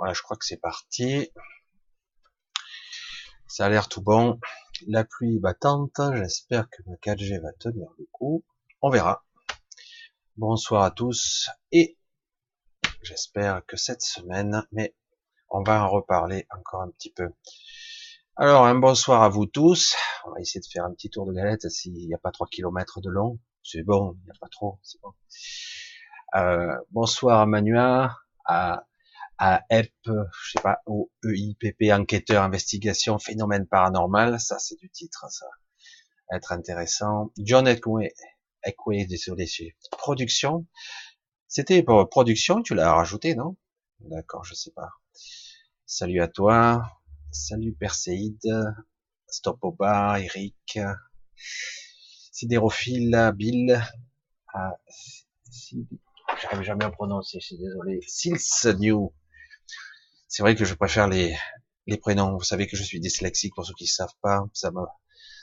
[0.00, 1.30] Voilà, je crois que c'est parti.
[3.46, 4.40] Ça a l'air tout bon.
[4.86, 6.00] La pluie battante.
[6.14, 8.42] J'espère que le 4G va tenir le coup.
[8.80, 9.26] On verra.
[10.38, 11.98] Bonsoir à tous et
[13.02, 14.96] j'espère que cette semaine, mais
[15.50, 17.34] on va en reparler encore un petit peu.
[18.36, 19.96] Alors, un bonsoir à vous tous.
[20.24, 22.46] On va essayer de faire un petit tour de galette s'il n'y a pas 3
[22.50, 23.38] km de long.
[23.62, 24.80] C'est bon, il n'y a pas trop.
[26.36, 28.86] Euh, bonsoir à Manua, à,
[29.42, 34.38] à EP, je sais pas, au EIPP, enquêteur, investigation, phénomène paranormal.
[34.38, 35.46] Ça, c'est du titre, ça.
[36.30, 37.32] Être intéressant.
[37.38, 38.12] John Equay,
[38.66, 39.46] Equay, désolé,
[39.92, 40.66] production.
[41.48, 43.56] C'était pour production, tu l'as rajouté, non?
[44.00, 44.90] D'accord, je sais pas.
[45.86, 46.82] Salut à toi.
[47.32, 48.74] Salut Perséide.
[49.26, 50.78] Stop bar, Eric.
[52.30, 53.82] Sidérophile, Bill.
[54.52, 54.76] Ah,
[56.42, 58.00] J'arrive jamais à prononcer, je suis désolé.
[58.06, 59.12] Sils New.
[60.30, 61.36] C'est vrai que je préfère les,
[61.88, 62.36] les prénoms.
[62.36, 64.44] Vous savez que je suis dyslexique pour ceux qui ne savent pas.
[64.52, 64.80] Ça me,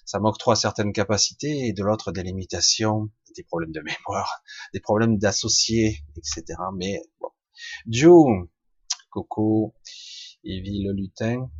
[0.05, 4.41] ça m'octroie certaines capacités et de l'autre des limitations, des problèmes de mémoire,
[4.73, 6.45] des problèmes d'associés, etc.
[6.73, 7.27] Mais bon.
[7.85, 8.47] Joe,
[9.09, 9.75] Coco,
[10.45, 11.51] Evie le lutin,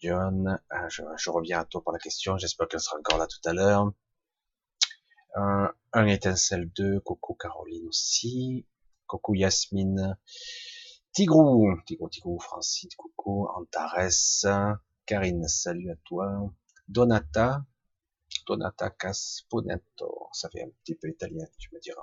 [0.00, 3.28] John, ah, je, je, reviens à toi pour la question, j'espère qu'elle sera encore là
[3.28, 3.92] tout à l'heure.
[5.36, 8.66] Un, un étincelle 2, Coco Caroline aussi,
[9.06, 10.18] Coco Yasmine,
[11.16, 14.44] Tigrou, Tigrou, Tigrou, Francine, Coco, Antares,
[15.06, 16.52] Karine, salut à toi,
[16.88, 17.64] Donata,
[18.46, 22.02] Donata Casponetto, ça fait un petit peu italien, tu me diras.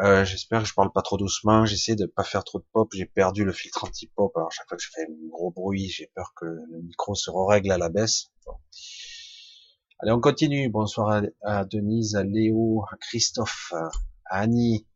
[0.00, 1.64] Euh, J'espère que je parle pas trop doucement.
[1.64, 2.90] J'essaie de pas faire trop de pop.
[2.92, 4.30] J'ai perdu le filtre anti-pop.
[4.36, 7.30] Alors chaque fois que je fais un gros bruit, j'ai peur que le micro se
[7.30, 8.26] règle à la baisse.
[8.44, 8.58] Bon.
[10.00, 10.68] Allez, on continue.
[10.68, 14.86] Bonsoir à, Denise, à Léo, à Christophe, à Annie,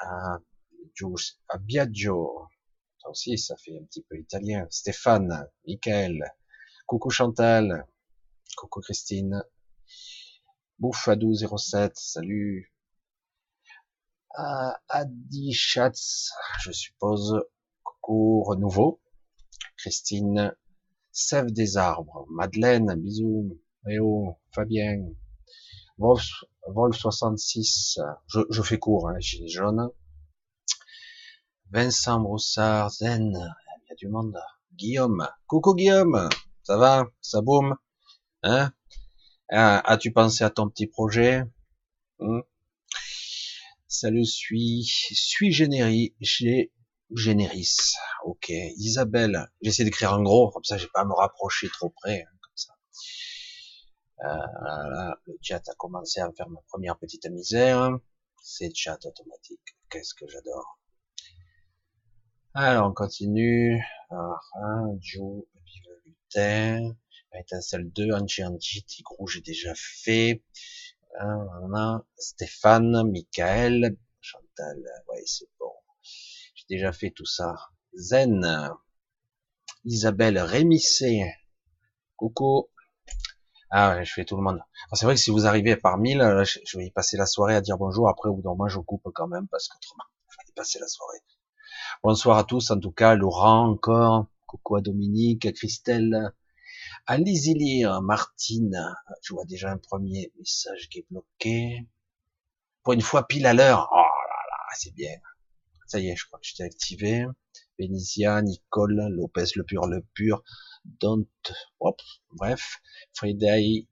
[0.00, 0.38] à,
[1.48, 2.48] à Biagio.
[3.02, 4.66] Ça aussi, ça fait un petit peu italien.
[4.70, 6.22] Stéphane, Michael,
[6.86, 7.86] coucou Chantal,
[8.56, 9.42] coucou Christine,
[10.80, 12.72] Bouffadou07, salut.
[14.36, 16.30] À Adi Schatz,
[16.62, 17.40] je suppose,
[17.82, 19.00] coucou Renouveau,
[19.76, 20.54] Christine,
[21.12, 25.06] Sève des arbres, Madeleine, bisous, Léo, Fabien,
[25.98, 26.26] Wolf,
[26.66, 29.90] Wolf 66, je, je fais court, hein, gilet jaune,
[31.74, 34.38] Vincent Broussard, Zen, il y a du monde,
[34.74, 36.28] Guillaume, coucou Guillaume,
[36.62, 37.74] ça va, ça boum,
[38.44, 38.72] hein,
[39.50, 41.42] ah, As-tu pensé à ton petit projet?
[42.20, 42.42] Hmm?
[43.88, 46.14] Salut, suis, suis généri,
[47.10, 47.96] généris.
[48.24, 49.50] Ok, Isabelle.
[49.60, 52.52] J'essaie d'écrire en gros, comme ça, j'ai pas à me rapprocher trop près, hein, comme
[52.54, 52.72] ça.
[54.26, 57.98] Euh, le chat a commencé à faire ma première petite misère.
[58.44, 59.76] C'est chat automatique.
[59.90, 60.78] Qu'est-ce que j'adore.
[62.56, 63.82] Alors, on continue.
[64.10, 65.44] Alors, hein, Joe,
[66.06, 66.94] Lutin.
[67.36, 70.44] Étincelle 2, Angie Angie, Tigrou, j'ai déjà fait.
[71.20, 74.78] On a Stéphane, Michael, Chantal,
[75.08, 75.72] ouais, c'est bon.
[76.54, 77.56] J'ai déjà fait tout ça.
[77.96, 78.70] Zen,
[79.84, 81.24] Isabelle Rémissé,
[82.14, 82.68] coucou.
[83.70, 84.60] Ah je fais tout le monde.
[84.92, 87.60] C'est vrai que si vous arrivez par mille, je vais y passer la soirée à
[87.60, 88.08] dire bonjour.
[88.08, 90.78] Après, au bout d'un moment, je coupe quand même parce qu'autrement, je vais y passer
[90.78, 91.18] la soirée.
[92.02, 94.26] Bonsoir à tous, en tout cas, Laurent encore.
[94.46, 96.32] Coucou à Dominique, à Christelle,
[97.06, 98.94] Allez-y lire, Martine.
[99.22, 101.86] Je vois déjà un premier message qui est bloqué.
[102.82, 103.88] Pour une fois pile à l'heure.
[103.92, 105.14] Oh là là, c'est bien.
[105.86, 107.26] Ça y est, je crois que je t'ai activé.
[107.78, 110.42] Benicia, Nicole, Lopez, le pur, le pur.
[110.84, 111.26] Don't,
[111.80, 112.00] hop,
[112.32, 112.80] bref.
[113.12, 113.86] Friday,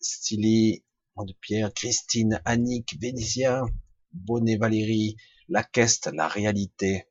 [0.00, 0.84] Stilly,
[1.16, 3.64] de Pierre, Christine, Annick, Benicia,
[4.12, 5.16] Bonnet, Valérie,
[5.48, 7.09] La Queste, La Réalité.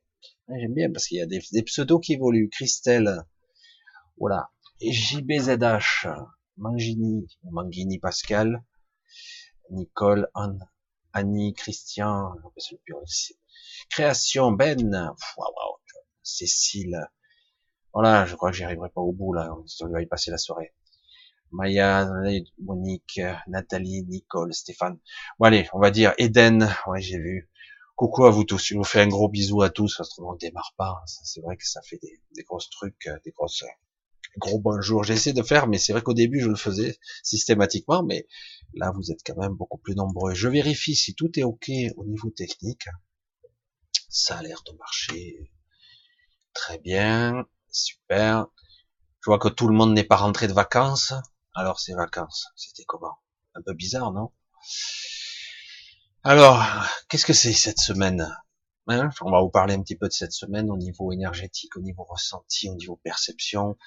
[0.58, 2.48] J'aime bien parce qu'il y a des, pseudos qui évoluent.
[2.48, 3.24] Christelle,
[4.18, 4.50] voilà.
[4.80, 6.08] JBZH,
[6.56, 8.64] Mangini, Mangini Pascal,
[9.70, 10.68] Nicole, Anne,
[11.12, 12.34] Annie, Christian,
[13.90, 15.12] Création, Ben,
[16.22, 17.08] Cécile.
[17.92, 19.54] Voilà, je crois que j'y arriverai pas au bout, là.
[19.80, 20.74] On va y passer la soirée.
[21.52, 22.08] Maya,
[22.58, 24.98] Monique, Nathalie, Nicole, Stéphane.
[25.38, 26.68] Bon, allez, on va dire Eden.
[26.86, 27.50] Ouais, j'ai vu.
[28.00, 28.64] Coucou à vous tous.
[28.64, 29.94] Je vous fais un gros bisou à tous.
[29.98, 31.02] Parce qu'on démarre pas.
[31.04, 33.62] C'est vrai que ça fait des, des gros trucs, des grosses
[34.38, 35.04] gros bonjour.
[35.04, 38.26] J'essaie de faire, mais c'est vrai qu'au début, je le faisais systématiquement, mais
[38.72, 40.32] là, vous êtes quand même beaucoup plus nombreux.
[40.32, 42.86] Je vérifie si tout est OK au niveau technique.
[44.08, 45.52] Ça a l'air de marcher
[46.54, 47.44] très bien.
[47.70, 48.46] Super.
[49.20, 51.12] Je vois que tout le monde n'est pas rentré de vacances.
[51.54, 53.18] Alors, ces vacances, c'était comment?
[53.54, 54.32] Un peu bizarre, non?
[56.22, 56.62] Alors,
[57.08, 58.30] qu'est-ce que c'est cette semaine?
[58.88, 61.80] Hein, on va vous parler un petit peu de cette semaine au niveau énergétique, au
[61.80, 63.78] niveau ressenti, au niveau perception.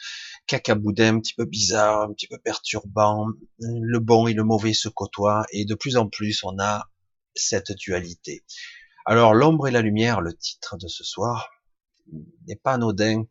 [0.47, 3.27] Cacaboudin un petit peu bizarre, un petit peu perturbant.
[3.59, 6.89] Le bon et le mauvais se côtoient et de plus en plus on a
[7.35, 8.43] cette dualité.
[9.05, 11.51] Alors l'ombre et la lumière, le titre de ce soir,
[12.47, 13.25] n'est pas anodin.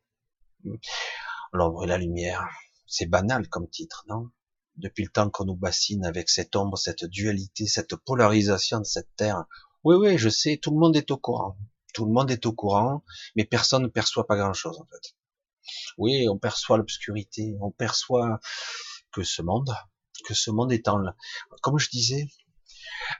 [1.52, 2.49] L'ombre et la lumière,
[2.87, 4.31] c'est banal comme titre, non?
[4.76, 9.14] Depuis le temps qu'on nous bassine avec cette ombre, cette dualité, cette polarisation de cette
[9.16, 9.44] terre.
[9.84, 11.56] Oui, oui, je sais, tout le monde est au courant.
[11.92, 13.04] Tout le monde est au courant,
[13.36, 15.14] mais personne ne perçoit pas grand-chose en fait.
[15.98, 18.40] Oui, on perçoit l'obscurité, on perçoit
[19.12, 19.74] que ce monde,
[20.24, 21.02] que ce monde est en,
[21.60, 22.26] comme je disais,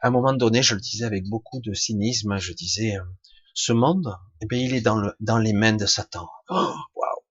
[0.01, 3.05] à un moment donné, je le disais avec beaucoup de cynisme, je disais, euh,
[3.55, 6.29] ce monde, eh bien, il est dans, le, dans les mains de Satan.
[6.49, 6.75] Oh,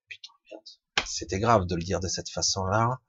[0.08, 0.64] putain, merde.
[1.06, 3.00] C'était grave de le dire de cette façon-là.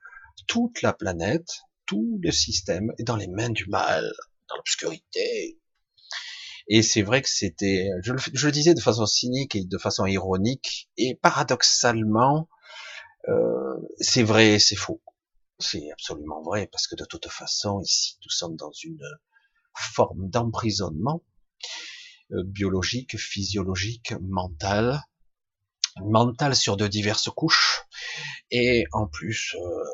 [0.46, 4.12] Toute la planète, tout le système est dans les mains du mal,
[4.48, 5.58] dans l'obscurité.
[6.68, 10.88] Et c'est vrai que c'était, je, le disais de façon cynique et de façon ironique,
[10.96, 12.48] et paradoxalement,
[13.28, 15.02] euh, c'est vrai et c'est faux.
[15.58, 19.04] C'est absolument vrai, parce que de toute façon, ici, nous sommes dans une
[19.74, 21.22] forme d'emprisonnement
[22.32, 25.02] euh, biologique, physiologique, mental,
[26.00, 27.82] mental sur de diverses couches,
[28.50, 29.84] et en plus, euh,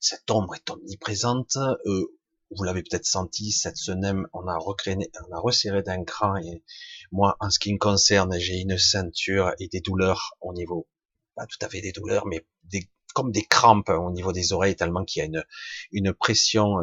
[0.00, 1.56] cette ombre est omniprésente.
[1.86, 2.06] Euh,
[2.50, 4.96] vous l'avez peut-être senti, cette semaine, on a recréé,
[5.28, 6.64] on a resserré d'un cran, et
[7.12, 10.88] moi, en ce qui me concerne, j'ai une ceinture et des douleurs au niveau,
[11.36, 14.74] pas tout à fait des douleurs, mais des, comme des crampes au niveau des oreilles,
[14.74, 15.44] tellement qu'il y a une,
[15.92, 16.74] une pression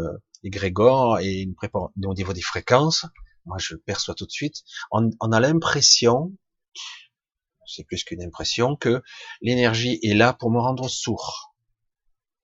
[0.44, 1.56] égrégore et une
[2.06, 3.06] au niveau des fréquences,
[3.46, 6.32] moi je le perçois tout de suite, on, on a l'impression,
[7.66, 9.02] c'est plus qu'une impression, que
[9.42, 11.54] l'énergie est là pour me rendre sourd.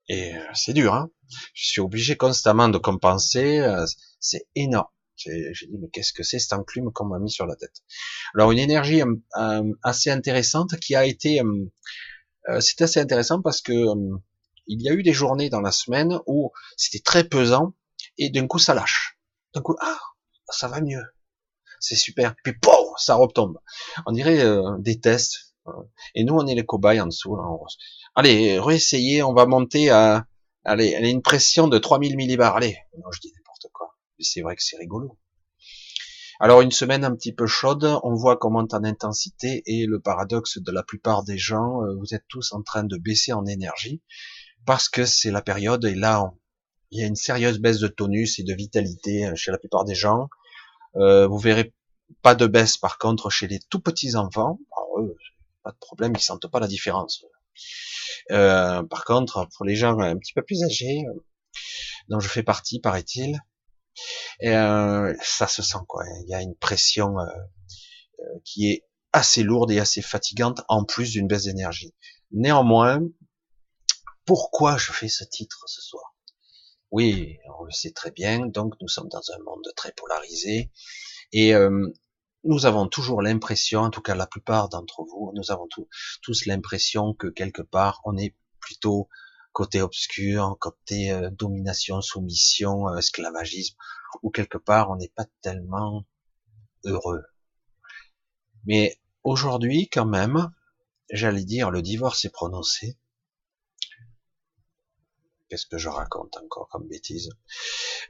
[0.09, 1.09] Et euh, c'est dur, hein
[1.53, 3.85] je suis obligé constamment de compenser, euh,
[4.19, 4.87] c'est énorme.
[5.15, 7.81] J'ai dit, mais qu'est-ce que c'est cette enclume qu'on m'a mis sur la tête?
[8.35, 11.41] Alors une énergie euh, assez intéressante qui a été...
[12.59, 13.73] c'est assez intéressant parce que
[14.67, 17.73] il y a eu des journées dans la semaine où c'était très pesant
[18.17, 19.17] et d'un coup ça lâche.
[19.53, 19.99] D'un coup, ah,
[20.49, 21.03] ça va mieux.
[21.79, 22.35] C'est super.
[22.43, 23.59] Puis, pouf, ça retombe.
[24.05, 25.52] On dirait euh, des tests.
[26.15, 27.35] Et nous, on est les cobayes en dessous.
[27.35, 27.43] Là,
[28.15, 30.25] Allez, réessayez, on va monter à,
[30.63, 32.55] allez, une pression de 3000 millibars.
[32.55, 33.95] Allez, non, je dis n'importe quoi.
[34.17, 35.17] Mais c'est vrai que c'est rigolo.
[36.39, 40.57] Alors, une semaine un petit peu chaude, on voit comment en intensité et le paradoxe
[40.57, 44.01] de la plupart des gens, euh, vous êtes tous en train de baisser en énergie
[44.65, 46.33] parce que c'est la période et là,
[46.91, 49.85] il y a une sérieuse baisse de tonus et de vitalité euh, chez la plupart
[49.85, 50.27] des gens.
[50.95, 51.73] Euh, vous verrez
[52.21, 54.59] pas de baisse par contre chez les tout petits enfants.
[54.97, 55.15] eux,
[55.63, 57.25] pas de problème, ils sentent pas la différence.
[58.31, 61.25] Euh, par contre, pour les gens un petit peu plus âgés, euh,
[62.09, 63.39] dont je fais partie, paraît-il,
[64.43, 66.03] euh, ça se sent quoi.
[66.23, 67.15] Il y a une pression
[68.45, 71.93] qui est assez lourde et assez fatigante en plus d'une baisse d'énergie.
[72.31, 72.99] Néanmoins,
[74.25, 76.15] pourquoi je fais ce titre ce soir?
[76.91, 80.71] Oui, on le sait très bien, donc nous sommes dans un monde très polarisé,
[81.31, 81.91] et euh,
[82.43, 85.67] nous avons toujours l'impression, en tout cas la plupart d'entre vous, nous avons
[86.21, 89.09] tous l'impression que quelque part on est plutôt
[89.51, 93.75] côté obscur, côté euh, domination, soumission, euh, esclavagisme,
[94.23, 96.05] ou quelque part on n'est pas tellement
[96.83, 97.23] heureux.
[98.65, 100.51] Mais aujourd'hui, quand même,
[101.11, 102.97] j'allais dire, le divorce est prononcé,
[105.53, 107.29] Qu'est-ce que je raconte encore comme bêtise?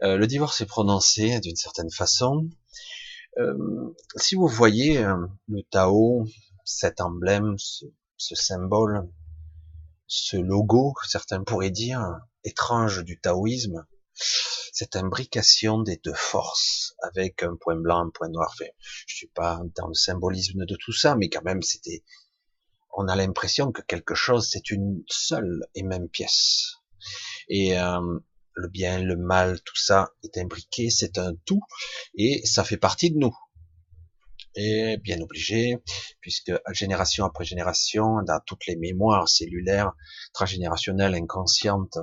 [0.01, 2.47] Euh, Le divorce est prononcé d'une certaine façon.
[3.39, 6.25] Euh, si vous voyez euh, le Tao,
[6.63, 7.85] cet emblème, ce,
[8.35, 9.09] symbole,
[10.07, 12.03] ce logo, certains pourraient dire,
[12.43, 18.49] étrange du taoïsme, cette imbrication des deux forces avec un point blanc, un point noir.
[18.53, 18.69] Enfin,
[19.07, 22.03] je suis pas dans le symbolisme de tout ça, mais quand même, c'était,
[22.95, 26.75] on a l'impression que quelque chose, c'est une seule et même pièce.
[27.47, 28.19] Et euh,
[28.55, 31.61] le bien, le mal, tout ça est imbriqué, c'est un tout,
[32.15, 33.35] et ça fait partie de nous.
[34.55, 35.77] Et bien obligé,
[36.21, 39.93] puisque génération après génération, dans toutes les mémoires cellulaires,
[40.33, 41.97] transgénérationnelles, inconscientes,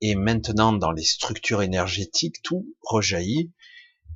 [0.00, 3.52] et maintenant dans les structures énergétiques, tout rejaillit.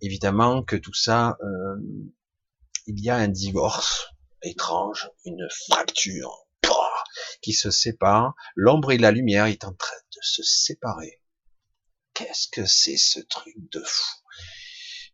[0.01, 1.77] Évidemment que tout ça, euh,
[2.87, 4.07] il y a un divorce
[4.43, 6.49] étrange, une fracture
[7.43, 8.35] qui se séparent.
[8.55, 11.18] L'ombre et la lumière est en train de se séparer.
[12.19, 14.17] Qu'est-ce que c'est ce truc de fou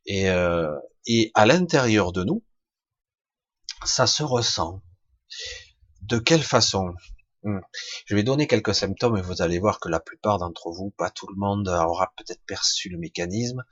[0.06, 0.74] et, euh,
[1.06, 2.42] et à l'intérieur de nous,
[3.84, 4.82] ça se ressent.
[6.00, 6.94] De quelle façon?
[7.42, 7.60] Hmm.
[8.06, 11.10] Je vais donner quelques symptômes et vous allez voir que la plupart d'entre vous, pas
[11.10, 13.62] tout le monde, aura peut-être perçu le mécanisme.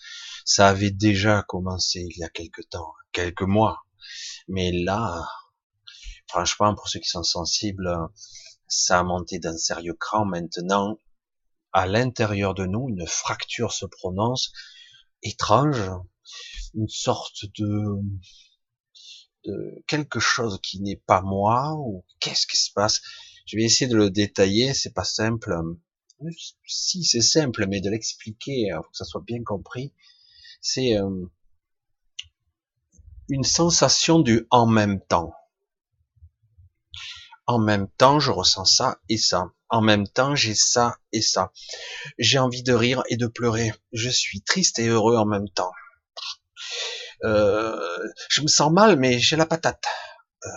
[0.45, 3.87] Ça avait déjà commencé il y a quelques temps, quelques mois.
[4.47, 5.27] Mais là,
[6.29, 7.91] franchement, pour ceux qui sont sensibles,
[8.69, 10.27] ça a monté d'un sérieux cran.
[10.27, 10.99] Maintenant,
[11.73, 14.52] à l'intérieur de nous, une fracture se prononce,
[15.23, 15.91] étrange,
[16.75, 18.00] une sorte de,
[19.87, 23.00] quelque chose qui n'est pas moi, ou qu'est-ce qui se passe?
[23.47, 25.55] Je vais essayer de le détailler, c'est pas simple.
[26.67, 29.93] Si c'est simple, mais de l'expliquer, pour que ça soit bien compris,
[30.61, 31.26] c'est euh,
[33.29, 35.35] une sensation du en même temps.
[37.47, 39.52] En même temps, je ressens ça et ça.
[39.73, 41.50] En même temps, j'ai ça et ça.
[42.19, 43.73] J'ai envie de rire et de pleurer.
[43.93, 45.73] Je suis triste et heureux en même temps.
[47.25, 49.83] Euh, je me sens mal, mais j'ai la patate.
[50.45, 50.50] Euh,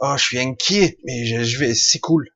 [0.00, 2.28] oh, je suis inquiet, mais je, vais, c'est cool.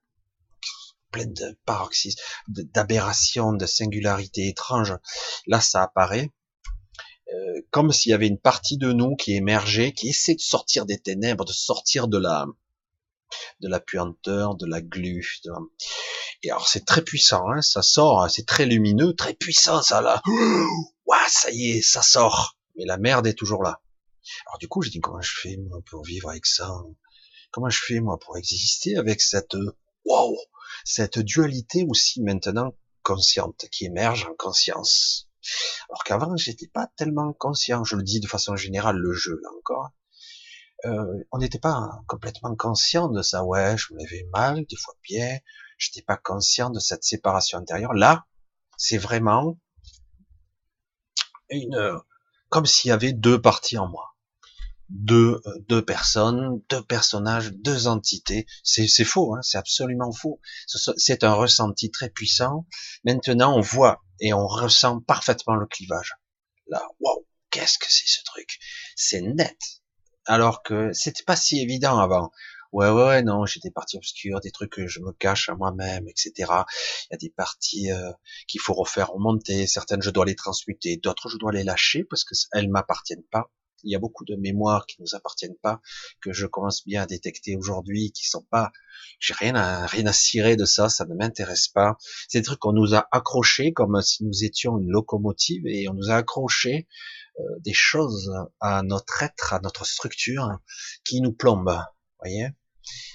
[1.11, 4.97] Plein de paroxysmes, d'aberrations, de singularités étranges.
[5.47, 6.31] Là, ça apparaît.
[7.35, 10.87] Euh, comme s'il y avait une partie de nous qui émergeait, qui essaie de sortir
[10.87, 12.47] des ténèbres, de sortir de la,
[13.61, 15.41] de la puanteur, de la glu.
[16.43, 20.23] Et alors c'est très puissant, hein, ça sort, c'est très lumineux, très puissant ça là.
[21.07, 22.57] Ouah, ça y est, ça sort.
[22.77, 23.81] Mais la merde est toujours là.
[24.47, 26.71] Alors du coup, je dis comment je fais moi pour vivre avec ça?
[27.51, 29.57] Comment je fais moi pour exister avec cette
[30.05, 30.37] wow,
[30.85, 35.29] cette dualité aussi maintenant consciente qui émerge en conscience?
[35.89, 37.85] Alors qu'avant, j'étais pas tellement conscient.
[37.85, 39.91] Je le dis de façon générale, le jeu là encore
[40.85, 43.45] euh, on n'était pas complètement conscient de ça.
[43.45, 45.39] Ouais, je me levais mal, des fois bien.
[45.77, 47.95] J'étais pas conscient de cette séparation intérieure.
[47.95, 48.27] Là,
[48.77, 49.59] c'est vraiment
[51.51, 52.01] une,
[52.49, 54.15] comme s'il y avait deux parties en moi.
[54.89, 58.47] Deux, euh, deux personnes, deux personnages, deux entités.
[58.63, 60.41] C'est, c'est faux, hein, c'est absolument faux.
[60.97, 62.67] C'est un ressenti très puissant.
[63.05, 66.15] Maintenant, on voit et on ressent parfaitement le clivage.
[66.69, 68.59] Là, waouh, qu'est-ce que c'est ce truc?
[68.97, 69.59] C'est net
[70.29, 72.31] alors que c'était pas si évident avant.
[72.73, 76.07] Ouais, ouais, non, j'ai des parties obscures, des trucs que je me cache à moi-même,
[76.07, 76.33] etc.
[76.39, 78.13] Il y a des parties euh,
[78.47, 82.25] qu'il faut refaire remonter, certaines je dois les transmuter, d'autres je dois les lâcher parce
[82.25, 83.51] que elles m'appartiennent pas.
[83.85, 85.81] Il y a beaucoup de mémoires qui nous appartiennent pas,
[86.21, 88.73] que je commence bien à détecter aujourd'hui, qui sont pas,
[89.21, 91.97] j'ai rien à, rien à cirer de ça, ça ne m'intéresse pas.
[92.29, 95.95] C'est des trucs qu'on nous a accrochés comme si nous étions une locomotive et on
[95.95, 96.87] nous a accrochés
[97.61, 100.59] des choses à notre être, à notre structure,
[101.05, 101.83] qui nous plombent.
[102.21, 102.49] Voyez,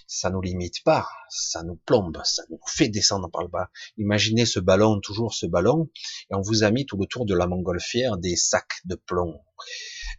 [0.07, 3.69] ça nous limite pas, ça nous plombe, ça nous fait descendre par le bas.
[3.97, 5.89] Imaginez ce ballon, toujours ce ballon,
[6.29, 9.41] et on vous a mis tout le tour de la montgolfière des sacs de plomb.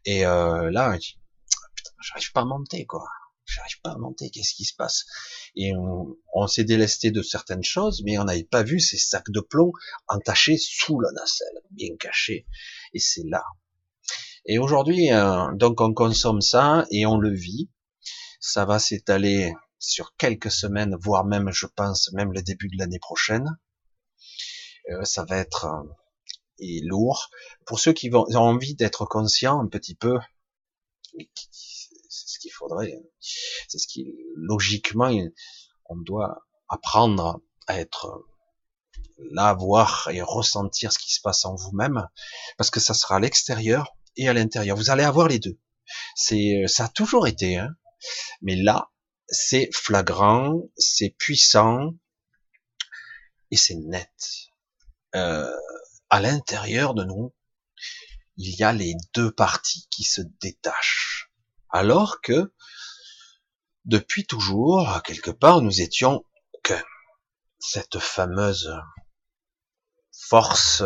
[0.04, 0.98] Et euh, là,
[2.00, 3.06] j'arrive pas à monter, quoi.
[3.46, 4.30] J'arrive pas à monter.
[4.30, 5.04] Qu'est-ce qui se passe?
[5.54, 9.30] Et on, on s'est délesté de certaines choses, mais on n'avait pas vu ces sacs
[9.30, 9.70] de plomb
[10.08, 12.46] entachés sous la nacelle, bien cachés.
[12.94, 13.44] Et c'est là
[14.46, 17.70] et aujourd'hui, euh, donc on consomme ça et on le vit.
[18.40, 22.98] Ça va s'étaler sur quelques semaines, voire même, je pense, même le début de l'année
[22.98, 23.58] prochaine.
[24.90, 27.30] Euh, ça va être euh, lourd.
[27.66, 30.18] Pour ceux qui vont, ont envie d'être conscients un petit peu,
[31.16, 33.02] c'est ce qu'il faudrait,
[33.68, 35.10] c'est ce qui, logiquement,
[35.86, 38.24] on doit apprendre à être
[39.30, 42.08] là, voir et ressentir ce qui se passe en vous-même,
[42.58, 44.76] parce que ça sera à l'extérieur, et à l'intérieur.
[44.76, 45.58] Vous allez avoir les deux.
[46.14, 47.76] C'est, euh, ça a toujours été, hein.
[48.42, 48.90] mais là,
[49.28, 51.94] c'est flagrant, c'est puissant
[53.50, 54.12] et c'est net.
[55.14, 55.50] Euh,
[56.10, 57.34] à l'intérieur de nous,
[58.36, 61.30] il y a les deux parties qui se détachent,
[61.70, 62.52] alors que
[63.84, 66.24] depuis toujours, quelque part, nous étions
[66.62, 66.74] que
[67.58, 68.74] cette fameuse
[70.12, 70.82] force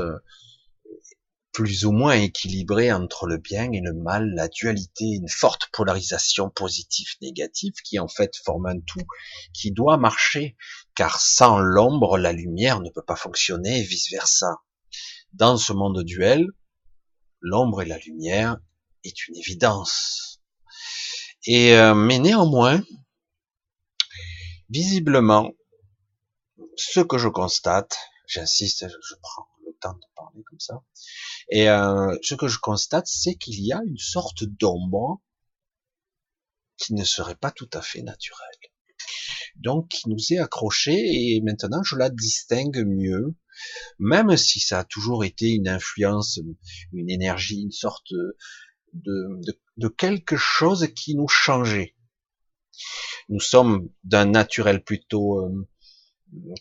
[1.59, 6.51] plus ou moins équilibré entre le bien et le mal, la dualité, une forte polarisation
[6.51, 9.05] positive-négative qui en fait forme un tout
[9.53, 10.57] qui doit marcher,
[10.95, 14.63] car sans l'ombre, la lumière ne peut pas fonctionner et vice-versa.
[15.33, 16.47] Dans ce monde duel,
[17.41, 18.59] l'ombre et la lumière
[19.03, 20.41] est une évidence.
[21.45, 22.85] Et euh, mais néanmoins,
[24.71, 25.51] visiblement,
[26.77, 27.99] ce que je constate,
[28.29, 29.49] j'insiste, je prends
[29.81, 30.83] temps de parler comme ça,
[31.51, 35.23] et euh, ce que je constate, c'est qu'il y a une sorte d'ombre
[36.77, 38.49] qui ne serait pas tout à fait naturelle.
[39.57, 43.35] Donc, qui nous est accrochée et maintenant je la distingue mieux,
[43.99, 46.39] même si ça a toujours été une influence,
[46.93, 48.13] une énergie, une sorte
[48.93, 51.97] de, de, de quelque chose qui nous changeait.
[53.29, 55.69] Nous sommes d'un naturel plutôt euh,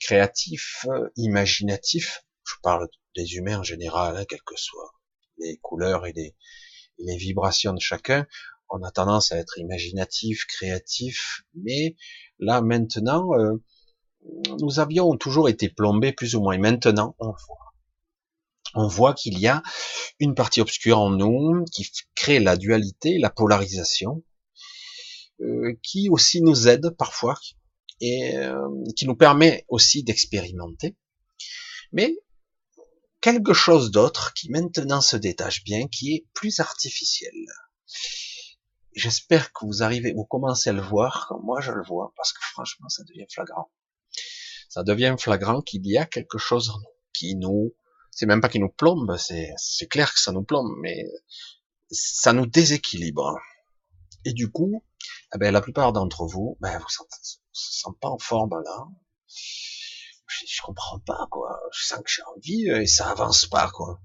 [0.01, 2.25] créatif, imaginatif.
[2.45, 4.93] Je parle des humains en général, hein, quelles que soient
[5.39, 6.35] les couleurs et les,
[6.99, 8.25] les vibrations de chacun,
[8.69, 11.95] on a tendance à être imaginatif, créatif, mais
[12.39, 13.63] là maintenant, euh,
[14.59, 16.57] nous avions toujours été plombés plus ou moins.
[16.57, 17.57] Maintenant, on voit.
[18.75, 19.63] On voit qu'il y a
[20.19, 24.23] une partie obscure en nous qui crée la dualité, la polarisation,
[25.39, 27.39] euh, qui aussi nous aide parfois
[28.01, 30.95] et euh, qui nous permet aussi d'expérimenter.
[31.93, 32.17] Mais
[33.33, 37.33] quelque chose d'autre qui maintenant se détache bien, qui est plus artificiel.
[38.93, 42.31] J'espère que vous arrivez, vous commencez à le voir, comme moi je le vois, parce
[42.31, 43.69] que franchement, ça devient flagrant.
[44.69, 47.75] Ça devient flagrant qu'il y a quelque chose en nous, qui nous,
[48.11, 51.03] c'est même pas qui nous plombe, c'est, c'est clair que ça nous plombe, mais
[51.91, 53.37] ça nous déséquilibre.
[54.23, 54.85] Et du coup,
[55.35, 58.87] eh ben, la plupart d'entre vous, ben, vous sentez, vous sentez pas en forme là.
[60.39, 61.59] Je, je, comprends pas, quoi.
[61.71, 63.99] Je sens que j'ai envie et ça avance pas, quoi.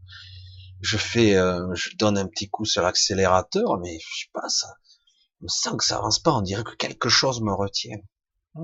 [0.80, 4.74] Je fais, euh, je donne un petit coup sur l'accélérateur, mais je sais pas, ça,
[5.40, 7.98] me sens que ça avance pas, on dirait que quelque chose me retient.
[8.54, 8.62] Ça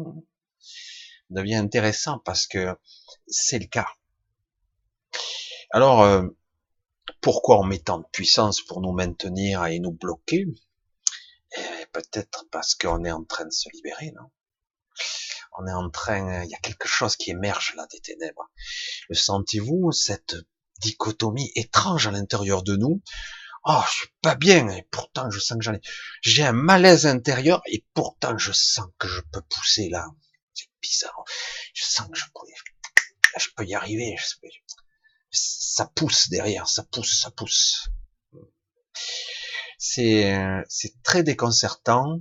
[1.31, 2.77] devient intéressant parce que
[3.27, 3.89] c'est le cas.
[5.71, 6.27] Alors, euh,
[7.21, 10.47] pourquoi on met tant de puissance pour nous maintenir et nous bloquer?
[11.57, 14.31] Eh, Peut-être parce qu'on est en train de se libérer, non?
[15.59, 18.51] On est en train, il y a quelque chose qui émerge là des ténèbres.
[19.09, 20.37] Le sentez-vous cette
[20.81, 23.03] dichotomie étrange à l'intérieur de nous?
[23.65, 25.81] Oh, je suis pas bien, et pourtant je sens que j'en ai.
[26.23, 30.07] J'ai un malaise intérieur, et pourtant je sens que je peux pousser là.
[30.55, 31.25] C'est bizarre.
[31.75, 32.47] Je sens que je peux,
[33.39, 34.17] je peux y arriver.
[35.31, 37.89] Ça pousse derrière, ça pousse, ça pousse.
[39.77, 40.35] C'est,
[40.69, 42.21] c'est très déconcertant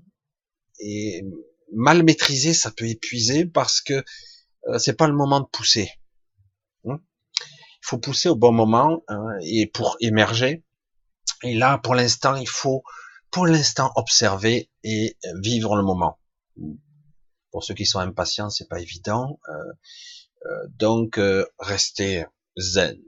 [0.80, 1.23] et
[1.73, 4.03] mal maîtrisé, ça peut épuiser parce que
[4.67, 5.91] euh, c'est pas le moment de pousser.
[6.86, 6.99] Hein?
[7.41, 10.63] Il faut pousser au bon moment hein, et pour émerger
[11.43, 12.84] et là, pour l'instant, il faut,
[13.32, 16.19] pour l'instant, observer et vivre le moment.
[17.51, 19.39] Pour ceux qui sont impatients, c'est pas évident.
[19.49, 19.53] Euh,
[20.45, 22.25] euh, donc, euh, rester
[22.58, 22.99] zen.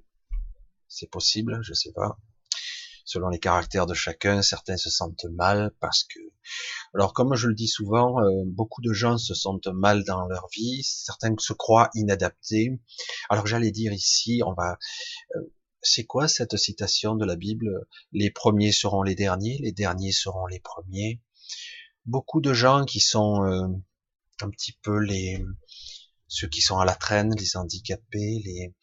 [0.88, 2.18] C'est possible, je sais pas.
[3.10, 6.20] Selon les caractères de chacun, certains se sentent mal parce que,
[6.94, 10.84] alors comme je le dis souvent, beaucoup de gens se sentent mal dans leur vie,
[10.84, 12.80] certains se croient inadaptés.
[13.32, 14.78] Alors j'allais dire ici, on va
[15.82, 17.88] c'est quoi cette citation de la Bible?
[18.12, 21.20] Les premiers seront les derniers, les derniers seront les premiers.
[22.06, 23.68] Beaucoup de gens qui sont euh,
[24.42, 25.44] un petit peu les
[26.30, 28.74] ceux qui sont à la traîne, les handicapés, les,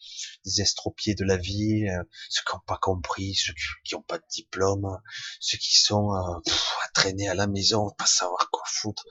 [0.61, 4.25] estropiés de la vie, euh, ceux qui n'ont pas compris, ceux qui n'ont pas de
[4.29, 4.87] diplôme,
[5.39, 6.39] ceux qui sont euh,
[6.85, 9.05] à traîner à la maison, pas savoir quoi foutre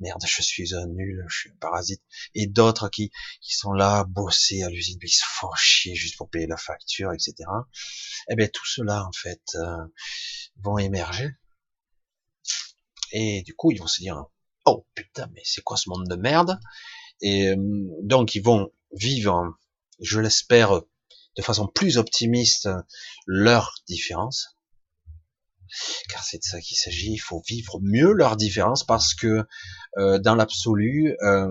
[0.00, 2.02] merde, je suis un nul, je suis un parasite,
[2.34, 6.30] et d'autres qui, qui sont là, bosser à l'usine, ils se font chier juste pour
[6.30, 7.34] payer la facture, etc.
[8.30, 9.86] Eh bien, tout cela, en fait, euh,
[10.62, 11.30] vont émerger.
[13.12, 14.24] Et du coup, ils vont se dire,
[14.66, 16.60] oh putain, mais c'est quoi ce monde de merde?
[17.20, 17.56] Et euh,
[18.02, 19.56] donc, ils vont vivre,
[20.00, 20.80] je l'espère,
[21.36, 22.68] de façon plus optimiste,
[23.26, 24.58] leur différence
[26.08, 27.12] car c'est de ça qu'il s'agit.
[27.12, 29.44] Il faut vivre mieux leurs différences parce que
[29.98, 31.48] euh, dans l'absolu, euh,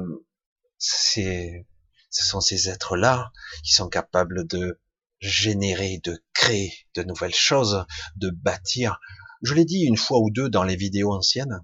[0.77, 1.65] c'est,
[2.09, 3.31] ce sont ces êtres-là
[3.63, 4.79] qui sont capables de
[5.19, 8.99] générer, de créer de nouvelles choses, de bâtir.
[9.41, 11.61] Je l'ai dit une fois ou deux dans les vidéos anciennes.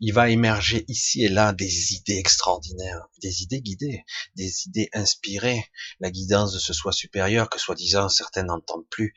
[0.00, 4.04] Il va émerger ici et là des idées extraordinaires, des idées guidées,
[4.36, 5.64] des idées inspirées,
[6.00, 9.14] la guidance de ce soi supérieur que soi-disant certains n'entendent plus,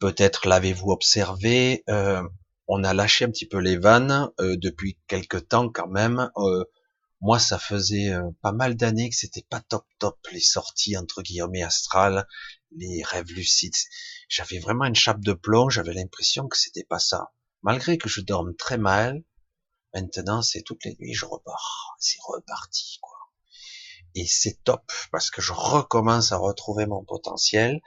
[0.00, 2.22] Peut-être l'avez-vous observé, euh,
[2.66, 6.30] on a lâché un petit peu les vannes euh, depuis quelque temps quand même.
[6.38, 6.64] Euh,
[7.20, 11.62] moi, ça faisait pas mal d'années que c'était pas top top les sorties entre guillemets
[11.62, 12.26] astrales,
[12.74, 13.74] les rêves lucides.
[14.30, 15.68] J'avais vraiment une chape de plomb.
[15.68, 17.32] J'avais l'impression que c'était pas ça.
[17.62, 19.22] Malgré que je dorme très mal,
[19.94, 21.96] maintenant c'est toutes les nuits je repars.
[21.98, 23.16] C'est reparti quoi.
[24.14, 27.80] Et c'est top parce que je recommence à retrouver mon potentiel.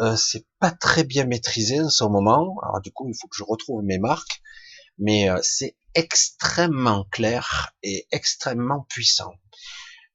[0.00, 2.56] Euh, c'est pas très bien maîtrisé en ce moment.
[2.62, 4.40] Alors du coup, il faut que je retrouve mes marques,
[4.98, 9.32] mais euh, c'est extrêmement clair et extrêmement puissant.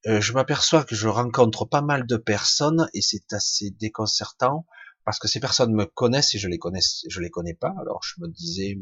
[0.07, 4.65] Euh, je m'aperçois que je rencontre pas mal de personnes et c'est assez déconcertant
[5.05, 7.73] parce que ces personnes me connaissent et je les connais, je les connais pas.
[7.79, 8.77] Alors je me disais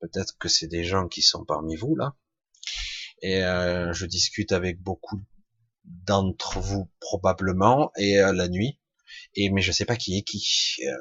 [0.00, 2.14] peut-être que c'est des gens qui sont parmi vous là.
[3.22, 5.20] Et je discute avec beaucoup
[5.84, 8.78] d'entre vous probablement et la nuit.
[9.34, 10.42] Et mais je sais pas qui est qui
[10.86, 10.92] euh,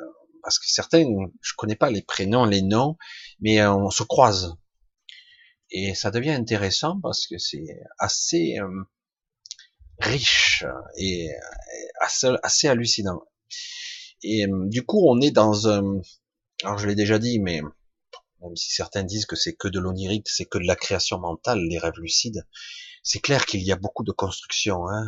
[0.44, 1.04] parce que certains
[1.42, 2.98] je connais pas les prénoms les noms
[3.40, 4.56] mais euh, on se croise.
[5.72, 8.84] Et ça devient intéressant parce que c'est assez euh,
[10.00, 10.66] riche
[10.98, 11.30] et
[12.02, 13.22] assez, assez hallucinant.
[14.24, 16.02] Et du coup on est dans un
[16.64, 17.62] alors je l'ai déjà dit mais
[18.42, 21.60] même si certains disent que c'est que de l'onirique, c'est que de la création mentale,
[21.60, 22.46] les rêves lucides.
[23.04, 25.06] C'est clair qu'il y a beaucoup de construction, hein,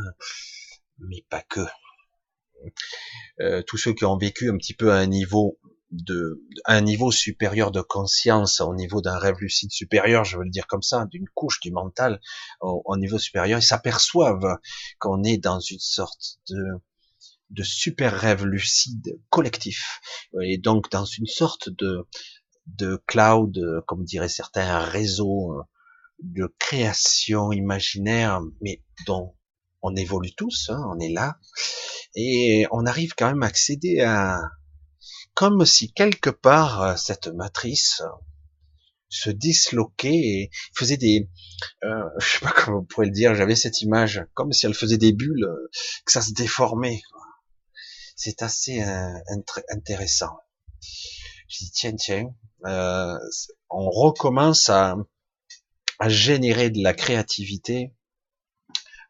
[0.99, 1.61] mais pas que.
[3.39, 5.59] Euh, tous ceux qui ont vécu un petit peu à un niveau
[5.91, 10.43] de à un niveau supérieur de conscience, au niveau d'un rêve lucide supérieur, je veux
[10.43, 12.21] le dire comme ça, d'une couche du mental
[12.61, 14.57] au, niveau supérieur, ils s'aperçoivent
[14.99, 16.63] qu'on est dans une sorte de
[17.49, 19.99] de super rêve lucide collectif
[20.41, 22.07] et donc dans une sorte de
[22.67, 25.63] de cloud, comme diraient certains, un réseau euh,
[26.21, 29.35] de création imaginaire, mais dont
[29.81, 31.39] on évolue tous, hein, on est là,
[32.15, 34.39] et on arrive quand même à accéder à,
[35.33, 38.01] comme si quelque part euh, cette matrice
[39.09, 41.29] se disloquait et faisait des,
[41.83, 44.73] euh, je sais pas comment on pourrait le dire, j'avais cette image, comme si elle
[44.73, 45.49] faisait des bulles,
[46.05, 47.01] que ça se déformait.
[48.15, 49.13] C'est assez euh,
[49.69, 50.37] intéressant.
[51.49, 52.33] Je dis tiens tiens,
[52.65, 53.17] euh,
[53.69, 54.95] on recommence à,
[56.07, 57.93] générer de la créativité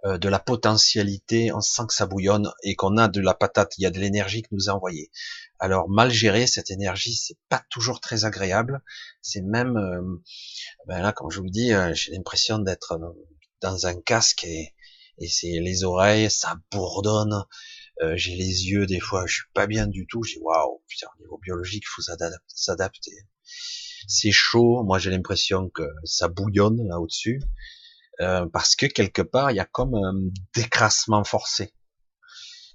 [0.04, 3.78] euh, de la potentialité, on sent que ça bouillonne et qu'on a de la patate,
[3.78, 5.10] il y a de l'énergie qui nous a envoyé.
[5.60, 8.82] Alors mal gérer cette énergie, c'est pas toujours très agréable.
[9.22, 10.02] C'est même, euh,
[10.88, 13.00] ben là, comme je vous le dis, j'ai l'impression d'être
[13.62, 14.74] dans un casque et,
[15.20, 17.46] et c'est les oreilles, ça bourdonne.
[18.16, 20.24] J'ai les yeux des fois, je suis pas bien du tout.
[20.24, 23.12] J'ai waouh, putain, au niveau biologique, faut s'adapter.
[24.08, 24.84] C'est chaud.
[24.84, 27.42] Moi, j'ai l'impression que ça bouillonne là au-dessus.
[28.20, 30.14] Euh, parce que quelque part, il y a comme un
[30.54, 31.74] décrassement forcé.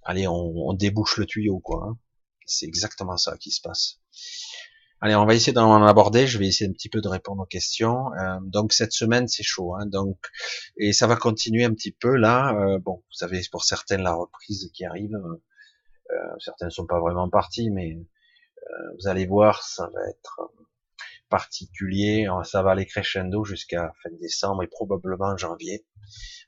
[0.02, 1.86] Allez, on, on débouche le tuyau, quoi.
[1.88, 1.98] Hein.
[2.46, 4.00] C'est exactement ça qui se passe.
[5.02, 6.26] Allez, on va essayer d'en aborder.
[6.26, 8.12] Je vais essayer un petit peu de répondre aux questions.
[8.14, 9.74] Euh, donc cette semaine, c'est chaud.
[9.74, 10.16] Hein, donc
[10.78, 12.54] et ça va continuer un petit peu là.
[12.54, 15.14] Euh, bon, vous savez, pour certaines la reprise qui arrive.
[15.14, 17.98] Euh, certains ne sont pas vraiment partis, mais
[18.98, 20.40] vous allez voir, ça va être
[21.28, 22.26] particulier.
[22.44, 25.86] Ça va aller crescendo jusqu'à fin décembre et probablement janvier,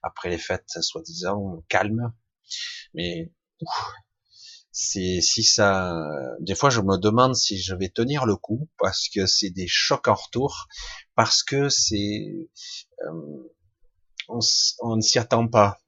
[0.02, 2.12] après les fêtes soi-disant calmes.
[2.94, 3.30] Mais
[4.80, 5.92] c'est si ça,
[6.38, 9.66] des fois je me demande si je vais tenir le coup parce que c'est des
[9.66, 10.68] chocs en retour,
[11.16, 12.48] parce que c'est,
[13.04, 13.52] euh,
[14.28, 14.38] on,
[14.80, 15.80] on ne s'y attend pas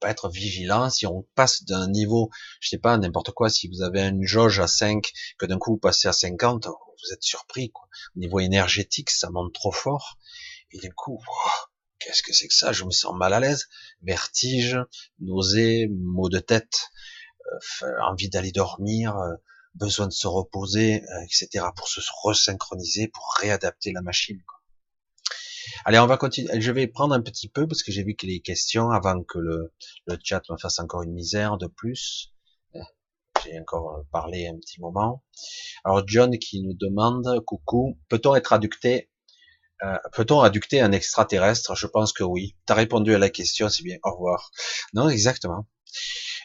[0.00, 2.30] pas être vigilant si on passe d'un niveau,
[2.60, 5.72] je sais pas, n'importe quoi, si vous avez une jauge à 5, que d'un coup
[5.72, 7.86] vous passez à 50, vous êtes surpris, quoi.
[8.16, 10.16] Au niveau énergétique, ça monte trop fort.
[10.72, 11.22] Et d'un coup,
[11.98, 12.72] qu'est-ce que c'est que ça?
[12.72, 13.68] Je me sens mal à l'aise.
[14.00, 14.78] Vertige,
[15.18, 16.88] nausée, maux de tête,
[18.02, 19.34] envie d'aller dormir, euh,
[19.74, 21.66] besoin de se reposer, euh, etc.
[21.76, 24.40] pour se resynchroniser, pour réadapter la machine.
[24.46, 24.58] Quoi.
[25.84, 26.60] Allez, on va continuer.
[26.60, 29.38] Je vais prendre un petit peu parce que j'ai vu que les questions avant que
[29.38, 29.72] le,
[30.22, 32.32] chat me fasse encore une misère de plus.
[33.44, 35.24] J'ai encore euh, parlé un petit moment.
[35.84, 39.10] Alors John qui nous demande, coucou, peut-on être adducté
[39.82, 41.74] euh, Peut-on adducter un extraterrestre?
[41.74, 42.56] Je pense que oui.
[42.66, 43.96] Tu as répondu à la question, c'est bien.
[44.02, 44.50] Au revoir.
[44.92, 45.66] Non, exactement.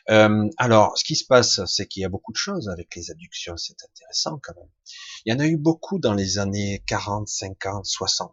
[0.10, 3.10] Euh, alors, ce qui se passe, c'est qu'il y a beaucoup de choses avec les
[3.10, 4.70] adductions, c'est intéressant quand même.
[5.26, 8.32] Il y en a eu beaucoup dans les années 40, 50, 60.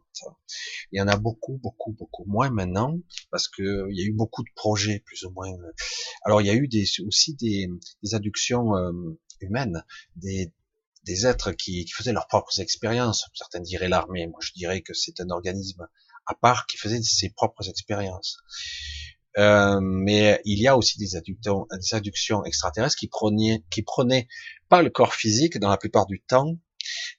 [0.92, 2.98] Il y en a beaucoup, beaucoup, beaucoup moins maintenant,
[3.30, 5.50] parce que il y a eu beaucoup de projets, plus ou moins.
[6.24, 7.68] Alors, il y a eu des, aussi des,
[8.02, 8.92] des adductions euh,
[9.40, 9.82] humaines,
[10.16, 10.52] des,
[11.04, 13.26] des êtres qui, qui, faisaient leurs propres expériences.
[13.34, 15.88] Certains diraient l'armée, moi je dirais que c'est un organisme
[16.26, 18.38] à part qui faisait ses propres expériences.
[19.38, 24.28] Euh, mais il y a aussi des adductions, des adductions extraterrestres qui prenaient, qui prenaient
[24.68, 26.56] pas le corps physique dans la plupart du temps.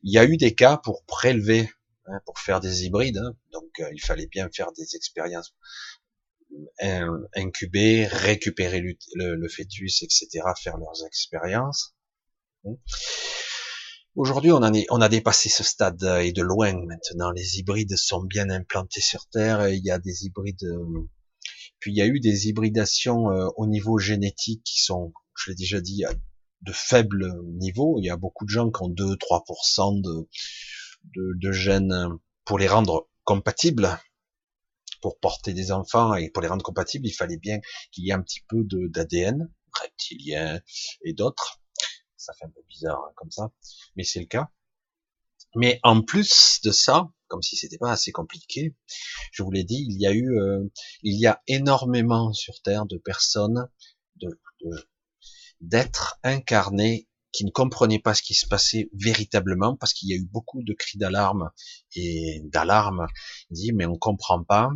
[0.03, 1.69] Il y a eu des cas pour prélever,
[2.05, 3.17] hein, pour faire des hybrides.
[3.17, 3.35] Hein.
[3.51, 5.55] donc euh, il fallait bien faire des expériences
[6.83, 8.95] euh, incuber, récupérer le,
[9.35, 11.95] le, fœtus, etc., faire leurs expériences.
[14.15, 17.31] Aujourd'hui, on, est, on a dépassé ce stade et de loin maintenant.
[17.31, 19.67] Les hybrides sont bien implantés sur Terre.
[19.69, 20.63] Il y a des hybrides
[21.83, 25.55] puis il y a eu des hybridations euh, au niveau génétique qui sont, je l'ai
[25.55, 26.13] déjà dit, à
[26.61, 27.97] de faibles niveaux.
[27.99, 30.29] Il y a beaucoup de gens qui ont 2-3% de,
[31.13, 32.07] de, de gènes
[32.45, 33.99] pour les rendre compatibles,
[35.01, 37.59] pour porter des enfants et pour les rendre compatibles, il fallait bien
[37.91, 40.61] qu'il y ait un petit peu d'ADN reptilien
[41.03, 41.59] et d'autres.
[42.15, 43.51] Ça fait un peu bizarre hein, comme ça,
[43.97, 44.49] mais c'est le cas.
[45.53, 48.75] Mais en plus de ça, comme si c'était pas assez compliqué.
[49.31, 50.63] Je vous l'ai dit, il y a eu, euh,
[51.01, 53.67] il y a énormément sur Terre de personnes,
[54.17, 54.29] de,
[55.59, 60.15] d'êtres incarnés qui ne comprenaient pas ce qui se passait véritablement parce qu'il y a
[60.15, 61.49] eu beaucoup de cris d'alarme
[61.95, 63.07] et d'alarme.
[63.49, 64.69] Dit mais on comprend pas.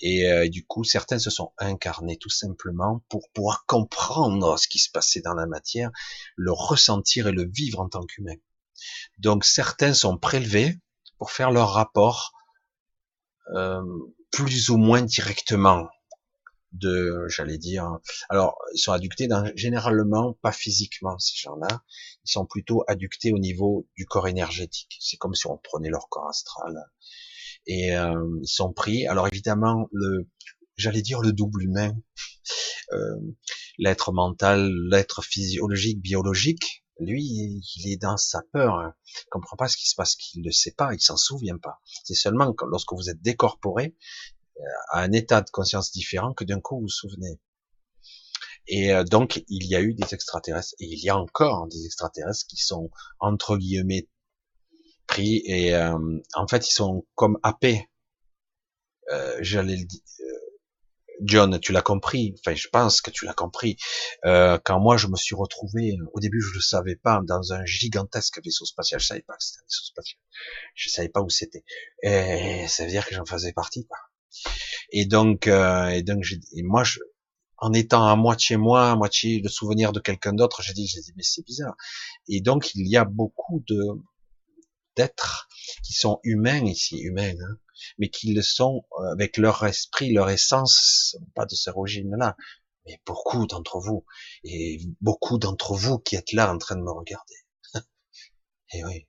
[0.00, 4.80] Et, euh, du coup, certains se sont incarnés tout simplement pour pouvoir comprendre ce qui
[4.80, 5.92] se passait dans la matière,
[6.34, 8.34] le ressentir et le vivre en tant qu'humain.
[9.18, 10.80] Donc certains sont prélevés
[11.20, 12.32] pour faire leur rapport
[13.54, 13.82] euh,
[14.32, 15.86] plus ou moins directement
[16.72, 17.98] de, j'allais dire,
[18.30, 21.82] alors ils sont adductés dans, généralement pas physiquement ces gens-là,
[22.24, 24.96] ils sont plutôt adductés au niveau du corps énergétique.
[24.98, 26.86] C'est comme si on prenait leur corps astral
[27.66, 29.06] et euh, ils sont pris.
[29.06, 30.26] Alors évidemment le,
[30.76, 31.92] j'allais dire le double humain,
[32.92, 33.36] euh,
[33.76, 38.94] l'être mental, l'être physiologique, biologique, lui, il est dans sa peur, hein.
[39.06, 41.80] il comprend pas ce qui se passe, qu'il ne sait pas, il s'en souvient pas.
[42.04, 43.96] C'est seulement lorsque vous êtes décorporé
[44.58, 47.40] euh, à un état de conscience différent que d'un coup vous vous souvenez.
[48.66, 51.84] Et euh, donc, il y a eu des extraterrestres, et il y a encore des
[51.86, 54.08] extraterrestres qui sont, entre guillemets,
[55.06, 55.98] pris, et euh,
[56.34, 57.88] en fait, ils sont comme happés.
[59.10, 60.00] Euh, J'allais le dire,
[61.22, 62.34] John, tu l'as compris.
[62.38, 63.76] Enfin, je pense que tu l'as compris.
[64.24, 67.64] Euh, quand moi, je me suis retrouvé, au début, je ne savais pas, dans un
[67.64, 69.00] gigantesque vaisseau spatial.
[69.00, 70.20] Je savais pas que c'était un vaisseau spatial.
[70.74, 71.64] Je savais pas où c'était.
[72.02, 73.86] Et ça veut dire que j'en faisais partie.
[73.86, 73.98] Quoi.
[74.92, 77.00] Et donc, euh, et donc, et moi, je,
[77.58, 81.00] en étant à moitié moi, à moitié le souvenir de quelqu'un d'autre, j'ai dit, j'ai
[81.00, 81.76] dit, mais c'est bizarre.
[82.28, 83.78] Et donc, il y a beaucoup de
[84.96, 85.48] d'êtres
[85.84, 87.56] qui sont humains ici, humains, hein,
[87.98, 92.36] mais qui le sont euh, avec leur esprit, leur essence, pas de ces origines-là,
[92.86, 94.04] mais beaucoup d'entre vous,
[94.44, 97.34] et beaucoup d'entre vous qui êtes là en train de me regarder.
[98.72, 99.06] et oui,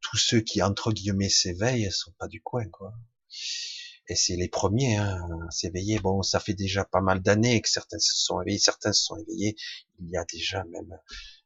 [0.00, 2.92] tous ceux qui entre guillemets s'éveillent sont pas du coin, quoi.
[4.08, 5.98] Et c'est les premiers hein, à s'éveiller.
[6.00, 9.16] Bon, ça fait déjà pas mal d'années que certains se sont éveillés, certains se sont
[9.16, 9.56] éveillés.
[10.00, 10.98] Il y a déjà même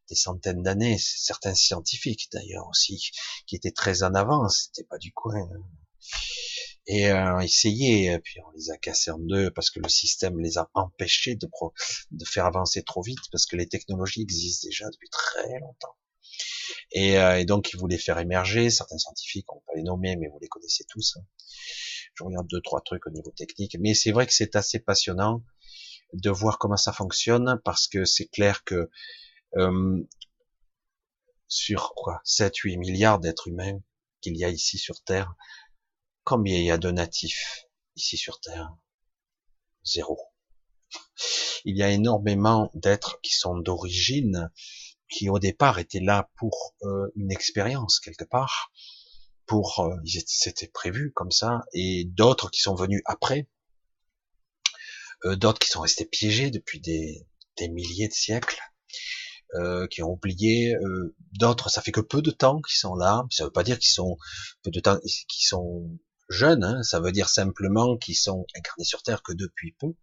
[0.09, 3.11] des centaines d'années, certains scientifiques d'ailleurs aussi,
[3.47, 5.40] qui étaient très en avance, c'était pas du coin.
[5.40, 5.64] Hein.
[6.88, 10.38] Et euh, essayer, et puis on les a cassés en deux parce que le système
[10.38, 11.49] les a empêchés de,
[12.25, 15.97] faire avancer trop vite parce que les technologies existent déjà depuis très longtemps.
[16.92, 20.14] Et, euh, et donc ils voulaient faire émerger certains scientifiques, on peut pas les nommer,
[20.16, 21.16] mais vous les connaissez tous.
[21.16, 21.25] Hein.
[22.14, 25.42] Je regarde deux trois trucs au niveau technique, mais c'est vrai que c'est assez passionnant
[26.12, 28.88] de voir comment ça fonctionne parce que c'est clair que
[29.57, 30.07] euh,
[31.49, 32.21] sur quoi?
[32.25, 33.79] 7-8 milliards d'êtres humains
[34.21, 35.35] qu'il y a ici sur Terre,
[36.25, 38.75] combien il y a de natifs ici sur Terre?
[39.85, 40.19] Zéro.
[41.64, 44.51] Il y a énormément d'êtres qui sont d'origine,
[45.09, 48.73] qui au départ étaient là pour euh, une expérience quelque part,
[49.47, 53.49] pour euh, c'était prévu comme ça, et d'autres qui sont venus après,
[55.25, 58.61] euh, d'autres qui sont restés piégés depuis des, des milliers de siècles,
[59.55, 63.25] euh, qui ont oublié, euh, d'autres ça fait que peu de temps qu'ils sont là,
[63.31, 64.17] ça veut pas dire qu'ils sont
[64.63, 65.89] peu de temps, qu'ils sont
[66.29, 66.83] jeunes, hein.
[66.83, 69.95] ça veut dire simplement qu'ils sont incarnés sur Terre que depuis peu,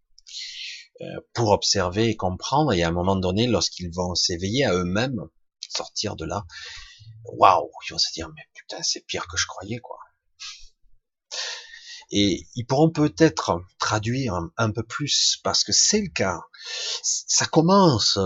[1.01, 5.21] euh, pour observer et comprendre, et à un moment donné, lorsqu'ils vont s'éveiller à eux-mêmes,
[5.69, 6.45] sortir de là,
[7.25, 9.97] waouh, ils vont se dire, mais putain, c'est pire que je croyais, quoi.
[12.15, 16.41] Et ils pourront peut-être traduire un, peu plus, parce que c'est le cas.
[17.02, 18.19] Ça commence,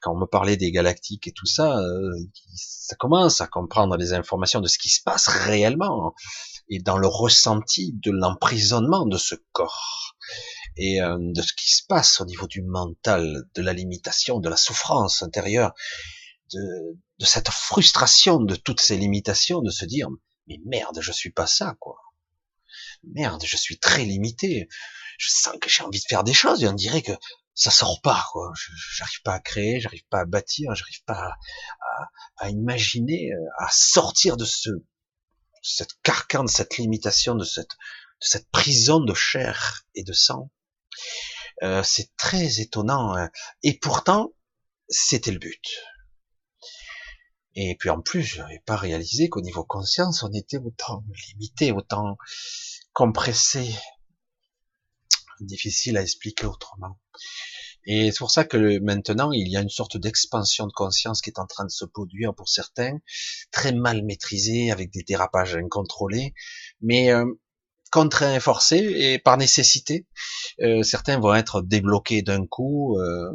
[0.00, 2.12] quand on me parlait des galactiques et tout ça, euh,
[2.54, 6.14] ça commence à comprendre les informations de ce qui se passe réellement,
[6.68, 10.14] et dans le ressenti de l'emprisonnement de ce corps,
[10.76, 14.48] et euh, de ce qui se passe au niveau du mental, de la limitation, de
[14.48, 15.72] la souffrance intérieure,
[16.52, 20.06] de, de cette frustration de toutes ces limitations, de se dire,
[20.46, 21.96] mais merde, je suis pas ça, quoi
[23.04, 24.68] merde, je suis très limité.
[25.18, 27.12] Je sens que j'ai envie de faire des choses et on dirait que
[27.54, 28.52] ça sort pas, quoi.
[28.96, 31.34] J'arrive pas à créer, j'arrive pas à bâtir, j'arrive pas
[32.38, 34.70] à, imaginer, à sortir de ce,
[35.62, 40.50] cette carcan, de cette limitation, de cette, de cette prison de chair et de sang.
[41.62, 43.16] Euh, c'est très étonnant.
[43.16, 43.30] Hein.
[43.62, 44.32] Et pourtant,
[44.88, 45.64] c'était le but.
[47.54, 51.70] Et puis en plus, je n'avais pas réalisé qu'au niveau conscience, on était autant limité,
[51.70, 52.16] autant
[52.92, 53.74] compressé,
[55.40, 56.98] difficile à expliquer autrement.
[57.84, 61.30] Et c'est pour ça que maintenant, il y a une sorte d'expansion de conscience qui
[61.30, 62.98] est en train de se produire pour certains,
[63.50, 66.32] très mal maîtrisée, avec des dérapages incontrôlés,
[66.80, 67.24] mais euh,
[67.90, 70.06] contraints et forcés, et par nécessité.
[70.60, 73.30] Euh, certains vont être débloqués d'un coup, euh,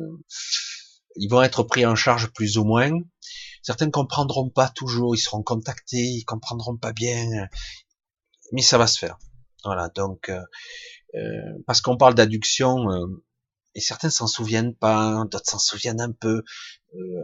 [1.17, 2.91] ils vont être pris en charge plus ou moins.
[3.63, 7.47] Certains ne comprendront pas toujours, ils seront contactés, ils comprendront pas bien,
[8.53, 9.17] mais ça va se faire.
[9.63, 10.41] Voilà, donc euh,
[11.15, 13.23] euh, parce qu'on parle d'adduction, euh,
[13.75, 16.43] et certains s'en souviennent pas, d'autres s'en souviennent un peu.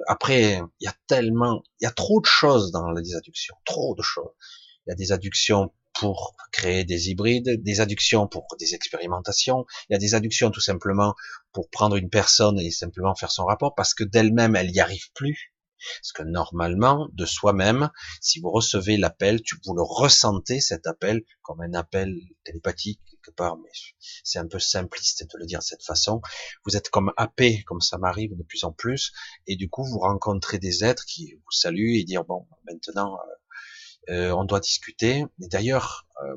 [0.07, 3.95] après, il y a tellement, il y a trop de choses dans les adductions, trop
[3.95, 4.33] de choses.
[4.85, 9.93] Il y a des adductions pour créer des hybrides, des adductions pour des expérimentations, il
[9.93, 11.15] y a des adductions tout simplement
[11.53, 15.11] pour prendre une personne et simplement faire son rapport parce que d'elle-même elle n'y arrive
[15.13, 15.52] plus.
[16.01, 17.89] Parce que normalement, de soi-même,
[18.21, 23.57] si vous recevez l'appel, vous le ressentez cet appel comme un appel télépathique quelque part,
[23.57, 23.69] mais
[24.23, 26.21] c'est un peu simpliste de le dire de cette façon.
[26.65, 29.13] Vous êtes comme happé, comme ça m'arrive de plus en plus,
[29.47, 33.17] et du coup vous rencontrez des êtres qui vous saluent et dire bon, maintenant
[34.09, 35.25] euh, euh on doit discuter.
[35.41, 36.35] Et d'ailleurs, euh,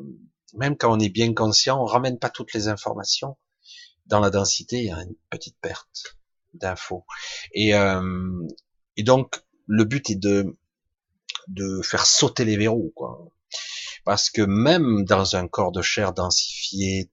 [0.54, 3.36] même quand on est bien conscient, on ramène pas toutes les informations.
[4.06, 6.16] Dans la densité, il y a une petite perte
[6.54, 7.04] d'infos.
[7.52, 8.46] Et, euh,
[8.96, 10.56] et donc, le but est de,
[11.48, 13.28] de faire sauter les verrous, quoi.
[14.04, 17.10] Parce que même dans un corps de chair densifié,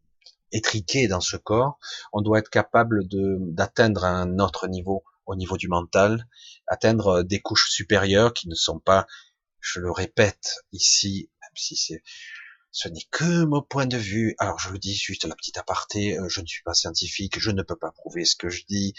[0.52, 1.80] étriqué dans ce corps,
[2.14, 6.28] on doit être capable de, d'atteindre un autre niveau, au niveau du mental,
[6.68, 9.08] atteindre des couches supérieures qui ne sont pas,
[9.60, 12.04] je le répète ici, même si c'est,
[12.74, 14.36] ce n'est que mon point de vue.
[14.40, 17.52] Alors je le dis juste la petite aparté, euh, je ne suis pas scientifique, je
[17.52, 18.96] ne peux pas prouver ce que je dis.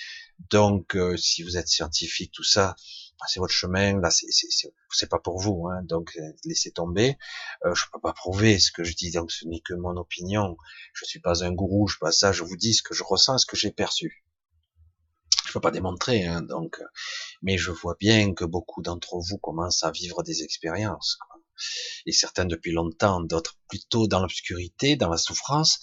[0.49, 2.77] Donc euh, si vous êtes scientifique, tout ça,
[3.19, 4.01] passez votre chemin.
[4.01, 7.19] Là, c'est c'est pas pour vous, hein, donc euh, laissez tomber.
[7.65, 10.57] Euh, je peux pas prouver ce que je dis, donc ce n'est que mon opinion.
[10.93, 12.31] Je suis pas un gourou, je pas ça.
[12.31, 14.25] Je vous dis ce que je ressens, ce que j'ai perçu.
[15.47, 16.81] Je peux pas démontrer, hein, donc.
[17.43, 21.19] Mais je vois bien que beaucoup d'entre vous commencent à vivre des expériences.
[22.07, 25.79] Et certains depuis longtemps, d'autres plutôt dans l'obscurité, dans la souffrance,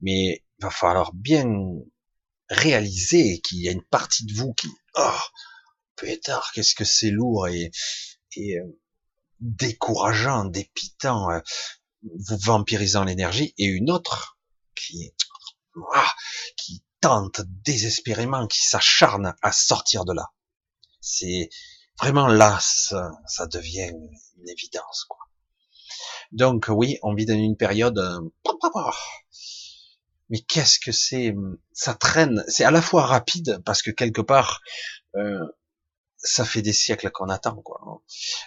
[0.00, 1.46] mais il va falloir bien
[2.48, 5.18] réaliser qu'il y a une partie de vous qui, oh,
[5.96, 7.70] pétard, qu'est-ce que c'est lourd et,
[8.36, 8.80] et euh,
[9.40, 11.40] décourageant, dépitant, euh,
[12.02, 14.38] vous vampirisant l'énergie, et une autre
[14.74, 15.12] qui,
[16.56, 20.30] qui tente désespérément, qui s'acharne à sortir de là.
[21.00, 21.50] C'est
[21.98, 23.92] vraiment là, ça devient
[24.40, 25.18] une évidence, quoi.
[26.32, 27.98] Donc oui, on vit dans une période.
[27.98, 28.20] Euh,
[30.28, 31.34] mais qu'est-ce que c'est
[31.72, 32.44] Ça traîne.
[32.48, 34.60] C'est à la fois rapide parce que quelque part,
[35.16, 35.44] euh,
[36.22, 38.02] ça fait des siècles qu'on attend, quoi.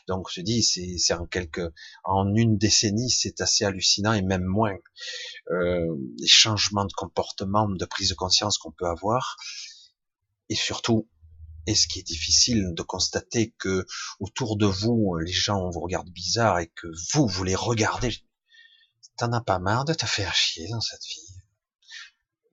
[0.08, 4.46] Donc je dis, c'est, c'est en quelques, en une décennie, c'est assez hallucinant et même
[4.46, 4.78] moins.
[5.52, 9.38] Euh, les changements de comportement, de prise de conscience qu'on peut avoir,
[10.50, 11.08] et surtout
[11.68, 13.86] et ce qui est difficile de constater que
[14.20, 18.16] autour de vous, les gens vous regardent bizarre et que vous, vous les regardez.
[19.18, 21.36] T'en as pas marre de te faire chier dans cette vie?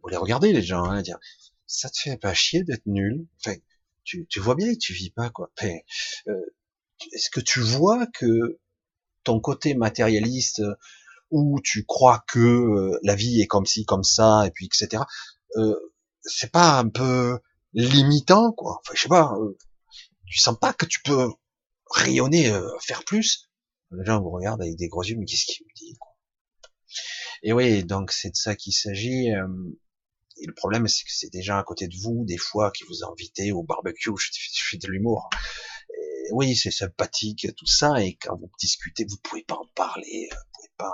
[0.03, 1.19] Vous les regardez, les gens, hein, dire,
[1.67, 3.27] ça te fait pas chier d'être nul?
[3.39, 3.57] Enfin,
[4.05, 5.51] tu, tu vois bien que tu vis pas, quoi.
[5.59, 5.75] Enfin,
[6.29, 6.55] euh,
[7.13, 8.59] est-ce que tu vois que
[9.25, 10.63] ton côté matérialiste,
[11.31, 15.03] où tu crois que euh, la vie est comme ci, comme ça, et puis etc.,
[15.57, 15.75] euh,
[16.23, 17.39] c'est pas un peu
[17.73, 18.81] limitant, quoi.
[18.81, 19.57] Enfin, je sais pas, euh,
[20.27, 21.31] tu sens pas que tu peux
[21.91, 23.51] rayonner, euh, faire plus.
[23.93, 26.13] Les gens vous regardent avec des gros yeux, mais qu'est-ce qu'il me dit, quoi?
[27.43, 29.33] Et oui, donc c'est de ça qu'il s'agit.
[29.33, 29.49] Euh,
[30.43, 33.05] et le problème, c'est que c'est déjà à côté de vous, des fois, qui vous
[33.05, 35.29] invitent au barbecue, je, fais de l'humour.
[36.33, 40.51] Oui, c'est sympathique, tout ça, et quand vous discutez, vous pouvez pas en parler, vous
[40.55, 40.93] pouvez pas,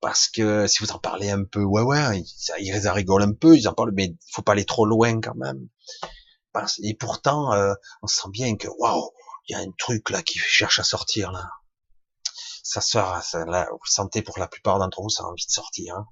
[0.00, 2.26] parce que si vous en parlez un peu, ouais, ouais, ils,
[2.60, 5.68] ils rigolent un peu, ils en parlent, mais faut pas aller trop loin quand même.
[6.82, 9.10] Et pourtant, euh, on sent bien que, waouh,
[9.48, 11.48] il y a un truc là qui cherche à sortir là.
[12.62, 15.50] Ça sort, ça, là, vous sentez pour la plupart d'entre vous, ça a envie de
[15.50, 15.94] sortir.
[15.96, 16.06] Hein.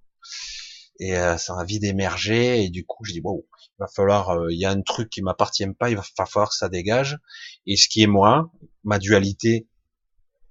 [1.01, 2.65] Et euh, ça a envie d'émerger.
[2.65, 5.11] Et du coup, je dis, wow, il va falloir, euh, il y a un truc
[5.11, 7.19] qui m'appartient pas, il va falloir que ça dégage.
[7.67, 8.51] Et ce qui est moi,
[8.85, 9.69] ma dualité,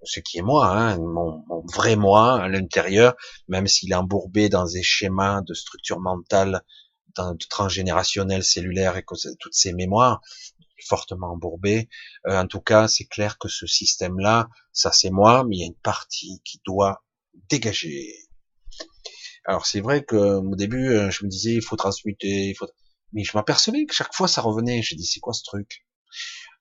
[0.06, 3.16] ce qui est moi, hein, mon, vrai moi à l'intérieur,
[3.48, 6.62] même s'il est embourbé dans des schémas de structure mentale,
[7.16, 9.06] dans, transgénérationnelle, cellulaire et
[9.40, 10.22] toutes ces mémoires
[10.88, 11.90] fortement embourbées.
[12.28, 15.64] Euh, en tout cas, c'est clair que ce système-là, ça c'est moi, mais il y
[15.64, 17.04] a une partie qui doit
[17.50, 18.14] dégager.
[19.46, 22.68] Alors c'est vrai que au début, euh, je me disais il faut transmuter, il faut,
[23.14, 24.82] mais je m'apercevais que chaque fois ça revenait.
[24.82, 25.86] J'ai dit c'est quoi ce truc?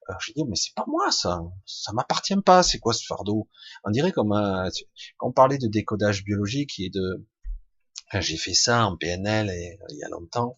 [0.07, 2.62] Alors je dis mais c'est pas moi ça, ça m'appartient pas.
[2.62, 3.48] C'est quoi ce fardeau?
[3.84, 4.68] On dirait comme un,
[5.16, 7.26] quand on parlait de décodage biologique et de,
[8.20, 10.57] j'ai fait ça en PNL et, il y a longtemps.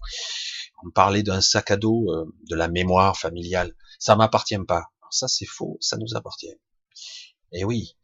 [0.85, 3.75] On parlait d'un sac à dos euh, de la mémoire familiale.
[3.99, 4.91] Ça m'appartient pas.
[5.01, 6.55] Alors ça c'est faux, ça nous appartient.
[7.53, 7.97] Et oui,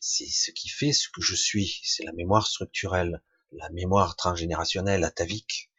[0.00, 1.80] c'est ce qui fait ce que je suis.
[1.82, 3.22] C'est la mémoire structurelle,
[3.52, 5.70] la mémoire transgénérationnelle, atavique.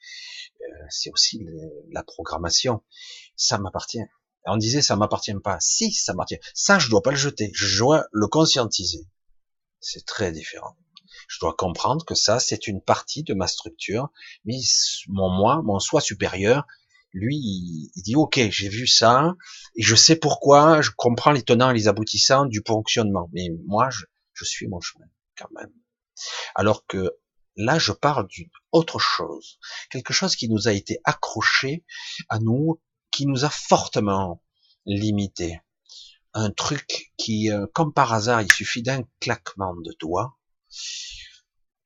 [0.62, 1.46] Euh, c'est aussi
[1.92, 2.84] la programmation.
[3.38, 4.04] Ça m'appartient
[4.46, 5.58] on disait ça m'appartient pas.
[5.60, 6.40] Si, ça m'appartient.
[6.54, 7.52] Ça, je dois pas le jeter.
[7.54, 9.08] Je dois le conscientiser.
[9.80, 10.76] C'est très différent.
[11.28, 14.10] Je dois comprendre que ça, c'est une partie de ma structure,
[14.46, 14.56] mais
[15.08, 16.66] mon moi, mon soi supérieur,
[17.14, 19.36] lui, il dit ok, j'ai vu ça
[19.76, 23.30] et je sais pourquoi, je comprends les tenants et les aboutissants du fonctionnement.
[23.34, 25.06] Mais moi, je, je suis mon chemin
[25.38, 25.72] quand même.
[26.56, 27.12] Alors que
[27.56, 29.60] là, je parle d'une autre chose,
[29.90, 31.84] quelque chose qui nous a été accroché
[32.30, 32.80] à nous
[33.12, 34.44] qui nous a fortement
[34.86, 35.60] limité.
[36.34, 40.38] un truc qui, euh, comme par hasard, il suffit d'un claquement de doigts,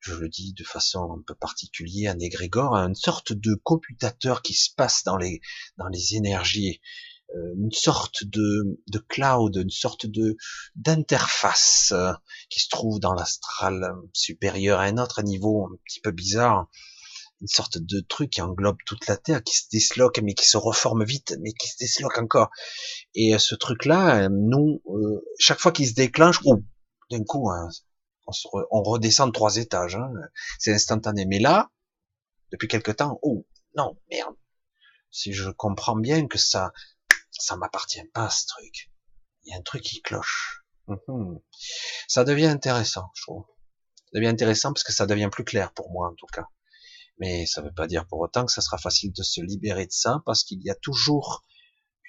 [0.00, 4.52] je le dis de façon un peu particulière, un égrégore, une sorte de computateur qui
[4.52, 5.40] se passe dans les,
[5.78, 6.80] dans les énergies,
[7.34, 10.36] euh, une sorte de, de cloud, une sorte de
[10.76, 12.12] d'interface euh,
[12.50, 16.68] qui se trouve dans l'astral supérieur à un autre niveau un petit peu bizarre,
[17.44, 20.56] une sorte de truc qui englobe toute la Terre, qui se disloque, mais qui se
[20.56, 22.48] reforme vite, mais qui se disloque encore.
[23.14, 24.82] Et euh, ce truc-là, nous,
[25.38, 26.64] chaque fois qu'il se déclenche, ou
[27.10, 27.68] d'un coup, hein,
[28.70, 30.10] on, redescend de trois étages, hein.
[30.58, 31.26] c'est instantané.
[31.26, 31.70] Mais là,
[32.50, 34.36] depuis quelque temps, oh non, merde.
[35.10, 36.72] Si je comprends bien que ça,
[37.30, 38.90] ça m'appartient pas ce truc.
[39.42, 40.64] Il y a un truc qui cloche.
[40.86, 41.40] Mhm.
[42.08, 43.44] Ça devient intéressant, je trouve.
[43.96, 46.48] Ça devient intéressant parce que ça devient plus clair pour moi en tout cas.
[47.18, 49.86] Mais ça ne veut pas dire pour autant que ça sera facile de se libérer
[49.86, 51.44] de ça parce qu'il y a toujours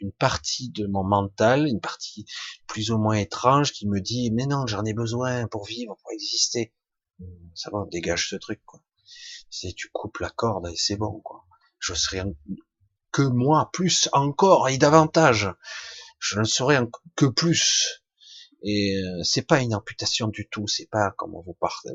[0.01, 2.26] une partie de mon mental, une partie
[2.68, 6.12] plus ou moins étrange qui me dit mais non j'en ai besoin pour vivre, pour
[6.12, 6.74] exister.
[7.53, 8.82] Ça va, dégage ce truc quoi.
[9.49, 11.45] Si tu coupes la corde et c'est bon quoi.
[11.80, 12.24] Je serai
[13.12, 15.49] que moi plus encore et davantage.
[16.20, 16.80] Je ne serai
[17.16, 18.01] que plus.
[18.64, 20.68] Et euh, c'est pas une amputation du tout.
[20.68, 21.91] C'est pas comme vous partez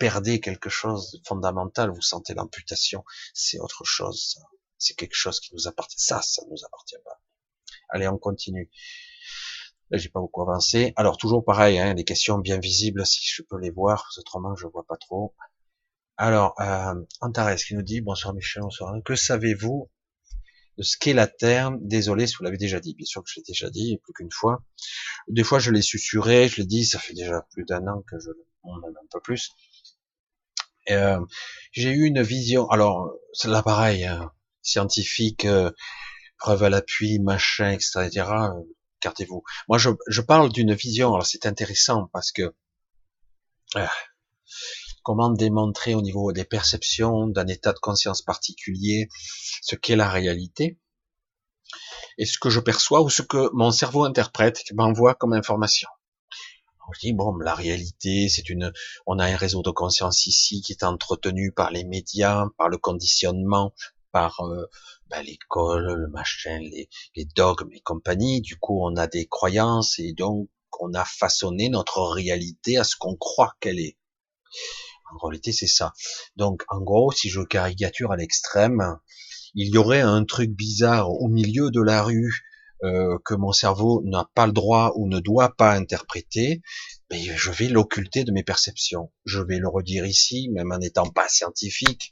[0.00, 3.04] perdez quelque chose de fondamental, vous sentez l'amputation.
[3.34, 4.40] C'est autre chose.
[4.78, 5.98] C'est quelque chose qui nous appartient.
[5.98, 7.20] Ça, ça nous appartient pas.
[7.90, 8.70] Allez, on continue.
[9.90, 10.94] Là, j'ai pas beaucoup avancé.
[10.96, 14.66] Alors, toujours pareil, hein, les questions bien visibles, si je peux les voir, autrement, je
[14.66, 15.34] vois pas trop.
[16.16, 18.94] Alors, euh, Antares qui nous dit, bonsoir Michel, bonsoir.
[19.04, 19.90] Que savez-vous
[20.78, 21.72] de ce qu'est la Terre?
[21.80, 22.94] Désolé si vous l'avez déjà dit.
[22.94, 24.64] Bien sûr que je l'ai déjà dit, plus qu'une fois.
[25.28, 28.18] Des fois, je l'ai susurré, je l'ai dit, ça fait déjà plus d'un an que
[28.18, 28.30] je,
[28.64, 29.50] même un peu plus.
[30.90, 31.20] Euh,
[31.72, 32.68] j'ai eu une vision.
[32.70, 34.04] Alors, c'est là pareil.
[34.04, 34.32] Hein,
[34.62, 35.70] scientifique, euh,
[36.38, 38.08] preuve à l'appui, machin, etc.
[38.16, 38.50] Euh,
[39.02, 39.42] gardez-vous.
[39.68, 41.14] Moi, je, je parle d'une vision.
[41.14, 42.54] Alors, c'est intéressant parce que
[43.76, 43.86] euh,
[45.02, 49.08] comment démontrer au niveau des perceptions, d'un état de conscience particulier,
[49.62, 50.78] ce qu'est la réalité
[52.18, 55.88] et ce que je perçois ou ce que mon cerveau interprète, m'envoie comme information.
[56.94, 58.72] Je dis bon, la réalité, c'est une,
[59.06, 62.78] on a un réseau de conscience ici qui est entretenu par les médias, par le
[62.78, 63.74] conditionnement,
[64.12, 64.66] par euh,
[65.08, 68.40] bah, l'école, le machin, les, les dogmes et compagnie.
[68.40, 70.48] Du coup, on a des croyances et donc
[70.80, 73.96] on a façonné notre réalité à ce qu'on croit qu'elle est.
[75.12, 75.92] En réalité, c'est ça.
[76.36, 78.98] Donc, en gros, si je caricature à l'extrême,
[79.54, 82.44] il y aurait un truc bizarre au milieu de la rue
[82.82, 86.62] euh, que mon cerveau n'a pas le droit ou ne doit pas interpréter,
[87.10, 89.12] mais je vais l'occulter de mes perceptions.
[89.24, 92.10] Je vais le redire ici, même en n'étant pas scientifique.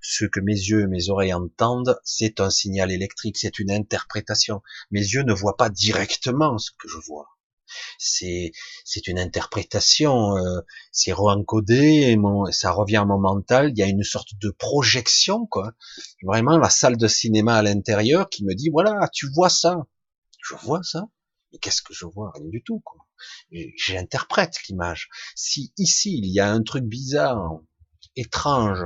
[0.00, 4.62] Ce que mes yeux et mes oreilles entendent, c'est un signal électrique, c'est une interprétation.
[4.90, 7.26] Mes yeux ne voient pas directement ce que je vois.
[7.98, 8.52] C'est
[9.06, 10.60] une interprétation, euh,
[10.92, 12.16] c'est re-encodé,
[12.52, 13.72] ça revient à mon mental.
[13.74, 15.72] Il y a une sorte de projection, quoi.
[16.22, 19.86] Vraiment la salle de cinéma à l'intérieur qui me dit voilà, tu vois ça.
[20.48, 21.08] Je vois ça.
[21.52, 22.32] Mais qu'est-ce que je vois?
[22.34, 22.82] Rien du tout.
[23.50, 25.08] J'interprète l'image.
[25.34, 27.60] Si ici il y a un truc bizarre,
[28.16, 28.84] étrange,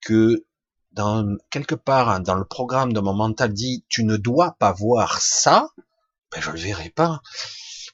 [0.00, 0.46] que
[0.92, 5.20] dans quelque part dans le programme de mon mental dit tu ne dois pas voir
[5.20, 5.68] ça,
[6.32, 7.22] ben je le verrai pas.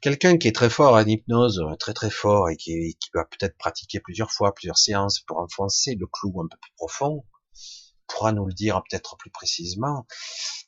[0.01, 3.57] Quelqu'un qui est très fort en hypnose, très très fort et qui, qui va peut-être
[3.57, 7.25] pratiquer plusieurs fois, plusieurs séances pour enfoncer le clou un peu plus profond,
[8.07, 10.07] pourra nous le dire peut-être plus précisément.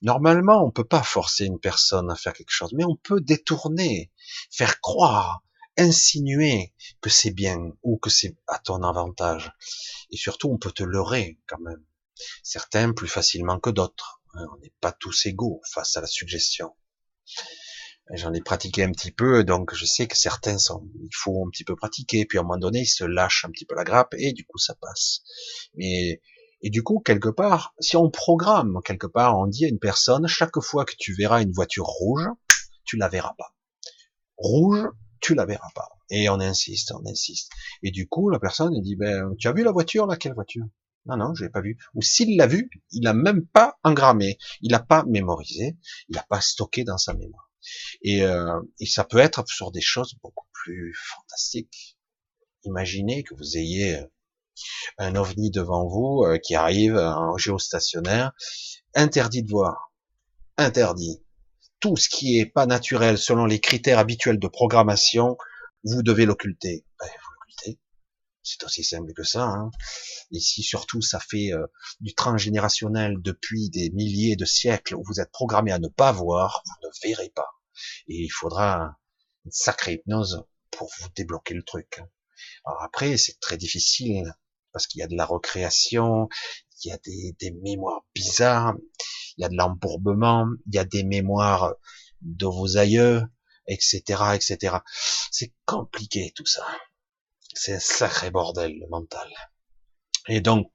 [0.03, 4.12] Normalement, on peut pas forcer une personne à faire quelque chose, mais on peut détourner,
[4.51, 5.43] faire croire,
[5.76, 9.53] insinuer que c'est bien ou que c'est à ton avantage.
[10.11, 11.84] Et surtout, on peut te leurrer quand même.
[12.43, 14.22] Certains plus facilement que d'autres.
[14.34, 16.74] Hein, on n'est pas tous égaux face à la suggestion.
[18.14, 21.51] J'en ai pratiqué un petit peu, donc je sais que certains sont, il faut un
[21.51, 23.82] petit peu pratiquer, puis à un moment donné, ils se lâchent un petit peu la
[23.82, 25.22] grappe et du coup ça passe.
[25.74, 26.22] Mais
[26.66, 30.26] et du coup, quelque part, si on programme, quelque part, on dit à une personne,
[30.26, 32.26] chaque fois que tu verras une voiture rouge,
[32.84, 33.54] tu la verras pas.
[34.36, 34.88] Rouge,
[35.20, 35.88] tu la verras pas.
[36.10, 37.52] Et on insiste, on insiste.
[37.84, 40.64] Et du coup, la personne, dit, ben, tu as vu la voiture, là, quelle voiture?
[41.04, 41.78] Non, non, je l'ai pas vu.
[41.94, 45.76] Ou s'il l'a vu, il n'a même pas engrammé, il n'a pas mémorisé,
[46.08, 47.48] il n'a pas stocké dans sa mémoire.
[48.02, 51.96] Et, euh, et ça peut être sur des choses beaucoup plus fantastiques.
[52.64, 54.02] Imaginez que vous ayez
[54.98, 58.32] un ovni devant vous euh, qui arrive en géostationnaire,
[58.94, 59.92] interdit de voir,
[60.57, 61.22] interdit.
[61.80, 65.36] Tout ce qui est pas naturel selon les critères habituels de programmation,
[65.84, 66.84] vous devez l'occulter.
[66.98, 67.80] Ben, vous l'occultez.
[68.42, 69.44] C'est aussi simple que ça.
[69.44, 69.70] Hein.
[70.30, 71.66] Ici, surtout, ça fait euh,
[72.00, 76.62] du transgénérationnel depuis des milliers de siècles où vous êtes programmé à ne pas voir,
[76.64, 77.50] vous ne verrez pas.
[78.09, 78.96] Et il faudra
[79.44, 82.00] une sacrée hypnose pour vous débloquer le truc.
[82.64, 84.34] Alors après, c'est très difficile
[84.76, 86.28] parce qu'il y a de la recréation,
[86.84, 88.74] il y a des, des mémoires bizarres,
[89.38, 91.76] il y a de l'embourbement, il y a des mémoires
[92.20, 93.22] de vos aïeux,
[93.66, 94.02] etc.,
[94.34, 94.76] etc.
[95.30, 96.66] C'est compliqué tout ça.
[97.54, 99.32] C'est un sacré bordel le mental.
[100.28, 100.70] Et donc,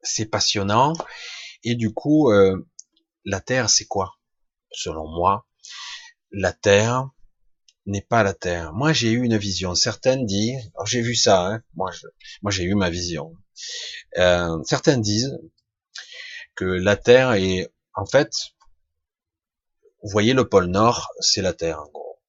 [0.00, 0.94] c'est passionnant.
[1.64, 2.66] Et du coup, euh,
[3.26, 4.14] la Terre, c'est quoi?
[4.70, 5.46] Selon moi,
[6.30, 7.10] la Terre
[7.88, 8.72] n'est pas la Terre.
[8.72, 9.74] Moi, j'ai eu une vision.
[9.74, 11.46] Certaines disent, j'ai vu ça.
[11.46, 11.90] Hein, moi,
[12.42, 13.34] moi, j'ai eu ma vision.
[14.18, 15.38] Euh, certains disent
[16.54, 18.30] que la Terre est, en fait,
[20.02, 22.20] vous voyez le pôle Nord, c'est la Terre, en gros,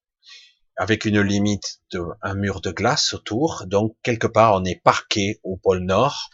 [0.76, 3.64] avec une limite de un mur de glace autour.
[3.66, 6.30] Donc quelque part, on est parqué au pôle Nord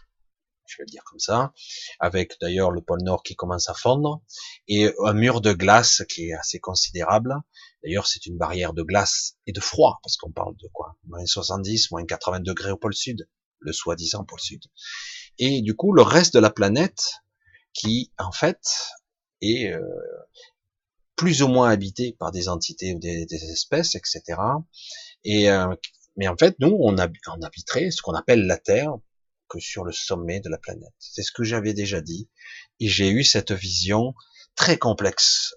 [0.69, 1.53] je vais le dire comme ça,
[2.01, 4.23] avec d'ailleurs le pôle Nord qui commence à fondre,
[4.69, 7.37] et un mur de glace qui est assez considérable.
[7.83, 10.97] D'ailleurs, c'est une barrière de glace et de froid, parce qu'on parle de quoi?
[11.07, 13.29] Moins 70, moins 80 degrés au pôle Sud,
[13.61, 14.63] le soi-disant pôle Sud.
[15.39, 17.23] Et du coup, le reste de la planète,
[17.73, 18.61] qui en fait
[19.43, 19.81] est euh,
[21.15, 24.23] plus ou moins habité par des entités ou des, espèces, etc.
[25.25, 25.75] Et euh,
[26.17, 28.95] mais en fait, nous, on, on habiterait ce qu'on appelle la Terre,
[29.49, 30.93] que sur le sommet de la planète.
[30.99, 32.29] C'est ce que j'avais déjà dit.
[32.81, 34.15] Et j'ai eu cette vision
[34.55, 35.55] très complexe.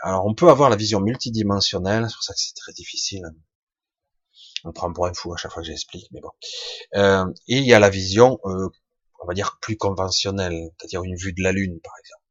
[0.00, 3.24] Alors, on peut avoir la vision multidimensionnelle, c'est pour ça que c'est très difficile.
[4.64, 6.30] On prend pour un fou à chaque fois que j'explique, mais bon.
[6.94, 8.68] Euh, et il y a la vision, euh,
[9.22, 12.22] on va dire, plus conventionnelle, c'est-à-dire une vue de la Lune, par exemple.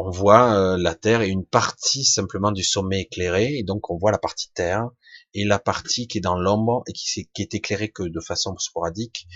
[0.00, 3.96] On voit euh, la Terre et une partie simplement du sommet éclairé, et donc on
[3.96, 4.88] voit la partie Terre,
[5.34, 9.28] et la partie qui est dans l'ombre et qui, est éclairée que de façon sporadique,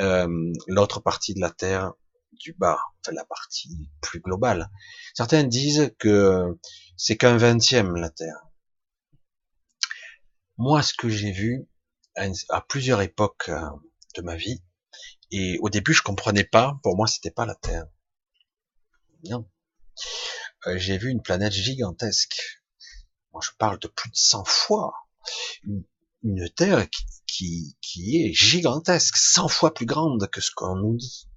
[0.00, 1.92] euh, l'autre partie de la Terre
[2.32, 4.70] du bas, enfin la partie plus globale.
[5.14, 6.58] Certains disent que
[6.96, 8.46] c'est qu'un vingtième la Terre.
[10.56, 11.66] Moi, ce que j'ai vu
[12.16, 13.60] à, plusieurs époques euh,
[14.16, 14.62] de ma vie,
[15.30, 17.86] et au début je comprenais pas, pour moi c'était pas la Terre.
[19.24, 19.48] Non.
[20.66, 22.63] Euh, j'ai vu une planète gigantesque
[23.34, 24.94] moi je parle de plus de 100 fois,
[25.64, 25.84] une,
[26.56, 26.88] Terre
[27.26, 31.28] qui, qui, est gigantesque, 100 fois plus grande que ce qu'on nous dit.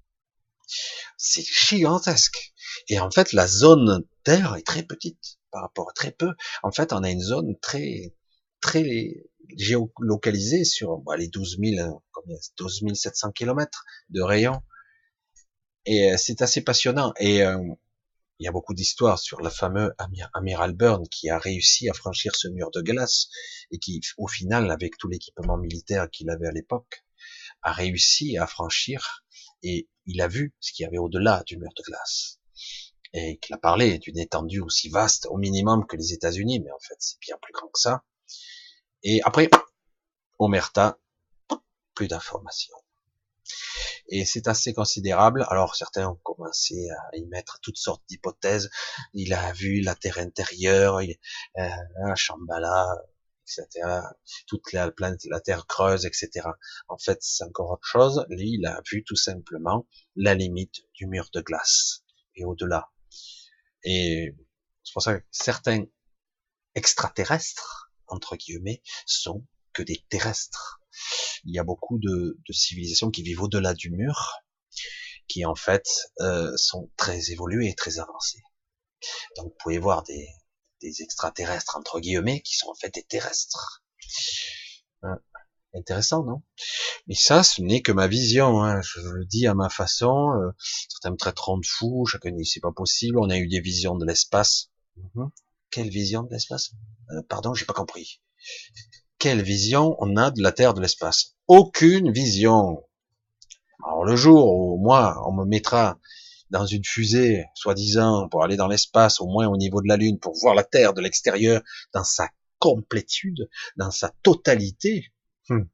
[1.18, 2.54] C'est gigantesque.
[2.88, 6.32] Et en fait, la zone Terre est très petite par rapport à très peu.
[6.62, 8.14] En fait, on a une zone très,
[8.62, 14.62] très géolocalisée sur les 12 000, combien, 12 700 kilomètres de rayon.
[15.84, 17.12] Et euh, c'est assez passionnant.
[17.18, 17.58] Et euh,
[18.38, 19.92] il y a beaucoup d'histoires sur le fameux
[20.32, 23.28] amiral Byrne qui a réussi à franchir ce mur de glace
[23.70, 27.04] et qui, au final, avec tout l'équipement militaire qu'il avait à l'époque,
[27.62, 29.24] a réussi à franchir
[29.62, 32.38] et il a vu ce qu'il y avait au-delà du mur de glace.
[33.12, 36.78] Et qu'il a parlé d'une étendue aussi vaste, au minimum, que les États-Unis, mais en
[36.78, 38.04] fait, c'est bien plus grand que ça.
[39.02, 39.48] Et après,
[40.38, 40.98] Omerta,
[41.94, 42.76] plus d'informations.
[44.08, 45.46] Et c'est assez considérable.
[45.50, 48.70] Alors certains ont commencé à y mettre toutes sortes d'hypothèses.
[49.14, 51.16] Il a vu la Terre intérieure, il,
[51.58, 52.86] euh, Shambhala,
[53.48, 54.00] etc.
[54.46, 56.48] Toute la planète, la Terre creuse, etc.
[56.88, 58.26] En fait, c'est encore autre chose.
[58.28, 59.86] Lui, il a vu tout simplement
[60.16, 62.90] la limite du mur de glace et au-delà.
[63.84, 64.34] Et
[64.84, 65.84] c'est pour ça que certains
[66.74, 70.77] extraterrestres, entre guillemets, sont que des terrestres
[71.44, 74.32] il y a beaucoup de, civilisations qui vivent au-delà du mur,
[75.28, 75.86] qui en fait
[76.20, 78.42] euh, sont très évoluées et très avancées.
[79.36, 80.28] Donc vous pouvez voir des,
[80.82, 83.82] extraterrestres entre guillemets qui sont en fait des terrestres.
[85.02, 85.18] Hein.
[85.74, 86.42] Intéressant, non?
[87.06, 88.62] Mais ça, ce n'est que ma vision.
[88.62, 88.80] Hein.
[88.80, 90.30] Je le dis à ma façon.
[90.30, 90.50] Euh,
[90.88, 92.06] certains me traiteront de fou.
[92.06, 93.18] Chacun dit c'est pas possible.
[93.18, 94.70] On a eu des visions de l'espace.
[94.96, 95.30] Mhm.
[95.70, 96.70] Quelle vision de l'espace?
[97.10, 98.20] Euh, Pardon, j'ai pas compris
[99.18, 101.36] quelle vision on a de la Terre, de l'espace?
[101.46, 102.84] Aucune vision.
[103.84, 105.98] Alors le jour où moi, on me mettra
[106.50, 110.18] dans une fusée, soi-disant, pour aller dans l'espace, au moins au niveau de la Lune,
[110.18, 111.62] pour voir la Terre de l'extérieur
[111.92, 115.12] dans sa complétude, dans sa totalité,
[115.48, 115.64] hmm.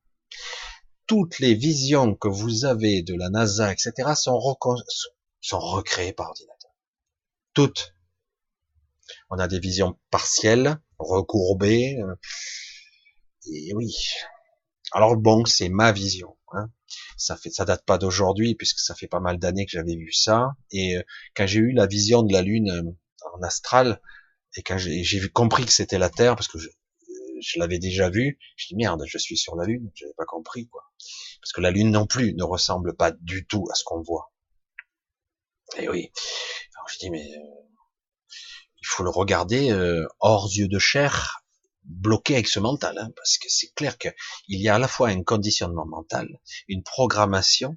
[1.07, 4.41] toutes les visions que vous avez de la NASA, etc., sont,
[5.41, 6.73] sont recréées par ordinateur.
[7.53, 7.95] Toutes.
[9.31, 12.15] On a des visions partielles, recourbées, euh,
[13.53, 13.95] et oui.
[14.93, 16.37] Alors bon, c'est ma vision.
[16.53, 16.71] Hein.
[17.17, 20.13] Ça fait, ça date pas d'aujourd'hui puisque ça fait pas mal d'années que j'avais vu
[20.13, 20.53] ça.
[20.71, 21.03] Et euh,
[21.35, 22.83] quand j'ai eu la vision de la Lune euh,
[23.35, 24.01] en astral
[24.57, 26.69] et quand j'ai compris que c'était la Terre parce que je,
[27.41, 29.91] je l'avais déjà vu, je dis merde, je suis sur la Lune.
[29.95, 30.83] J'avais pas compris quoi.
[31.41, 34.33] Parce que la Lune non plus ne ressemble pas du tout à ce qu'on voit.
[35.77, 36.11] Et oui.
[36.77, 37.65] Alors je dis mais euh,
[38.85, 41.44] il faut le regarder euh, hors yeux de chair,
[41.85, 44.13] bloqué avec ce mental, hein, parce que c'est clair qu'il
[44.49, 46.29] y a à la fois un conditionnement mental,
[46.69, 47.77] une programmation,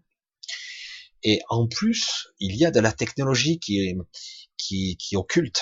[1.24, 3.96] et en plus, il y a de la technologie qui
[4.58, 5.62] qui, qui occulte.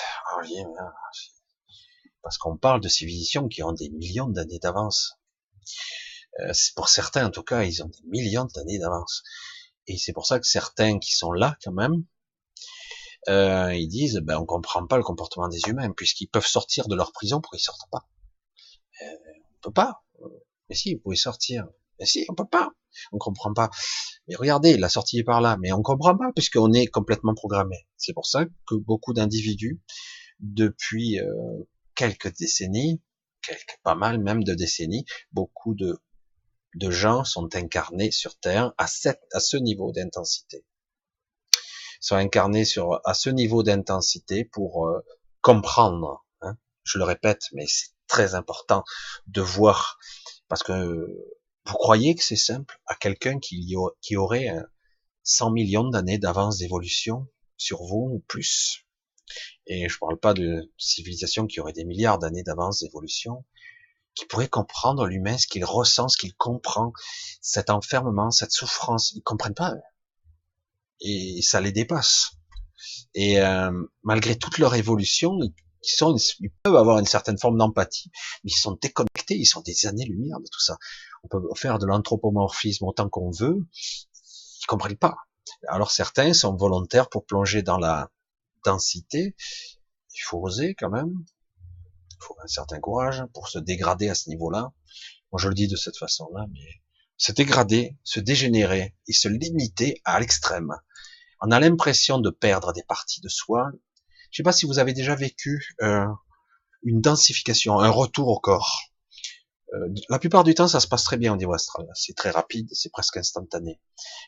[2.22, 5.14] Parce qu'on parle de civilisations qui ont des millions d'années d'avance.
[6.40, 9.22] Euh, pour certains, en tout cas, ils ont des millions d'années d'avance.
[9.86, 12.04] Et c'est pour ça que certains qui sont là, quand même,
[13.28, 16.96] euh, ils disent, ben, on comprend pas le comportement des humains, puisqu'ils peuvent sortir de
[16.96, 18.08] leur prison, pour ils sortent pas
[19.66, 20.02] peut pas.
[20.68, 21.66] Mais si, vous pouvez sortir.
[21.98, 22.70] Mais si, on peut pas.
[23.12, 23.70] On comprend pas.
[24.28, 25.56] Mais regardez, la sortie est par là.
[25.60, 27.86] Mais on comprend pas, puisqu'on est complètement programmé.
[27.96, 29.80] C'est pour ça que beaucoup d'individus,
[30.40, 33.02] depuis euh, quelques décennies,
[33.42, 36.00] quelques, pas mal même de décennies, beaucoup de
[36.90, 40.64] gens sont incarnés sur Terre à ce niveau d'intensité.
[42.00, 45.00] Sont incarnés sur, à ce niveau d'intensité pour euh,
[45.40, 46.24] comprendre.
[46.42, 46.56] Hein.
[46.84, 48.84] Je le répète, mais c'est très important
[49.26, 49.98] de voir,
[50.48, 50.72] parce que
[51.66, 54.50] vous croyez que c'est simple à quelqu'un qui, qui aurait
[55.24, 57.26] 100 millions d'années d'avance d'évolution
[57.56, 58.86] sur vous ou plus?
[59.66, 63.44] Et je parle pas de civilisation qui aurait des milliards d'années d'avance d'évolution
[64.16, 66.92] qui pourrait comprendre l'humain, ce qu'il ressent, ce qu'il comprend,
[67.40, 69.12] cet enfermement, cette souffrance.
[69.12, 69.74] Ils comprennent pas.
[71.00, 72.32] Et ça les dépasse.
[73.14, 73.70] Et euh,
[74.02, 75.38] malgré toute leur évolution,
[75.94, 78.10] sont, ils peuvent avoir une certaine forme d'empathie,
[78.44, 80.76] mais ils sont déconnectés, ils sont des années-lumière de tout ça.
[81.22, 83.66] On peut faire de l'anthropomorphisme autant qu'on veut,
[84.62, 85.16] ils comprennent pas.
[85.68, 88.10] Alors certains sont volontaires pour plonger dans la
[88.64, 89.36] densité.
[90.14, 91.12] Il faut oser quand même.
[92.12, 94.72] Il faut un certain courage pour se dégrader à ce niveau-là.
[95.32, 96.82] Moi, je le dis de cette façon-là, mais
[97.16, 100.72] se dégrader, se dégénérer et se limiter à l'extrême.
[101.40, 103.70] On a l'impression de perdre des parties de soi.
[104.36, 106.04] Je sais pas si vous avez déjà vécu euh,
[106.82, 108.82] une densification, un retour au corps.
[109.72, 111.86] Euh, la plupart du temps, ça se passe très bien au niveau astral.
[111.94, 113.80] C'est très rapide, c'est presque instantané.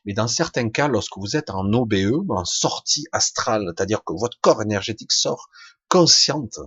[0.06, 4.40] Mais dans certains cas, lorsque vous êtes en OBE, en sortie astrale, c'est-à-dire que votre
[4.40, 5.50] corps énergétique sort
[5.88, 6.59] consciente,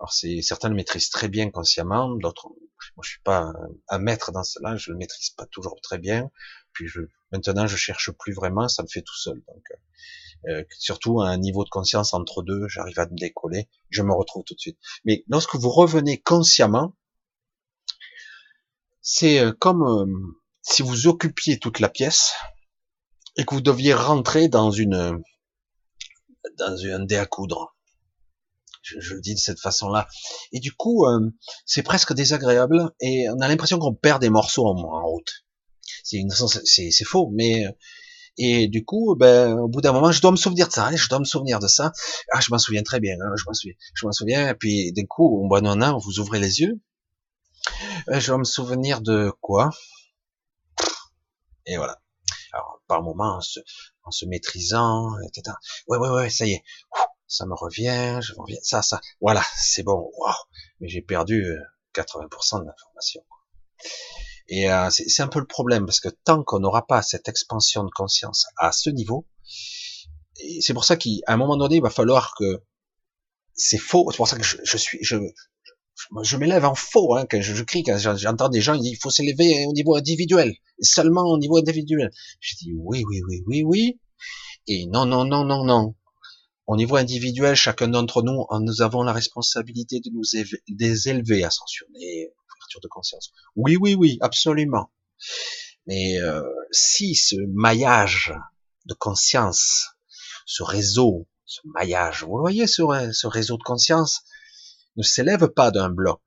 [0.00, 2.48] alors c'est certains le maîtrisent très bien consciemment, d'autres,
[2.96, 3.52] moi je suis pas
[3.90, 6.30] un, maître dans cela, je le maîtrise pas toujours très bien.
[6.72, 7.02] Puis je,
[7.38, 9.42] maintenant je cherche plus vraiment, ça me fait tout seul.
[9.46, 9.64] Donc
[10.48, 14.12] euh, surtout à un niveau de conscience entre deux, j'arrive à me décoller, je me
[14.12, 14.78] retrouve tout de suite.
[15.04, 16.94] Mais lorsque vous revenez consciemment,
[19.00, 20.06] c'est euh, comme euh,
[20.62, 22.34] si vous occupiez toute la pièce
[23.36, 25.22] et que vous deviez rentrer dans une
[26.58, 27.74] dans un dé à coudre
[28.84, 30.06] je, le dis de cette façon-là.
[30.52, 31.30] Et du coup, euh,
[31.66, 35.44] c'est presque désagréable et on a l'impression qu'on perd des morceaux en, route.
[36.02, 37.64] C'est une c'est faux, mais
[38.36, 40.94] et du coup, ben, au bout d'un moment, je dois me souvenir de ça.
[40.94, 41.92] je dois me souvenir de ça.
[42.32, 43.14] Ah, je m'en souviens très bien.
[43.20, 43.76] Hein, je m'en souviens.
[43.94, 44.48] Je m'en souviens.
[44.48, 46.80] Et puis, d'un coup, bout d'un an, vous ouvrez les yeux.
[48.08, 49.70] Euh, je dois me souvenir de quoi?
[51.66, 52.00] Et voilà.
[52.52, 53.60] Alors, par moment, en se,
[54.02, 55.56] en se maîtrisant, etc.
[55.86, 56.64] Ouais, ouais, ouais, ça y est
[57.26, 60.34] ça me revient, je reviens, ça, ça, voilà, c'est bon, waouh,
[60.80, 61.56] mais j'ai perdu
[61.94, 63.24] 80% euh, de l'information.
[64.48, 67.84] Et euh, c'est un peu le problème, parce que tant qu'on n'aura pas cette expansion
[67.84, 69.26] de conscience à ce niveau,
[70.60, 72.62] c'est pour ça qu'à un moment donné, il va falloir que
[73.54, 74.10] c'est faux.
[74.10, 75.16] C'est pour ça que je, je suis, je,
[76.22, 78.92] je, m'élève en faux hein, quand je, je crie, quand j'entends des gens, ils disent
[78.92, 82.10] il faut s'élever au niveau individuel, seulement au niveau individuel.
[82.40, 84.00] Je dis oui, oui, oui, oui, oui,
[84.66, 85.94] et non, non, non, non, non.
[86.66, 90.22] Au niveau individuel, chacun d'entre nous, nous avons la responsabilité de nous
[90.68, 92.30] des élever, ascensionner,
[92.82, 93.32] de conscience.
[93.56, 94.90] Oui, oui, oui, absolument.
[95.86, 98.34] Mais euh, si ce maillage
[98.86, 99.88] de conscience,
[100.46, 104.22] ce réseau, ce maillage, vous voyez ce, réseau de conscience,
[104.96, 106.22] ne s'élève pas d'un bloc,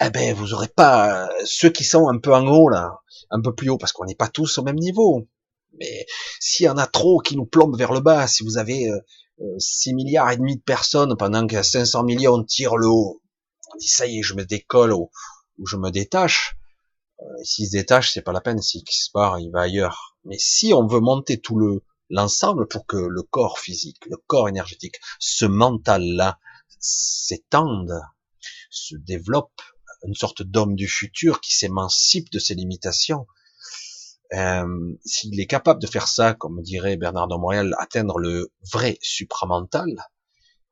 [0.00, 3.40] eh ben vous aurez pas euh, ceux qui sont un peu en haut là, un
[3.40, 5.28] peu plus haut, parce qu'on n'est pas tous au même niveau.
[5.78, 6.06] Mais
[6.40, 9.00] s'il y en a trop qui nous plombent vers le bas, si vous avez euh,
[9.58, 13.19] 6 milliards et demi de personnes pendant que 500 millions tirent le haut.
[13.72, 15.10] On dit ça y est, je me décolle ou,
[15.64, 16.56] je me détache.
[17.20, 18.60] Euh, S'il se détache, c'est pas la peine.
[18.60, 20.16] S'il se part, il va ailleurs.
[20.24, 24.48] Mais si on veut monter tout le l'ensemble pour que le corps physique, le corps
[24.48, 26.38] énergétique, ce mental-là
[26.80, 28.00] s'étende,
[28.68, 29.62] se développe,
[30.02, 33.26] une sorte d'homme du futur qui s'émancipe de ses limitations,
[34.32, 38.98] euh, s'il est capable de faire ça, comme dirait Bernard de Montréal, atteindre le vrai
[39.02, 40.08] supramental,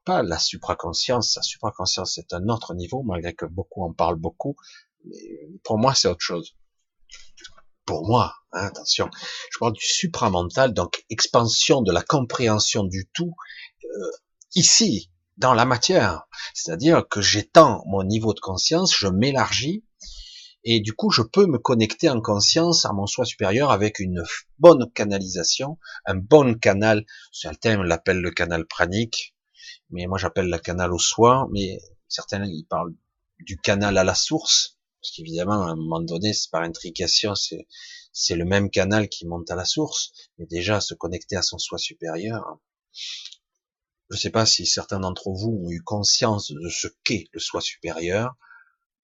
[0.08, 4.56] la supraconscience, la supraconscience c'est un autre niveau, malgré que beaucoup en parlent beaucoup,
[5.04, 5.16] mais
[5.64, 6.54] pour moi c'est autre chose.
[7.84, 9.08] Pour moi, hein, attention,
[9.50, 13.34] je parle du supramental, donc expansion de la compréhension du tout,
[13.84, 14.10] euh,
[14.54, 16.24] ici, dans la matière.
[16.52, 19.84] C'est-à-dire que j'étends mon niveau de conscience, je m'élargis,
[20.64, 24.22] et du coup, je peux me connecter en conscience à mon soi supérieur avec une
[24.58, 27.06] bonne canalisation, un bon canal.
[27.32, 29.34] Certains l'appellent le canal pranique,
[29.90, 31.78] mais moi j'appelle le canal au soi, mais
[32.08, 32.94] certains ils parlent
[33.40, 37.66] du canal à la source, parce qu'évidemment, à un moment donné, c'est par intrication, c'est,
[38.12, 41.58] c'est le même canal qui monte à la source, mais déjà se connecter à son
[41.58, 42.58] soi supérieur.
[44.10, 47.40] Je ne sais pas si certains d'entre vous ont eu conscience de ce qu'est le
[47.40, 48.34] soi supérieur.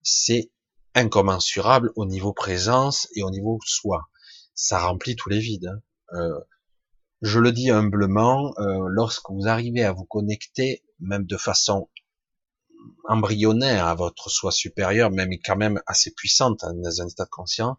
[0.03, 0.51] C'est
[0.95, 4.09] incommensurable au niveau présence et au niveau soi.
[4.55, 5.71] Ça remplit tous les vides.
[6.13, 6.17] Hein.
[6.19, 6.41] Euh,
[7.25, 11.89] je le dis humblement, euh, lorsque vous arrivez à vous connecter, même de façon
[13.09, 17.31] embryonnaire à votre soi supérieur, même quand même assez puissante hein, dans un état de
[17.31, 17.77] conscience,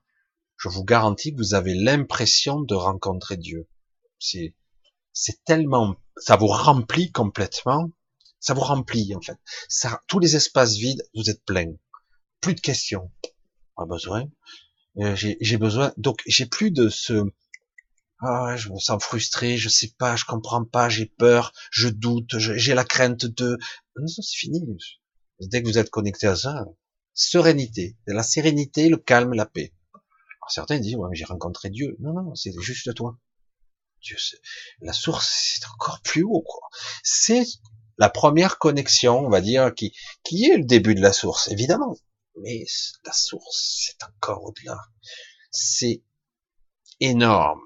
[0.58, 3.68] je vous garantis que vous avez l'impression de rencontrer Dieu.
[4.20, 4.56] C'est,
[5.14, 7.92] c'est tellement, ça vous remplit complètement,
[8.40, 9.38] ça vous remplit en fait.
[9.70, 11.74] Ça, tous les espaces vides, vous êtes plein
[12.46, 13.12] plus de questions.
[13.76, 14.30] Pas besoin.
[15.00, 15.92] Euh, j'ai besoin.
[15.98, 17.24] Donc j'ai plus de ce.
[18.20, 22.38] Ah, je me sens frustré, je sais pas, je comprends pas, j'ai peur, je doute,
[22.38, 23.58] j'ai la crainte de.
[23.98, 24.62] Non, c'est fini.
[25.42, 26.66] Dès que vous êtes connecté à ça,
[27.14, 29.74] sérénité, la sérénité, le calme, la paix.
[29.94, 31.96] Alors certains disent ouais, j'ai rencontré Dieu.
[32.00, 33.18] Non, non, c'est juste toi.
[34.02, 34.18] Dieu,
[34.82, 36.42] la source, c'est encore plus haut.
[36.42, 36.70] quoi.
[37.04, 37.46] C'est
[37.98, 39.94] la première connexion, on va dire, qui,
[40.24, 41.98] qui est le début de la source, évidemment
[42.42, 42.66] mais
[43.06, 44.78] la source, c'est encore au-delà.
[45.52, 46.04] C'est
[47.00, 47.62] énorme,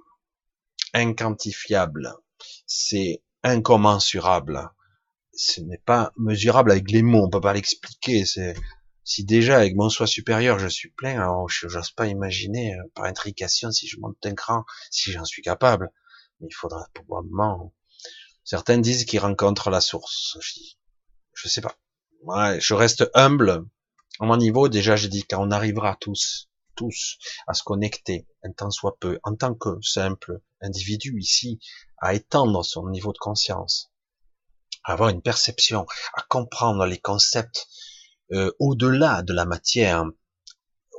[0.94, 2.14] inquantifiable,
[2.66, 4.70] c'est incommensurable.
[5.34, 8.26] Ce n'est pas mesurable avec les mots, on peut pas l'expliquer.
[8.26, 8.56] C'est
[9.04, 12.84] si déjà avec mon soi supérieur je suis plein, alors je n'ose pas imaginer euh,
[12.94, 15.92] par intrication si je monte un cran, si j'en suis capable.
[16.40, 17.74] Mais il faudra probablement.
[18.44, 20.38] Certains disent qu'ils rencontrent la source.
[20.42, 20.62] Je,
[21.34, 21.76] je sais pas.
[22.24, 23.66] Ouais, je reste humble
[24.20, 26.49] à mon niveau, déjà, j'ai dit quand on arrivera tous,
[26.80, 31.60] tous, à se connecter, un temps soit peu, en tant que simple individu ici,
[31.98, 33.92] à étendre son niveau de conscience,
[34.86, 37.68] à avoir une perception, à comprendre les concepts
[38.32, 40.06] euh, au-delà de la matière,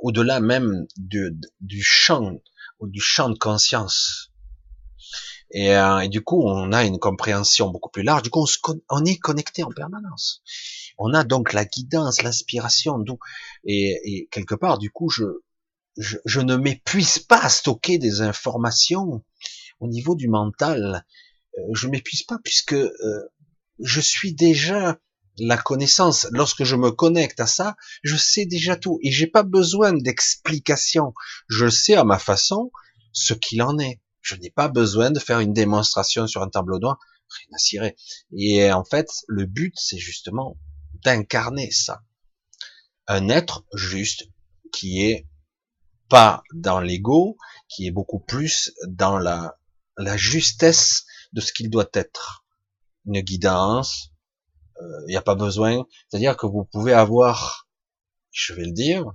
[0.03, 2.35] au-delà même du, du champ,
[2.79, 4.31] du champ de conscience.
[5.49, 8.21] Et, euh, du coup, on a une compréhension beaucoup plus large.
[8.21, 10.43] Du coup, on, on est connecté en permanence.
[10.99, 13.17] On a donc la guidance, l'inspiration, d'où
[13.63, 15.23] et, et, quelque part, du coup, je,
[15.97, 19.23] je, je ne m'épuise pas à stocker des informations
[19.79, 21.05] au niveau du mental.
[21.57, 23.29] Euh, je m'épuise pas puisque euh,
[23.79, 24.99] je suis déjà
[25.37, 26.27] la connaissance.
[26.31, 31.13] Lorsque je me connecte à ça, je sais déjà tout et j'ai pas besoin d'explication.
[31.49, 32.71] Je sais à ma façon
[33.13, 33.99] ce qu'il en est.
[34.21, 37.95] Je n'ai pas besoin de faire une démonstration sur un tableau noir, rien à cirer.
[38.37, 40.57] Et en fait, le but, c'est justement
[41.03, 42.03] d'incarner ça.
[43.07, 44.29] Un être juste
[44.71, 45.27] qui est
[46.11, 47.37] pas dans l'ego,
[47.69, 49.57] qui est beaucoup plus dans la,
[49.97, 52.43] la justesse de ce qu'il doit être.
[53.05, 54.11] Une guidance,
[54.77, 55.85] il euh, n'y a pas besoin.
[56.09, 57.69] C'est-à-dire que vous pouvez avoir,
[58.31, 59.05] je vais le dire,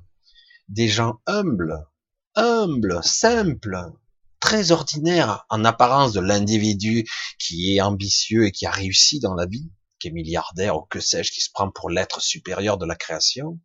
[0.68, 1.86] des gens humbles,
[2.34, 3.78] humbles, simples,
[4.40, 7.06] très ordinaires en apparence de l'individu
[7.38, 11.00] qui est ambitieux et qui a réussi dans la vie, qui est milliardaire ou que
[11.00, 13.60] sais-je, qui se prend pour l'être supérieur de la création,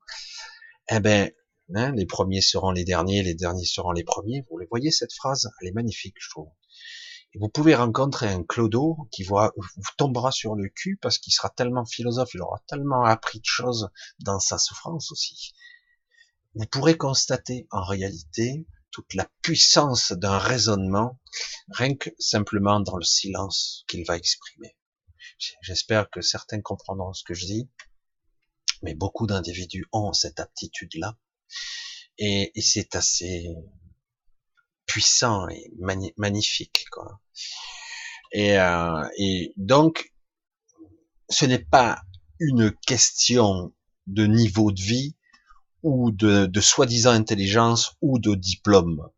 [0.90, 1.32] eh ben,
[1.76, 4.46] hein, les premiers seront les derniers, les derniers seront les premiers.
[4.50, 6.50] Vous les voyez cette phrase Elle est magnifique, je trouve.
[7.36, 9.38] Vous pouvez rencontrer un clodo qui vous
[9.98, 13.90] tombera sur le cul parce qu'il sera tellement philosophe, il aura tellement appris de choses
[14.20, 15.54] dans sa souffrance aussi.
[16.56, 21.18] Vous pourrez constater en réalité toute la puissance d'un raisonnement
[21.70, 24.76] rien que simplement dans le silence qu'il va exprimer.
[25.62, 27.70] J'espère que certains comprendront ce que je dis,
[28.84, 31.18] mais beaucoup d'individus ont cette aptitude-là,
[32.18, 33.48] et, c'est assez
[34.86, 35.72] puissant et
[36.18, 36.86] magnifique.
[36.92, 37.20] Quoi.
[38.32, 40.14] Et, euh, et donc,
[41.30, 42.02] ce n'est pas
[42.40, 43.74] une question
[44.08, 45.16] de niveau de vie
[45.84, 49.10] ou de, de soi-disant intelligence ou de diplôme.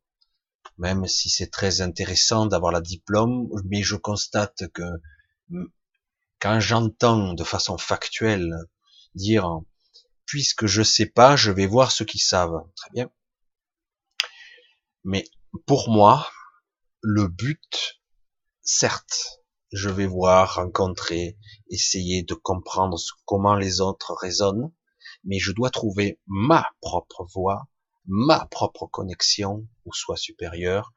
[0.77, 4.84] Même si c'est très intéressant d'avoir la diplôme, mais je constate que
[6.39, 8.53] quand j'entends de façon factuelle
[9.15, 9.61] dire
[10.34, 12.65] puisque je sais pas, je vais voir ceux qui savent.
[12.75, 13.11] Très bien.
[15.03, 15.25] Mais
[15.67, 16.27] pour moi,
[17.01, 18.01] le but,
[18.63, 21.38] certes, je vais voir, rencontrer,
[21.69, 24.73] essayer de comprendre comment les autres raisonnent,
[25.23, 27.67] mais je dois trouver ma propre voie,
[28.07, 30.93] ma propre connexion ou soit supérieur.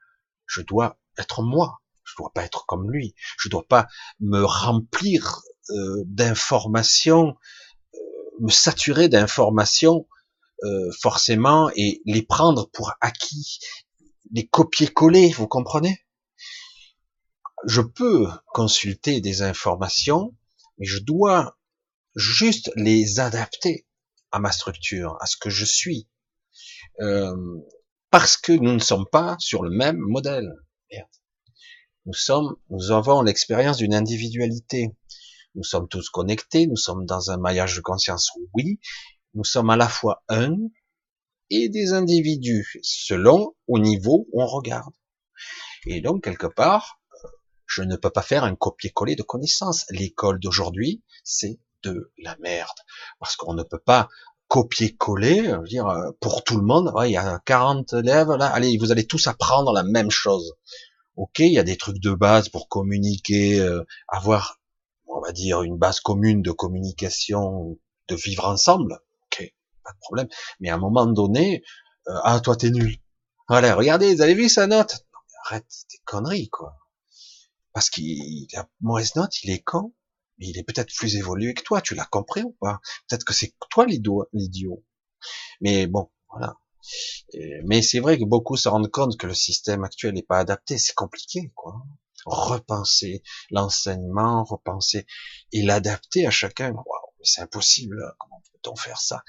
[0.46, 1.82] Je dois être moi.
[2.04, 3.14] Je dois pas être comme lui.
[3.38, 3.86] Je dois pas
[4.18, 7.36] me remplir euh, d'informations,
[8.40, 10.06] me saturer d'informations
[10.64, 13.60] euh, forcément et les prendre pour acquis,
[14.32, 16.04] les copier-coller, vous comprenez?
[17.66, 20.34] Je peux consulter des informations,
[20.78, 21.58] mais je dois
[22.14, 23.86] juste les adapter
[24.32, 26.08] à ma structure, à ce que je suis,
[27.00, 27.36] euh,
[28.10, 30.52] parce que nous ne sommes pas sur le même modèle.
[32.06, 34.94] Nous sommes, nous avons l'expérience d'une individualité.
[35.56, 38.78] Nous sommes tous connectés, nous sommes dans un maillage de conscience, oui.
[39.34, 40.54] Nous sommes à la fois un
[41.50, 44.92] et des individus, selon au niveau où on regarde.
[45.86, 47.00] Et donc, quelque part,
[47.66, 49.86] je ne peux pas faire un copier-coller de connaissances.
[49.90, 52.76] L'école d'aujourd'hui, c'est de la merde.
[53.18, 54.08] Parce qu'on ne peut pas
[54.48, 58.92] copier-coller, dire, euh, pour tout le monde, il y a 40 élèves, là, allez, vous
[58.92, 60.54] allez tous apprendre la même chose.
[61.16, 64.60] Ok, il y a des trucs de base pour communiquer, euh, avoir,
[65.08, 67.78] on va dire, une base commune de communication,
[68.08, 69.00] de vivre ensemble.
[69.26, 69.52] Ok,
[69.84, 70.28] pas de problème.
[70.60, 71.62] Mais à un moment donné,
[72.08, 72.96] euh, ah, toi, t'es nul.
[73.48, 75.06] Allez, regardez, vous avez vu sa note?
[75.48, 76.76] arrête tes conneries, quoi.
[77.72, 79.92] Parce qu'il a mauvaise note, il est con
[80.38, 82.80] mais il est peut-être plus évolué que toi, tu l'as compris ou pas?
[83.08, 84.84] Peut-être que c'est toi l'idiot.
[85.60, 86.58] Mais bon, voilà.
[87.64, 90.78] Mais c'est vrai que beaucoup se rendent compte que le système actuel n'est pas adapté,
[90.78, 91.82] c'est compliqué, quoi.
[92.26, 95.06] Repenser l'enseignement, repenser
[95.52, 96.72] et l'adapter à chacun.
[96.72, 98.14] Waouh, c'est impossible.
[98.18, 99.22] Comment peut-on faire ça?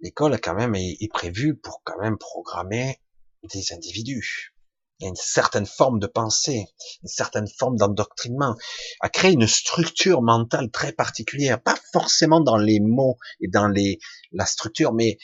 [0.00, 3.00] L'école quand même est, est prévue pour quand même programmer
[3.42, 4.54] des individus
[5.00, 6.66] il y a une certaine forme de pensée,
[7.02, 8.54] une certaine forme d'endoctrinement,
[9.00, 13.98] à créer une structure mentale très particulière, pas forcément dans les mots et dans les,
[14.32, 15.16] la structure, mais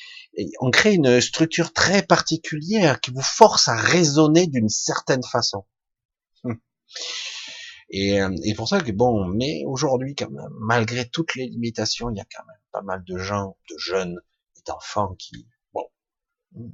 [0.61, 5.67] on crée une structure très particulière qui vous force à raisonner d'une certaine façon.
[7.91, 12.11] Et, euh, et pour ça que bon, mais aujourd'hui quand même, malgré toutes les limitations,
[12.11, 14.17] il y a quand même pas mal de gens, de jeunes
[14.57, 15.85] et d'enfants qui, bon,
[16.57, 16.73] hum,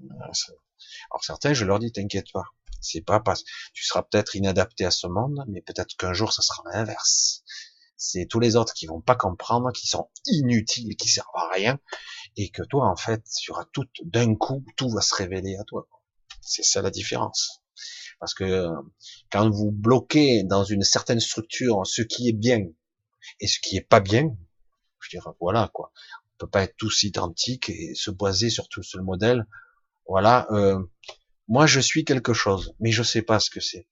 [1.10, 2.44] alors certains, je leur dis, t'inquiète pas,
[2.80, 6.42] c'est pas parce tu seras peut-être inadapté à ce monde, mais peut-être qu'un jour ça
[6.42, 7.44] sera l'inverse.
[7.96, 11.78] C'est tous les autres qui vont pas comprendre, qui sont inutiles, qui servent à rien,
[12.36, 15.64] et que toi en fait, tu auras tout d'un coup, tout va se révéler à
[15.64, 15.88] toi.
[16.40, 17.61] C'est ça la différence.
[18.20, 18.68] Parce que
[19.30, 22.66] quand vous bloquez dans une certaine structure ce qui est bien
[23.40, 24.36] et ce qui est pas bien,
[25.00, 25.92] je dirais voilà quoi.
[26.34, 29.46] On peut pas être tous identiques et se baser sur tout ce modèle.
[30.08, 30.46] Voilà.
[30.50, 30.78] Euh,
[31.48, 33.86] moi, je suis quelque chose, mais je sais pas ce que c'est.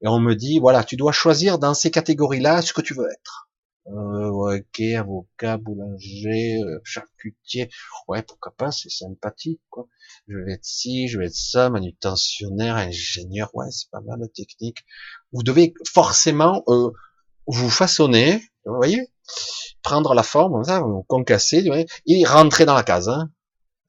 [0.00, 3.08] Et on me dit, voilà, tu dois choisir dans ces catégories-là ce que tu veux
[3.10, 3.50] être.
[3.88, 7.68] Euh, ok, avocat, boulanger, euh, charcutier.
[8.06, 9.88] Ouais, pourquoi pas, c'est sympathique, quoi.
[10.28, 13.50] Je vais être ci, je vais être ça, manutentionnaire, ingénieur.
[13.54, 14.84] Ouais, c'est pas mal la technique.
[15.32, 16.90] Vous devez forcément euh,
[17.46, 19.08] vous façonner, vous voyez,
[19.82, 21.64] prendre la forme, comme ça, vous concasser,
[22.06, 23.08] et rentrer dans la case.
[23.08, 23.30] Hein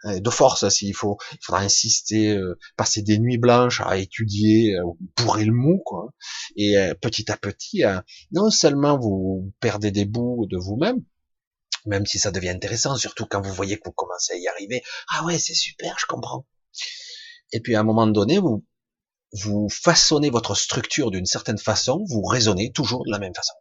[0.05, 4.83] de force s'il faut il faudra insister euh, passer des nuits blanches à étudier euh,
[5.17, 6.13] bourrer le mou quoi.
[6.55, 7.83] Et euh, petit à petit
[8.31, 11.03] non seulement vous perdez des bouts de vous-même
[11.85, 14.83] même si ça devient intéressant surtout quand vous voyez que vous commencez à y arriver
[15.13, 16.45] ah ouais c'est super je comprends
[17.51, 18.65] et puis à un moment donné vous
[19.33, 23.53] vous façonnez votre structure d'une certaine façon vous raisonnez toujours de la même façon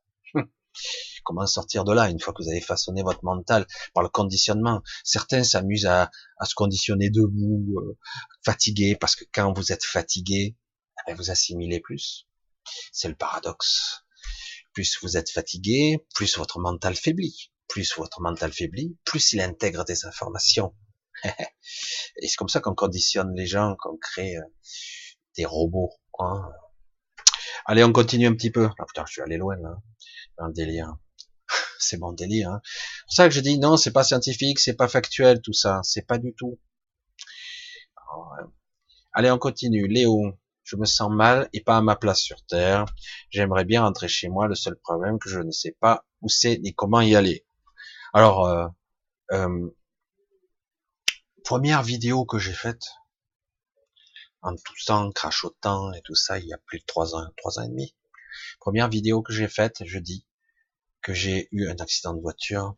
[1.25, 4.83] Comment sortir de là une fois que vous avez façonné votre mental par le conditionnement?
[5.05, 6.11] Certains s'amusent à,
[6.45, 7.99] se conditionner debout, euh,
[8.45, 10.57] fatigué, parce que quand vous êtes fatigué,
[11.07, 12.27] eh ben, vous assimilez plus.
[12.93, 14.05] C'est le paradoxe.
[14.73, 17.53] Plus vous êtes fatigué, plus votre mental faiblit.
[17.69, 20.75] Plus votre mental faiblit, plus il intègre des informations.
[21.25, 24.43] Et c'est comme ça qu'on conditionne les gens, qu'on crée euh,
[25.37, 25.93] des robots.
[26.19, 26.43] Hein.
[27.67, 28.69] Allez, on continue un petit peu.
[28.79, 29.77] Ah putain, je suis allé loin là,
[30.47, 30.97] le délire
[31.79, 32.51] c'est mon délire.
[32.51, 32.61] Hein.
[32.65, 35.81] C'est pour ça que je dis non, c'est pas scientifique, c'est pas factuel, tout ça,
[35.83, 36.59] c'est pas du tout.
[38.13, 38.47] Euh,
[39.13, 39.89] allez, on continue.
[39.89, 42.85] Léo, je me sens mal et pas à ma place sur Terre.
[43.31, 44.49] J'aimerais bien rentrer chez moi.
[44.49, 47.45] Le seul problème que je ne sais pas où c'est ni comment y aller.
[48.13, 48.69] Alors, euh,
[49.33, 49.71] euh,
[51.45, 52.85] première vidéo que j'ai faite
[54.43, 57.63] en toussant, crachotant et tout ça, il y a plus de trois ans, trois ans
[57.63, 57.95] et demi.
[58.61, 60.27] Première vidéo que j'ai faite, je dis,
[61.03, 62.77] que j'ai eu un accident de voiture.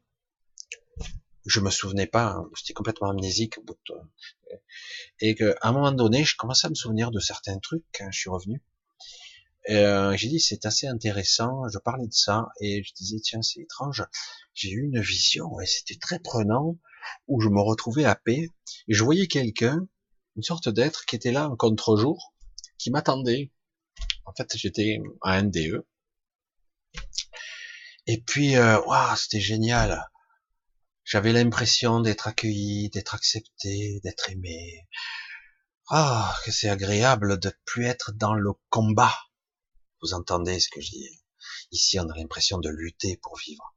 [1.47, 3.59] Je me souvenais pas, hein, j'étais complètement amnésique
[5.21, 8.11] et que à un moment donné, je commençais à me souvenir de certains trucs quand
[8.11, 8.63] je suis revenu.
[9.71, 11.69] Euh, j'ai dit c'est assez intéressant.
[11.69, 14.05] Je parlais de ça et je disais tiens c'est étrange.
[14.55, 16.79] J'ai eu une vision et c'était très prenant
[17.29, 18.49] où je me retrouvais à paix
[18.89, 19.87] et je voyais quelqu'un,
[20.37, 22.35] une sorte d'être qui était là en contre-jour,
[22.79, 23.53] qui m'attendait.
[24.27, 25.87] En fait j'étais à un DE
[28.07, 30.05] Et puis, euh, waouh, c'était génial.
[31.05, 34.87] J'avais l'impression d'être accueilli, d'être accepté, d'être aimé.
[35.89, 39.15] Ah, que c'est agréable de plus être dans le combat.
[40.03, 41.23] Vous entendez ce que je dis
[41.73, 43.75] Ici, on a l'impression de lutter pour vivre.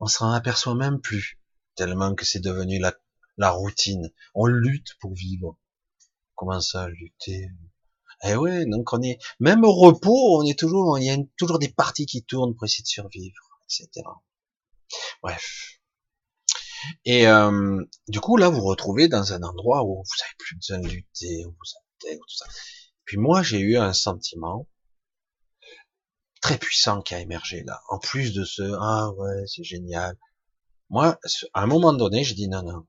[0.00, 1.38] On s'en aperçoit même plus,
[1.76, 2.94] tellement que c'est devenu la,
[3.36, 4.12] la routine.
[4.34, 5.58] On lutte pour vivre.
[6.34, 7.48] Comment ça, lutter?
[8.22, 11.58] Eh ouais, donc on est, même au repos, on est toujours, il y a toujours
[11.58, 14.06] des parties qui tournent pour essayer de survivre, etc.
[15.22, 15.80] Bref.
[17.04, 20.56] Et euh, du coup, là, vous vous retrouvez dans un endroit où vous avez plus
[20.56, 22.46] besoin de lutter, où vous êtes, tout ça.
[23.04, 24.66] Puis moi, j'ai eu un sentiment
[26.40, 27.82] très puissant qui a émergé là.
[27.88, 30.16] En plus de ce ah ouais, c'est génial.
[30.88, 31.18] Moi,
[31.54, 32.86] à un moment donné, j'ai dit non non.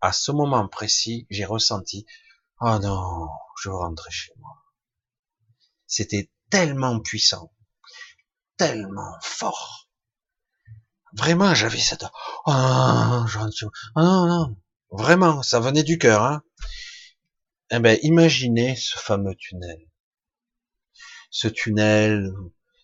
[0.00, 2.06] À ce moment précis, j'ai ressenti
[2.60, 3.28] oh non,
[3.62, 4.56] je veux rentrer chez moi.
[5.86, 7.52] C'était tellement puissant,
[8.56, 9.88] tellement fort.
[11.14, 12.04] Vraiment, j'avais cette
[12.46, 13.26] oh non,
[13.96, 14.56] non, non,
[14.90, 16.22] vraiment, ça venait du cœur.
[16.22, 16.42] Hein.
[17.70, 19.88] Eh ben, imaginez ce fameux tunnel
[21.30, 22.32] ce tunnel.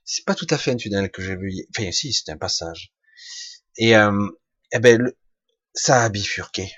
[0.04, 1.52] C'est pas tout à fait un tunnel que j'ai vu.
[1.70, 2.92] Enfin, si, c'est un passage.
[3.76, 4.28] Et euh,
[4.72, 5.12] eh ben,
[5.74, 6.72] ça a bifurqué,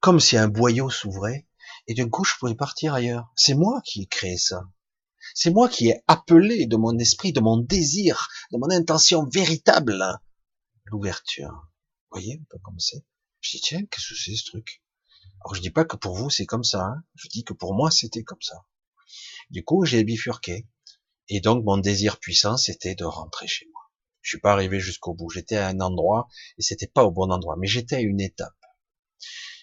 [0.00, 1.46] comme si un boyau s'ouvrait.
[1.86, 3.32] Et d'un coup, je pouvais partir ailleurs.
[3.36, 4.62] C'est moi qui ai créé ça.
[5.34, 10.02] C'est moi qui ai appelé de mon esprit, de mon désir, de mon intention véritable,
[10.86, 11.50] l'ouverture.
[12.10, 13.04] Vous voyez un peu comme c'est?
[13.40, 14.82] Je dis tiens, qu'est-ce que c'est ce truc?
[15.44, 16.84] Alors je dis pas que pour vous c'est comme ça.
[16.84, 17.02] Hein.
[17.14, 18.64] Je dis que pour moi c'était comme ça.
[19.50, 20.68] Du coup, j'ai bifurqué.
[21.28, 23.82] Et donc, mon désir puissant, c'était de rentrer chez moi.
[24.20, 25.30] Je suis pas arrivé jusqu'au bout.
[25.30, 26.28] J'étais à un endroit,
[26.58, 28.54] et c'était pas au bon endroit, mais j'étais à une étape.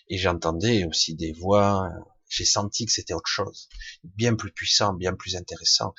[0.08, 1.90] Et j'entendais aussi des voix,
[2.32, 3.70] j'ai senti que c'était autre chose.
[4.04, 5.94] Bien plus puissant, bien plus intéressant.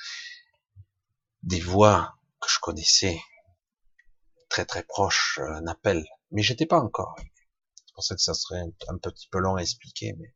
[1.43, 3.21] Des voix que je connaissais,
[4.49, 6.03] très très proches, un appel.
[6.31, 7.15] Mais j'étais pas encore.
[7.75, 10.33] C'est pour ça que ça serait un, un petit peu long à expliquer, mais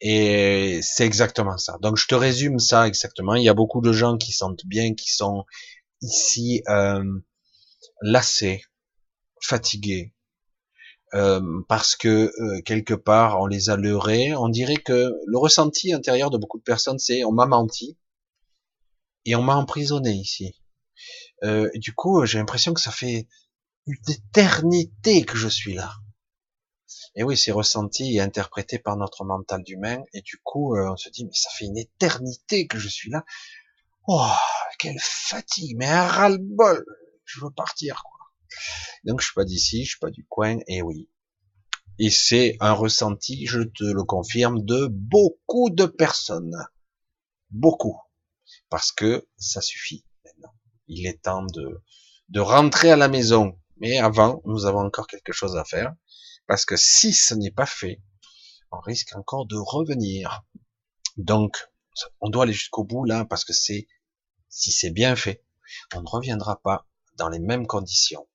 [0.00, 1.76] et c'est exactement ça.
[1.80, 3.34] Donc je te résume ça exactement.
[3.34, 5.44] Il y a beaucoup de gens qui sentent bien, qui sont
[6.02, 7.02] ici euh,
[8.02, 8.62] lassés,
[9.42, 10.14] fatigués,
[11.14, 14.34] euh, parce que euh, quelque part on les a leurrés.
[14.34, 17.96] On dirait que le ressenti intérieur de beaucoup de personnes, c'est on m'a menti
[19.24, 20.54] et on m'a emprisonné ici.
[21.44, 23.28] Euh, du coup, j'ai l'impression que ça fait
[23.86, 25.92] une éternité que je suis là.
[27.14, 30.02] Et oui, c'est ressenti et interprété par notre mental d'humain.
[30.12, 33.10] Et du coup, euh, on se dit, mais ça fait une éternité que je suis
[33.10, 33.24] là.
[34.06, 34.30] Oh,
[34.78, 36.84] quelle fatigue, mais un ras-le-bol.
[37.24, 38.17] Je veux partir, quoi.
[39.04, 40.58] Donc, je suis pas d'ici, je suis pas du coin.
[40.66, 41.08] Et oui.
[41.98, 46.56] Et c'est un ressenti, je te le confirme, de beaucoup de personnes.
[47.50, 47.98] Beaucoup.
[48.68, 50.54] Parce que ça suffit maintenant.
[50.86, 51.82] Il est temps de,
[52.28, 53.58] de rentrer à la maison.
[53.78, 55.94] Mais avant, nous avons encore quelque chose à faire.
[56.46, 58.00] Parce que si ce n'est pas fait,
[58.70, 60.42] on risque encore de revenir.
[61.16, 61.68] Donc,
[62.20, 63.88] on doit aller jusqu'au bout là, parce que c'est,
[64.48, 65.44] si c'est bien fait,
[65.94, 66.86] on ne reviendra pas
[67.16, 68.28] dans les mêmes conditions.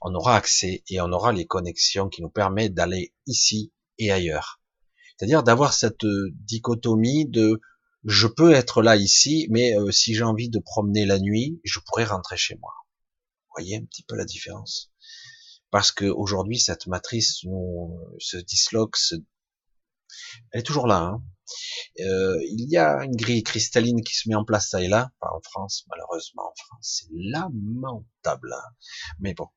[0.00, 4.60] On aura accès et on aura les connexions qui nous permettent d'aller ici et ailleurs.
[5.16, 7.60] C'est-à-dire d'avoir cette euh, dichotomie de
[8.04, 11.78] je peux être là ici, mais euh, si j'ai envie de promener la nuit, je
[11.80, 12.72] pourrais rentrer chez moi.
[13.44, 14.90] Vous voyez un petit peu la différence?
[15.70, 17.44] Parce que aujourd'hui cette matrice
[18.18, 18.96] se disloque,
[20.52, 20.98] elle est toujours là.
[21.00, 21.22] Hein.
[22.00, 25.10] Euh, il y a une grille cristalline qui se met en place ça et là,
[25.20, 28.52] pas en France malheureusement en France, c'est lamentable.
[28.52, 28.74] Hein.
[29.18, 29.48] Mais bon,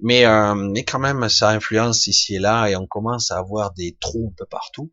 [0.00, 3.72] mais euh, mais quand même ça influence ici et là et on commence à avoir
[3.72, 4.92] des trous un peu partout,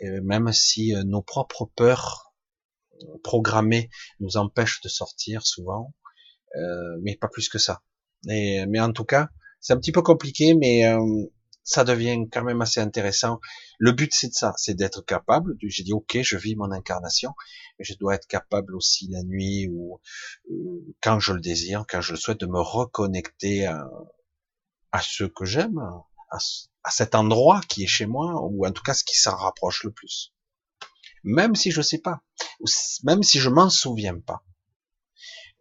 [0.00, 2.30] même si euh, nos propres peurs
[3.22, 5.94] programmées nous empêchent de sortir souvent,
[6.56, 7.82] euh, mais pas plus que ça.
[8.28, 9.28] Et, mais en tout cas,
[9.60, 11.26] c'est un petit peu compliqué, mais euh,
[11.62, 13.40] ça devient quand même assez intéressant.
[13.78, 15.56] Le but, c'est de ça, c'est d'être capable.
[15.62, 17.32] J'ai dit, ok, je vis mon incarnation,
[17.78, 20.00] mais je dois être capable aussi la nuit ou
[20.50, 25.44] euh, quand je le désire, quand je le souhaite, de me reconnecter à, ce que
[25.44, 25.80] j'aime,
[26.30, 29.84] à, cet endroit qui est chez moi, ou en tout cas ce qui s'en rapproche
[29.84, 30.32] le plus.
[31.22, 32.22] Même si je sais pas,
[33.04, 34.42] même si je m'en souviens pas.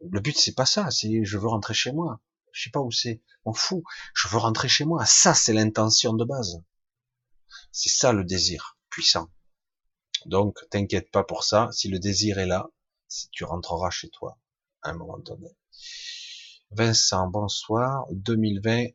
[0.10, 2.22] Le but, c'est pas ça, c'est je veux rentrer chez moi.
[2.52, 3.22] Je sais pas où c'est.
[3.46, 3.84] On fout.
[4.14, 5.06] Je veux rentrer chez moi.
[5.06, 6.62] Ça, c'est l'intention de base.
[7.72, 9.30] C'est ça le désir puissant.
[10.26, 11.70] Donc, t'inquiète pas pour ça.
[11.72, 12.70] Si le désir est là,
[13.32, 14.38] tu rentreras chez toi
[14.82, 15.50] à un moment donné.
[16.72, 18.06] Vincent, bonsoir.
[18.12, 18.88] 2020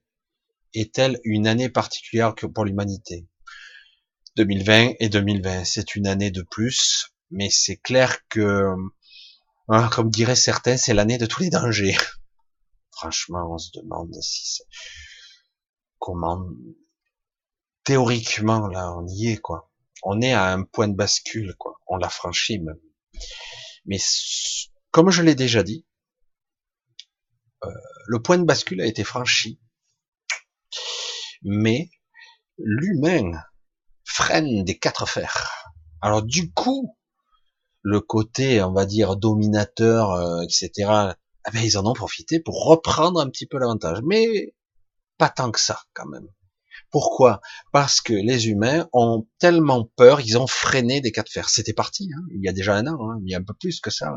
[0.75, 3.27] est-elle une année particulière pour l'humanité?
[4.37, 8.75] 2020 et 2020, c'est une année de plus, mais c'est clair que
[9.69, 11.97] Ah, comme diraient certains, c'est l'année de tous les dangers.
[12.97, 14.65] Franchement, on se demande si c'est...
[15.99, 16.47] comment
[17.85, 19.71] théoriquement là, on y est quoi.
[20.03, 21.81] On est à un point de bascule quoi.
[21.87, 22.81] On l'a franchi même.
[23.87, 23.99] Mais
[24.91, 25.87] comme je l'ai déjà dit,
[27.65, 27.71] euh,
[28.07, 29.61] le point de bascule a été franchi.
[31.43, 31.91] Mais
[32.59, 33.33] l'humain
[34.05, 35.73] freine des quatre fers.
[36.01, 36.97] Alors du coup,
[37.83, 41.15] le côté, on va dire, dominateur, euh, etc.,
[41.47, 44.01] eh ben, ils en ont profité pour reprendre un petit peu l'avantage.
[44.05, 44.55] Mais
[45.19, 46.29] pas tant que ça, quand même.
[46.91, 47.41] Pourquoi?
[47.73, 51.49] Parce que les humains ont tellement peur, ils ont freiné des cas de fer.
[51.49, 53.55] C'était parti, hein, il y a déjà un an, hein, il y a un peu
[53.55, 54.15] plus que ça.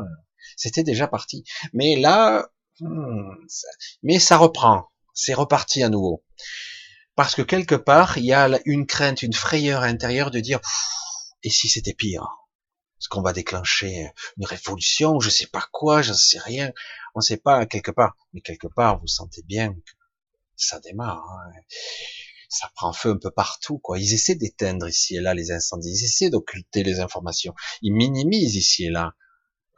[0.56, 1.44] C'était déjà parti.
[1.72, 2.48] Mais là,
[2.80, 3.34] hmm,
[4.02, 6.24] mais ça reprend, c'est reparti à nouveau.
[7.16, 10.60] Parce que quelque part, il y a une crainte, une frayeur intérieure de dire,
[11.42, 12.26] et si c'était pire?
[13.00, 16.72] Est-ce qu'on va déclencher une révolution, je sais pas quoi, je sais rien,
[17.14, 19.92] on sait pas quelque part, mais quelque part vous sentez bien que
[20.56, 21.52] ça démarre, hein.
[22.48, 23.98] ça prend feu un peu partout, quoi.
[23.98, 28.56] Ils essaient d'éteindre ici et là les incendies, ils essaient d'occulter les informations, ils minimisent
[28.56, 29.14] ici et là.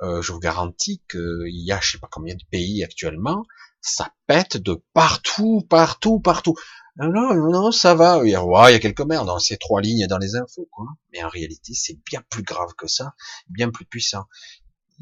[0.03, 3.45] Euh, je vous garantis qu'il y a je sais pas combien de pays actuellement,
[3.83, 6.55] ça pète de partout, partout, partout.
[6.97, 8.21] Non, non, ça va.
[8.25, 10.87] Il y a, quelques merdes dans ces trois lignes dans les infos, quoi.
[11.13, 13.15] Mais en réalité, c'est bien plus grave que ça,
[13.49, 14.25] bien plus puissant.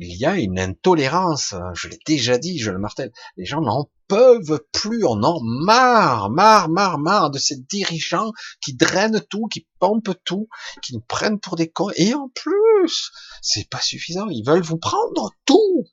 [0.01, 1.55] Il y a une intolérance.
[1.74, 3.11] Je l'ai déjà dit, je le martèle.
[3.36, 5.05] Les gens n'en peuvent plus.
[5.05, 10.49] On en marre, marre, marre, marre de ces dirigeants qui drainent tout, qui pompent tout,
[10.82, 11.90] qui nous prennent pour des cons.
[11.96, 13.11] Et en plus,
[13.42, 14.28] c'est pas suffisant.
[14.28, 15.84] Ils veulent vous prendre tout.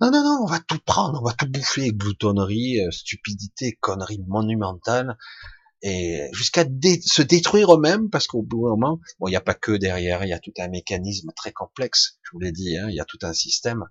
[0.00, 4.22] Non, non, non, on va tout prendre, on va tout bouffer, gloutonnerie, euh, stupidité, connerie
[4.28, 5.18] monumentale,
[5.82, 9.54] et jusqu'à se détruire eux-mêmes, parce qu'au bout d'un moment, bon, il n'y a pas
[9.54, 12.88] que derrière, il y a tout un mécanisme très complexe, je vous l'ai dit, hein,
[12.88, 13.84] il y a tout un système,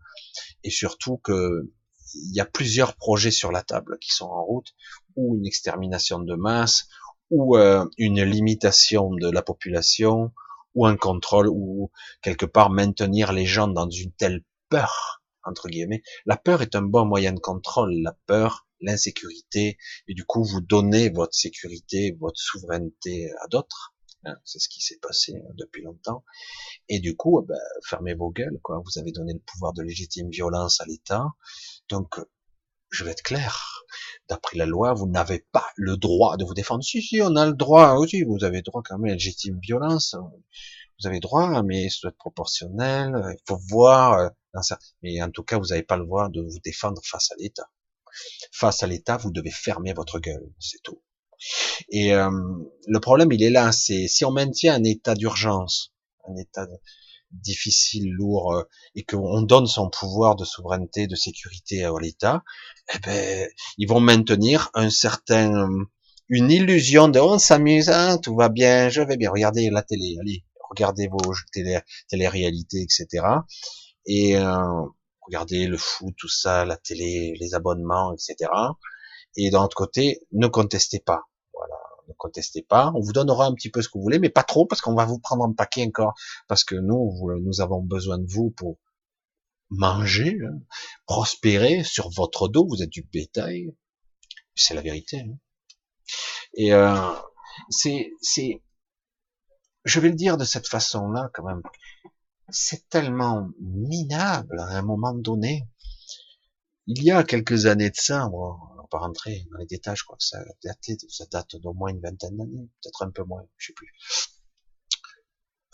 [0.64, 1.72] et surtout que
[2.16, 4.74] il y a plusieurs projets sur la table qui sont en route,
[5.16, 6.88] ou une extermination de masse,
[7.30, 10.32] ou euh, une limitation de la population,
[10.74, 16.04] ou un contrôle, ou quelque part maintenir les gens dans une telle peur entre guillemets.
[16.26, 17.94] La peur est un bon moyen de contrôle.
[18.02, 19.78] La peur, l'insécurité,
[20.08, 23.94] et du coup, vous donnez votre sécurité, votre souveraineté à d'autres.
[24.26, 26.26] Hein, c'est ce qui s'est passé euh, depuis longtemps.
[26.90, 28.82] Et du coup, ben, fermez vos gueules, quoi.
[28.84, 31.26] Vous avez donné le pouvoir de légitime violence à l'État.
[31.88, 32.20] Donc,
[32.90, 33.86] je vais être clair.
[34.28, 36.84] D'après la loi, vous n'avez pas le droit de vous défendre.
[36.84, 38.24] Si, si, on a le droit aussi.
[38.24, 40.16] Vous avez droit quand même à légitime violence.
[41.00, 43.14] Vous avez droit, mais ça doit être proportionnel.
[43.32, 44.30] Il faut voir euh,
[45.02, 47.70] mais en tout cas, vous n'avez pas le droit de vous défendre face à l'État.
[48.52, 51.02] Face à l'État, vous devez fermer votre gueule, c'est tout.
[51.90, 52.30] Et euh,
[52.88, 55.94] le problème, il est là, c'est si on maintient un état d'urgence,
[56.28, 56.68] un état
[57.32, 58.64] difficile, lourd, euh,
[58.96, 62.44] et qu'on donne son pouvoir de souveraineté, de sécurité à l'État,
[62.94, 63.48] eh ben,
[63.78, 65.70] ils vont maintenir un certain,
[66.28, 70.18] une illusion de on s'amuse, hein, tout va bien, je vais bien, regardez la télé,
[70.20, 71.80] allez, regardez vos télé,
[72.10, 73.24] télé-réalités, etc
[74.10, 74.86] et euh,
[75.30, 78.50] regardez le foot, tout ça, la télé, les abonnements, etc.
[79.36, 81.22] Et d'un autre côté, ne contestez pas.
[81.54, 81.76] Voilà,
[82.08, 82.92] ne contestez pas.
[82.96, 84.96] On vous donnera un petit peu ce que vous voulez, mais pas trop parce qu'on
[84.96, 86.16] va vous prendre un paquet encore,
[86.48, 88.78] parce que nous, nous avons besoin de vous pour
[89.70, 90.58] manger, hein,
[91.06, 92.68] prospérer sur votre dos.
[92.68, 93.72] Vous êtes du bétail.
[94.56, 95.20] C'est la vérité.
[95.20, 95.38] Hein.
[96.56, 97.14] Et euh,
[97.70, 98.64] c'est, c'est,
[99.86, 101.62] je vais le dire de cette façon-là quand même
[102.52, 105.68] c'est tellement minable à un moment donné.
[106.88, 110.04] Il y a quelques années de ça, on va pas rentrer dans les détails, je
[110.04, 113.44] crois que ça date, ça date d'au moins une vingtaine d'années, peut-être un peu moins,
[113.58, 113.94] je sais plus.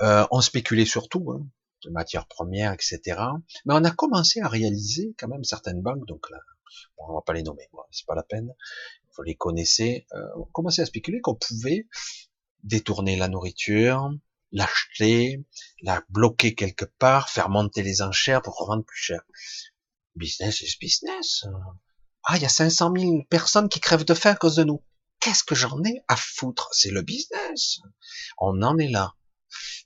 [0.01, 1.47] Euh, on spéculait surtout, hein,
[1.85, 2.99] de matières premières, etc.
[3.65, 6.39] Mais on a commencé à réaliser quand même certaines banques, donc là,
[6.97, 8.53] bon, on va pas les nommer, c'est pas la peine,
[9.15, 11.87] vous les connaissez, euh, on commençait à spéculer qu'on pouvait
[12.63, 14.11] détourner la nourriture,
[14.55, 15.45] l'acheter,
[15.81, 19.21] la bloquer quelque part, faire monter les enchères pour revendre plus cher.
[20.15, 21.45] Business is business.
[22.23, 24.81] Ah, il y a 500 000 personnes qui crèvent de faim à cause de nous.
[25.19, 26.69] Qu'est-ce que j'en ai à foutre?
[26.71, 27.79] C'est le business.
[28.37, 29.13] On en est là.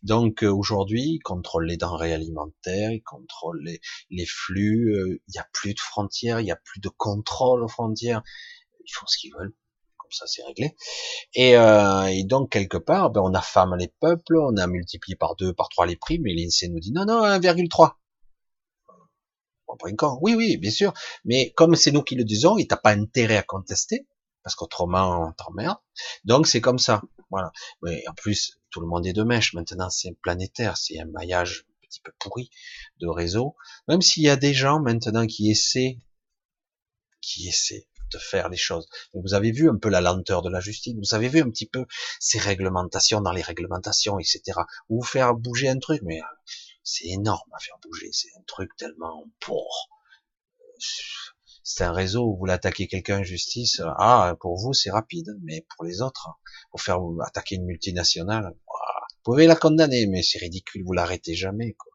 [0.03, 3.63] Donc euh, aujourd'hui, ils contrôlent les denrées alimentaires, ils contrôlent
[4.09, 7.63] les, flux, euh, il n'y a plus de frontières, il n'y a plus de contrôle
[7.63, 8.23] aux frontières.
[8.85, 9.53] Ils font ce qu'ils veulent
[10.11, 10.75] ça c'est réglé.
[11.33, 15.35] Et, euh, et, donc quelque part, ben, on affame les peuples, on a multiplié par
[15.35, 17.93] deux, par trois les prix, mais l'INSEE nous dit non, non, 1,3.
[20.21, 20.93] Oui, oui, bien sûr.
[21.25, 24.07] Mais comme c'est nous qui le disons, il t'a pas intérêt à contester,
[24.43, 25.77] parce qu'autrement on t'emmerde.
[26.23, 27.01] Donc c'est comme ça.
[27.29, 27.51] Voilà.
[27.83, 29.53] Mais en plus, tout le monde est de mèche.
[29.53, 32.49] Maintenant, c'est planétaire, c'est un maillage petit peu pourri
[32.99, 33.55] de réseau.
[33.87, 35.99] Même s'il y a des gens maintenant qui essaient,
[37.21, 38.87] qui essaient de faire les choses.
[39.13, 41.67] vous avez vu un peu la lenteur de la justice, vous avez vu un petit
[41.67, 41.85] peu
[42.19, 44.59] ces réglementations dans les réglementations, etc.
[44.89, 46.25] Ou faire bouger un truc, mais euh,
[46.83, 49.89] c'est énorme à faire bouger, c'est un truc tellement pour.
[51.63, 55.65] C'est un réseau où vous l'attaquez quelqu'un en justice, ah, pour vous c'est rapide, mais
[55.75, 56.29] pour les autres,
[56.71, 58.55] pour faire attaquer une multinationale,
[59.19, 61.73] vous pouvez la condamner, mais c'est ridicule, vous l'arrêtez jamais.
[61.73, 61.91] Quoi.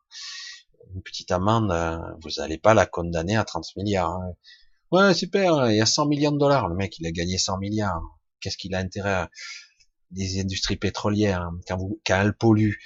[0.95, 4.11] Une petite amende, euh, vous n'allez pas la condamner à 30 milliards.
[4.11, 4.37] Hein.
[4.95, 6.69] Ouais, super, il y a 100 millions de dollars.
[6.69, 8.01] Le mec, il a gagné 100 milliards.
[8.39, 9.31] Qu'est-ce qu'il a intérêt à
[10.13, 12.79] des industries pétrolières hein, quand, vous, quand elles polluent?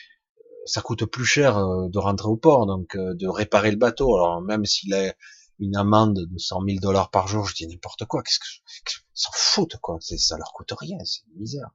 [0.65, 4.15] Ça coûte plus cher euh, de rentrer au port, donc euh, de réparer le bateau.
[4.17, 5.13] Alors même s'il a
[5.59, 8.23] une amende de 100 000 dollars par jour, je dis n'importe quoi.
[8.23, 11.69] Qu'est-ce que s'en foutent quoi Ça leur coûte rien, c'est une misère.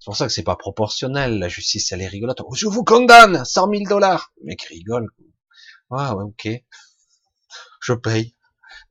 [0.00, 1.38] C'est pour ça que c'est pas proportionnel.
[1.38, 2.42] La justice, elle est rigolote.
[2.52, 4.32] Je vous condamne 100 000 dollars.
[4.40, 5.06] Le mec rigole.
[5.92, 6.48] Ah ouais, ok.
[7.80, 8.34] Je paye.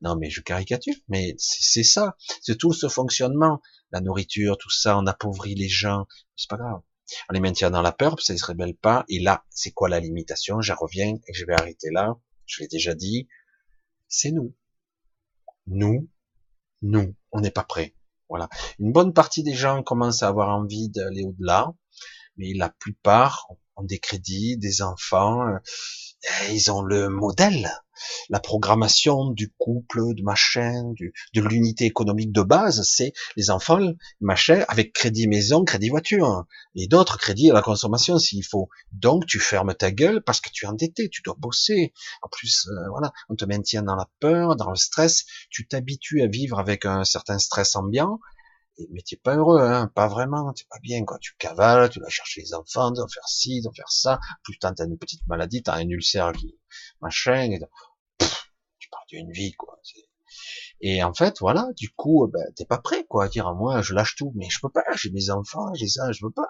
[0.02, 2.16] Non, mais je caricature, mais c'est ça.
[2.40, 3.60] C'est tout ce fonctionnement.
[3.92, 6.06] La nourriture, tout ça, on appauvrit les gens.
[6.36, 6.80] C'est pas grave.
[7.28, 9.04] On les maintient dans la peur, parce qu'ils se rebellent pas.
[9.08, 10.60] Et là, c'est quoi la limitation?
[10.60, 12.16] J'en reviens et je vais arrêter là.
[12.46, 13.28] Je l'ai déjà dit.
[14.08, 14.54] C'est nous.
[15.66, 16.10] Nous,
[16.82, 17.94] nous, on n'est pas prêts.
[18.28, 18.48] Voilà.
[18.78, 21.72] Une bonne partie des gens commencent à avoir envie d'aller au-delà,
[22.36, 23.46] mais la plupart
[23.76, 25.58] ont des crédits, des enfants, euh,
[26.50, 27.70] ils ont le modèle,
[28.28, 33.92] la programmation du couple, de machin, du, de l'unité économique de base, c'est les enfants,
[34.20, 38.68] machin, avec crédit maison, crédit voiture, et d'autres crédits à la consommation s'il faut.
[38.92, 41.92] Donc tu fermes ta gueule parce que tu es endetté, tu dois bosser.
[42.22, 46.22] En plus, euh, voilà, on te maintient dans la peur, dans le stress, tu t'habitues
[46.22, 48.20] à vivre avec un certain stress ambiant,
[48.90, 51.18] mais t'es pas heureux, hein, pas vraiment, t'es pas bien, quoi.
[51.18, 54.20] Tu cavales, tu vas chercher les enfants, tu vas faire ci, tu vas faire ça.
[54.44, 56.56] Putain, t'as une petite maladie, t'as un ulcère qui,
[57.00, 57.60] machin, et
[58.92, 59.80] tu parles d'une vie, quoi.
[60.80, 63.94] Et en fait, voilà, du coup, ben, t'es pas prêt, quoi, à dire, moi, je
[63.94, 66.48] lâche tout, mais je peux pas, j'ai mes enfants, j'ai ça, je veux pas.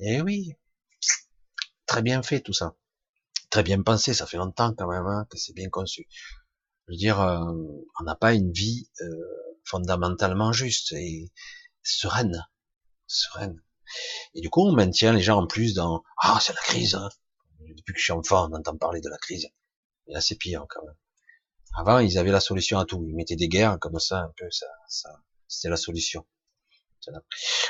[0.00, 0.54] Et oui.
[1.86, 2.74] Très bien fait, tout ça.
[3.50, 6.08] Très bien pensé, ça fait longtemps, quand même, hein, que c'est bien conçu.
[6.86, 7.44] Je veux dire, euh,
[8.00, 9.06] on n'a pas une vie, euh,
[9.64, 11.32] fondamentalement juste et
[11.82, 12.46] sereine,
[13.06, 13.62] sereine.
[14.34, 16.94] Et du coup, on maintient les gens en plus dans ah c'est la crise.
[16.94, 17.08] Hein.
[17.76, 19.46] Depuis que je suis enfant, on entend parler de la crise.
[20.06, 20.96] Et là, c'est pire quand même.
[21.76, 23.04] Avant, ils avaient la solution à tout.
[23.06, 24.50] Ils mettaient des guerres comme ça, un peu.
[24.50, 25.10] Ça, ça
[25.48, 26.26] c'était la solution.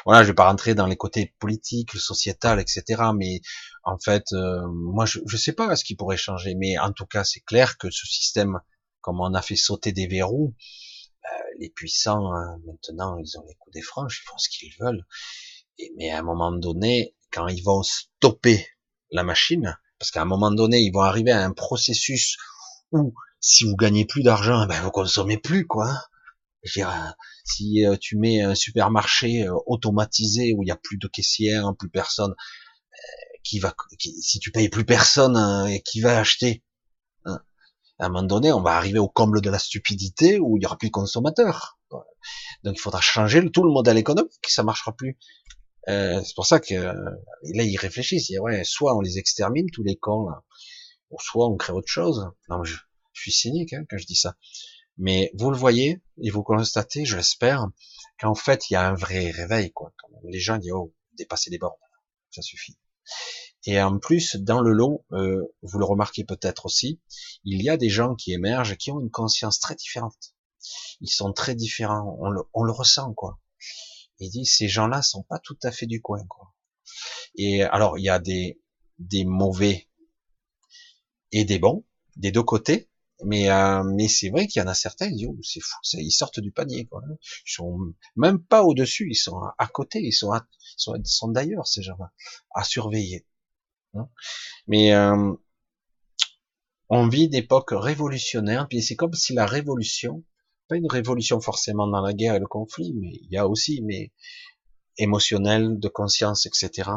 [0.07, 2.85] Voilà, je vais pas rentrer dans les côtés politiques, sociétal, etc.
[3.15, 3.43] Mais
[3.83, 6.55] en fait, euh, moi, je, je sais pas ce qui pourrait changer.
[6.55, 8.61] Mais en tout cas, c'est clair que ce système,
[9.03, 10.55] comme on a fait sauter des verrous,
[11.59, 15.05] les puissants, hein, maintenant, ils ont les coups des franches, ils font ce qu'ils veulent.
[15.97, 18.67] Mais à un moment donné, quand ils vont stopper
[19.11, 22.37] la machine, parce qu'à un moment donné, ils vont arriver à un processus
[22.93, 25.93] où, si vous gagnez plus d'argent, ben vous consommez plus, quoi.
[27.45, 31.73] Si euh, tu mets un supermarché euh, automatisé où il y a plus de caissières,
[31.79, 35.37] plus personne, euh, qui va, si tu payes plus personne,
[35.69, 36.65] et qui va acheter
[37.99, 40.67] à un moment donné, on va arriver au comble de la stupidité où il y
[40.67, 41.79] aura plus de consommateurs.
[42.63, 45.17] Donc il faudra changer tout le modèle économique, ça marchera plus.
[45.89, 48.31] Euh, c'est pour ça que là ils réfléchissent.
[48.41, 50.43] Ouais, soit on les extermine tous les cons là,
[51.11, 52.29] ou soit on crée autre chose.
[53.17, 54.37] Je suis cynique hein, quand je dis ça.
[54.99, 57.67] Mais vous le voyez et vous constatez, je l'espère,
[58.19, 59.73] qu'en fait il y a un vrai réveil.
[59.73, 59.93] Quoi.
[60.25, 61.75] Les gens disent oh dépasser les bornes,
[62.31, 62.79] ça suffit.
[63.65, 67.01] Et en plus, dans le lot, euh, vous le remarquez peut-être aussi,
[67.45, 70.35] il y a des gens qui émergent qui ont une conscience très différente.
[71.01, 73.41] Ils sont très différents, on le, on le ressent quoi.
[74.19, 76.55] Il dit ces gens-là sont pas tout à fait du coin quoi.
[77.37, 78.61] Et alors il y a des
[78.99, 79.89] des mauvais
[81.33, 81.85] et des bons
[82.17, 82.89] des deux côtés,
[83.25, 85.77] mais euh, mais c'est vrai qu'il y en a certains ils disent oh, c'est fou,
[85.95, 87.03] ils sortent du panier quoi.
[87.11, 87.79] Ils sont
[88.17, 90.47] même pas au dessus, ils sont à côté, ils sont à,
[90.95, 92.13] ils sont, d'ailleurs ces gens-là
[92.55, 93.27] à surveiller.
[93.95, 94.09] Hein.
[94.67, 95.33] Mais euh,
[96.89, 100.25] on vit d'époque révolutionnaire, puis c'est comme si la révolution,
[100.69, 103.83] pas une révolution forcément dans la guerre et le conflit, mais il y a aussi,
[103.83, 104.13] mais
[104.99, 106.91] émotionnel, de conscience, etc.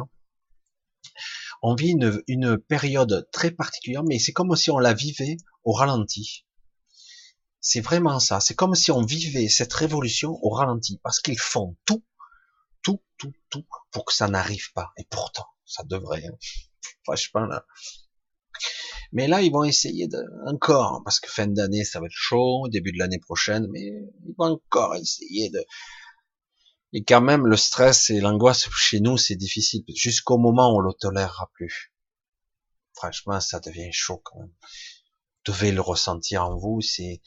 [1.62, 1.96] On vit
[2.28, 6.46] une, période très particulière, mais c'est comme si on la vivait au ralenti.
[7.60, 8.40] C'est vraiment ça.
[8.40, 12.04] C'est comme si on vivait cette révolution au ralenti, parce qu'ils font tout,
[12.82, 14.92] tout, tout, tout, pour que ça n'arrive pas.
[14.98, 16.26] Et pourtant, ça devrait.
[16.26, 16.38] Hein
[17.04, 17.66] franchement là.
[19.12, 20.08] Mais là, ils vont essayer
[20.46, 23.82] encore, parce que fin d'année, ça va être chaud, début de l'année prochaine, mais
[24.26, 25.66] ils vont encore essayer de,
[26.94, 30.80] et quand même, le stress et l'angoisse chez nous, c'est difficile, jusqu'au moment où on
[30.80, 31.94] le tolérera plus.
[32.94, 34.54] franchement, ça devient chaud quand même.
[35.46, 37.22] Vous devez le ressentir en vous, c'est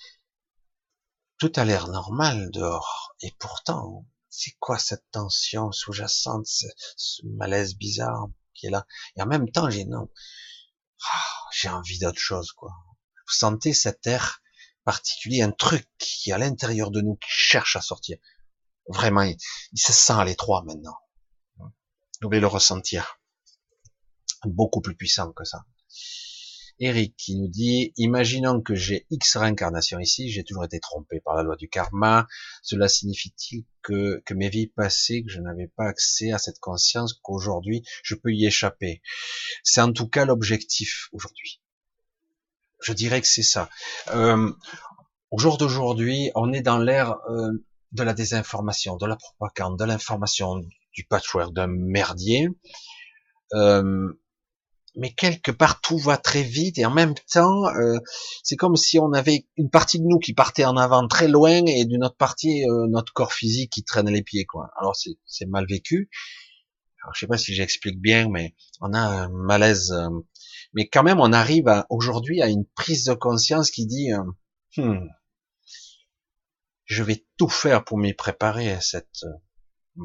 [1.39, 6.67] tout a l'air normal dehors, et pourtant, c'est quoi cette tension sous-jacente, ce,
[7.25, 8.87] malaise bizarre qui est là?
[9.17, 10.09] Et en même temps, j'ai non,
[11.13, 12.71] ah, j'ai envie d'autre chose, quoi.
[13.27, 14.43] Vous sentez cet air
[14.85, 18.19] particulier, un truc qui est à l'intérieur de nous qui cherche à sortir.
[18.89, 19.39] Vraiment, il,
[19.75, 20.97] se sent à l'étroit maintenant.
[21.59, 23.19] Vous devez le ressentir.
[24.45, 25.65] Beaucoup plus puissant que ça.
[26.79, 31.37] Eric qui nous dit, imaginons que j'ai X réincarnations ici, j'ai toujours été trompé par
[31.37, 32.27] la loi du karma,
[32.63, 37.15] cela signifie-t-il que, que mes vies passées, que je n'avais pas accès à cette conscience,
[37.23, 39.01] qu'aujourd'hui je peux y échapper?
[39.63, 41.61] C'est en tout cas l'objectif aujourd'hui.
[42.81, 43.71] Je dirais que c'est ça.
[44.09, 44.53] Euh,
[45.31, 47.53] au jour d'aujourd'hui, on est dans l'ère euh,
[47.93, 50.61] de la désinformation, de la propagande, de l'information,
[50.95, 52.49] du patchwork, d'un merdier.
[53.55, 54.13] Euh,
[54.97, 57.99] mais quelque part tout va très vite et en même temps euh,
[58.43, 61.65] c'est comme si on avait une partie de nous qui partait en avant très loin
[61.67, 65.47] et d'une autre partie euh, notre corps physique qui traîne les pieds quoi alors c'est
[65.47, 66.11] mal vécu
[67.03, 70.09] alors, je sais pas si j'explique bien mais on a un malaise euh,
[70.75, 74.11] mais quand même on arrive aujourd'hui à une prise de conscience qui dit
[74.77, 75.07] hmm,
[76.85, 79.25] je vais tout faire pour m'y préparer à cette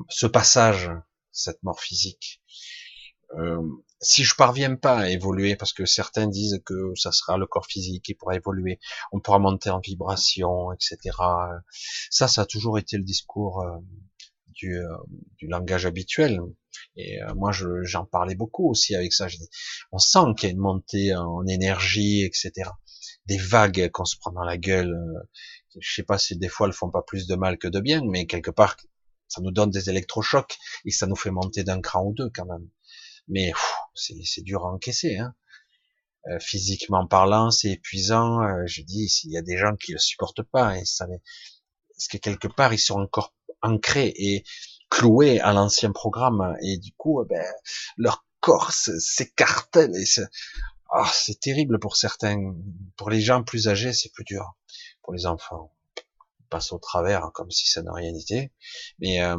[0.10, 0.90] ce passage
[1.32, 2.42] cette mort physique
[3.36, 3.62] euh,
[4.00, 7.66] si je parviens pas à évoluer, parce que certains disent que ça sera le corps
[7.66, 8.80] physique qui pourra évoluer,
[9.12, 11.18] on pourra monter en vibration, etc.
[12.12, 13.78] Ça, ça a toujours été le discours euh,
[14.50, 14.88] du, euh,
[15.38, 16.40] du, langage habituel.
[16.96, 17.52] Et moi,
[17.84, 19.28] j'en parlais beaucoup aussi avec ça.
[19.92, 22.70] On sent qu'il y a une montée en énergie, etc.
[23.26, 24.96] Des vagues qu'on se prend dans la gueule.
[25.80, 28.02] Je sais pas si des fois elles font pas plus de mal que de bien,
[28.06, 28.78] mais quelque part,
[29.28, 32.46] ça nous donne des électrochocs et ça nous fait monter d'un cran ou deux quand
[32.46, 32.70] même
[33.28, 33.52] mais
[33.96, 35.18] c'est dur à encaisser.
[35.18, 35.34] Hein.
[36.30, 38.42] Euh, physiquement parlant, c'est épuisant.
[38.42, 42.08] Euh, je dis, s'il y a des gens qui le supportent pas, et ça, parce
[42.08, 44.44] que quelque part ils sont encore ancrés et
[44.90, 47.44] cloués à l'ancien programme, et du coup, euh, ben,
[47.98, 50.06] leur corps s'écartèle et
[50.94, 52.54] oh, c'est terrible pour certains.
[52.96, 54.56] Pour les gens plus âgés, c'est plus dur.
[55.08, 55.74] Pour les enfants,
[56.50, 58.52] passe au travers comme si ça n'a rien été.
[59.00, 59.38] Mais euh,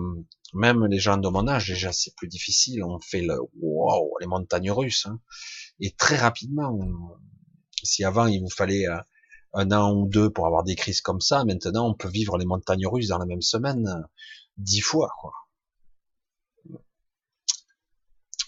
[0.55, 2.83] même les gens de mon âge, déjà, c'est plus difficile.
[2.83, 5.21] On fait le wow, les montagnes russes, hein.
[5.79, 6.79] et très rapidement.
[7.83, 8.97] Si avant il vous fallait euh,
[9.53, 12.47] un an ou deux pour avoir des crises comme ça, maintenant on peut vivre les
[12.47, 14.07] montagnes russes dans la même semaine
[14.57, 15.11] dix fois.
[15.21, 15.35] Quoi.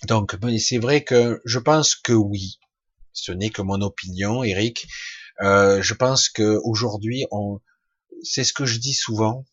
[0.07, 2.59] Donc, c'est vrai que je pense que oui.
[3.13, 4.87] Ce n'est que mon opinion, Eric.
[5.43, 7.61] Euh, je pense que aujourd'hui, on,
[8.23, 9.45] c'est ce que je dis souvent.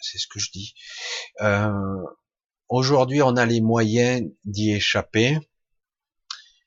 [0.00, 0.74] C'est ce que je dis.
[1.40, 2.02] Euh,
[2.68, 5.38] aujourd'hui, on a les moyens d'y échapper.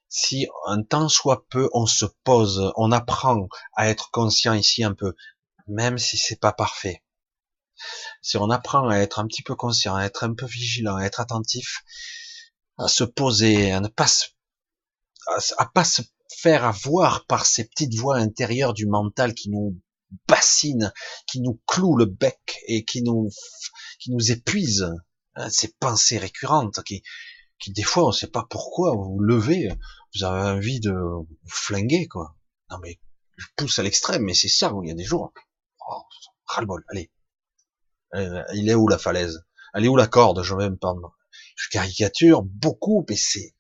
[0.10, 4.94] Si un temps soit peu, on se pose, on apprend à être conscient ici un
[4.94, 5.14] peu,
[5.68, 7.04] même si c'est pas parfait.
[8.22, 11.04] Si on apprend à être un petit peu conscient, à être un peu vigilant, à
[11.04, 11.84] être attentif,
[12.78, 14.26] à se poser, à ne pas se,
[15.58, 16.02] à pas se
[16.36, 19.80] faire avoir par ces petites voix intérieures du mental qui nous
[20.28, 20.94] bassine,
[21.28, 23.30] qui nous cloue le bec et qui nous,
[24.00, 24.90] qui nous épuise.
[25.36, 27.04] Hein, ces pensées récurrentes qui,
[27.60, 29.70] qui des fois on sait pas pourquoi vous vous levez,
[30.16, 32.36] vous avez envie de vous flinguer quoi.
[32.72, 33.00] Non mais
[33.38, 34.74] je pousse à l'extrême, mais c'est ça.
[34.84, 35.32] Il y a des jours,
[35.88, 36.02] oh,
[36.46, 36.84] ras-le-bol.
[36.90, 37.12] Allez,
[38.16, 39.46] euh, il est où la falaise?
[39.74, 40.42] Elle est où la corde?
[40.42, 41.16] Je vais me pendre.
[41.56, 43.54] Je caricature beaucoup, mais c'est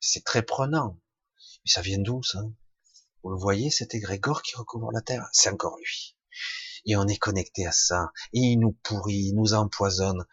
[0.00, 1.00] c'est très prenant.
[1.64, 2.40] Mais ça vient d'où ça?
[3.22, 6.16] Vous le voyez, cet égrégore qui recouvre la Terre, c'est encore lui.
[6.84, 8.10] Et on est connecté à ça.
[8.34, 10.24] Et il nous pourrit, il nous empoisonne.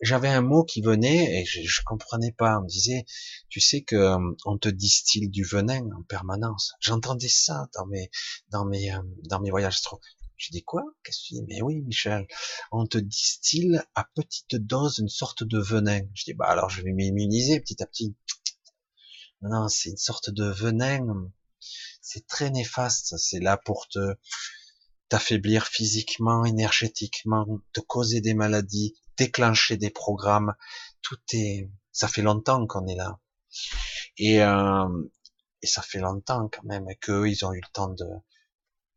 [0.00, 2.58] J'avais un mot qui venait et je, je comprenais pas.
[2.58, 3.04] On me disait,
[3.48, 6.72] tu sais que euh, on te distille du venin en permanence.
[6.80, 8.10] J'entendais ça dans mes
[8.50, 9.80] dans mes euh, dans mes voyages.
[10.36, 10.82] Je dis quoi?
[11.04, 11.42] Qu'est-ce que tu dis?
[11.48, 12.26] Mais oui, Michel,
[12.72, 16.00] on te distille à petite dose une sorte de venin.
[16.14, 18.16] Je dis bah alors je vais m'immuniser petit à petit.
[19.42, 21.30] Non, c'est une sorte de venin
[22.00, 23.16] c'est très néfaste.
[23.18, 24.16] C'est là pour te
[25.08, 30.54] t'affaiblir physiquement, énergétiquement, te causer des maladies, déclencher des programmes.
[31.02, 33.18] Tout est, ça fait longtemps qu'on est là.
[34.16, 34.88] Et, euh,
[35.62, 38.06] et ça fait longtemps quand même qu'eux, ils ont eu le temps de,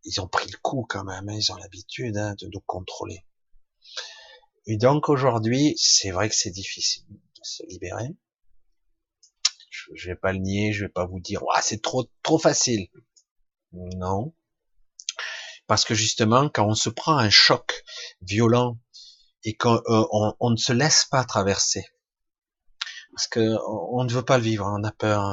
[0.03, 1.35] ils ont pris le coup quand même, hein.
[1.35, 3.25] ils ont l'habitude hein, de nous contrôler.
[4.67, 8.15] Et donc aujourd'hui, c'est vrai que c'est difficile de se libérer
[9.95, 12.87] je vais pas le nier, je vais pas vous dire, c'est trop, trop facile.
[13.71, 14.33] Non.
[15.67, 17.83] Parce que justement, quand on se prend un choc
[18.21, 18.77] violent
[19.43, 21.85] et qu'on euh, on, ne se laisse pas traverser
[23.13, 25.23] parce que on ne veut pas le vivre, on a peur,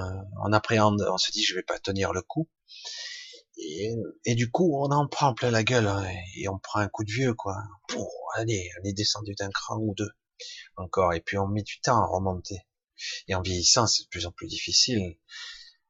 [0.45, 2.49] on appréhende, on se dit je vais pas tenir le coup.
[3.57, 3.95] Et,
[4.25, 6.05] et du coup, on en prend plein la gueule hein,
[6.37, 7.57] et on prend un coup de vieux, quoi.
[7.89, 10.11] Pour, allez, on est descendu d'un cran ou deux
[10.77, 12.67] encore, et puis on met du temps à remonter.
[13.29, 15.17] Et en vieillissant, c'est de plus en plus difficile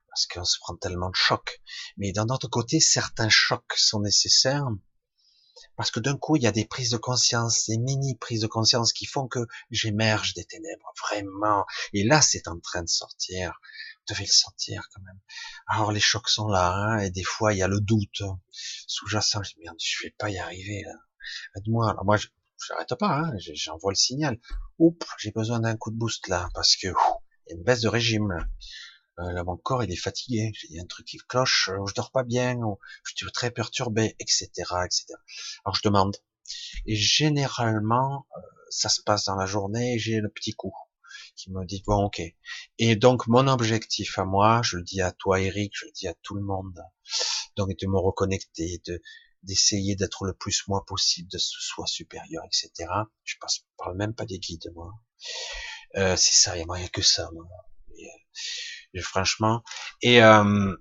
[0.09, 1.61] parce qu'on se prend tellement de chocs.
[1.97, 4.67] Mais d'un autre côté, certains chocs sont nécessaires
[5.77, 8.47] parce que d'un coup, il y a des prises de conscience, des mini prises de
[8.47, 11.65] conscience qui font que j'émerge des ténèbres, vraiment.
[11.93, 13.59] Et là, c'est en train de sortir.
[13.97, 15.21] Vous devez le sentir quand même.
[15.67, 18.23] Alors les chocs sont là, hein, et des fois, il y a le doute
[18.87, 19.43] sous-jacent.
[19.43, 20.95] Je dis, merde, je vais pas y arriver, là.
[21.57, 21.91] Aide-moi.
[21.91, 22.29] Alors moi, je,
[22.67, 24.39] j'arrête pas, hein, j'envoie le signal.
[24.79, 27.81] Oups, j'ai besoin d'un coup de boost là, parce que il y a une baisse
[27.81, 28.47] de régime.
[29.19, 31.85] Euh, là, mon corps il est fatigué, il y a un truc qui cloche, euh,
[31.87, 32.57] je dors pas bien,
[33.05, 34.49] je suis très perturbé, etc.,
[34.85, 35.07] etc.
[35.65, 36.17] Alors je demande.
[36.87, 40.73] Et généralement, euh, ça se passe dans la journée, j'ai le petit coup
[41.37, 42.23] qui me dit bon ok.
[42.79, 46.09] Et donc mon objectif à moi, je le dis à toi Eric, je le dis
[46.09, 46.81] à tout le monde,
[47.57, 49.03] donc de me reconnecter, de
[49.43, 52.89] d'essayer d'être le plus moi possible, de ce soi supérieur, etc.
[53.25, 54.93] Je passe, parle même pas des guides, moi.
[55.97, 57.47] Euh, c'est ça, il n'y a que ça, moi.
[58.93, 59.63] Et, franchement,
[60.03, 60.77] et, euh,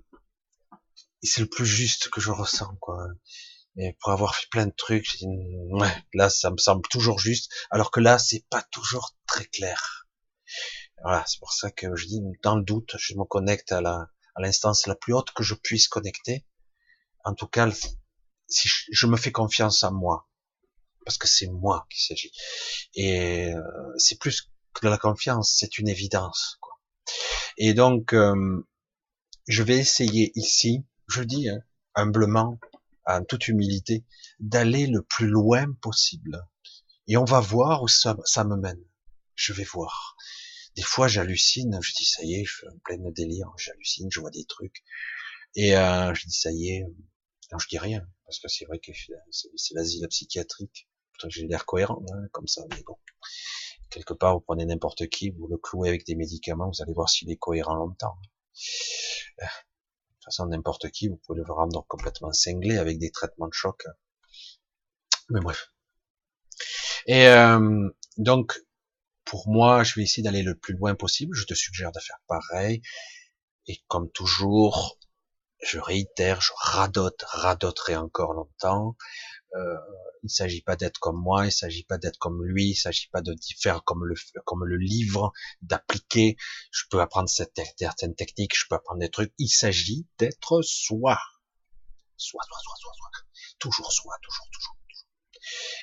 [1.22, 3.06] c'est le plus juste que je ressens, quoi.
[3.76, 7.90] Et pour avoir fait plein de trucs, ouais, là, ça me semble toujours juste, alors
[7.90, 10.06] que là, c'est pas toujours très clair.
[11.02, 14.10] Voilà, c'est pour ça que je dis, dans le doute, je me connecte à la,
[14.34, 16.44] à l'instance la plus haute que je puisse connecter.
[17.24, 17.68] En tout cas,
[18.50, 20.28] si je, me fais confiance à moi,
[21.04, 22.32] parce que c'est moi qu'il s'agit.
[22.94, 26.58] Et euh, c'est plus que de la confiance, c'est une évidence.
[26.60, 26.78] Quoi.
[27.56, 28.66] Et donc, euh,
[29.46, 31.62] je vais essayer ici, je dis hein,
[31.94, 32.58] humblement,
[33.06, 34.04] en toute humilité,
[34.38, 36.46] d'aller le plus loin possible.
[37.06, 38.82] Et on va voir où ça, ça me mène.
[39.34, 40.16] Je vais voir.
[40.76, 44.20] Des fois, j'hallucine, je dis ça y est, je suis en plein délire, j'hallucine, je
[44.20, 44.84] vois des trucs.
[45.56, 46.86] Et euh, je dis ça y est,
[47.50, 48.92] non, je dis rien, parce que c'est vrai que
[49.56, 50.88] c'est l'asile psychiatrique.
[51.26, 52.96] J'ai l'air cohérent, hein, comme ça, mais bon.
[53.90, 57.08] Quelque part, vous prenez n'importe qui, vous le clouez avec des médicaments, vous allez voir
[57.08, 58.16] s'il est cohérent longtemps.
[59.42, 63.48] Euh, de toute façon, n'importe qui, vous pouvez le rendre complètement cinglé avec des traitements
[63.48, 63.84] de choc.
[65.28, 65.72] Mais bref.
[67.06, 68.64] Et euh, donc,
[69.24, 71.34] pour moi, je vais essayer d'aller le plus loin possible.
[71.34, 72.80] Je te suggère de faire pareil.
[73.66, 75.00] Et comme toujours,
[75.62, 78.96] je réitère, je radote, radoterai encore longtemps.
[79.56, 79.76] Euh,
[80.22, 82.70] il ne s'agit pas d'être comme moi, il ne s'agit pas d'être comme lui, il
[82.72, 84.14] ne s'agit pas de faire comme le
[84.44, 85.32] comme le livre,
[85.62, 86.36] d'appliquer.
[86.70, 89.32] Je peux apprendre certaines techniques, je peux apprendre des trucs.
[89.38, 91.18] Il s'agit d'être soi,
[92.16, 93.10] soi, soi, soi, soi, soi,
[93.58, 94.76] toujours soi, toujours, toujours.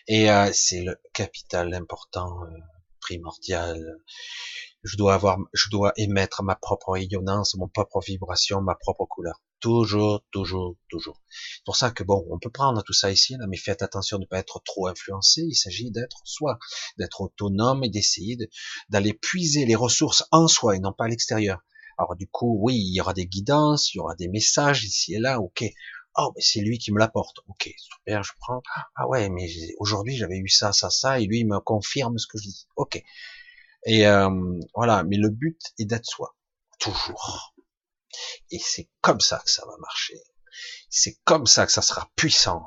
[0.08, 2.48] Et euh, c'est le capital important, euh,
[3.02, 3.98] primordial.
[4.84, 9.42] Je dois avoir, je dois émettre ma propre rayonnance, mon propre vibration, ma propre couleur.
[9.60, 11.20] Toujours, toujours, toujours.
[11.30, 14.18] C'est pour ça que bon, on peut prendre tout ça ici, là, mais faites attention
[14.18, 15.42] de ne pas être trop influencé.
[15.42, 16.60] Il s'agit d'être soi,
[17.00, 18.38] d'être autonome et d'essayer
[18.90, 21.60] d'aller puiser les ressources en soi et non pas à l'extérieur.
[21.98, 25.16] Alors du coup, oui, il y aura des guidances, il y aura des messages ici
[25.16, 25.64] et là, ok.
[26.20, 27.38] Oh, mais c'est lui qui me l'apporte.
[27.48, 28.62] Ok, super, je prends.
[28.96, 29.48] Ah ouais, mais
[29.80, 32.68] aujourd'hui j'avais eu ça, ça, ça, et lui il me confirme ce que je dis.
[32.76, 33.04] Ok.
[33.86, 34.30] Et euh,
[34.76, 36.36] voilà, mais le but est d'être soi,
[36.80, 37.56] toujours.
[38.52, 40.20] Et c'est comme ça que ça va marcher.
[40.90, 42.66] C'est comme ça que ça sera puissant.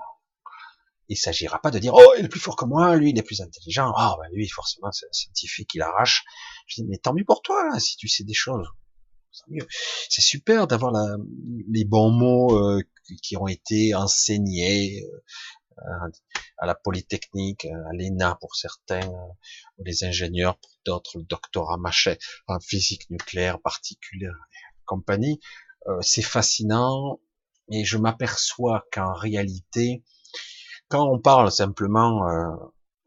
[1.09, 3.23] Il s'agira pas de dire, oh, il est plus fort que moi, lui, il est
[3.23, 3.93] plus intelligent.
[3.97, 6.25] Ah, oh, ben lui, forcément, c'est un scientifique, il arrache.
[6.67, 8.69] Je dis, mais tant mieux pour toi, si tu sais des choses.
[10.09, 10.93] C'est super d'avoir
[11.69, 12.83] les bons mots euh,
[13.23, 15.05] qui ont été enseignés
[15.79, 16.11] euh,
[16.59, 22.19] à la Polytechnique, à l'ENA pour certains, ou les ingénieurs pour d'autres, le doctorat machet
[22.47, 24.35] en physique nucléaire, particulière
[24.91, 25.41] compagnie,
[25.87, 27.21] euh, c'est fascinant,
[27.71, 30.03] et je m'aperçois qu'en réalité,
[30.89, 32.51] quand on parle simplement, euh,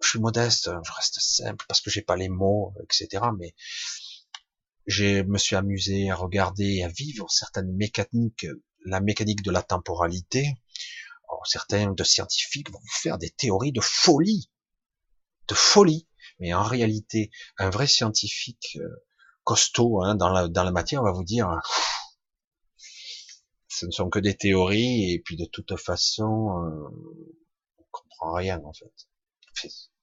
[0.01, 3.25] je suis modeste, je reste simple parce que j'ai pas les mots, etc.
[3.37, 3.53] Mais
[4.87, 8.47] je me suis amusé à regarder à vivre certaines mécaniques,
[8.85, 10.55] la mécanique de la temporalité.
[11.45, 14.49] certains de scientifiques vont faire des théories de folie,
[15.49, 16.07] de folie.
[16.39, 18.87] Mais en réalité, un vrai scientifique euh,
[19.43, 21.59] costaud hein, dans, la, dans la matière, on va vous dire,
[23.67, 26.89] ce ne sont que des théories, et puis de toute façon, euh,
[27.77, 28.91] on comprend rien en fait.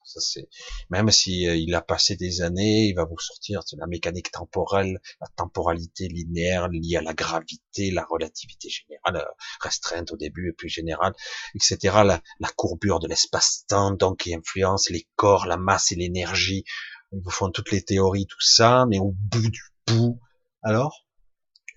[0.02, 0.48] Ça c'est
[0.88, 5.00] même si euh, il a passé des années, il va vous sortir la mécanique temporelle,
[5.20, 10.52] la temporalité linéaire liée à la gravité, la relativité générale euh, restreinte au début et
[10.52, 11.14] puis générale,
[11.54, 11.78] etc.
[12.04, 16.64] La, la courbure de l'espace-temps donc qui influence les corps, la masse et l'énergie,
[17.12, 20.20] Ils vous font toutes les théories, tout ça, mais au bout du bout,
[20.62, 21.06] alors,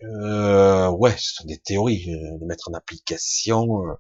[0.04, 3.88] euh, ouais, ce sont des théories, euh, les mettre en application.
[3.88, 3.94] Euh,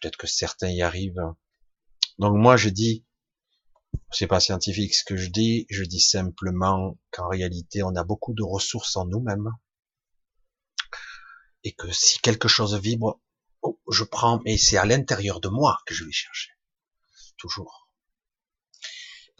[0.00, 1.22] peut-être que certains y arrivent.
[2.18, 3.04] Donc moi, je dis,
[4.10, 8.34] c'est pas scientifique ce que je dis, je dis simplement qu'en réalité, on a beaucoup
[8.34, 9.50] de ressources en nous-mêmes
[11.64, 13.20] et que si quelque chose vibre,
[13.62, 16.50] oh, je prends, mais c'est à l'intérieur de moi que je vais chercher,
[17.36, 17.79] toujours,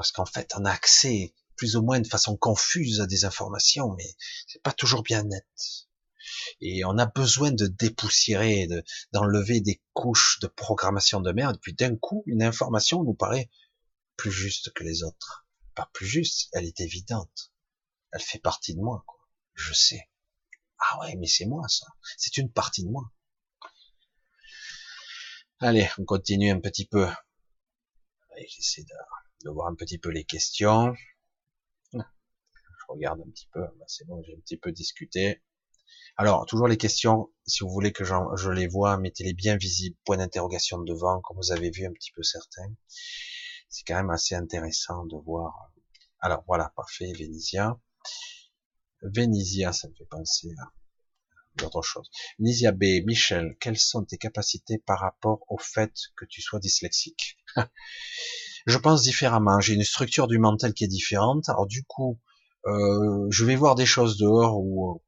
[0.00, 3.94] parce qu'en fait, on a accès plus ou moins de façon confuse à des informations,
[3.98, 4.16] mais
[4.46, 5.46] c'est pas toujours bien net.
[6.62, 8.66] Et on a besoin de dépoussiérer,
[9.12, 11.58] d'enlever des couches de programmation de merde.
[11.60, 13.50] Puis d'un coup, une information nous paraît
[14.16, 15.46] plus juste que les autres.
[15.74, 17.52] Pas plus juste, elle est évidente.
[18.12, 19.20] Elle fait partie de moi, quoi.
[19.52, 20.08] Je sais.
[20.78, 21.88] Ah ouais, mais c'est moi, ça.
[22.16, 23.12] C'est une partie de moi.
[25.58, 27.06] Allez, on continue un petit peu.
[28.48, 28.94] J'essaie de,
[29.44, 30.94] de voir un petit peu les questions
[32.90, 33.60] regarde un petit peu.
[33.60, 35.42] Ben, c'est bon, j'ai un petit peu discuté.
[36.16, 40.16] Alors, toujours les questions, si vous voulez que je les vois, mettez-les bien visibles, point
[40.16, 42.74] d'interrogation devant, comme vous avez vu un petit peu certains.
[43.68, 45.72] C'est quand même assez intéressant de voir.
[46.20, 47.80] Alors voilà, parfait, Vénisia.
[49.02, 50.70] Vénisia, ça me fait penser à
[51.56, 52.10] d'autres choses.
[52.38, 57.38] Vénisia B, Michel, quelles sont tes capacités par rapport au fait que tu sois dyslexique?
[58.66, 59.60] Je pense différemment.
[59.60, 61.48] J'ai une structure du mental qui est différente.
[61.48, 62.18] Alors du coup,
[62.66, 65.00] euh, je vais voir des choses dehors ou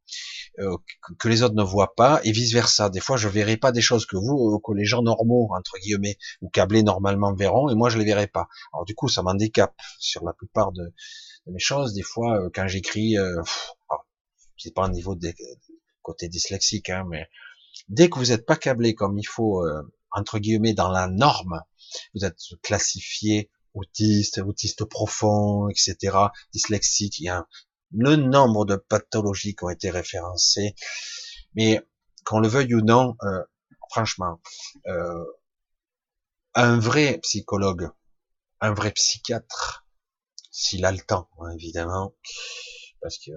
[0.58, 0.76] euh,
[1.18, 2.88] que les autres ne voient pas et vice versa.
[2.88, 5.78] Des fois, je verrai pas des choses que vous, euh, que les gens normaux entre
[5.78, 8.48] guillemets ou câblés normalement verront et moi je les verrai pas.
[8.72, 10.92] Alors du coup, ça m'handicape sur la plupart de,
[11.46, 11.92] mes choses.
[11.94, 13.16] Des fois, quand j'écris,
[14.56, 15.32] c'est pas un niveau de,
[16.02, 17.26] côté dyslexique, hein, mais
[17.88, 19.64] dès que vous n'êtes pas câblé comme il faut
[20.12, 21.62] entre guillemets dans la norme,
[22.14, 26.16] vous êtes classifié autiste, autiste profond, etc.,
[26.52, 27.46] dyslexique, il y a
[27.92, 30.74] le nombre de pathologies qui ont été référencées,
[31.54, 31.80] mais
[32.24, 33.42] qu'on le veuille ou non, euh,
[33.90, 34.40] franchement,
[34.86, 35.24] euh,
[36.54, 37.90] un vrai psychologue,
[38.60, 39.86] un vrai psychiatre,
[40.50, 42.14] s'il a le temps, hein, évidemment,
[43.00, 43.32] parce que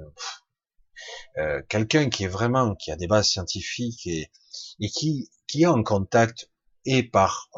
[1.38, 4.32] euh, quelqu'un qui est vraiment, qui a des bases scientifiques et,
[4.80, 6.50] et qui, qui est en contact
[6.86, 7.50] et par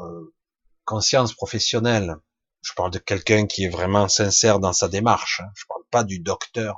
[0.85, 2.17] conscience professionnelle
[2.67, 5.41] je parle de quelqu'un qui est vraiment sincère dans sa démarche.
[5.41, 5.49] Hein.
[5.55, 6.75] Je parle pas du docteur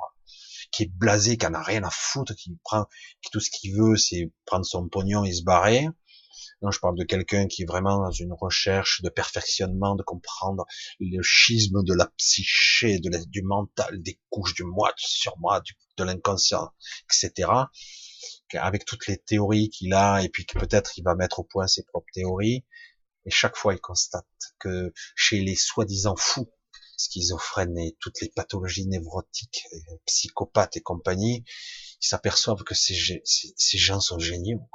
[0.72, 2.86] qui est blasé, qui en a rien à foutre, qui prend,
[3.22, 5.88] qui tout ce qu'il veut, c'est prendre son pognon et se barrer.
[6.62, 10.66] Non, je parle de quelqu'un qui est vraiment dans une recherche de perfectionnement, de comprendre
[11.00, 15.64] le schisme de la psyché, du mental, des couches du moi, sur moi,
[15.98, 16.70] de l'inconscient,
[17.06, 17.50] etc.
[18.54, 21.68] Avec toutes les théories qu'il a, et puis que peut-être il va mettre au point
[21.68, 22.66] ses propres théories.
[23.26, 24.26] Et chaque fois, il constate
[24.60, 26.52] que chez les soi-disant fous,
[26.98, 29.66] schizophrènes et toutes les pathologies névrotiques,
[30.06, 31.46] psychopathes et compagnie,
[32.02, 32.96] ils s'aperçoivent que ces,
[33.78, 34.68] gens sont géniaux.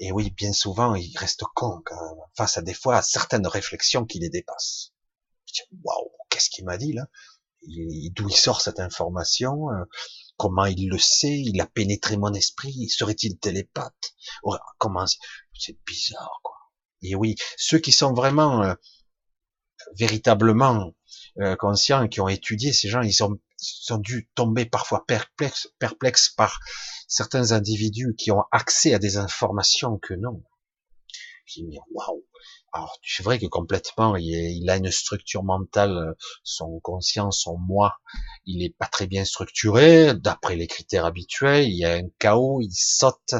[0.00, 1.82] Et oui, bien souvent, ils restent cons
[2.36, 4.92] face à des fois à certaines réflexions qui les dépassent.
[5.84, 7.06] Waouh, qu'est-ce qu'il m'a dit là?
[8.10, 9.84] D'où il sort cette information euh,
[10.42, 14.12] Comment il le sait Il a pénétré mon esprit Serait-il télépathe?
[14.76, 16.56] Comment c'est bizarre, quoi.
[17.00, 18.74] Et oui, ceux qui sont vraiment euh,
[19.94, 20.96] véritablement
[21.38, 23.38] euh, conscients, qui ont étudié ces gens, ils ont,
[23.98, 26.58] dû tomber parfois perplexes, par
[27.06, 30.42] certains individus qui ont accès à des informations que non.
[31.92, 32.26] Waouh,
[32.72, 37.98] alors c'est vrai que complètement, il, a une structure mentale, son conscient, son moi,
[38.46, 41.68] il est pas très bien structuré d'après les critères habituels.
[41.68, 43.34] Il y a un chaos, il saute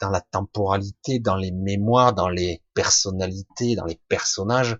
[0.00, 4.78] dans la temporalité, dans les mémoires, dans les personnalités, dans les personnages,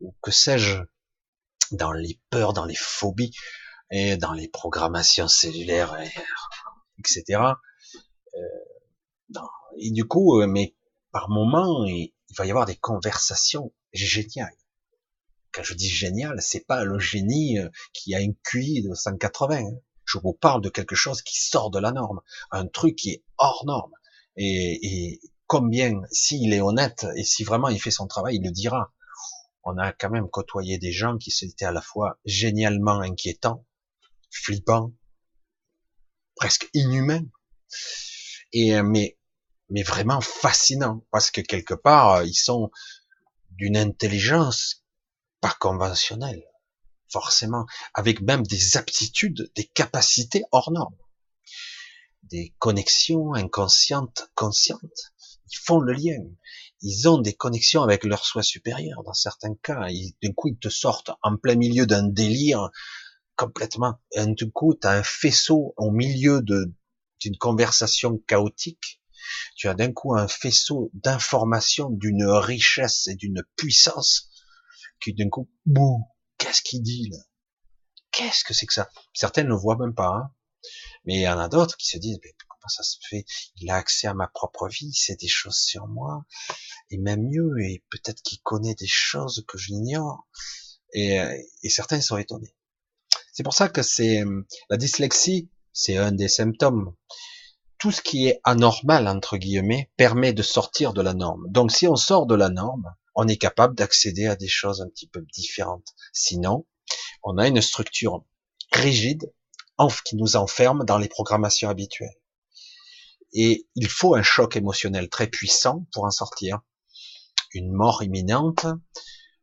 [0.00, 0.82] ou que sais-je,
[1.70, 3.32] dans les peurs, dans les phobies
[3.90, 5.96] et dans les programmations cellulaires,
[6.98, 7.40] etc.
[8.34, 9.40] Euh,
[9.78, 10.74] et du coup, euh, mais
[11.12, 11.84] par moment,
[12.32, 14.56] il va y avoir des conversations géniales.
[15.52, 19.56] Quand je dis génial, c'est pas le génie euh, qui a une QI de 180.
[19.58, 19.78] Hein.
[20.06, 23.24] Je vous parle de quelque chose qui sort de la norme, un truc qui est
[23.36, 23.92] hors norme.
[24.36, 28.50] Et, et combien, s'il est honnête et si vraiment il fait son travail, il le
[28.50, 28.94] dira.
[29.62, 33.66] On a quand même côtoyé des gens qui étaient à la fois génialement inquiétants,
[34.30, 34.92] flippants,
[36.34, 37.26] presque inhumains.
[38.52, 39.18] Et euh, mais
[39.72, 42.70] mais vraiment fascinant parce que quelque part euh, ils sont
[43.50, 44.84] d'une intelligence
[45.40, 46.44] pas conventionnelle
[47.10, 50.96] forcément avec même des aptitudes des capacités hors normes
[52.22, 55.12] des connexions inconscientes conscientes
[55.50, 56.22] ils font le lien
[56.82, 59.86] ils ont des connexions avec leur soi supérieur dans certains cas.
[60.22, 62.70] D'un coup, ils te sortent en plein milieu d'un délire
[63.36, 63.94] complètement.
[64.16, 69.00] D'un coup, tu as un faisceau au milieu d'une conversation chaotique.
[69.56, 74.30] Tu as d'un coup un faisceau d'informations d'une richesse et d'une puissance
[75.00, 76.04] qui d'un coup, bouh,
[76.38, 77.18] qu'est-ce qu'il dit là?
[78.12, 78.88] Qu'est-ce que c'est que ça?
[79.14, 80.08] Certains ne voient même pas.
[80.08, 80.30] Hein
[81.04, 83.24] mais il y en a d'autres qui se disent, mais comment ça se fait?
[83.56, 86.24] Il a accès à ma propre vie, c'est des choses sur moi,
[86.90, 90.28] et même mieux, et peut-être qu'il connaît des choses que j'ignore.
[90.94, 92.54] Et, euh, et certains sont étonnés.
[93.32, 94.22] C'est pour ça que c'est
[94.68, 96.94] la dyslexie, c'est un des symptômes.
[97.82, 101.46] Tout ce qui est anormal entre guillemets permet de sortir de la norme.
[101.48, 104.88] Donc si on sort de la norme, on est capable d'accéder à des choses un
[104.88, 105.88] petit peu différentes.
[106.12, 106.64] Sinon,
[107.24, 108.22] on a une structure
[108.70, 109.32] rigide
[110.04, 112.14] qui nous enferme dans les programmations habituelles.
[113.32, 116.60] Et il faut un choc émotionnel très puissant pour en sortir.
[117.52, 118.64] Une mort imminente,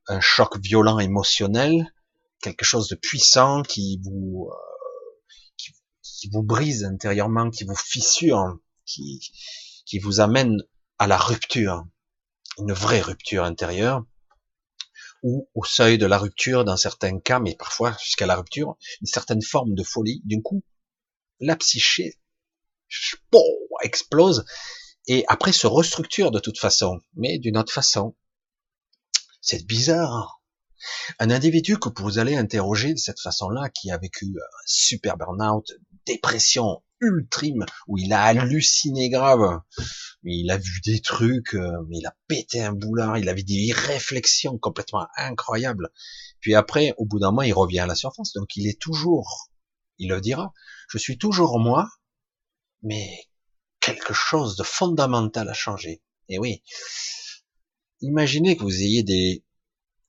[0.08, 1.94] un choc violent émotionnel,
[2.42, 4.69] quelque chose de puissant qui vous euh,
[6.20, 9.22] qui, vous brise intérieurement, qui vous fissure, qui
[9.90, 10.62] qui vous amène
[11.00, 11.84] à la rupture,
[12.60, 14.06] une vraie rupture intérieure
[15.24, 19.08] ou au seuil de la rupture dans certains cas, mais parfois jusqu'à la rupture, une
[19.08, 20.22] certaine forme de folie.
[20.26, 20.64] D'un coup,
[21.40, 22.20] la psyché
[23.82, 24.46] explose
[25.08, 28.16] et après se restructure de toute façon, mais d'une autre façon.
[29.42, 30.39] C'est bizarre.
[31.20, 35.72] Un individu que vous allez interroger de cette façon-là, qui a vécu un super burn-out,
[36.06, 39.62] dépression ultime, où il a halluciné grave,
[40.24, 44.58] il a vu des trucs, euh, il a pété un boulard, il avait des réflexions
[44.58, 45.90] complètement incroyables.
[46.42, 48.34] Puis après, au bout d'un mois, il revient à la surface.
[48.34, 49.50] Donc il est toujours,
[49.98, 50.54] il le dira,
[50.90, 51.90] je suis toujours moi,
[52.84, 53.10] mais
[53.80, 56.02] quelque chose de fondamental a changé.
[56.28, 56.62] Et oui,
[58.02, 59.44] imaginez que vous ayez des,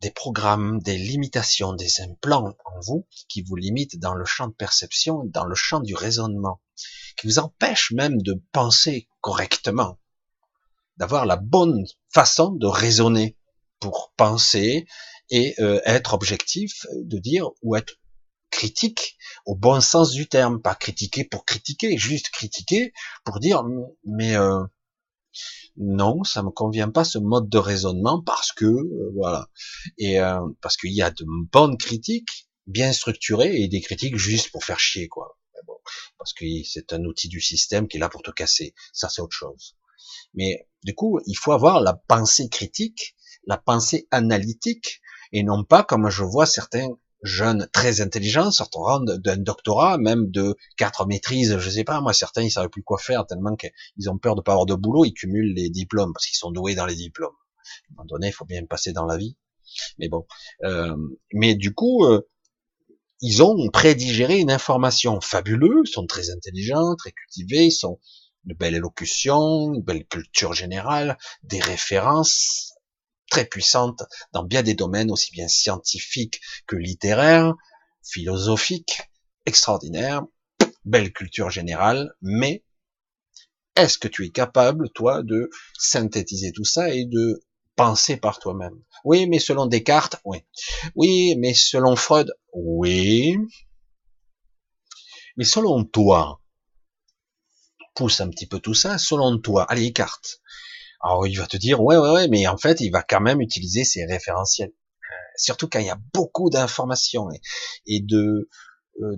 [0.01, 4.55] des programmes, des limitations, des implants en vous qui vous limitent dans le champ de
[4.55, 6.61] perception, dans le champ du raisonnement,
[7.19, 9.99] qui vous empêchent même de penser correctement,
[10.97, 13.37] d'avoir la bonne façon de raisonner
[13.79, 14.87] pour penser
[15.31, 17.95] et euh, être objectif, de dire ou être
[18.51, 19.17] critique
[19.47, 22.93] au bon sens du terme, pas critiquer pour critiquer, juste critiquer
[23.25, 23.63] pour dire
[24.05, 24.65] mais euh,
[25.77, 29.49] non, ça me convient pas ce mode de raisonnement parce que euh, voilà
[29.99, 34.51] et euh, parce qu'il y a de bonnes critiques bien structurées et des critiques juste
[34.51, 35.37] pour faire chier quoi.
[36.19, 38.75] Parce que c'est un outil du système qui est là pour te casser.
[38.93, 39.77] Ça c'est autre chose.
[40.35, 43.17] Mais du coup, il faut avoir la pensée critique,
[43.47, 45.01] la pensée analytique
[45.33, 46.89] et non pas comme je vois certains
[47.23, 52.43] jeunes très intelligents sortant d'un doctorat, même de quatre maîtrises, je sais pas, moi certains
[52.43, 55.13] ils savent plus quoi faire tellement qu'ils ont peur de pas avoir de boulot, ils
[55.13, 57.29] cumulent les diplômes parce qu'ils sont doués dans les diplômes.
[57.31, 59.37] À un moment donné, il faut bien passer dans la vie.
[59.99, 60.27] Mais bon,
[60.65, 60.97] euh,
[61.33, 62.27] mais du coup, euh,
[63.21, 68.01] ils ont prédigéré une information fabuleuse, sont très intelligents, très cultivés, ils sont
[68.45, 72.73] de belle élocution, une belle culture générale, des références
[73.31, 74.03] très puissante
[74.33, 77.55] dans bien des domaines, aussi bien scientifiques que littéraires,
[78.03, 79.01] philosophiques,
[79.47, 80.23] extraordinaires,
[80.85, 82.65] belle culture générale, mais
[83.77, 85.49] est-ce que tu es capable, toi, de
[85.79, 87.43] synthétiser tout ça et de
[87.77, 88.83] penser par toi-même?
[89.05, 90.39] Oui, mais selon Descartes, oui.
[90.97, 93.37] Oui, mais selon Freud, oui.
[95.37, 96.43] Mais selon toi,
[97.95, 100.41] pousse un petit peu tout ça, selon toi, allez, Descartes,
[101.01, 103.41] alors il va te dire ouais ouais ouais, mais en fait il va quand même
[103.41, 104.71] utiliser ses référentiels.
[104.71, 107.29] Euh, surtout quand il y a beaucoup d'informations
[107.87, 108.49] et, de
[109.01, 109.17] euh,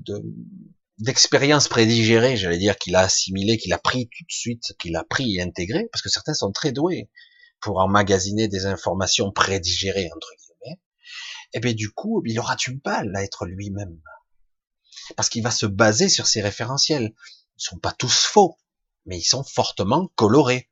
[0.98, 5.04] d'expériences prédigérées, j'allais dire qu'il a assimilé, qu'il a pris tout de suite, qu'il a
[5.04, 7.10] pris et intégré, parce que certains sont très doués
[7.60, 10.80] pour emmagasiner des informations prédigérées entre guillemets.
[11.54, 14.00] Et bien du coup, il aura du mal à être lui-même,
[15.16, 17.12] parce qu'il va se baser sur ses référentiels.
[17.58, 18.58] Ils sont pas tous faux,
[19.06, 20.70] mais ils sont fortement colorés.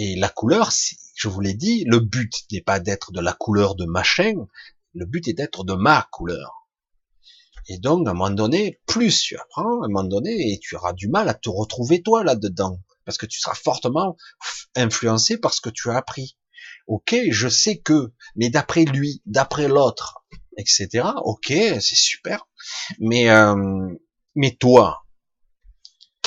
[0.00, 0.70] Et la couleur,
[1.16, 4.46] je vous l'ai dit, le but n'est pas d'être de la couleur de machin,
[4.94, 6.68] le but est d'être de ma couleur.
[7.66, 10.76] Et donc, à un moment donné, plus tu apprends, à un moment donné, et tu
[10.76, 14.16] auras du mal à te retrouver toi là-dedans, parce que tu seras fortement
[14.76, 16.38] influencé par ce que tu as appris.
[16.86, 20.24] Ok, je sais que, mais d'après lui, d'après l'autre,
[20.56, 21.08] etc.
[21.24, 22.46] Ok, c'est super.
[23.00, 23.88] Mais euh,
[24.36, 25.07] mais toi,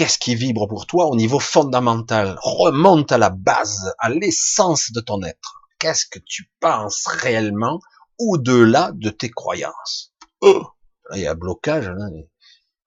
[0.02, 2.36] qu'est-ce qui vibre pour toi au niveau fondamental?
[2.42, 5.62] Remonte à la base, à l'essence de ton être.
[5.78, 7.80] Qu'est-ce que tu penses réellement
[8.18, 10.12] au-delà de tes croyances?
[10.42, 10.66] Oh
[11.14, 12.10] Il y a blocage, là,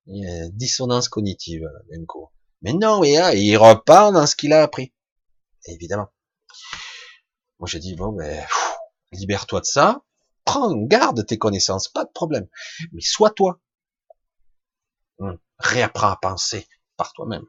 [0.06, 2.30] il y a dissonance cognitive, d'un coup.
[2.62, 4.92] Mais non, il repart dans ce qu'il a appris.
[5.66, 6.08] Évidemment.
[7.60, 8.44] Moi, j'ai dit, bon, ben,
[9.12, 10.02] libère-toi de ça,
[10.44, 12.48] prends, garde tes connaissances, pas de problème.
[12.90, 13.60] Mais sois toi.
[15.20, 16.66] Hum, réapprends à penser
[16.96, 17.44] par toi-même.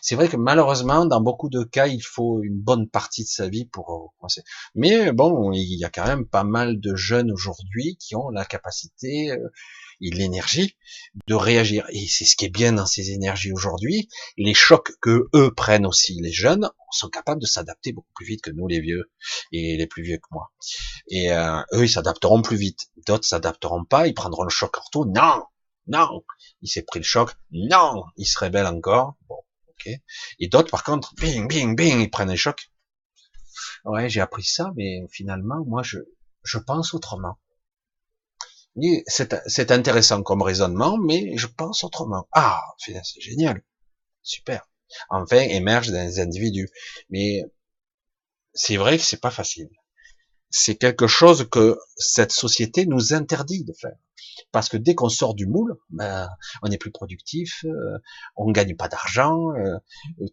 [0.00, 3.48] C'est vrai que malheureusement, dans beaucoup de cas, il faut une bonne partie de sa
[3.48, 4.42] vie pour penser.
[4.74, 8.44] Mais bon, il y a quand même pas mal de jeunes aujourd'hui qui ont la
[8.44, 9.48] capacité euh,
[10.00, 10.76] et l'énergie
[11.26, 11.86] de réagir.
[11.90, 14.08] Et c'est ce qui est bien dans ces énergies aujourd'hui.
[14.36, 18.42] Les chocs que eux prennent aussi, les jeunes, sont capables de s'adapter beaucoup plus vite
[18.42, 19.10] que nous, les vieux
[19.52, 20.52] et les plus vieux que moi.
[21.08, 22.88] Et euh, eux, ils s'adapteront plus vite.
[23.06, 25.06] D'autres s'adapteront pas, ils prendront le choc retour.
[25.06, 25.42] Non,
[25.86, 26.24] non,
[26.62, 27.30] il s'est pris le choc.
[27.50, 29.16] Non, il se rebelle encore.
[29.28, 29.38] Bon,
[29.68, 29.88] ok.
[30.38, 32.70] Et d'autres, par contre, bing, bing, bing, ils prennent le choc.
[33.84, 35.98] Ouais, j'ai appris ça, mais finalement, moi, je,
[36.42, 37.38] je pense autrement.
[39.06, 42.26] C'est intéressant comme raisonnement, mais je pense autrement.
[42.32, 43.62] Ah, c'est génial.
[44.22, 44.68] Super.
[45.10, 46.70] Enfin, émergent des individus.
[47.10, 47.42] Mais
[48.52, 49.68] c'est vrai que c'est pas facile.
[50.56, 53.96] C'est quelque chose que cette société nous interdit de faire.
[54.52, 56.28] Parce que dès qu'on sort du moule, ben,
[56.62, 57.98] on est plus productif, euh,
[58.36, 59.78] on gagne pas d'argent, euh,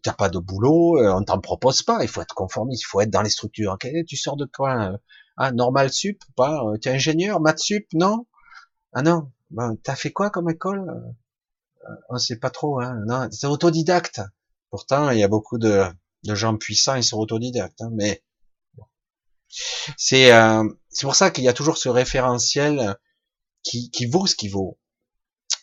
[0.04, 2.04] t'as pas de boulot, euh, on t'en propose pas.
[2.04, 3.76] Il faut être conformiste, il faut être dans les structures.
[4.06, 4.96] tu sors de quoi
[5.36, 8.24] Ah, normal sup, pas T'es ingénieur, maths sup, non?
[8.92, 10.88] Ah non, ben, t'as fait quoi comme école?
[10.88, 12.80] Euh, On sait pas trop.
[12.80, 13.02] Hein.
[13.08, 14.20] Non, c'est autodidacte.
[14.70, 15.82] Pourtant, il y a beaucoup de,
[16.22, 17.82] de gens puissants, ils sont autodidactes.
[17.82, 18.22] Hein, mais
[19.96, 22.96] c'est euh, c'est pour ça qu'il y a toujours ce référentiel
[23.62, 24.78] qui, qui vaut ce qui vaut.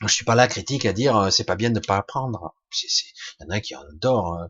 [0.02, 2.56] Moi, je suis pas là critique à dire euh, c'est pas bien de pas apprendre.
[2.84, 4.36] Il y en a qui en adorent.
[4.36, 4.50] Hein.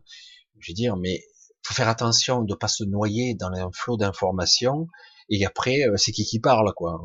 [0.58, 1.22] Je veux dire, mais
[1.62, 4.86] faut faire attention de pas se noyer dans un flot d'informations.
[5.28, 7.00] Et après, c'est qui qui parle, quoi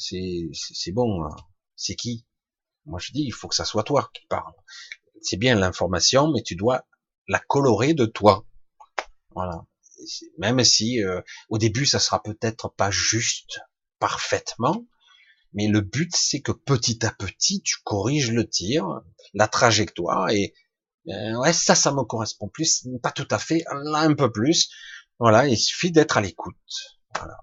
[0.00, 1.24] c'est bon.
[1.24, 1.36] Hein.
[1.76, 2.26] C'est qui?
[2.86, 4.54] Moi je dis, il faut que ça soit toi qui parle.
[5.22, 6.86] C'est bien l'information, mais tu dois
[7.28, 8.46] la colorer de toi.
[9.34, 9.64] Voilà.
[10.38, 13.60] Même si euh, au début ça sera peut-être pas juste
[13.98, 14.86] parfaitement,
[15.52, 19.02] mais le but c'est que petit à petit tu corriges le tir,
[19.34, 20.54] la trajectoire et
[21.08, 24.70] euh, ouais ça ça me correspond plus, pas tout à fait, là un peu plus.
[25.18, 26.56] Voilà, il suffit d'être à l'écoute.
[27.14, 27.36] Voilà.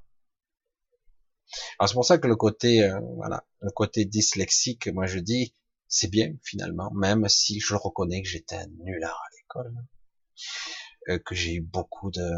[1.80, 5.56] Alors c'est pour ça que le côté, euh, voilà, le côté dyslexique, moi je dis,
[5.88, 9.74] c'est bien finalement, même si je reconnais que j'étais nulard à l'école,
[11.26, 12.30] que j'ai eu beaucoup de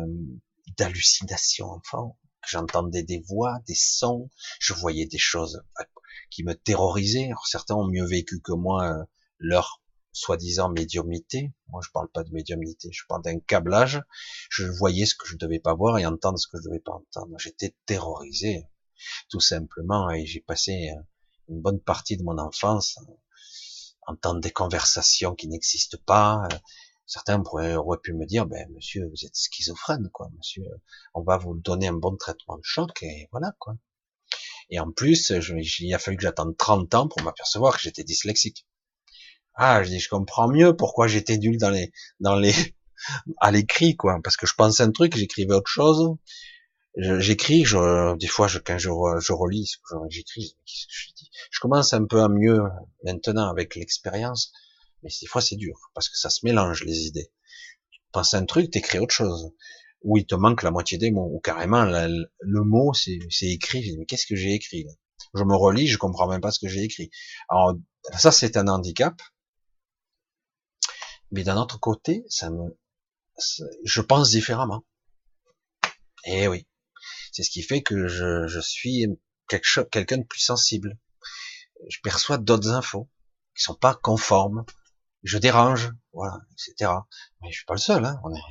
[0.78, 4.30] d'hallucinations enfant, que j'entendais des voix, des sons,
[4.60, 5.84] je voyais des choses euh,
[6.30, 7.26] qui me terrorisaient.
[7.26, 9.06] Alors certains ont mieux vécu que moi
[9.40, 9.82] leur
[10.12, 11.54] soi-disant médiumnité.
[11.70, 14.02] Moi, je parle pas de médiumnité, je parle d'un câblage.
[14.50, 16.94] Je voyais ce que je devais pas voir et entendre ce que je devais pas
[16.94, 17.36] entendre.
[17.40, 18.66] J'étais terrorisé
[19.30, 20.10] tout simplement.
[20.12, 21.02] Et j'ai passé euh,
[21.48, 26.48] une bonne partie de mon enfance en entendre des conversations qui n'existent pas.
[27.10, 30.64] Certains pourraient, auraient pu me dire, ben, monsieur, vous êtes schizophrène, quoi, monsieur.
[31.16, 33.76] On va vous donner un bon traitement de choc et voilà, quoi.
[34.70, 38.68] Et en plus, il a fallu que j'attende 30 ans pour m'apercevoir que j'étais dyslexique.
[39.56, 42.54] Ah, je dis, je comprends mieux pourquoi j'étais nul dans les, dans les,
[43.42, 46.16] à l'écrit, quoi, parce que je pensais un truc, j'écrivais autre chose,
[46.96, 51.92] j'écris, je, des fois, je, quand je, je relis ce que j'écris, je, je commence
[51.94, 52.62] un peu à mieux
[53.04, 54.54] maintenant avec l'expérience,
[55.04, 57.32] mais des fois c'est dur parce que ça se mélange les idées.
[57.92, 59.52] Tu penses un truc, t'écris autre chose,
[60.02, 63.96] ou il te manque la moitié des mots, ou carrément le mot c'est écrit.
[63.98, 64.92] mais qu'est-ce que j'ai écrit là?
[65.36, 67.12] Je me relis, je comprends même pas ce que j'ai écrit.
[67.50, 67.76] Alors
[68.18, 69.22] ça c'est un handicap,
[71.32, 72.76] mais d'un autre côté, ça me,
[73.84, 74.86] je pense différemment.
[76.26, 76.68] Eh oui.
[77.32, 79.06] C'est ce qui fait que je, je suis
[79.92, 80.98] quelqu'un de plus sensible.
[81.88, 83.10] Je perçois d'autres infos
[83.56, 84.66] qui sont pas conformes.
[85.24, 86.92] Je dérange, voilà, etc.
[87.42, 88.20] Mais je suis pas le seul, hein.
[88.24, 88.42] on est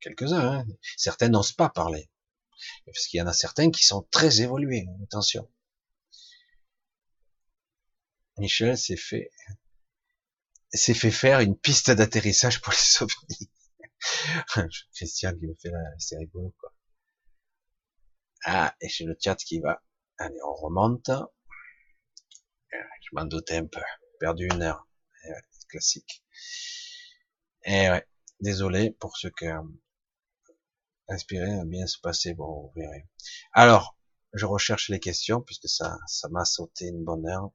[0.00, 0.60] quelques-uns.
[0.60, 0.66] Hein.
[0.96, 2.10] Certains n'osent pas parler.
[2.86, 5.50] Parce qu'il y en a certains qui sont très évolués, attention.
[8.38, 9.30] Michel s'est fait
[10.72, 13.50] s'est fait faire une piste d'atterrissage pour les ovnis.
[14.94, 16.72] Christian qui me fait là, c'est rigolo quoi.
[18.44, 19.82] Ah, et j'ai le chat qui va.
[20.18, 21.10] Allez, on remonte.
[22.70, 23.80] Je m'en doutais un peu.
[24.18, 24.88] Perdu une heure.
[25.72, 26.22] Classique.
[27.64, 28.06] Et ouais,
[28.40, 29.46] désolé pour ceux qui
[31.08, 32.34] inspiré à bien se passer.
[32.34, 33.06] Bon, vous verrez.
[33.52, 33.96] Alors,
[34.34, 37.50] je recherche les questions puisque ça, ça m'a sauté une bonne heure.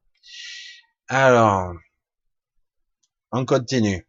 [1.08, 1.72] Alors,
[3.32, 4.06] on continue.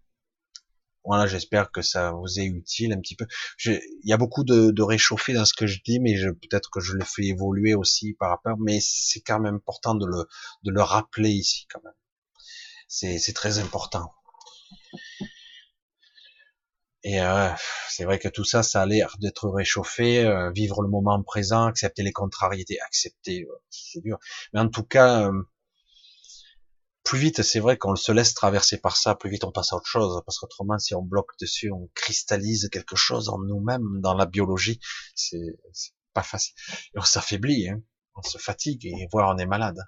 [1.05, 3.25] Voilà, j'espère que ça vous est utile un petit peu.
[3.65, 6.81] il y a beaucoup de, de réchauffé dans ce que je dis, mais peut-être que
[6.81, 8.57] je le fais évoluer aussi par rapport.
[8.59, 10.27] Mais c'est quand même important de le,
[10.63, 11.93] de le rappeler ici quand même.
[12.89, 14.11] C'est très important.
[17.03, 17.49] Et euh,
[17.87, 21.65] c'est vrai que tout ça, ça a l'air d'être réchauffé, euh, vivre le moment présent,
[21.65, 24.17] accepter les contrariétés, accepter, euh, c'est dur.
[24.53, 25.31] Mais en tout cas,
[27.03, 29.77] plus vite, c'est vrai qu'on se laisse traverser par ça, plus vite on passe à
[29.77, 34.13] autre chose, parce qu'autrement, si on bloque dessus, on cristallise quelque chose en nous-mêmes, dans
[34.15, 34.79] la biologie,
[35.15, 35.57] c'est
[36.13, 36.55] pas facile.
[36.95, 37.81] On s'affaiblit, hein.
[38.15, 39.79] on se fatigue, et voire on est malade.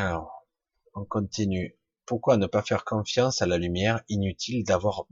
[0.00, 0.46] Alors,
[0.94, 1.76] on continue.
[2.06, 5.06] Pourquoi ne pas faire confiance à la lumière Inutile d'avoir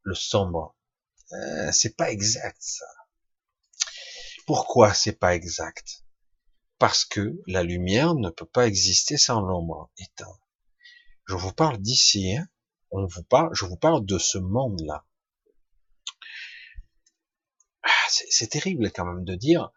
[0.00, 0.78] le sombre?
[1.32, 2.86] Euh, c'est pas exact ça.
[4.46, 6.06] Pourquoi c'est pas exact?
[6.78, 9.90] Parce que la lumière ne peut pas exister sans l'ombre.
[9.98, 10.40] Étant.
[11.26, 12.34] Je vous parle d'ici.
[12.34, 12.48] Hein.
[12.90, 13.50] On vous parle.
[13.52, 15.04] Je vous parle de ce monde-là.
[17.82, 19.70] Ah, c'est terrible quand même de dire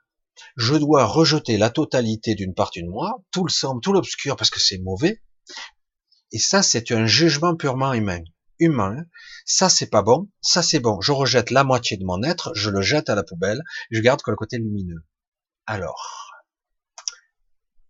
[0.56, 4.50] je dois rejeter la totalité d'une partie de moi, tout le sombre, tout l'obscur, parce
[4.50, 5.22] que c'est mauvais.
[6.32, 8.24] Et ça, c'est un jugement purement humain.
[8.60, 9.06] Humain.
[9.46, 10.30] Ça, c'est pas bon.
[10.42, 11.02] Ça, c'est bon.
[11.02, 13.62] Je rejette la moitié de mon être, je le jette à la poubelle,
[13.92, 15.06] je garde que le côté lumineux.
[15.66, 16.32] Alors,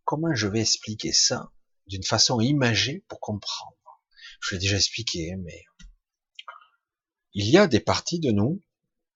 [0.03, 1.51] comment je vais expliquer ça
[1.87, 3.77] d'une façon imagée pour comprendre?
[4.41, 5.63] Je l'ai déjà expliqué, mais
[7.33, 8.61] il y a des parties de nous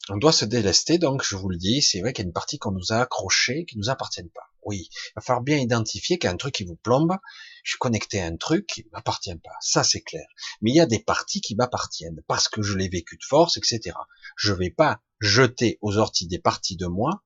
[0.10, 2.34] on doit se délester, donc je vous le dis, c'est vrai qu'il y a une
[2.34, 4.50] partie qu'on nous a accrochée, qui nous appartiennent pas.
[4.64, 7.16] Oui, il va falloir bien identifier qu'il y a un truc qui vous plombe,
[7.64, 10.28] je suis connecté à un truc qui m'appartient pas, ça c'est clair.
[10.62, 13.58] Mais il y a des parties qui m'appartiennent, parce que je l'ai vécu de force,
[13.58, 13.96] etc.
[14.36, 17.24] Je vais pas jeter aux orties des parties de moi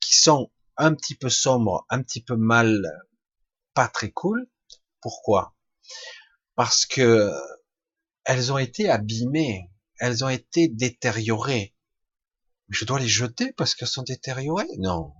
[0.00, 2.82] qui sont un petit peu sombres, un petit peu mal,
[3.74, 4.48] pas très cool.
[5.00, 5.54] Pourquoi?
[6.54, 7.32] Parce que
[8.24, 11.74] elles ont été abîmées, elles ont été détériorées,
[12.72, 15.12] je dois les jeter parce qu'elles sont détériorées Non.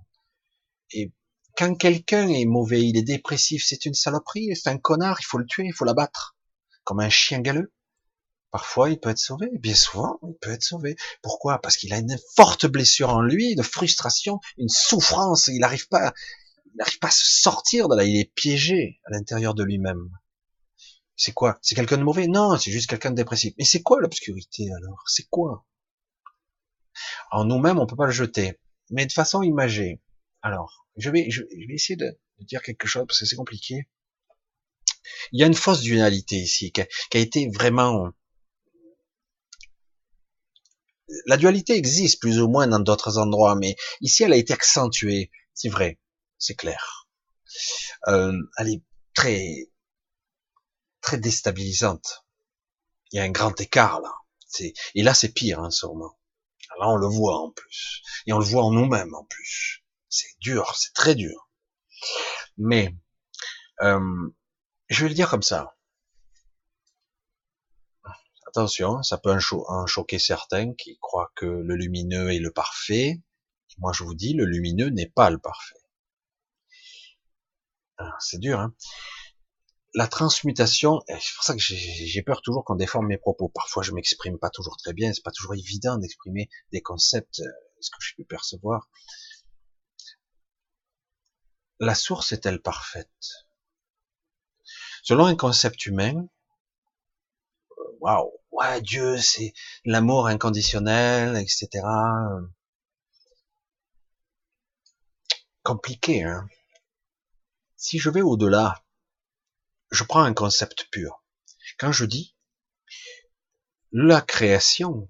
[0.91, 1.13] Et
[1.55, 5.37] quand quelqu'un est mauvais, il est dépressif, c'est une saloperie, c'est un connard, il faut
[5.37, 6.35] le tuer, il faut l'abattre,
[6.83, 7.71] comme un chien galeux.
[8.51, 9.49] Parfois, il peut être sauvé.
[9.59, 10.95] Bien souvent, il peut être sauvé.
[11.23, 11.59] Pourquoi?
[11.59, 15.47] Parce qu'il a une forte blessure en lui, une frustration, une souffrance.
[15.47, 16.13] Il n'arrive pas,
[16.75, 18.03] n'arrive pas à se sortir de là.
[18.03, 20.07] Il est piégé à l'intérieur de lui-même.
[21.15, 21.57] C'est quoi?
[21.63, 22.27] C'est quelqu'un de mauvais?
[22.27, 23.55] Non, c'est juste quelqu'un de dépressif.
[23.57, 25.03] Mais c'est quoi l'obscurité alors?
[25.07, 25.65] C'est quoi?
[27.31, 28.59] En nous-mêmes, on peut pas le jeter,
[28.89, 30.01] mais de façon imagée.
[30.41, 33.87] Alors, je vais, je, vais essayer de, dire quelque chose parce que c'est compliqué.
[35.31, 38.11] Il y a une fausse dualité ici qui a, été vraiment.
[41.25, 45.31] La dualité existe plus ou moins dans d'autres endroits, mais ici elle a été accentuée.
[45.53, 45.99] C'est vrai,
[46.37, 47.07] c'est clair.
[48.07, 48.81] Euh, elle est
[49.13, 49.69] très
[51.01, 52.25] très déstabilisante.
[53.11, 54.13] Il y a un grand écart là.
[54.95, 56.17] Et là c'est pire, hein, sûrement.
[56.79, 58.01] Là, on le voit en plus.
[58.25, 59.83] Et on le voit en nous-mêmes en plus.
[60.09, 61.49] C'est dur, c'est très dur.
[62.57, 62.95] Mais,
[63.81, 64.29] euh,
[64.89, 65.75] je vais le dire comme ça.
[68.47, 73.21] Attention, ça peut en, choquer certains qui croient que le lumineux est le parfait.
[73.79, 75.79] moi, je vous dis, le lumineux n'est pas le parfait.
[77.97, 78.75] Ah, c'est dur, hein
[79.93, 83.49] la transmutation, c'est pour ça que j'ai peur toujours qu'on déforme mes propos.
[83.49, 87.51] Parfois, je m'exprime pas toujours très bien, c'est pas toujours évident d'exprimer des concepts, euh,
[87.79, 88.89] ce que je peux percevoir.
[91.79, 93.47] La source est-elle parfaite?
[95.03, 96.27] Selon un concept humain,
[97.77, 99.53] euh, waouh, ouais, Dieu, c'est
[99.85, 101.85] l'amour inconditionnel, etc.
[105.61, 106.47] Compliqué, hein.
[107.75, 108.82] Si je vais au-delà,
[109.93, 111.23] je prends un concept pur.
[111.77, 112.35] Quand je dis
[113.91, 115.09] la création,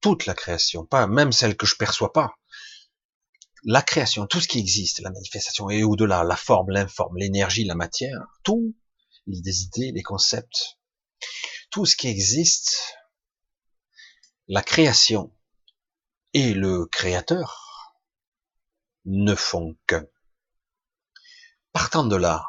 [0.00, 2.36] toute la création, pas même celle que je perçois pas,
[3.64, 7.74] la création, tout ce qui existe, la manifestation et au-delà, la forme, l'informe, l'énergie, la
[7.74, 8.74] matière, tout,
[9.26, 10.78] les idées, les concepts,
[11.70, 12.96] tout ce qui existe,
[14.46, 15.36] la création
[16.32, 17.96] et le créateur
[19.04, 20.06] ne font qu'un.
[21.72, 22.46] Partant de là,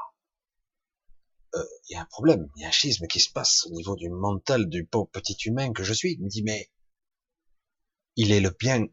[1.54, 3.96] il y a un problème, il y a un schisme qui se passe au niveau
[3.96, 6.14] du mental du pauvre petit humain que je suis.
[6.14, 6.72] Il me dit, mais
[8.16, 8.88] il est le bien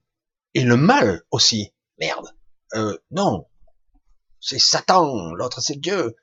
[0.54, 1.74] et le mal aussi.
[1.98, 2.34] Merde.
[2.74, 3.48] Euh, non.
[4.40, 6.16] C'est Satan, l'autre c'est Dieu.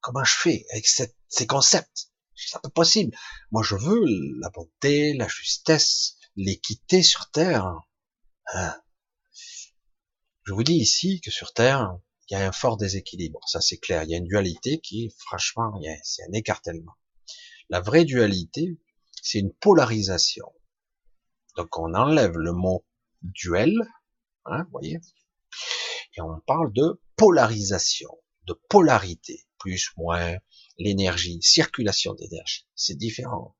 [0.00, 2.10] Comment je fais avec ces concepts?
[2.34, 3.16] C'est pas possible.
[3.50, 4.02] Moi je veux
[4.40, 7.66] la bonté, la justesse, l'équité sur Terre.
[8.52, 8.82] Hein.
[10.44, 11.98] je vous dis ici que sur Terre,
[12.30, 14.04] il y a un fort déséquilibre, ça c'est clair.
[14.04, 16.94] Il y a une dualité qui, franchement, c'est un écartèlement.
[17.68, 18.78] La vraie dualité,
[19.22, 20.52] c'est une polarisation.
[21.56, 22.84] Donc on enlève le mot
[23.22, 23.74] duel,
[24.44, 25.00] hein, vous voyez,
[26.16, 28.10] et on parle de polarisation,
[28.46, 29.44] de polarité.
[29.58, 30.38] plus, moins,
[30.78, 33.56] l'énergie, circulation d'énergie, c'est différent.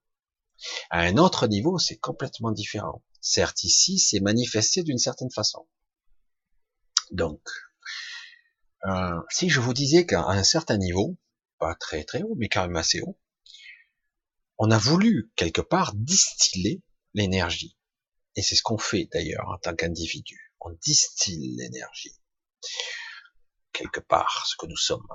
[0.88, 3.02] À un autre niveau, c'est complètement différent.
[3.20, 5.66] Certes, ici, c'est manifesté d'une certaine façon.
[7.10, 7.40] Donc,
[8.86, 11.18] euh, si je vous disais qu'à un certain niveau,
[11.58, 13.18] pas très très haut, mais quand même assez haut,
[14.58, 16.82] on a voulu quelque part distiller
[17.14, 17.76] l'énergie.
[18.36, 20.54] Et c'est ce qu'on fait d'ailleurs en tant qu'individu.
[20.60, 22.18] On distille l'énergie.
[23.72, 25.06] Quelque part, ce que nous sommes.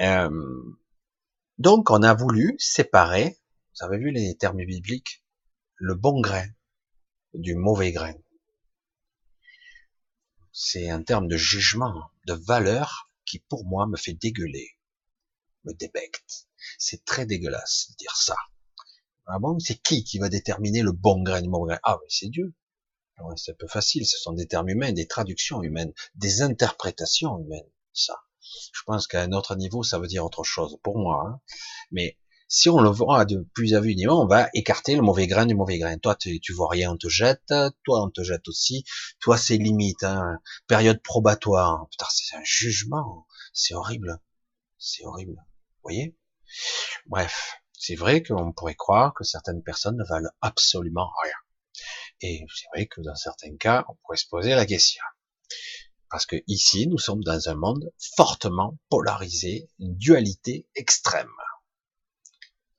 [0.00, 0.78] Euh,
[1.58, 3.38] donc on a voulu séparer,
[3.74, 5.24] vous avez vu les termes bibliques,
[5.76, 6.46] le bon grain
[7.34, 8.14] du mauvais grain.
[10.52, 14.70] C'est un terme de jugement, de valeur qui pour moi me fait dégueuler,
[15.64, 16.48] me débecte.
[16.78, 18.36] C'est très dégueulasse de dire ça.
[19.26, 21.80] Ah bon, c'est qui qui va déterminer le bon grain du mauvais grain?
[21.84, 22.54] Ah oui, c'est Dieu.
[23.36, 27.70] c'est un peu facile, ce sont des termes humains, des traductions humaines, des interprétations humaines,
[27.92, 28.20] ça.
[28.72, 31.24] Je pense qu'à un autre niveau, ça veut dire autre chose pour moi.
[31.26, 31.40] Hein.
[31.92, 32.18] Mais
[32.52, 35.78] si on le voit de plus niveau, on va écarter le mauvais grain du mauvais
[35.78, 35.96] grain.
[35.96, 37.54] Toi, tu, tu vois rien, on te jette.
[37.82, 38.84] Toi, on te jette aussi.
[39.20, 40.02] Toi, c'est limite.
[40.02, 40.38] Hein.
[40.66, 41.88] Période probatoire.
[41.90, 43.26] Putain, c'est un jugement.
[43.54, 44.20] C'est horrible.
[44.76, 45.32] C'est horrible.
[45.36, 46.14] Vous voyez?
[47.06, 51.36] Bref, c'est vrai qu'on pourrait croire que certaines personnes ne valent absolument rien.
[52.20, 55.02] Et c'est vrai que dans certains cas, on pourrait se poser la question.
[56.10, 61.30] Parce que ici, nous sommes dans un monde fortement polarisé, une dualité extrême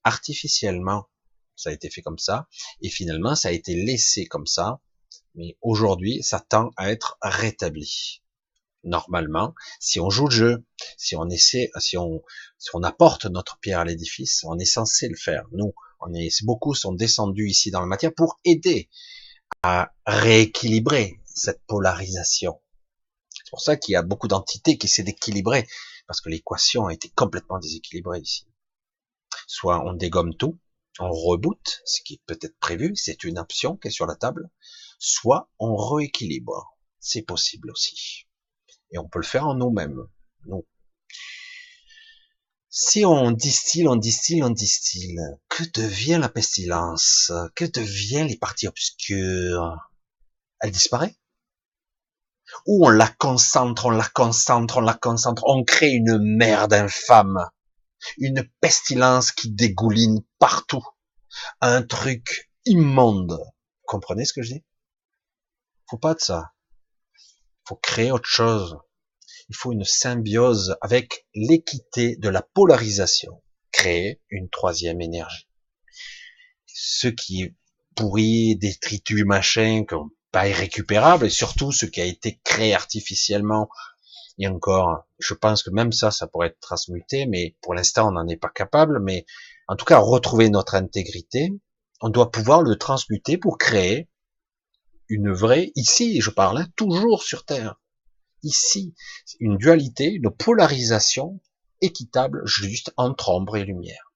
[0.04, 1.08] artificiellement,
[1.56, 2.48] ça a été fait comme ça,
[2.82, 4.80] et finalement, ça a été laissé comme ça,
[5.36, 8.22] mais aujourd'hui, ça tend à être rétabli.
[8.84, 10.66] Normalement, si on joue le jeu,
[10.98, 12.22] si on essaie, si on,
[12.58, 15.46] si on apporte notre pierre à l'édifice, on est censé le faire.
[15.54, 18.90] Nous, on est, beaucoup sont descendus ici dans la matière pour aider
[19.62, 22.60] à rééquilibrer cette polarisation.
[23.30, 25.66] C'est pour ça qu'il y a beaucoup d'entités qui essaient d'équilibrer,
[26.06, 28.46] parce que l'équation a été complètement déséquilibrée ici.
[29.48, 30.60] Soit on dégomme tout,
[31.00, 34.50] on reboot, ce qui peut-être prévu, c'est une option qui est sur la table,
[35.00, 36.78] soit on rééquilibre.
[37.00, 38.28] C'est possible aussi.
[38.92, 40.08] Et on peut le faire en nous-mêmes.
[40.46, 40.66] Nous.
[42.70, 45.20] Si on distille, on distille, on distille,
[45.50, 47.32] que devient la pestilence?
[47.56, 49.78] Que devient les parties obscures?
[50.60, 51.16] Elle disparaît?
[52.66, 57.50] Ou on la concentre, on la concentre, on la concentre, on crée une merde infâme?
[58.18, 60.86] Une pestilence qui dégouline partout,
[61.62, 63.32] un truc immonde.
[63.32, 64.64] Vous comprenez ce que je dis?
[65.90, 66.54] Faut pas de ça.
[67.66, 68.78] Faut créer autre chose.
[69.50, 73.42] Il faut une symbiose avec l'équité de la polarisation.
[73.72, 75.48] Créer une troisième énergie.
[76.66, 77.56] Ce qui est
[77.96, 79.84] pourri, détritus, machin,
[80.32, 83.70] pas irrécupérable, et surtout ce qui a été créé artificiellement
[84.40, 88.12] et encore, je pense que même ça, ça pourrait être transmuté, mais pour l'instant, on
[88.12, 89.00] n'en est pas capable.
[89.00, 89.26] Mais
[89.68, 91.52] en tout cas, retrouver notre intégrité,
[92.02, 94.10] on doit pouvoir le transmuter pour créer
[95.10, 97.80] une vraie, ici, je parle, hein, toujours sur Terre,
[98.42, 98.96] ici,
[99.40, 101.40] une dualité, une polarisation
[101.82, 104.14] équitable juste entre ombre et lumière.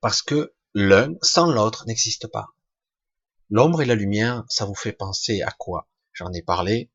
[0.00, 2.48] Parce que l'un sans l'autre n'existe pas.
[3.48, 5.88] L'ombre et la lumière, ça vous fait penser à quoi?
[6.12, 6.90] J'en ai parlé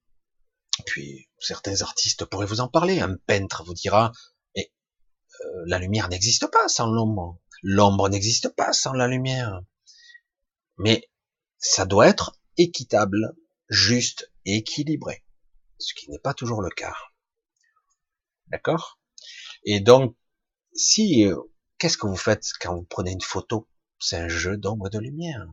[0.86, 3.00] puis certains artistes pourraient vous en parler.
[3.00, 4.12] Un peintre vous dira,
[4.56, 4.72] et
[5.42, 7.40] euh, la lumière n'existe pas sans l'ombre.
[7.64, 9.62] L'ombre n'existe pas sans la lumière.
[10.78, 11.10] Mais
[11.58, 13.36] ça doit être équitable,
[13.70, 15.24] juste et équilibré.
[15.78, 16.96] Ce qui n'est pas toujours le cas.
[18.48, 19.00] D'accord?
[19.64, 20.16] Et donc,
[20.74, 21.38] si, euh,
[21.78, 23.68] qu'est-ce que vous faites quand vous prenez une photo?
[24.00, 25.46] C'est un jeu d'ombre et de lumière.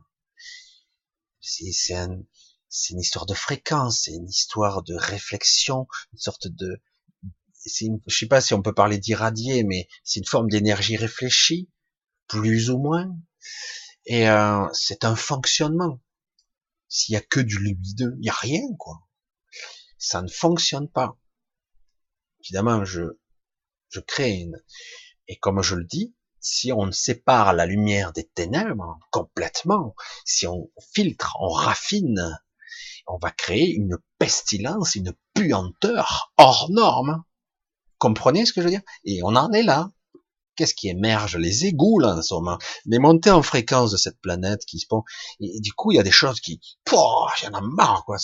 [1.39, 2.21] Si c'est un,
[2.69, 6.81] c'est une histoire de fréquence, c'est une histoire de réflexion, une sorte de,
[7.53, 10.95] c'est une, je sais pas si on peut parler d'irradier, mais c'est une forme d'énergie
[10.95, 11.69] réfléchie,
[12.27, 13.09] plus ou moins,
[14.05, 15.99] et euh, c'est un fonctionnement.
[16.87, 19.07] S'il y a que du lumineux, il y a rien quoi.
[19.97, 21.17] Ça ne fonctionne pas.
[22.41, 23.01] Évidemment, je
[23.89, 24.61] je crée une,
[25.27, 30.71] et comme je le dis, si on sépare la lumière des ténèbres complètement, si on
[30.93, 32.39] filtre, on raffine,
[33.09, 37.23] on va créer une pestilence, une puanteur hors norme.
[37.97, 38.83] Comprenez ce que je veux dire?
[39.03, 39.91] Et on en est là.
[40.55, 41.37] Qu'est-ce qui émerge?
[41.37, 42.57] Les égouts, là, en ce moment.
[42.85, 45.03] Les montées en fréquence de cette planète qui se font.
[45.39, 46.61] Et du coup, il y a des choses qui...
[46.91, 48.17] il y en a marre, quoi.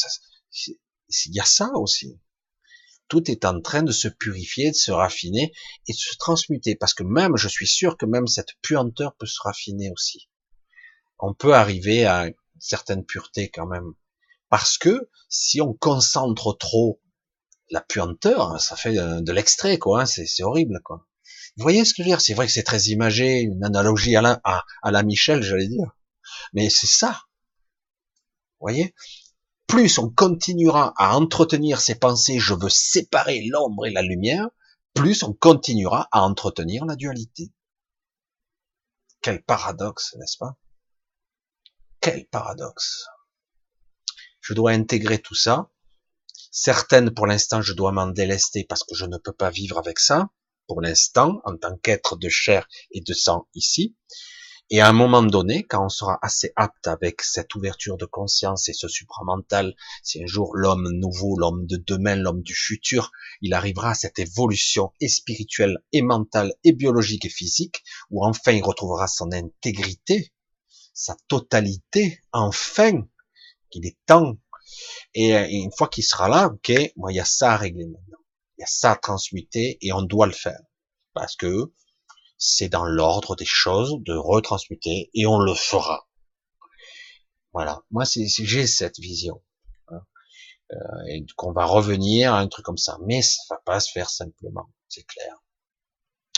[0.68, 2.20] Il y a ça aussi.
[3.08, 5.52] Tout est en train de se purifier, de se raffiner
[5.88, 6.76] et de se transmuter.
[6.76, 10.30] Parce que même, je suis sûr que même cette puanteur peut se raffiner aussi.
[11.18, 13.94] On peut arriver à une certaine pureté quand même.
[14.50, 17.02] Parce que si on concentre trop
[17.72, 20.02] la puanteur, ça fait de, l'extrait, quoi.
[20.02, 21.08] Hein, c'est horrible, quoi.
[21.58, 22.22] Vous voyez ce que je veux dire?
[22.22, 25.96] C'est vrai que c'est très imagé, une analogie à la, à, la Michel, j'allais dire.
[26.54, 27.22] Mais c'est ça.
[28.60, 28.94] Vous voyez?
[29.68, 34.48] Plus on continuera à entretenir ces pensées, je veux séparer l'ombre et la lumière,
[34.94, 37.52] plus on continuera à entretenir la dualité.
[39.22, 40.56] Quel paradoxe, n'est-ce pas?
[42.00, 43.08] Quel paradoxe.
[44.48, 45.72] Je dois intégrer tout ça.
[46.52, 49.98] Certaines, pour l'instant, je dois m'en délester parce que je ne peux pas vivre avec
[49.98, 50.30] ça,
[50.68, 53.96] pour l'instant, en tant qu'être de chair et de sang ici.
[54.70, 58.70] Et à un moment donné, quand on sera assez apte avec cette ouverture de conscience
[58.70, 59.74] et ce supramental,
[60.04, 63.12] si un jour l'homme nouveau, l'homme de demain, l'homme du futur,
[63.42, 68.52] il arrivera à cette évolution et spirituelle et mentale et biologique et physique, où enfin
[68.52, 70.32] il retrouvera son intégrité,
[70.94, 73.08] sa totalité, enfin,
[73.76, 74.38] qu'il est temps.
[75.14, 78.18] Et une fois qu'il sera là, ok, moi il y a ça à régler maintenant.
[78.58, 80.60] Il y a ça à transmuter et on doit le faire.
[81.14, 81.74] Parce que
[82.38, 86.08] c'est dans l'ordre des choses de retransmuter et on le fera.
[87.54, 87.82] Voilà.
[87.92, 89.42] Moi, j'ai cette vision.
[89.90, 90.02] Hein.
[90.72, 90.76] Euh,
[91.10, 92.98] et qu'on va revenir à un truc comme ça.
[93.06, 94.70] Mais ça va pas se faire simplement.
[94.90, 95.34] C'est clair.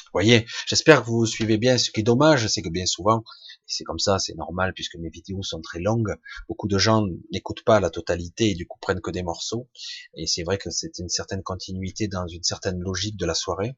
[0.06, 1.78] Vous voyez, j'espère que vous suivez bien.
[1.78, 3.24] Ce qui est dommage, c'est que bien souvent,
[3.68, 6.16] c'est comme ça, c'est normal puisque mes vidéos sont très longues.
[6.48, 9.70] Beaucoup de gens n'écoutent pas la totalité et du coup prennent que des morceaux.
[10.16, 13.76] Et c'est vrai que c'est une certaine continuité dans une certaine logique de la soirée.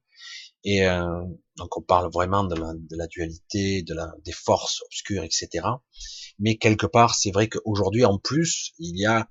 [0.64, 1.24] Et euh,
[1.58, 5.66] donc on parle vraiment de la, de la dualité, de la, des forces obscures, etc.
[6.38, 9.30] Mais quelque part, c'est vrai qu'aujourd'hui, en plus, il y a,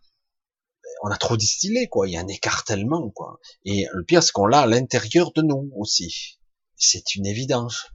[1.03, 2.09] on a trop distillé, quoi.
[2.09, 3.39] Il y a un écartèlement, quoi.
[3.65, 6.39] Et le pire, c'est qu'on l'a à l'intérieur de nous aussi.
[6.77, 7.87] C'est une évidence.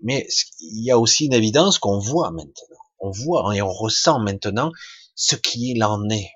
[0.00, 0.26] Mais
[0.60, 2.78] il y a aussi une évidence qu'on voit maintenant.
[3.00, 4.72] On voit et on ressent maintenant
[5.14, 6.30] ce qui en est.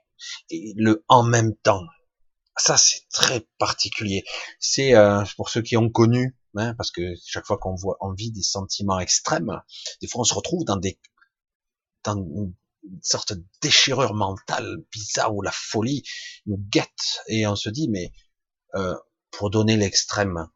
[0.50, 1.82] Et le en même temps.
[2.56, 4.24] Ça, c'est très particulier.
[4.60, 8.12] C'est euh, pour ceux qui ont connu, hein, parce que chaque fois qu'on voit, on
[8.12, 9.62] vit des sentiments extrêmes,
[10.00, 10.98] des fois on se retrouve dans des
[12.04, 16.02] dans une sorte de déchirure mentale bizarre où la folie
[16.46, 18.12] nous guette et on se dit mais
[18.74, 18.96] euh,
[19.30, 20.48] pour donner l'extrême,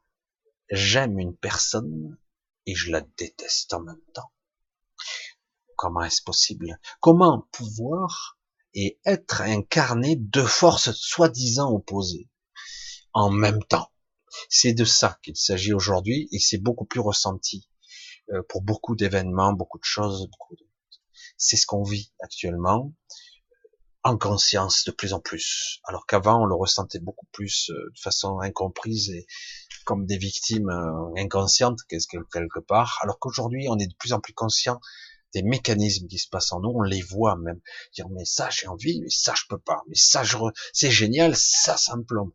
[0.70, 2.18] j'aime une personne
[2.66, 4.32] et je la déteste en même temps.
[5.76, 6.78] Comment est-ce possible?
[7.00, 8.38] Comment pouvoir
[8.74, 12.28] et être incarné de forces soi-disant opposées
[13.12, 13.90] en même temps?
[14.48, 17.68] C'est de ça qu'il s'agit aujourd'hui et c'est beaucoup plus ressenti
[18.32, 20.28] euh, pour beaucoup d'événements, beaucoup de choses.
[21.36, 22.92] C'est ce qu'on vit actuellement
[24.02, 28.00] en conscience de plus en plus, alors qu'avant on le ressentait beaucoup plus euh, de
[28.00, 29.26] façon incomprise et
[29.86, 34.34] comme des victimes euh, inconscientes quelque part, alors qu'aujourd'hui on est de plus en plus
[34.34, 34.80] conscient
[35.36, 37.60] des mécanismes qui se passent en nous, on les voit même.
[37.94, 39.82] Dire, mais ça, j'ai envie, mais ça, je peux pas.
[39.88, 40.36] Mais ça, je
[40.72, 42.32] c'est génial, ça, ça me plombe.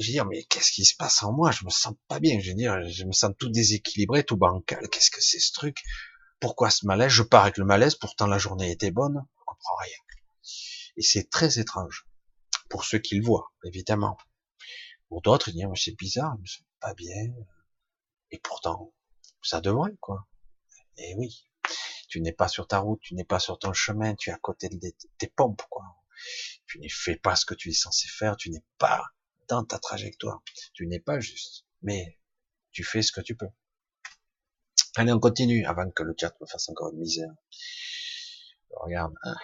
[0.00, 1.50] je veux dire, mais qu'est-ce qui se passe en moi?
[1.50, 2.40] Je me sens pas bien.
[2.40, 4.88] Je veux dire, je me sens tout déséquilibré, tout bancal.
[4.88, 5.82] Qu'est-ce que c'est ce truc?
[6.40, 7.12] Pourquoi ce malaise?
[7.12, 9.22] Je pars avec le malaise, pourtant la journée était bonne.
[9.38, 9.98] Je comprends rien.
[10.96, 12.06] Et c'est très étrange.
[12.70, 14.16] Pour ceux qui le voient, évidemment.
[15.08, 16.36] Pour d'autres, ils disent, c'est bizarre,
[16.82, 17.32] pas bien.
[18.30, 18.92] Et pourtant,
[19.42, 20.26] ça devrait, quoi.
[20.98, 21.46] Et oui
[22.12, 24.36] tu n'es pas sur ta route, tu n'es pas sur ton chemin, tu es à
[24.36, 24.78] côté de
[25.16, 25.96] tes pompes, quoi.
[26.66, 29.02] Tu ne fais pas ce que tu es censé faire, tu n'es pas
[29.48, 30.42] dans ta trajectoire,
[30.74, 32.18] tu n'es pas juste, mais
[32.70, 33.48] tu fais ce que tu peux.
[34.96, 37.32] Allez, on continue avant que le chat me fasse encore une misère.
[38.68, 39.14] Regarde.
[39.22, 39.36] Hein.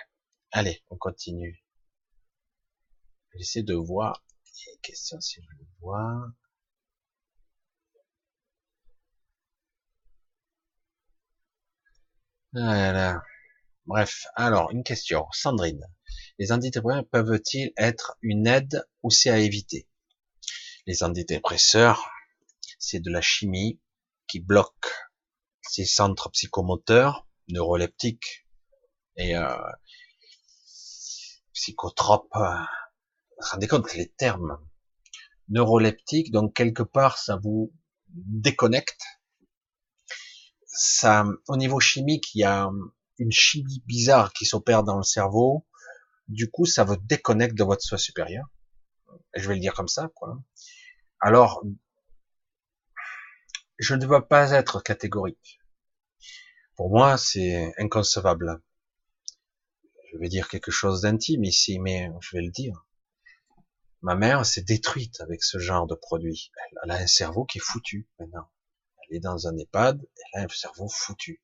[0.52, 1.64] Allez, on continue.
[3.34, 4.22] J'essaie de voir
[4.66, 6.20] les questions si je le vois.
[12.52, 15.26] Bref, alors une question.
[15.32, 15.86] Sandrine,
[16.38, 19.86] les antidépresseurs peuvent-ils être une aide ou c'est à éviter?
[20.86, 22.10] Les antidépresseurs,
[22.78, 23.80] c'est de la chimie
[24.26, 24.86] qui bloque
[25.62, 28.46] ces centres psychomoteurs, neuroleptiques
[29.16, 29.56] et euh,
[31.52, 32.28] psychotropes.
[32.34, 34.58] Vous vous rendez compte les termes?
[35.50, 37.72] Neuroleptiques, donc quelque part ça vous
[38.06, 39.02] déconnecte
[40.78, 42.70] ça, au niveau chimique, il y a
[43.18, 45.66] une chimie bizarre qui s'opère dans le cerveau.
[46.28, 48.46] Du coup, ça vous déconnecte de votre soi supérieur.
[49.34, 50.40] Je vais le dire comme ça, quoi.
[51.20, 51.64] Alors,
[53.78, 55.58] je ne veux pas être catégorique.
[56.76, 58.62] Pour moi, c'est inconcevable.
[60.12, 62.86] Je vais dire quelque chose d'intime ici, mais je vais le dire.
[64.00, 66.52] Ma mère s'est détruite avec ce genre de produit.
[66.84, 68.48] Elle a un cerveau qui est foutu maintenant
[69.08, 70.00] elle est dans un EHPAD,
[70.34, 71.42] elle a un cerveau foutu.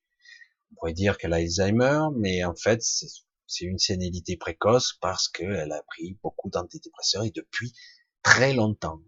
[0.70, 5.72] On pourrait dire qu'elle a Alzheimer, mais en fait, c'est une sénilité précoce parce qu'elle
[5.72, 7.74] a pris beaucoup d'antidépresseurs et depuis
[8.22, 9.00] très longtemps.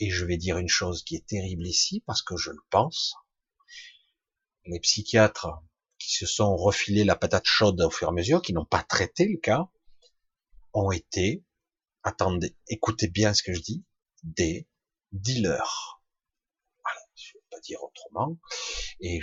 [0.00, 3.14] Et je vais dire une chose qui est terrible ici, parce que je le pense.
[4.64, 5.48] Les psychiatres
[5.98, 8.82] qui se sont refilés la patate chaude au fur et à mesure, qui n'ont pas
[8.82, 9.68] traité le cas,
[10.72, 11.44] ont été,
[12.02, 13.84] attendez, écoutez bien ce que je dis,
[14.22, 14.68] des
[15.12, 16.00] dealers.
[16.82, 18.38] Voilà, je ne vais pas dire autrement.
[19.00, 19.20] Et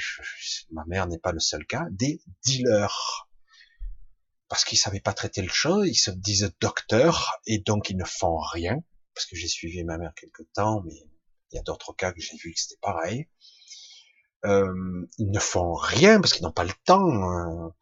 [0.71, 3.27] ma mère n'est pas le seul cas, des dealers
[4.47, 8.05] parce qu'ils savaient pas traiter le chat, ils se disent docteurs et donc ils ne
[8.05, 8.83] font rien.
[9.13, 10.93] Parce que j'ai suivi ma mère quelque temps, mais
[11.51, 13.27] il y a d'autres cas que j'ai vu que c'était pareil.
[14.45, 17.11] Euh, ils ne font rien parce qu'ils n'ont pas le temps.
[17.11, 17.73] Hein.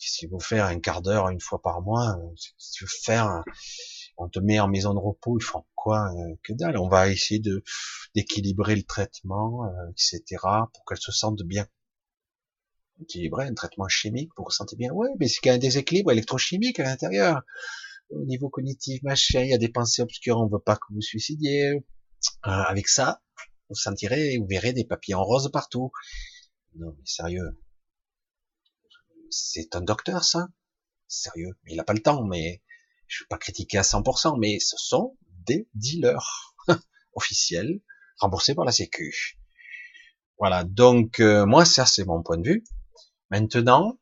[0.00, 3.42] Qu'est-ce qu'ils vont faire un quart d'heure une fois par mois Si tu veux faire,
[4.16, 6.78] on te met en maison de repos, ils font quoi euh, Que dalle.
[6.78, 7.62] On va essayer de
[8.14, 10.22] d'équilibrer le traitement, euh, etc.
[10.72, 11.66] pour qu'elle se sente bien
[13.00, 14.92] équilibré, un traitement chimique pour ressentir bien.
[14.92, 17.42] Ouais, mais c'est qu'il y a un déséquilibre électrochimique à l'intérieur.
[18.10, 21.00] Au niveau cognitif, machin, il y a des pensées obscures, on veut pas que vous
[21.00, 21.70] suicidiez.
[21.70, 21.80] Euh,
[22.42, 23.20] avec ça,
[23.68, 25.90] vous sentirez, vous verrez des papillons roses partout.
[26.76, 27.58] Non, mais sérieux.
[29.30, 30.48] C'est un docteur, ça?
[31.08, 31.50] Sérieux.
[31.66, 32.62] Il n'a pas le temps, mais
[33.06, 35.16] je ne vais pas critiquer à 100%, mais ce sont
[35.46, 36.54] des dealers
[37.14, 37.80] officiels,
[38.18, 39.38] remboursés par la Sécu.
[40.38, 42.64] Voilà, donc euh, moi ça c'est mon point de vue.
[43.30, 43.98] Maintenant,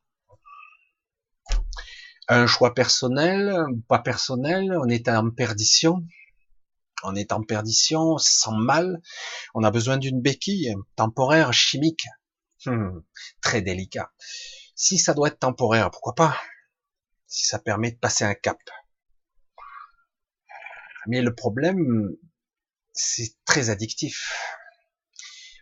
[2.28, 3.54] un choix personnel,
[3.88, 6.06] pas personnel, on est en perdition.
[7.04, 9.02] On est en perdition, sent mal.
[9.54, 12.06] On a besoin d'une béquille temporaire, chimique.
[12.64, 13.00] Hmm,
[13.40, 14.12] très délicat.
[14.76, 16.40] Si ça doit être temporaire, pourquoi pas?
[17.26, 18.58] Si ça permet de passer un cap.
[21.06, 22.16] Mais le problème,
[22.92, 24.32] c'est très addictif.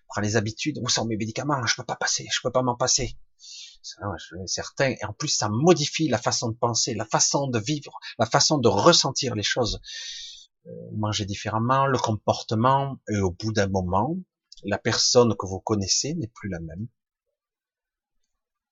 [0.05, 1.65] On prend les habitudes, où sont mes médicaments?
[1.67, 3.17] Je peux pas passer, je peux pas m'en passer
[4.47, 4.91] certain.
[4.91, 8.59] Et en plus, ça modifie la façon de penser, la façon de vivre, la façon
[8.59, 9.81] de ressentir les choses.
[10.67, 14.17] Euh, manger différemment, le comportement, et au bout d'un moment,
[14.65, 16.87] la personne que vous connaissez n'est plus la même.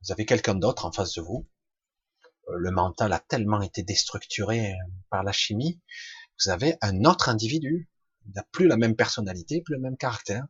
[0.02, 1.48] Vous avez quelqu'un d'autre en face de vous.
[2.48, 4.76] Euh, le mental a tellement été déstructuré euh,
[5.08, 5.80] par la chimie.
[6.40, 7.90] Vous avez un autre individu.
[8.26, 10.44] Il n'a plus la même personnalité, plus le même caractère.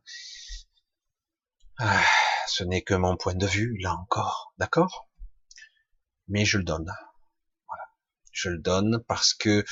[1.77, 2.03] Ah
[2.49, 5.07] ce n'est que mon point de vue, là encore, d'accord?
[6.27, 6.91] Mais je le donne.
[8.31, 9.63] Je le donne parce que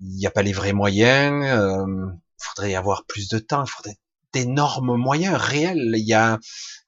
[0.00, 1.44] il n'y a pas les vrais moyens.
[1.44, 2.06] Il euh,
[2.38, 3.64] faudrait avoir plus de temps.
[3.64, 3.98] Il faudrait
[4.32, 5.94] d'énormes moyens réels.
[5.96, 6.38] Il y a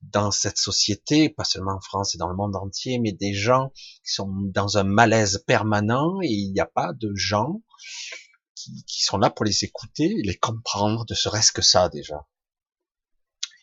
[0.02, 3.72] dans cette société, pas seulement en France et dans le monde entier, mais des gens
[4.04, 7.62] qui sont dans un malaise permanent et il n'y a pas de gens
[8.60, 12.26] qui, qui sont là pour les écouter, les comprendre, de serait-ce que ça déjà.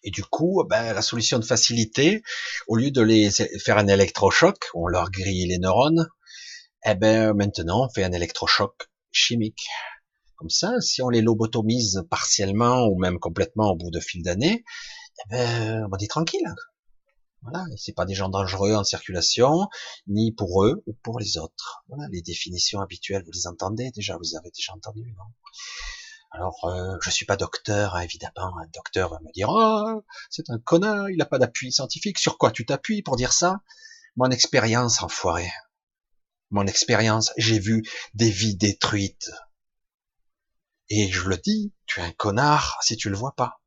[0.03, 2.24] Et du coup, ben, la solution de facilité,
[2.68, 6.07] au lieu de les faire un électrochoc, on leur grille les neurones,
[6.86, 9.68] eh ben maintenant on fait un électrochoc chimique.
[10.36, 14.64] Comme ça, si on les lobotomise partiellement ou même complètement au bout de fil d'années,
[15.19, 16.53] eh ben on est tranquille.
[17.43, 19.69] Voilà, c'est pas des gens dangereux en circulation,
[20.07, 21.84] ni pour eux ou pour les autres.
[21.88, 25.26] Voilà, les définitions habituelles, vous les entendez déjà, vous avez déjà entendu, non?
[26.31, 28.57] Alors, euh, je suis pas docteur, hein, évidemment.
[28.59, 32.19] Un docteur va me dire, oh, c'est un connard, il n'a pas d'appui scientifique.
[32.19, 33.61] Sur quoi tu t'appuies pour dire ça?
[34.18, 35.49] Mon expérience, enfoiré.
[36.49, 37.84] Mon expérience, j'ai vu
[38.14, 39.31] des vies détruites.
[40.89, 43.61] Et je le dis, tu es un connard si tu le vois pas.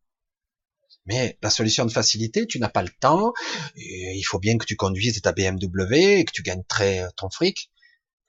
[1.06, 3.32] Mais la solution de facilité, tu n'as pas le temps,
[3.76, 7.70] il faut bien que tu conduises ta BMW et que tu gagnes très ton fric.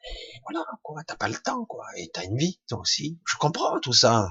[0.03, 3.19] Et voilà, quoi, t'as pas le temps, quoi, et t'as une vie, toi aussi.
[3.25, 4.29] Je comprends tout ça.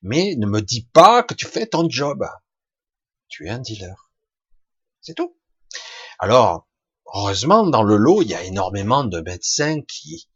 [0.00, 2.24] Mais ne me dis pas que tu fais ton job.
[3.28, 4.10] Tu es un dealer.
[5.00, 5.36] C'est tout.
[6.18, 6.68] Alors,
[7.12, 10.28] heureusement, dans le lot, il y a énormément de médecins qui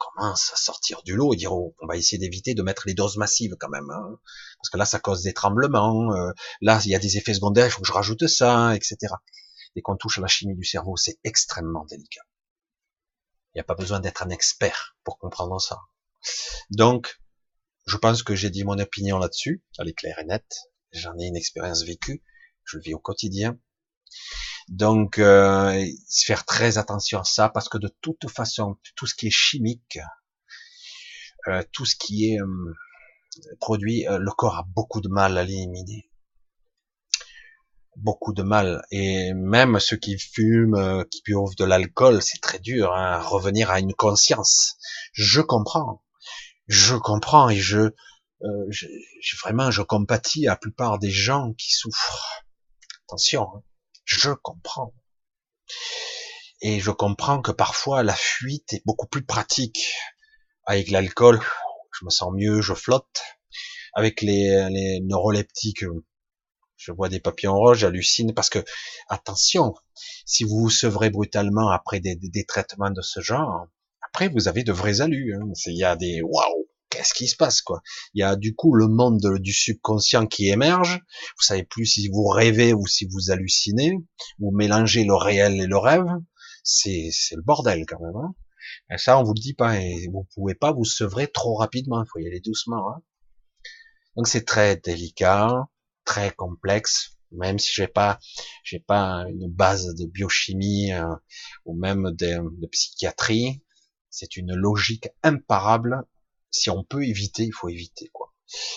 [0.00, 2.94] commencent à sortir du lot et dire, oh, on va essayer d'éviter de mettre les
[2.94, 4.18] doses massives quand même, hein,
[4.58, 7.66] parce que là, ça cause des tremblements, euh, là, il y a des effets secondaires,
[7.66, 9.14] il faut que je rajoute ça, etc.
[9.76, 12.22] Dès qu'on touche à la chimie du cerveau, c'est extrêmement délicat.
[13.52, 15.78] Il n'y a pas besoin d'être un expert pour comprendre ça.
[16.70, 17.20] Donc,
[17.86, 19.62] je pense que j'ai dit mon opinion là-dessus.
[19.78, 20.70] Elle est claire et nette.
[20.92, 22.22] J'en ai une expérience vécue.
[22.64, 23.58] Je le vis au quotidien.
[24.70, 25.84] Donc, euh,
[26.24, 29.98] faire très attention à ça parce que de toute façon, tout ce qui est chimique,
[31.48, 32.74] euh, tout ce qui est euh,
[33.58, 36.10] produit, le corps a beaucoup de mal à l'éliminer
[37.96, 38.82] beaucoup de mal.
[38.90, 43.70] Et même ceux qui fument, euh, qui buvent de l'alcool, c'est très dur, hein, revenir
[43.70, 44.76] à une conscience.
[45.12, 46.02] Je comprends,
[46.66, 47.78] je comprends et je,
[48.42, 48.86] euh, je,
[49.42, 52.44] vraiment, je compatis à la plupart des gens qui souffrent.
[53.08, 53.62] Attention, hein,
[54.10, 54.92] je comprends.
[56.62, 59.94] Et je comprends que parfois la fuite est beaucoup plus pratique.
[60.66, 61.40] Avec l'alcool,
[61.98, 63.22] je me sens mieux, je flotte.
[63.94, 65.84] Avec les, neuroleptiques,
[66.76, 68.64] je vois des papillons roses, j'hallucine parce que,
[69.08, 69.74] attention,
[70.26, 73.66] si vous vous sevrez brutalement après des, des, traitements de ce genre,
[74.02, 75.34] après vous avez de vrais alus.
[75.34, 75.48] Hein.
[75.66, 76.59] Il y a des waouh,
[76.90, 77.80] qu'est-ce qui se passe quoi?
[78.14, 81.00] Il y a du coup le monde du subconscient qui émerge.
[81.38, 83.92] Vous savez plus si vous rêvez ou si vous hallucinez,
[84.38, 86.06] vous mélangez le réel et le rêve.
[86.64, 88.16] C'est c'est le bordel quand même.
[88.16, 88.34] Hein.
[88.92, 92.02] et ça on vous le dit pas et vous pouvez pas vous sevrer trop rapidement.
[92.02, 92.90] Il faut y aller doucement.
[92.90, 93.02] Hein.
[94.16, 95.68] Donc c'est très délicat
[96.10, 98.18] très complexe, même si j'ai pas,
[98.64, 101.14] j'ai pas une base de biochimie euh,
[101.64, 103.62] ou même de, psychiatrie.
[104.08, 106.02] C'est une logique imparable.
[106.50, 108.30] Si on peut éviter, il faut éviter quoi.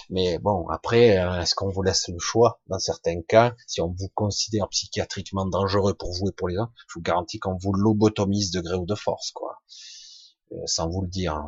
[0.09, 2.61] Mais bon, après, euh, est-ce qu'on vous laisse le choix?
[2.67, 6.73] Dans certains cas Si on vous considère psychiatriquement dangereux pour vous et pour les autres,
[6.87, 9.61] je vous garantis qu'on vous lobotomise de gré ou de force, quoi.
[10.51, 11.41] Euh, sans vous le dire.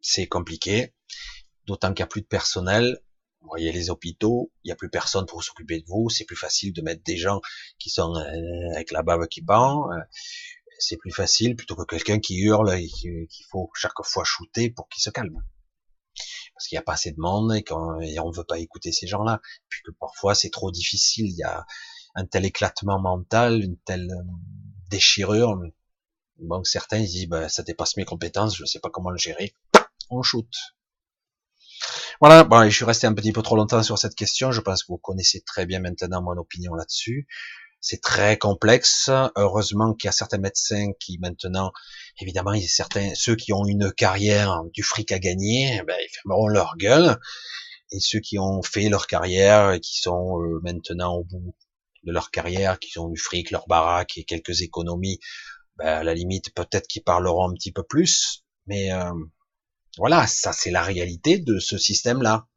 [0.00, 0.94] C'est compliqué,
[1.66, 3.00] d'autant qu'il n'y a plus de personnel.
[3.42, 6.36] Vous voyez les hôpitaux, il n'y a plus personne pour s'occuper de vous, c'est plus
[6.36, 7.40] facile de mettre des gens
[7.78, 9.88] qui sont euh, avec la bave qui pend,
[10.78, 14.88] c'est plus facile plutôt que quelqu'un qui hurle et qu'il faut chaque fois shooter pour
[14.88, 15.42] qu'il se calme.
[16.54, 19.06] Parce qu'il n'y a pas assez de monde et qu'on ne veut pas écouter ces
[19.06, 19.40] gens-là.
[19.68, 21.66] Puis que parfois c'est trop difficile, il y a
[22.14, 24.22] un tel éclatement mental, une telle euh,
[24.90, 25.58] déchirure.
[26.38, 29.18] Donc certains ils disent bah, ça dépasse mes compétences, je ne sais pas comment le
[29.18, 29.54] gérer.
[30.08, 30.48] On shoot.
[32.20, 34.50] Voilà, bon, je suis resté un petit peu trop longtemps sur cette question.
[34.50, 37.26] Je pense que vous connaissez très bien maintenant mon opinion là-dessus.
[37.88, 39.10] C'est très complexe.
[39.36, 41.70] Heureusement qu'il y a certains médecins qui maintenant,
[42.20, 46.48] évidemment, certains, ceux qui ont une carrière, du fric à gagner, eh ben, ils fermeront
[46.48, 47.16] leur gueule.
[47.92, 51.54] Et ceux qui ont fait leur carrière et qui sont euh, maintenant au bout
[52.02, 55.20] de leur carrière, qui ont du fric, leur baraque et quelques économies,
[55.76, 58.42] ben, à la limite, peut-être qu'ils parleront un petit peu plus.
[58.66, 59.12] Mais euh,
[59.96, 62.48] voilà, ça c'est la réalité de ce système-là.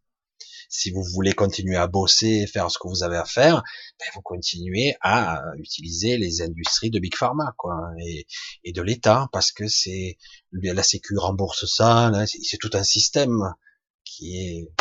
[0.71, 3.63] Si vous voulez continuer à bosser faire ce que vous avez à faire,
[3.99, 7.55] ben vous continuez à utiliser les industries de Big Pharma,
[7.99, 10.17] et, de l'État, parce que c'est
[10.51, 13.55] la Sécu rembourse ça, c'est tout un système
[14.03, 14.71] qui est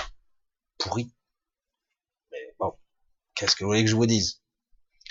[0.77, 1.11] pourri.
[2.33, 2.75] Mais bon,
[3.35, 4.43] qu'est-ce que vous voulez que je vous dise?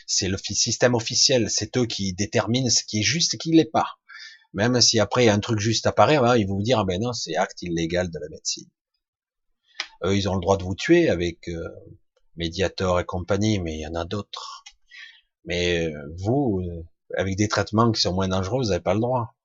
[0.06, 3.66] C'est le système officiel, c'est eux qui déterminent ce qui est juste et qui l'est
[3.66, 3.98] pas.
[4.54, 7.14] Même si après un truc juste apparaît, hein, ils vont vous dire, ah ben non,
[7.14, 8.70] c'est acte illégal de la médecine.
[10.04, 11.70] Eux, ils ont le droit de vous tuer avec euh,
[12.36, 14.64] Mediator et compagnie, mais il y en a d'autres.
[15.46, 16.86] Mais euh, vous, euh,
[17.18, 19.36] avec des traitements qui sont moins dangereux, vous n'avez pas le droit.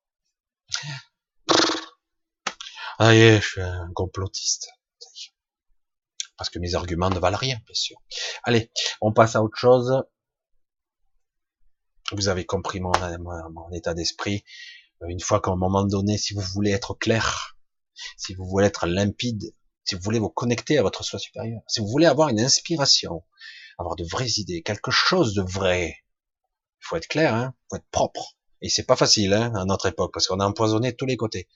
[2.99, 4.69] Ah je suis un complotiste.
[6.37, 7.97] Parce que mes arguments ne valent rien, bien sûr.
[8.43, 8.71] Allez,
[9.01, 10.03] on passe à autre chose.
[12.11, 12.91] Vous avez compris mon
[13.71, 14.43] état d'esprit.
[15.01, 17.57] Euh, une fois qu'à un moment donné, si vous voulez être clair,
[18.17, 19.53] si vous voulez être limpide,
[19.85, 23.23] si vous voulez vous connecter à votre soi supérieur, si vous voulez avoir une inspiration,
[23.77, 25.97] avoir de vraies idées, quelque chose de vrai,
[26.81, 28.37] il faut être clair, hein, faut être propre.
[28.61, 31.49] Et c'est pas facile hein, à notre époque parce qu'on a empoisonné tous les côtés.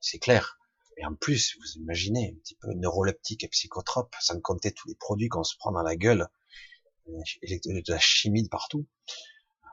[0.00, 0.58] C'est clair.
[0.96, 4.94] Et en plus, vous imaginez un petit peu neuroleptique et psychotrope, sans compter tous les
[4.94, 6.28] produits qu'on se prend dans la gueule,
[7.06, 8.86] de la chimie de partout.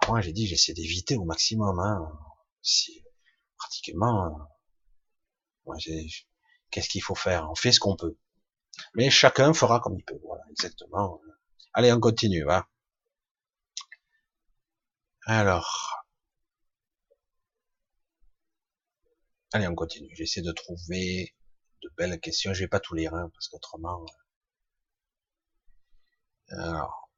[0.07, 1.79] Moi, j'ai dit, j'essaie d'éviter au maximum.
[1.79, 2.09] Hein
[2.61, 3.03] si
[3.57, 4.25] pratiquement,
[5.67, 5.73] euh,
[6.71, 7.49] qu'est-ce qu'il faut faire?
[7.51, 8.17] On fait ce qu'on peut.
[8.95, 10.19] Mais chacun fera comme il peut.
[10.23, 11.21] Voilà, exactement.
[11.73, 12.43] Allez, on continue.
[12.43, 12.67] va
[15.27, 16.05] Alors,
[19.53, 20.09] allez, on continue.
[20.15, 21.35] J'essaie de trouver
[21.83, 22.53] de belles questions.
[22.53, 24.05] Je vais pas tout lire, hein, parce qu'autrement.
[26.51, 27.09] Euh, alors,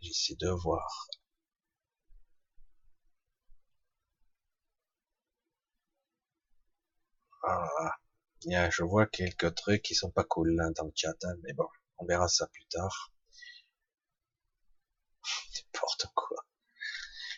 [0.00, 1.08] j'essaie de voir.
[8.52, 11.52] Ah, je vois quelques trucs qui sont pas cool là, dans le chat, hein, mais
[11.54, 11.66] bon,
[11.98, 13.12] on verra ça plus tard.
[15.54, 16.46] N'importe quoi.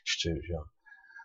[0.05, 0.71] Je te jure.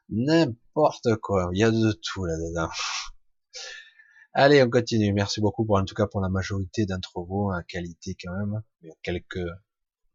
[0.10, 1.50] N'importe quoi.
[1.54, 2.70] Il y a de tout là-dedans.
[4.34, 5.12] Allez, on continue.
[5.14, 8.64] Merci beaucoup pour, en tout cas, pour la majorité d'entre vous, à qualité quand même.
[8.82, 9.46] Il y a quelques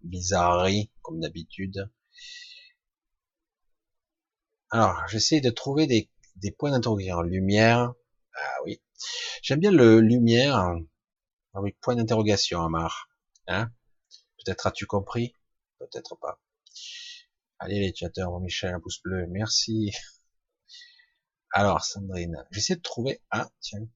[0.02, 1.90] bizarreries, comme d'habitude.
[4.70, 7.22] Alors, j'essaie de trouver des, des points d'interrogation.
[7.22, 7.92] Lumière,
[8.34, 8.80] ah oui.
[9.42, 10.74] J'aime bien le lumière
[11.54, 13.08] avec point d'interrogation, Amar.
[13.46, 13.70] Hein?
[14.38, 15.34] Peut-être as-tu compris?
[15.78, 16.40] Peut-être pas.
[17.58, 19.92] Allez les chatteurs, Michel, un pouce bleu, merci.
[21.52, 23.20] Alors, Sandrine, j'essaie de trouver...
[23.30, 23.86] Ah, tiens.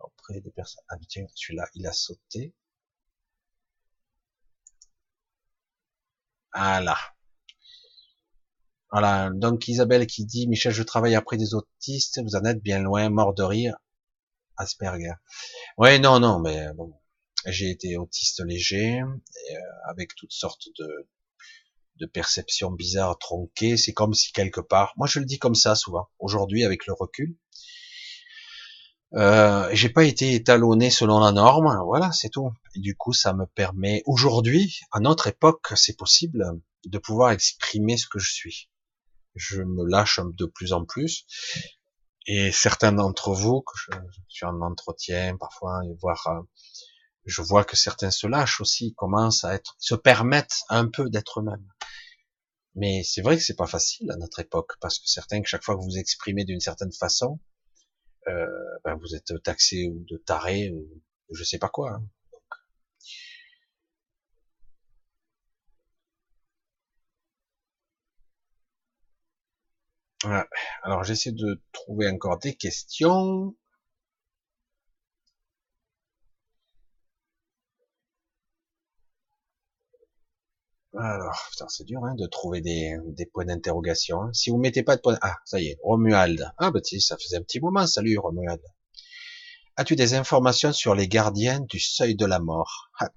[0.00, 0.82] Auprès des personnes...
[0.88, 2.54] Ah, tiens, celui-là, il a sauté.
[6.54, 6.96] Voilà.
[8.90, 12.80] Voilà, donc Isabelle qui dit, Michel, je travaille après des autistes, vous en êtes bien
[12.80, 13.76] loin, mort de rire.
[14.60, 15.12] Asperger.
[15.78, 16.92] Ouais, non, non, mais bon,
[17.46, 19.54] j'ai été autiste léger, euh,
[19.88, 21.08] avec toutes sortes de,
[21.96, 23.76] de perceptions bizarres, tronquées.
[23.76, 26.08] C'est comme si quelque part, moi je le dis comme ça souvent.
[26.18, 27.36] Aujourd'hui, avec le recul,
[29.14, 32.52] euh, j'ai pas été étalonné selon la norme, voilà, c'est tout.
[32.76, 36.44] Du coup, ça me permet aujourd'hui, à notre époque, c'est possible
[36.84, 38.70] de pouvoir exprimer ce que je suis.
[39.34, 41.26] Je me lâche de plus en plus.
[42.26, 43.90] Et certains d'entre vous, que je,
[44.28, 46.42] suis en entretien parfois, voir, euh,
[47.24, 51.40] je vois que certains se lâchent aussi, commencent à être, se permettent un peu d'être
[51.40, 51.66] eux-mêmes.
[52.74, 55.64] Mais c'est vrai que c'est pas facile à notre époque, parce que certains, que chaque
[55.64, 57.40] fois que vous exprimez d'une certaine façon,
[58.28, 58.46] euh,
[58.84, 60.86] ben vous êtes taxé ou de taré ou
[61.32, 61.94] je sais pas quoi.
[61.94, 62.04] Hein.
[70.82, 73.54] Alors j'essaie de trouver encore des questions.
[80.96, 84.22] Alors, putain, c'est dur hein, de trouver des, des points d'interrogation.
[84.22, 84.32] Hein.
[84.32, 85.18] Si vous mettez pas de points...
[85.22, 86.52] Ah, ça y est, Romuald.
[86.58, 87.86] Ah bah ça faisait un petit moment.
[87.86, 88.60] Salut Romuald.
[89.76, 92.90] As-tu des informations sur les gardiens du seuil de la mort?
[92.98, 93.08] Ah,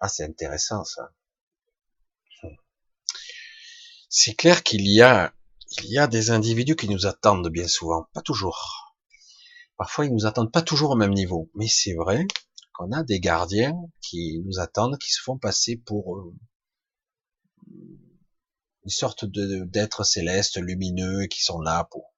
[0.00, 1.12] ah c'est intéressant ça.
[4.08, 5.32] C'est clair qu'il y a
[5.78, 8.96] il y a des individus qui nous attendent bien souvent, pas toujours.
[9.76, 12.26] Parfois, ils nous attendent pas toujours au même niveau, mais c'est vrai
[12.74, 16.34] qu'on a des gardiens qui nous attendent, qui se font passer pour euh,
[18.84, 22.12] une sorte d'êtres célestes, lumineux, qui sont là pour.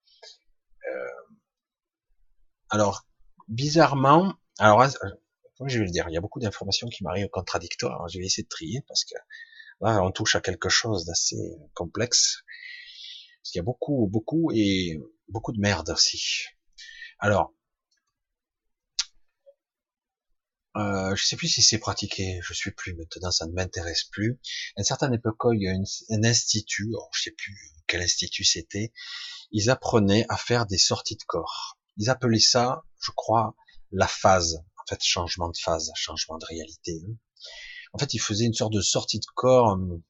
[0.89, 1.35] Euh...
[2.71, 3.07] Alors,
[3.49, 4.89] bizarrement, alors, euh,
[5.67, 8.09] je vais le dire, il y a beaucoup d'informations qui m'arrivent contradictoires.
[8.09, 9.15] Je vais essayer de trier parce que
[9.81, 12.43] là, on touche à quelque chose d'assez complexe.
[13.45, 14.99] Parce qu'il y a beaucoup, beaucoup et
[15.29, 16.47] beaucoup de merde aussi.
[17.19, 17.53] Alors,
[20.79, 24.41] euh, je sais plus si c'est pratiqué, je suis plus maintenant, ça ne m'intéresse plus.
[24.77, 27.55] À une certaine époque, il y a un institut, je sais plus
[27.87, 28.95] quel institut c'était,
[29.51, 31.79] ils apprenaient à faire des sorties de corps.
[31.99, 33.55] Ils appelaient ça, je crois,
[33.93, 34.65] la phase.
[34.83, 37.03] En fait, changement de phase, changement de réalité.
[37.07, 37.15] Hein.
[37.93, 40.03] En fait, ils faisaient une sorte de sortie de corps euh,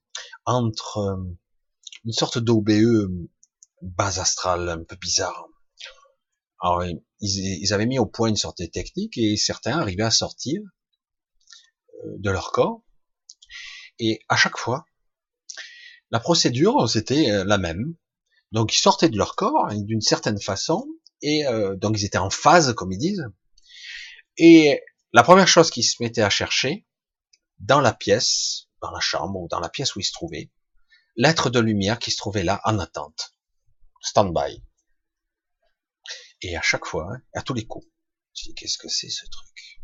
[0.45, 1.37] entre euh,
[2.05, 3.09] une sorte d'OBE
[3.83, 5.47] base astrale un peu bizarre.
[6.61, 6.85] Alors,
[7.21, 10.63] ils, avaient mis au point une sorte de technique et certains arrivaient à sortir
[12.05, 12.83] euh, de leur corps.
[13.99, 14.87] Et à chaque fois,
[16.11, 17.95] la procédure, c'était euh, la même.
[18.53, 20.87] Donc, ils sortaient de leur corps hein, d'une certaine façon
[21.23, 23.27] et euh, donc ils étaient en phase, comme ils disent.
[24.37, 24.81] Et
[25.13, 26.87] la première chose qu'ils se mettaient à chercher
[27.59, 30.51] dans la pièce, dans la chambre ou dans la pièce où ils se trouvaient,
[31.17, 33.35] l'être de lumière qui se trouvait là en attente.
[34.01, 34.63] Stand-by.
[36.43, 37.87] Et à chaque fois, hein, à tous les coups,
[38.35, 39.81] je dis qu'est-ce que c'est ce truc?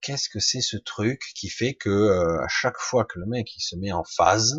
[0.00, 3.54] Qu'est-ce que c'est ce truc qui fait que euh, à chaque fois que le mec
[3.56, 4.56] il se met en phase,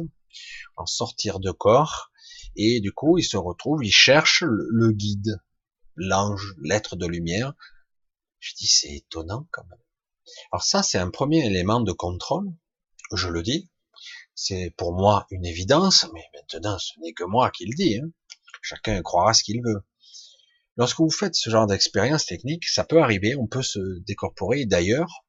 [0.76, 2.12] en sortir de corps,
[2.56, 5.42] et du coup il se retrouve, il cherche le, guide,
[5.96, 7.54] l'ange, l'être de lumière.
[8.40, 9.82] Je dis c'est étonnant quand même.
[10.52, 12.54] Alors ça c'est un premier élément de contrôle,
[13.14, 13.70] je le dis,
[14.40, 17.98] c'est pour moi une évidence, mais maintenant ce n'est que moi qui le dis.
[17.98, 18.12] Hein.
[18.62, 19.82] Chacun croira ce qu'il veut.
[20.78, 24.68] Lorsque vous faites ce genre d'expérience technique, ça peut arriver, on peut se décorporer.
[24.68, 25.26] D'ailleurs,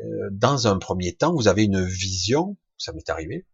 [0.00, 3.46] euh, dans un premier temps, vous avez une vision, ça m'est arrivé,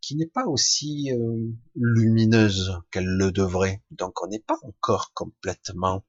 [0.00, 3.82] qui n'est pas aussi euh, lumineuse qu'elle le devrait.
[3.90, 6.04] Donc on n'est pas encore complètement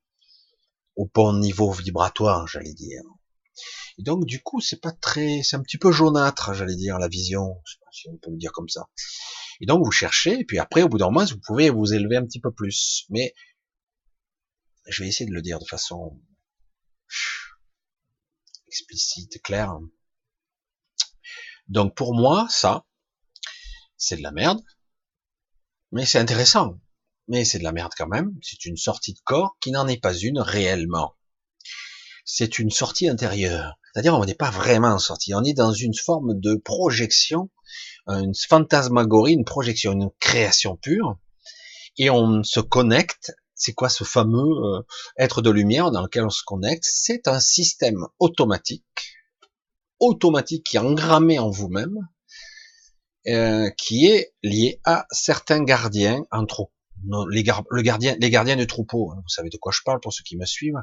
[0.95, 3.02] au bon niveau vibratoire, j'allais dire.
[3.98, 7.07] Et donc, du coup, c'est pas très, c'est un petit peu jaunâtre, j'allais dire, la
[7.07, 7.60] vision.
[7.65, 8.90] Je sais pas si on peut le dire comme ça.
[9.61, 12.18] Et donc, vous cherchez, et puis après, au bout d'un moment, vous pouvez vous élever
[12.18, 13.06] un petit peu plus.
[13.10, 13.34] Mais,
[14.88, 16.19] je vais essayer de le dire de façon
[18.68, 19.77] explicite, claire.
[21.68, 22.86] Donc, pour moi, ça,
[23.98, 24.61] c'est de la merde.
[25.91, 26.80] Mais c'est intéressant.
[27.27, 28.38] Mais c'est de la merde quand même.
[28.41, 31.15] C'est une sortie de corps qui n'en est pas une réellement.
[32.26, 33.78] C'est une sortie intérieure.
[33.94, 35.34] C'est-à-dire, on n'est pas vraiment sorti.
[35.34, 37.50] On est dans une forme de projection,
[38.08, 41.18] une fantasmagorie, une projection, une création pure.
[41.98, 43.34] Et on se connecte.
[43.56, 44.82] C'est quoi ce fameux euh,
[45.18, 46.86] être de lumière dans lequel on se connecte?
[46.90, 48.86] C'est un système automatique,
[50.00, 52.08] automatique qui est engrammé en vous-même,
[53.28, 56.70] euh, qui est lié à certains gardiens, entre
[57.32, 59.12] les, le gardien, les gardiens de troupeau.
[59.12, 59.18] Hein.
[59.24, 60.82] Vous savez de quoi je parle pour ceux qui me suivent.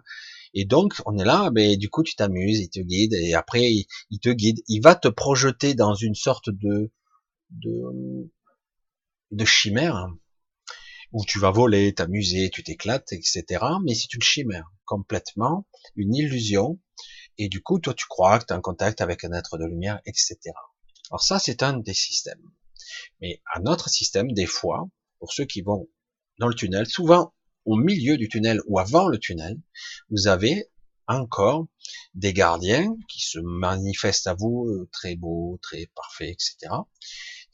[0.55, 3.73] Et donc, on est là, ben, du coup, tu t'amuses, il te guide, et après,
[4.11, 4.61] il, te guide.
[4.69, 6.91] Il va te projeter dans une sorte de,
[7.51, 8.31] de,
[9.31, 10.09] de chimère,
[11.13, 13.45] où tu vas voler, t'amuser, tu t'éclates, etc.
[13.85, 16.81] Mais c'est une chimère, complètement, une illusion.
[17.39, 19.65] Et du coup, toi, tu crois que tu es en contact avec un être de
[19.65, 20.37] lumière, etc.
[21.11, 22.51] Alors ça, c'est un des systèmes.
[23.21, 25.89] Mais un autre système, des fois, pour ceux qui vont
[26.39, 27.33] dans le tunnel, souvent
[27.67, 29.61] au milieu du tunnel ou avant le tunnel,
[30.11, 30.71] vous avez
[31.09, 31.67] encore
[32.15, 36.73] des gardiens qui se manifestent à vous euh, très beaux, très parfaits, etc.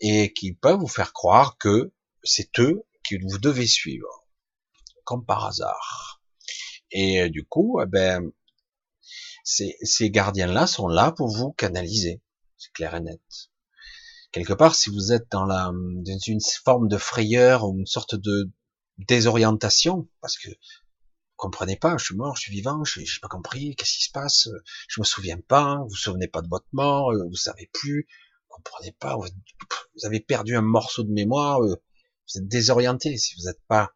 [0.01, 4.27] Et qui peuvent vous faire croire que c'est eux que vous devez suivre,
[5.05, 6.23] comme par hasard.
[6.91, 8.31] Et euh, du coup, eh ben,
[9.45, 12.23] ces, gardiens-là sont là pour vous canaliser,
[12.57, 13.21] c'est clair et net.
[14.31, 18.15] Quelque part, si vous êtes dans, la, dans une forme de frayeur ou une sorte
[18.15, 18.51] de
[18.99, 20.49] désorientation, parce que
[21.37, 24.13] comprenez pas, je suis mort, je suis vivant, je n'ai pas compris, qu'est-ce qui se
[24.13, 24.49] passe,
[24.89, 28.07] je me souviens pas, vous vous souvenez pas de votre mort, euh, vous savez plus,
[28.49, 29.27] vous comprenez pas, vous,
[30.05, 33.93] avez perdu un morceau de mémoire, euh, vous êtes désorienté si vous n'êtes pas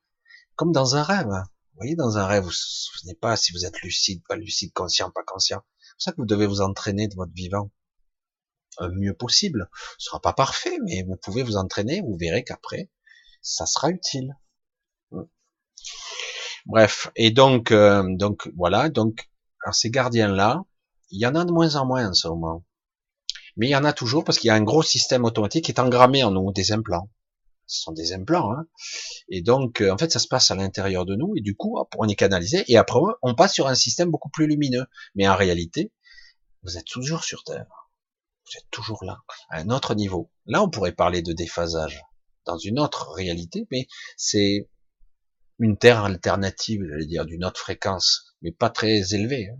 [0.57, 1.31] comme dans un rêve.
[1.31, 1.45] Hein.
[1.45, 4.73] Vous voyez, dans un rêve, vous vous souvenez pas si vous êtes lucide, pas lucide,
[4.73, 5.63] conscient, pas conscient.
[5.99, 7.71] C'est ça que vous devez vous entraîner de votre vivant
[8.81, 9.71] le mieux possible.
[9.99, 12.91] Ce sera pas parfait, mais vous pouvez vous entraîner, vous verrez qu'après,
[13.41, 14.37] ça sera utile.
[16.67, 19.29] Bref, et donc, euh, donc voilà, donc
[19.73, 20.63] ces gardiens-là,
[21.11, 22.65] il y en a de moins en moins en ce moment.
[23.57, 25.73] Mais il y en a toujours parce qu'il y a un gros système automatique qui
[25.73, 27.09] est engrammé en nous, des implants.
[27.67, 28.67] Ce sont des implants, hein.
[29.29, 31.79] Et donc, euh, en fait, ça se passe à l'intérieur de nous, et du coup,
[31.97, 34.87] on est canalisé, et après, on passe sur un système beaucoup plus lumineux.
[35.15, 35.93] Mais en réalité,
[36.63, 37.67] vous êtes toujours sur Terre.
[38.45, 39.19] Vous êtes toujours là,
[39.51, 40.31] à un autre niveau.
[40.47, 42.03] Là, on pourrait parler de déphasage
[42.45, 44.69] dans une autre réalité, mais c'est
[45.59, 49.49] une terre alternative, j'allais dire, d'une autre fréquence, mais pas très élevée.
[49.51, 49.59] Hein.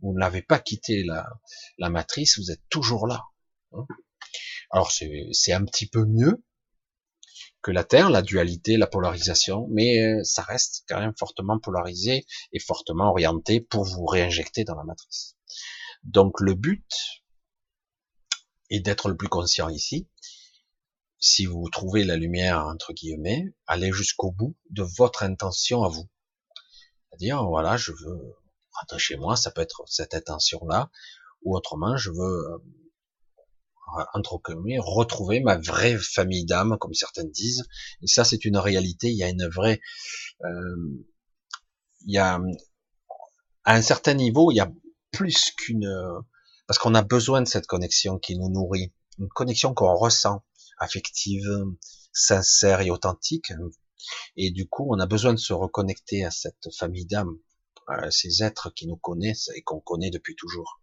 [0.00, 3.22] Vous n'avez pas quitté la, matrice, vous êtes toujours là.
[3.72, 3.86] Hein.
[4.70, 6.42] Alors c'est un petit peu mieux
[7.62, 12.26] que la Terre, la dualité, la polarisation, mais euh, ça reste quand même fortement polarisé
[12.52, 15.36] et fortement orienté pour vous réinjecter dans la matrice.
[16.02, 16.84] Donc le but
[18.68, 20.08] est d'être le plus conscient ici,
[21.24, 26.06] si vous trouvez la lumière, entre guillemets, allez jusqu'au bout de votre intention à vous.
[27.08, 28.36] C'est-à-dire, voilà, je veux
[28.72, 30.90] rentrer chez moi, ça peut être cette intention-là,
[31.42, 32.58] ou autrement, je veux, euh,
[34.12, 37.64] entre guillemets, retrouver ma vraie famille d'âme, comme certains disent.
[38.02, 39.80] Et ça, c'est une réalité, il y a une vraie...
[40.44, 41.06] Euh,
[42.04, 42.38] il y a...
[43.64, 44.70] À un certain niveau, il y a
[45.10, 45.90] plus qu'une...
[46.66, 50.44] Parce qu'on a besoin de cette connexion qui nous nourrit, une connexion qu'on ressent
[50.78, 51.48] affective,
[52.12, 53.52] sincère et authentique.
[54.36, 57.38] Et du coup, on a besoin de se reconnecter à cette famille d'âmes,
[57.88, 60.80] à ces êtres qui nous connaissent et qu'on connaît depuis toujours.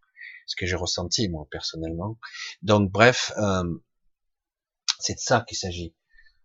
[0.47, 2.17] Ce que j'ai ressenti moi personnellement.
[2.61, 3.63] Donc bref, euh,
[4.99, 5.95] c'est de ça qu'il s'agit.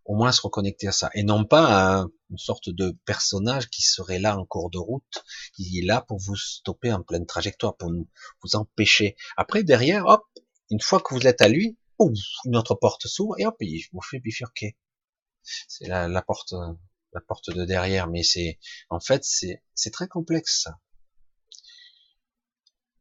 [0.05, 3.83] Au moins se reconnecter à ça et non pas à une sorte de personnage qui
[3.83, 5.25] serait là en cours de route,
[5.55, 9.17] qui est là pour vous stopper en pleine trajectoire, pour vous empêcher.
[9.37, 10.23] Après derrière, hop,
[10.71, 14.03] une fois que vous êtes à lui, une autre porte s'ouvre et hop, il vous
[14.03, 14.77] fait bifurquer.
[15.43, 16.55] C'est la, la, porte,
[17.13, 18.59] la porte de derrière, mais c'est,
[18.91, 20.69] en fait, c'est, c'est très complexe.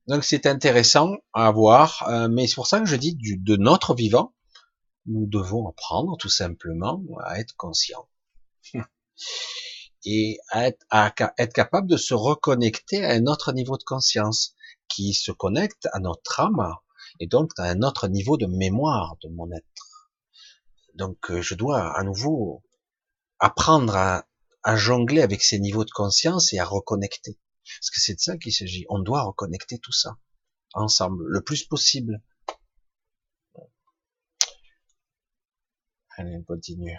[0.07, 3.55] Donc c'est intéressant à voir, euh, mais c'est pour ça que je dis du, de
[3.55, 4.35] notre vivant,
[5.07, 8.07] nous devons apprendre tout simplement à être conscient
[10.05, 14.55] et à être, à être capable de se reconnecter à un autre niveau de conscience
[14.87, 16.75] qui se connecte à notre âme
[17.19, 20.09] et donc à un autre niveau de mémoire de mon être.
[20.95, 22.63] Donc euh, je dois à nouveau
[23.39, 24.25] apprendre à,
[24.63, 27.39] à jongler avec ces niveaux de conscience et à reconnecter.
[27.79, 28.85] Parce que c'est de ça qu'il s'agit.
[28.89, 30.17] On doit reconnecter tout ça
[30.73, 32.21] ensemble, le plus possible.
[36.17, 36.97] Allez, on continue.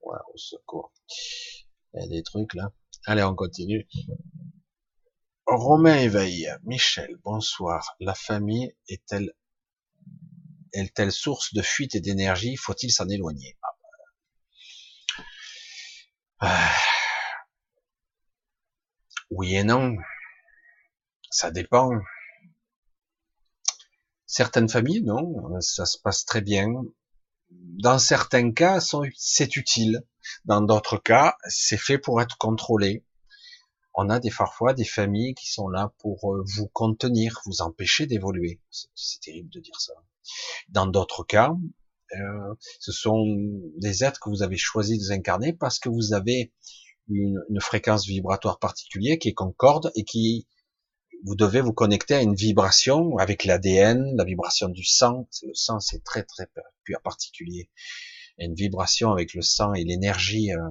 [0.00, 0.92] Au secours.
[1.94, 2.72] Il y a des trucs là.
[3.06, 3.86] Allez, on continue.
[5.46, 6.50] Romain éveille.
[6.62, 7.96] Michel, bonsoir.
[8.00, 9.34] La famille est-elle
[10.72, 12.56] est-elle source de fuite et d'énergie?
[12.56, 13.58] Faut-il s'en éloigner?
[16.40, 16.74] Ah.
[19.30, 19.96] Oui et non.
[21.30, 21.90] Ça dépend.
[24.26, 26.68] Certaines familles, non, ça se passe très bien.
[27.50, 28.80] Dans certains cas,
[29.14, 30.02] c'est utile.
[30.46, 33.03] Dans d'autres cas, c'est fait pour être contrôlé
[33.94, 38.06] on a des parfois des familles qui sont là pour euh, vous contenir, vous empêcher
[38.06, 38.60] d'évoluer.
[38.94, 39.92] C'est terrible de dire ça.
[40.68, 41.54] Dans d'autres cas,
[42.12, 43.24] euh, ce sont
[43.76, 46.52] des êtres que vous avez choisi de incarner parce que vous avez
[47.08, 50.46] une, fréquence vibratoire particulière qui est concorde et qui
[51.24, 55.28] vous devez vous connecter à une vibration avec l'ADN, la vibration du sang.
[55.42, 56.46] Le sang, c'est très très
[57.02, 57.70] particulier.
[58.38, 60.70] une vibration avec le sang et l'énergie, euh,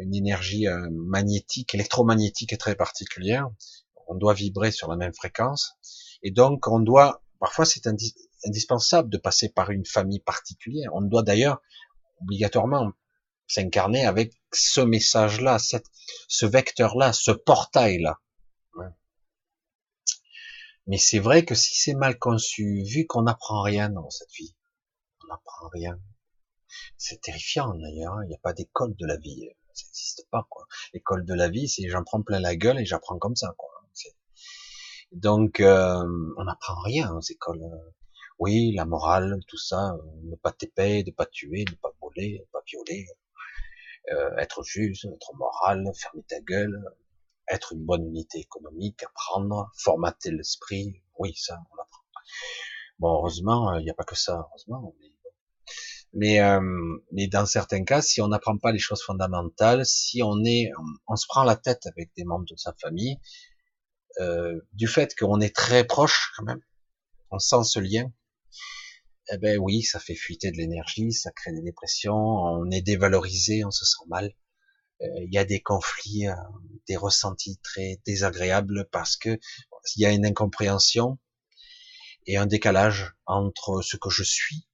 [0.00, 3.48] une énergie euh, magnétique, électromagnétique très particulière.
[4.08, 5.76] On doit vibrer sur la même fréquence.
[6.22, 7.86] Et donc, on doit, parfois c'est
[8.46, 10.90] indispensable de passer par une famille particulière.
[10.94, 11.60] On doit d'ailleurs
[12.20, 12.92] obligatoirement
[13.48, 18.18] s'incarner avec ce message-là, ce vecteur-là, ce portail-là.
[20.88, 24.56] Mais c'est vrai que si c'est mal conçu, vu qu'on n'apprend rien dans cette vie,
[25.22, 26.00] on n'apprend rien.
[26.96, 28.24] C'est terrifiant d'ailleurs, hein.
[28.24, 30.66] il n'y a pas d'école de la vie, ça n'existe pas quoi.
[30.94, 33.70] L'école de la vie, c'est j'en prends plein la gueule et j'apprends comme ça quoi.
[35.12, 36.02] Donc euh,
[36.38, 37.60] on n'apprend rien aux écoles.
[38.38, 42.38] Oui, la morale, tout ça, euh, ne pas t'épayer, ne pas tuer, ne pas voler,
[42.40, 43.06] ne pas violer,
[44.10, 46.82] euh, être juste, être moral, fermer ta gueule,
[47.48, 52.02] être une bonne unité économique, apprendre, formater l'esprit, oui, ça, on apprend.
[52.98, 54.94] Bon, heureusement, il n'y a pas que ça, heureusement.
[56.12, 56.60] Mais, euh,
[57.12, 60.70] mais, dans certains cas, si on n'apprend pas les choses fondamentales, si on est,
[61.08, 63.18] on, se prend la tête avec des membres de sa famille,
[64.20, 66.60] euh, du fait qu'on est très proche quand même,
[67.30, 68.12] on sent ce lien,
[69.30, 73.64] eh ben oui, ça fait fuiter de l'énergie, ça crée des dépressions, on est dévalorisé,
[73.64, 74.34] on se sent mal.
[75.02, 76.34] Euh, il y a des conflits, euh,
[76.86, 79.38] des ressentis très désagréables parce que
[79.96, 81.18] il y a une incompréhension
[82.26, 84.66] et un décalage entre ce que je suis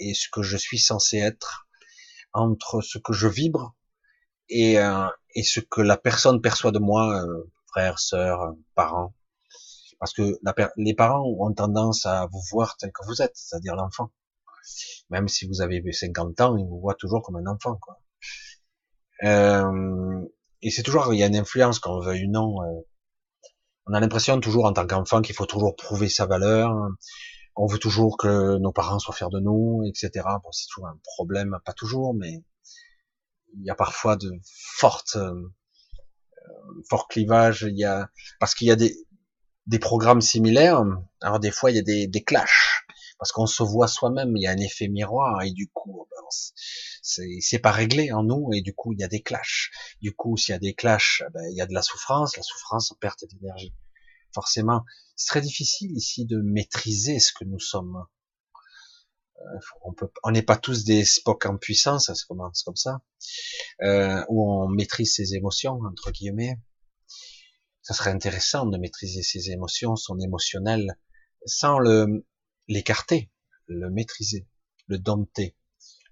[0.00, 1.68] et ce que je suis censé être,
[2.32, 3.74] entre ce que je vibre
[4.48, 7.24] et, euh, et ce que la personne perçoit de moi,
[7.68, 9.14] frère, sœur, parent.
[10.00, 10.38] Parce que
[10.76, 14.10] les parents ont tendance à vous voir tel que vous êtes, c'est-à-dire l'enfant.
[15.10, 17.76] Même si vous avez 50 ans, ils vous voient toujours comme un enfant.
[17.76, 18.00] Quoi.
[19.24, 20.24] Euh,
[20.62, 22.62] et c'est toujours, il y a une influence, qu'on veuille ou non.
[22.62, 22.80] Euh,
[23.86, 26.72] on a l'impression toujours en tant qu'enfant qu'il faut toujours prouver sa valeur.
[27.62, 30.24] On veut toujours que nos parents soient fiers de nous, etc.
[30.42, 32.42] Bon, c'est toujours un problème, pas toujours, mais
[33.54, 34.32] il y a parfois de
[34.78, 35.52] fortes, euh,
[36.88, 37.66] forts clivages.
[37.68, 38.08] Il y a
[38.38, 38.96] parce qu'il y a des,
[39.66, 40.82] des programmes similaires.
[41.20, 42.86] Alors des fois, il y a des, des clashs
[43.18, 44.34] parce qu'on se voit soi-même.
[44.38, 46.22] Il y a un effet miroir et du coup, ben,
[47.02, 49.70] c'est pas réglé en nous et du coup il y a des clashs.
[50.00, 52.42] Du coup, s'il y a des clashs, ben, il y a de la souffrance, la
[52.42, 53.74] souffrance perte d'énergie.
[54.32, 54.84] Forcément,
[55.20, 58.06] c'est très difficile ici de maîtriser ce que nous sommes.
[59.36, 59.92] Euh,
[60.24, 63.02] on n'est pas tous des Spock en puissance, c'est comme, comme ça,
[63.82, 66.58] euh, où on maîtrise ses émotions entre guillemets.
[67.82, 70.98] Ça serait intéressant de maîtriser ses émotions, son émotionnel,
[71.44, 72.26] sans le
[72.66, 73.30] l'écarter,
[73.66, 74.48] le maîtriser,
[74.86, 75.54] le dompter,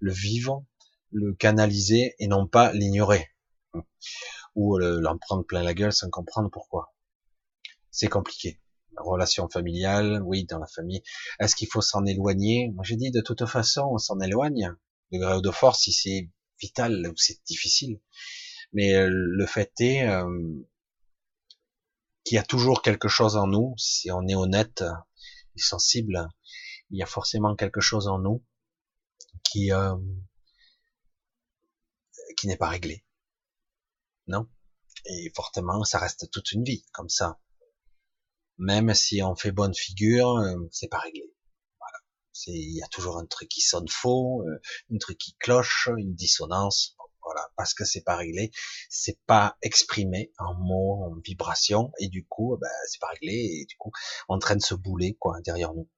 [0.01, 0.67] le vivre
[1.11, 3.27] le canaliser et non pas l'ignorer
[4.55, 6.95] ou l'en prendre plein la gueule sans comprendre pourquoi.
[7.91, 8.61] C'est compliqué.
[9.01, 11.03] Relation familiale, oui, dans la famille.
[11.41, 12.71] Est-ce qu'il faut s'en éloigner?
[12.75, 14.75] Moi, j'ai dit de toute façon, on s'en éloigne,
[15.13, 18.01] de gré ou de force, si c'est vital ou c'est difficile.
[18.73, 20.27] Mais euh, le fait est euh,
[22.25, 24.85] qu'il y a toujours quelque chose en nous, si on est honnête
[25.57, 26.29] et sensible,
[26.91, 28.45] il y a forcément quelque chose en nous
[29.45, 29.97] qui euh,
[32.37, 33.05] qui n'est pas réglé.
[34.27, 34.49] Non?
[35.07, 37.39] Et fortement, ça reste toute une vie comme ça.
[38.59, 41.33] Même si on fait bonne figure, euh, c'est pas réglé.
[41.79, 41.99] Voilà.
[42.33, 44.61] C'est, il y a toujours un truc qui sonne faux, euh,
[44.93, 46.97] un truc qui cloche, une dissonance.
[47.23, 48.53] Voilà, parce que c'est pas réglé,
[48.89, 53.67] c'est pas exprimé en mots, en vibrations, et du coup, ben, c'est pas réglé, et
[53.67, 53.93] du coup,
[54.31, 55.91] on traîne ce boulet quoi derrière nous.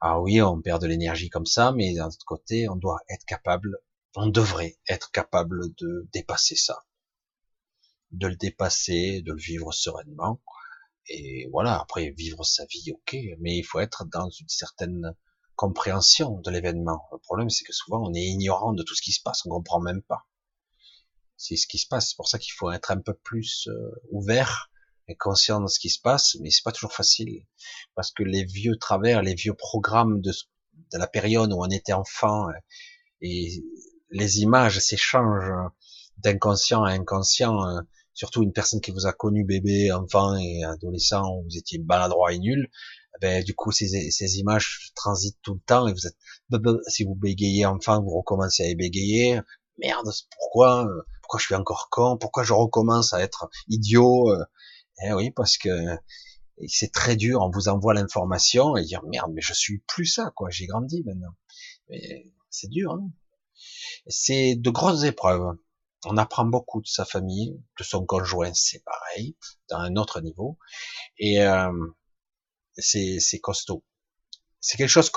[0.00, 3.24] Ah oui, on perd de l'énergie comme ça, mais d'un autre côté, on doit être
[3.24, 3.76] capable
[4.14, 6.84] on devrait être capable de dépasser ça,
[8.10, 10.42] de le dépasser, de le vivre sereinement.
[11.08, 15.14] Et voilà, après vivre sa vie, ok, mais il faut être dans une certaine
[15.56, 17.02] compréhension de l'événement.
[17.12, 19.50] Le problème, c'est que souvent, on est ignorant de tout ce qui se passe, on
[19.50, 20.26] comprend même pas.
[21.36, 22.10] C'est ce qui se passe.
[22.10, 24.70] C'est pour ça qu'il faut être un peu plus euh, ouvert
[25.08, 27.44] et conscient de ce qui se passe, mais c'est pas toujours facile
[27.94, 30.32] parce que les vieux travers, les vieux programmes de,
[30.92, 32.52] de la période où on était enfant euh,
[33.20, 33.64] et
[34.10, 35.52] les images s'échangent
[36.18, 37.80] d'inconscient à inconscient, euh,
[38.14, 42.32] surtout une personne qui vous a connu bébé, enfant et adolescent, où vous étiez maladroit
[42.32, 42.70] et nul,
[43.20, 46.16] ben, du coup, ces, ces images transitent tout le temps et vous êtes,
[46.88, 49.40] si vous bégayez enfant, vous recommencez à bégayer.
[49.78, 50.86] Merde, pourquoi,
[51.22, 52.16] pourquoi je suis encore con?
[52.18, 54.34] Pourquoi je recommence à être idiot?
[55.04, 55.68] Eh oui, parce que
[56.66, 57.40] c'est très dur.
[57.42, 60.50] On vous envoie l'information et dire merde, mais je suis plus ça, quoi.
[60.50, 61.34] J'ai grandi maintenant.
[61.88, 63.10] Mais c'est dur, hein
[64.06, 65.56] c'est de grosses épreuves.
[66.04, 69.36] On apprend beaucoup de sa famille, de son conjoint, c'est pareil,
[69.68, 70.58] dans un autre niveau.
[71.18, 71.70] Et euh,
[72.76, 73.84] c'est costaud.
[74.60, 75.10] C'est quelque chose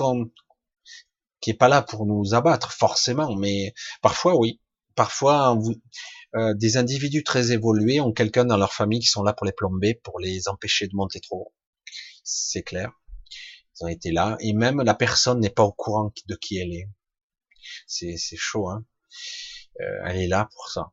[1.41, 4.61] qui est pas là pour nous abattre forcément, mais parfois oui.
[4.95, 5.57] Parfois,
[6.35, 9.51] euh, des individus très évolués ont quelqu'un dans leur famille qui sont là pour les
[9.51, 11.53] plomber, pour les empêcher de monter trop haut.
[12.23, 12.93] C'est clair.
[13.79, 16.73] Ils ont été là, et même la personne n'est pas au courant de qui elle
[16.73, 16.87] est.
[17.87, 18.85] C'est chaud, hein.
[19.81, 20.91] Euh, elle est là pour ça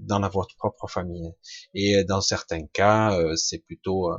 [0.00, 1.32] dans la votre propre famille.
[1.74, 4.18] Et dans certains cas, euh, c'est plutôt, euh,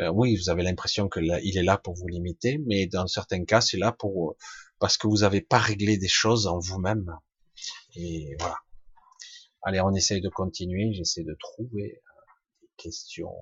[0.00, 3.44] euh, oui, vous avez l'impression que il est là pour vous limiter, mais dans certains
[3.44, 4.36] cas, c'est là pour
[4.78, 7.10] parce que vous n'avez pas réglé des choses en vous-même.
[7.96, 8.56] Et voilà.
[9.62, 10.92] Allez, on essaye de continuer.
[10.94, 12.02] J'essaie de trouver
[12.62, 13.34] des questions.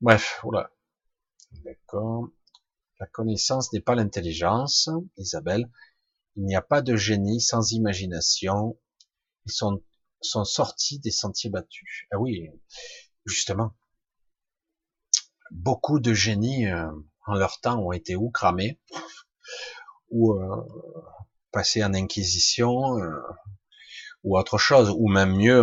[0.00, 0.70] Bref, voilà.
[1.64, 2.28] D'accord.
[2.98, 5.70] La connaissance n'est pas l'intelligence, Isabelle.
[6.36, 8.78] Il n'y a pas de génie sans imagination.
[9.46, 9.82] Ils sont,
[10.20, 12.06] sont sortis des sentiers battus.
[12.10, 12.48] Ah oui,
[13.26, 13.74] justement.
[15.50, 16.90] Beaucoup de génies euh,
[17.26, 18.80] en leur temps ont été ou cramés,
[20.10, 20.66] ou euh,
[21.50, 23.20] passés en inquisition, euh,
[24.24, 25.62] ou autre chose, ou même mieux,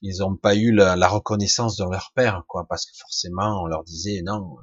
[0.00, 3.66] ils n'ont pas eu la, la, reconnaissance de leur père, quoi, parce que forcément on
[3.66, 4.56] leur disait non,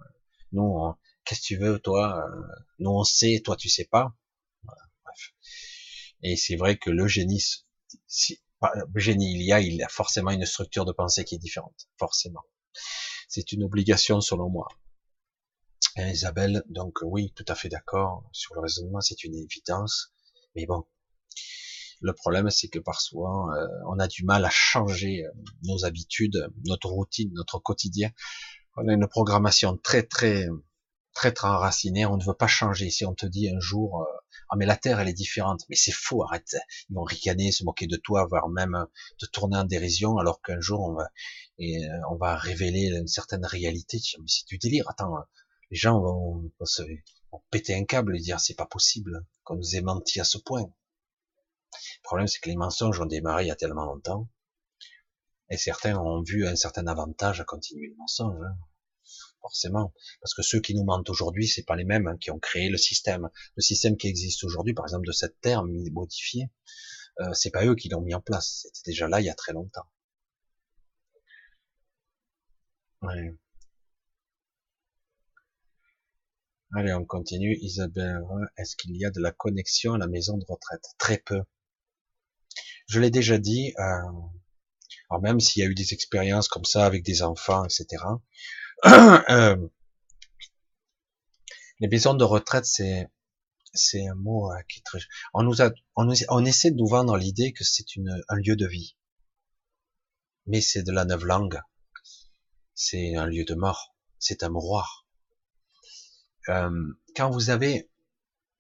[0.52, 2.42] nous on, Qu'est-ce que tu veux, toi euh,
[2.80, 4.16] Nous on sait, toi tu sais pas.
[4.64, 5.34] bref.
[6.22, 7.44] Et c'est vrai que le génie,
[8.08, 11.40] si, le génie il y a, il a forcément une structure de pensée qui est
[11.40, 12.44] différente, forcément.
[13.28, 14.68] C'est une obligation selon moi.
[15.98, 20.14] Et Isabelle, donc oui, tout à fait d'accord sur le raisonnement, c'est une évidence.
[20.56, 20.86] Mais bon,
[22.02, 25.32] le problème c'est que parfois euh, on a du mal à changer euh,
[25.64, 28.12] nos habitudes, notre routine, notre quotidien.
[28.78, 30.48] On a une programmation très très
[31.16, 32.90] très très enraciné, on ne veut pas changer.
[32.92, 34.06] Si on te dit un jour, euh,
[34.50, 36.56] ah mais la Terre elle est différente, mais c'est faux, arrête.
[36.90, 38.86] Ils vont ricaner, se moquer de toi, voire même
[39.18, 41.10] te tourner en dérision, alors qu'un jour on va
[41.58, 44.00] et euh, on va révéler une certaine réalité.
[44.20, 44.90] Mais c'est du délire.
[44.90, 45.16] Attends,
[45.72, 46.84] les gens vont, se
[47.50, 50.70] péter un câble et dire c'est pas possible qu'on nous ait menti à ce point.
[52.00, 54.30] Le problème c'est que les mensonges ont démarré il y a tellement longtemps.
[55.50, 58.42] Et certains ont vu un certain avantage à continuer le mensonge.
[58.42, 58.58] Hein
[59.46, 62.40] forcément, parce que ceux qui nous mentent aujourd'hui, c'est pas les mêmes hein, qui ont
[62.40, 63.30] créé le système.
[63.56, 66.50] Le système qui existe aujourd'hui, par exemple de cette terre modifiée,
[67.20, 68.68] euh, c'est pas eux qui l'ont mis en place.
[68.74, 69.86] C'était déjà là il y a très longtemps.
[76.74, 77.56] Allez, on continue.
[77.62, 78.24] Isabelle,
[78.58, 80.86] est-ce qu'il y a de la connexion à la maison de retraite?
[80.98, 81.42] Très peu.
[82.88, 83.74] Je l'ai déjà dit.
[83.78, 84.12] Euh,
[85.10, 88.04] alors même s'il y a eu des expériences comme ça avec des enfants, etc.
[89.30, 89.56] Euh,
[91.80, 93.10] les maisons de retraite, c'est
[93.74, 95.00] c'est un mot euh, qui est très.
[95.34, 98.56] On nous a, on, on essaie de nous vendre l'idée que c'est une un lieu
[98.56, 98.96] de vie,
[100.46, 101.60] mais c'est de la neuve langue.
[102.76, 103.96] C'est un lieu de mort.
[104.20, 105.06] C'est un mouroir.
[106.50, 107.90] Euh, quand vous avez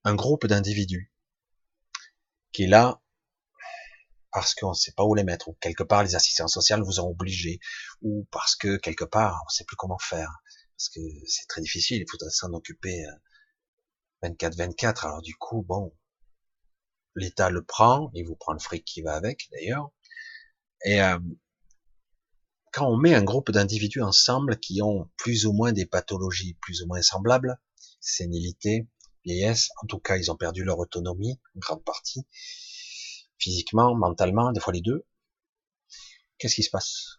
[0.03, 1.11] un groupe d'individus
[2.51, 3.01] qui est là
[4.35, 6.99] parce qu'on ne sait pas où les mettre, ou quelque part les assistants sociaux vous
[6.99, 7.61] ont obligé,
[8.01, 10.29] ou parce que quelque part on ne sait plus comment faire,
[10.75, 13.05] parce que c'est très difficile, il faudrait s'en occuper
[14.23, 15.95] 24-24, euh, alors du coup, bon,
[17.15, 19.89] l'État le prend, il vous prend le fric qui va avec d'ailleurs,
[20.83, 21.17] et euh,
[22.73, 26.81] quand on met un groupe d'individus ensemble qui ont plus ou moins des pathologies plus
[26.81, 27.57] ou moins semblables,
[28.01, 28.85] sénilité,
[29.23, 32.27] vieillesse, en tout cas ils ont perdu leur autonomie, en grande partie,
[33.37, 35.05] physiquement, mentalement, des fois les deux.
[36.37, 37.17] Qu'est-ce qui se passe?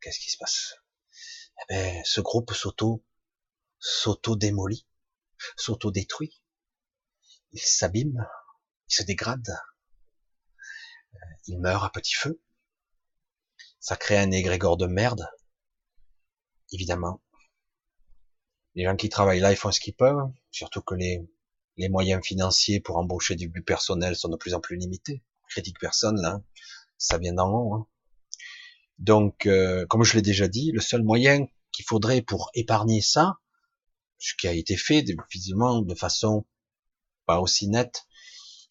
[0.00, 0.74] Qu'est-ce qui se passe?
[1.62, 3.04] Eh ben, ce groupe s'auto,
[3.78, 4.86] s'auto-démolit,
[5.56, 6.42] s'auto-détruit.
[7.52, 8.26] Il s'abîme,
[8.88, 9.48] il se dégrade,
[11.14, 12.40] euh, il meurt à petit feu.
[13.80, 15.26] Ça crée un égrégore de merde,
[16.72, 17.22] évidemment.
[18.74, 21.28] Les gens qui travaillent là, ils font ce qu'ils peuvent, surtout que les,
[21.80, 25.22] les moyens financiers pour embaucher du personnel sont de plus en plus limités.
[25.48, 26.42] Critique personne, là,
[26.98, 27.74] ça vient d'en haut.
[27.74, 27.86] Hein.
[28.98, 33.38] Donc, euh, comme je l'ai déjà dit, le seul moyen qu'il faudrait pour épargner ça,
[34.18, 35.02] ce qui a été fait,
[35.32, 36.44] visiblement, de façon
[37.24, 38.04] pas aussi nette,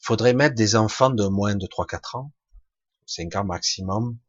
[0.01, 2.31] il faudrait mettre des enfants de moins de 3-4 ans,
[3.07, 4.19] 5 ans maximum,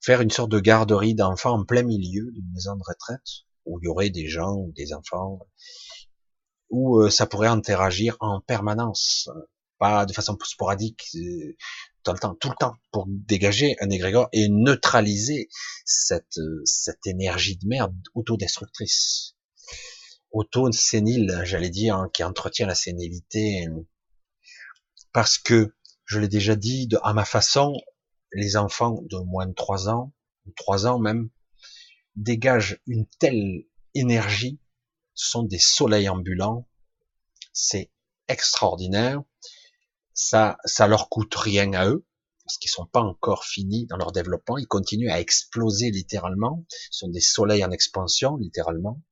[0.00, 3.84] faire une sorte de garderie d'enfants en plein milieu d'une maison de retraite, où il
[3.84, 5.38] y aurait des gens, des enfants,
[6.70, 9.28] où euh, ça pourrait interagir en permanence,
[9.78, 11.56] pas de façon sporadique, euh,
[12.02, 15.48] tout le temps, tout le temps, pour dégager un égrégore et neutraliser
[15.84, 19.34] cette, euh, cette énergie de merde autodestructrice,
[20.30, 23.66] auto-sénile, j'allais dire, hein, qui entretient la sénilité,
[25.12, 25.74] parce que,
[26.04, 27.74] je l'ai déjà dit, à ma façon,
[28.32, 30.12] les enfants de moins de 3 ans,
[30.56, 31.28] 3 ans même,
[32.16, 33.64] dégagent une telle
[33.94, 34.58] énergie,
[35.18, 36.68] ce sont des soleils ambulants,
[37.52, 37.90] c'est
[38.28, 39.20] extraordinaire,
[40.14, 42.06] ça, ça leur coûte rien à eux,
[42.44, 47.00] parce qu'ils sont pas encore finis dans leur développement, ils continuent à exploser littéralement, ce
[47.00, 49.02] sont des soleils en expansion, littéralement,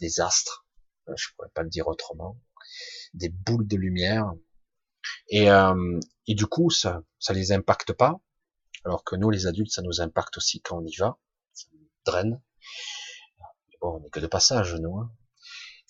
[0.00, 0.66] des astres,
[1.08, 2.40] euh, je pourrais pas le dire autrement,
[3.12, 4.32] des boules de lumière,
[5.28, 8.18] et, euh, et du coup, ça, ça les impacte pas,
[8.86, 11.18] alors que nous, les adultes, ça nous impacte aussi quand on y va,
[11.52, 12.40] ça nous draine.
[13.82, 14.96] Bon, on n'est que de passage, nous.
[14.96, 15.12] Hein.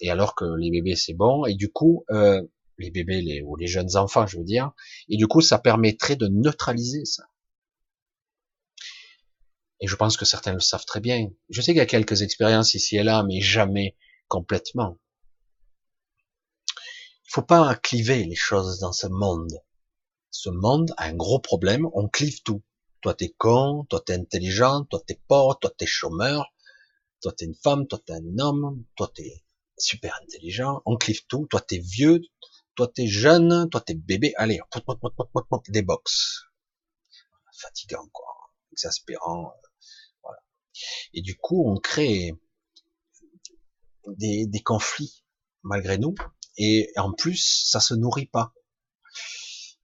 [0.01, 2.43] Et alors que les bébés, c'est bon, et du coup, euh,
[2.79, 4.73] les bébés les, ou les jeunes enfants, je veux dire,
[5.09, 7.25] et du coup, ça permettrait de neutraliser ça.
[9.81, 11.31] Et je pense que certains le savent très bien.
[11.49, 13.97] Je sais qu'il y a quelques expériences ici et là, mais jamais
[14.29, 14.99] complètement.
[17.25, 19.63] Il faut pas cliver les choses dans ce monde.
[20.31, 22.63] Ce monde a un gros problème, on clive tout.
[23.01, 26.53] Toi t'es con, toi t'es intelligent, toi t'es pauvre, toi t'es chômeur,
[27.23, 29.43] toi t'es une femme, toi t'es un homme, toi t'es
[29.81, 32.21] super intelligent, on clive tout, toi t'es vieux,
[32.75, 34.61] toi t'es jeune, toi t'es bébé, allez,
[35.71, 36.45] des box.
[37.53, 38.35] Fatigant quoi,
[38.73, 39.69] exaspérant, euh,
[40.23, 40.39] voilà.
[41.13, 42.33] Et du coup on crée
[44.07, 45.25] des, des conflits
[45.63, 46.15] malgré nous,
[46.63, 48.53] et en plus, ça se nourrit pas.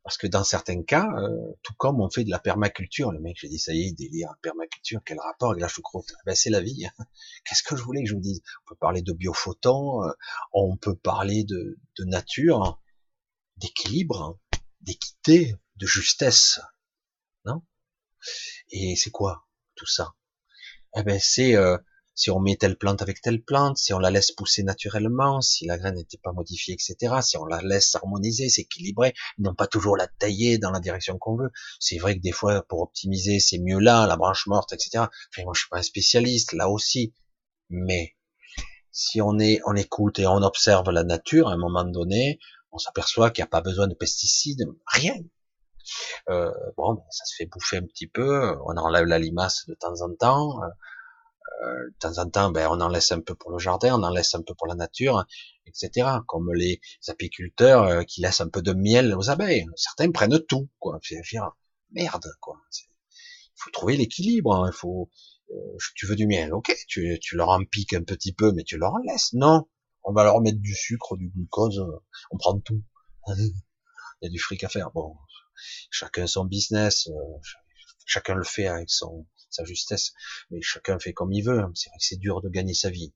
[0.07, 3.37] Parce que dans certains cas, euh, tout comme on fait de la permaculture, le mec,
[3.41, 6.13] j'ai dit, ça y est, délire, permaculture, quel rapport avec la choucroute?
[6.25, 6.87] Ben c'est la vie.
[7.45, 8.41] Qu'est-ce que je voulais que je vous dise?
[8.63, 10.13] On peut parler de biophotons, euh,
[10.53, 12.81] on peut parler de, nature,
[13.57, 14.39] d'équilibre,
[14.81, 16.61] d'équité, de justesse,
[17.45, 17.65] non?
[18.71, 20.15] Et c'est quoi tout ça?
[20.97, 21.79] Eh ben c'est euh,
[22.17, 25.67] si on met telle plante avec telle plante, si on la laisse pousser naturellement, si
[25.67, 29.99] la graine n'était pas modifiée, etc., si on la laisse harmoniser, s'équilibrer, non pas toujours
[29.99, 31.51] la tailler dans la direction qu'on veut.
[31.79, 35.05] C'est vrai que des fois, pour optimiser, c'est mieux là, la branche morte, etc.
[35.31, 37.15] Enfin, moi, je suis pas un spécialiste, là aussi.
[37.69, 38.17] Mais,
[38.91, 42.39] si on est, on écoute et on observe la nature, à un moment donné,
[42.73, 45.17] on s'aperçoit qu'il n'y a pas besoin de pesticides, rien.
[46.31, 50.01] Euh, bon, ça se fait bouffer un petit peu, on enlève la limace de temps
[50.01, 50.61] en temps,
[51.47, 53.99] euh, euh, de temps en temps, ben, on en laisse un peu pour le jardin,
[53.99, 55.25] on en laisse un peu pour la nature,
[55.67, 56.09] etc.
[56.27, 59.67] Comme les apiculteurs euh, qui laissent un peu de miel aux abeilles.
[59.77, 60.99] Certains prennent tout, quoi.
[61.91, 62.57] merde, quoi.
[62.73, 64.55] Il faut trouver l'équilibre.
[64.55, 64.71] Hein.
[64.73, 65.11] Il faut.
[65.51, 66.75] Euh, tu veux du miel, ok.
[66.89, 69.33] Tu, tu leur en piques un petit peu, mais tu leur en laisses.
[69.33, 69.69] Non,
[70.05, 71.85] on va leur mettre du sucre, du glucose.
[72.31, 72.83] On prend tout.
[73.29, 73.53] Il
[74.23, 74.91] y a du fric à faire.
[74.93, 75.15] Bon,
[75.91, 77.09] chacun son business.
[78.05, 79.27] chacun le fait avec son
[79.57, 80.13] sa justesse.
[80.51, 81.61] Mais chacun fait comme il veut.
[81.61, 81.73] Hein.
[81.75, 83.13] C'est vrai que c'est dur de gagner sa vie.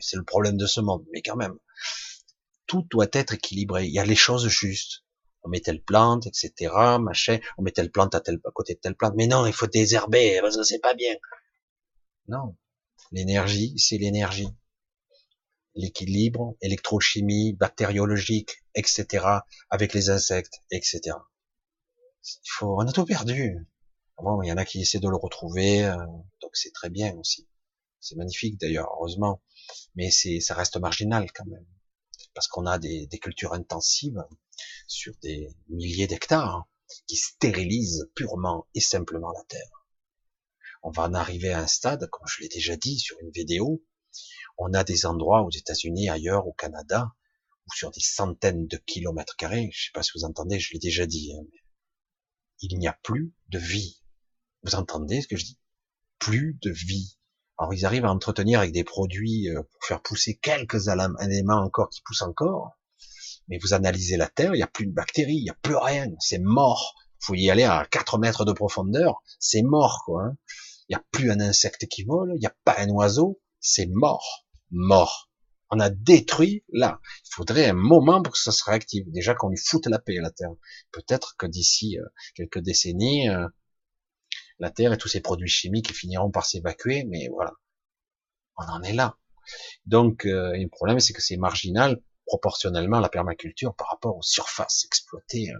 [0.00, 1.04] C'est le problème de ce monde.
[1.12, 1.56] Mais quand même,
[2.66, 3.86] tout doit être équilibré.
[3.86, 5.04] Il y a les choses justes.
[5.42, 7.38] On met telle plante, etc., machin.
[7.58, 9.14] On met telle plante à, tel, à côté de telle plante.
[9.16, 11.14] Mais non, il faut désherber parce que c'est pas bien.
[12.28, 12.56] Non.
[13.12, 14.48] L'énergie, c'est l'énergie.
[15.74, 19.26] L'équilibre, électrochimie, bactériologique, etc.,
[19.70, 21.16] avec les insectes, etc.
[22.24, 23.66] Il faut, on a tout perdu.
[24.18, 25.96] Bon, il y en a qui essaient de le retrouver, euh,
[26.40, 27.48] donc c'est très bien aussi.
[28.00, 29.42] C'est magnifique d'ailleurs, heureusement.
[29.94, 31.66] Mais c'est, ça reste marginal quand même.
[32.34, 34.24] Parce qu'on a des, des, cultures intensives
[34.86, 36.68] sur des milliers d'hectares
[37.06, 39.86] qui stérilisent purement et simplement la terre.
[40.82, 43.82] On va en arriver à un stade, comme je l'ai déjà dit sur une vidéo,
[44.58, 47.12] on a des endroits aux États-Unis, ailleurs, au Canada,
[47.66, 50.78] ou sur des centaines de kilomètres carrés, je sais pas si vous entendez, je l'ai
[50.78, 51.44] déjà dit, hein,
[52.60, 54.03] il n'y a plus de vie.
[54.64, 55.58] Vous entendez ce que je dis?
[56.18, 57.18] Plus de vie.
[57.58, 61.90] Alors ils arrivent à entretenir avec des produits euh, pour faire pousser quelques éléments encore
[61.90, 62.78] qui poussent encore.
[63.48, 65.76] Mais vous analysez la Terre, il n'y a plus de bactéries, il n'y a plus
[65.76, 66.94] rien, c'est mort.
[67.20, 70.24] Faut y aller à 4 mètres de profondeur, c'est mort quoi.
[70.24, 70.36] Hein.
[70.88, 73.86] Il n'y a plus un insecte qui vole, il n'y a pas un oiseau, c'est
[73.86, 75.30] mort, mort.
[75.70, 77.00] On a détruit là.
[77.26, 79.04] Il faudrait un moment pour que ça se réactive.
[79.10, 80.50] Déjà qu'on lui foute la paix à la Terre.
[80.92, 83.48] Peut-être que d'ici euh, quelques décennies, euh,
[84.58, 87.52] la Terre et tous ces produits chimiques finiront par s'évacuer, mais voilà,
[88.56, 89.16] on en est là.
[89.86, 94.84] Donc, euh, le problème, c'est que c'est marginal proportionnellement la permaculture par rapport aux surfaces
[94.86, 95.50] exploitées.
[95.50, 95.58] Euh,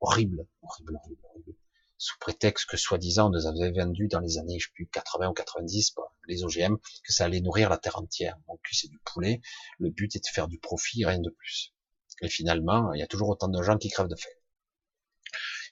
[0.00, 1.54] horrible, horrible, horrible, horrible.
[1.98, 5.30] Sous prétexte que, soi-disant, on nous avait vendu dans les années, je sais plus, 80
[5.30, 5.94] ou 90,
[6.28, 8.36] les OGM, que ça allait nourrir la terre entière.
[8.46, 9.40] Donc, c'est du poulet.
[9.78, 11.74] Le but est de faire du profit, rien de plus.
[12.22, 14.30] Et finalement, il y a toujours autant de gens qui crèvent de faim.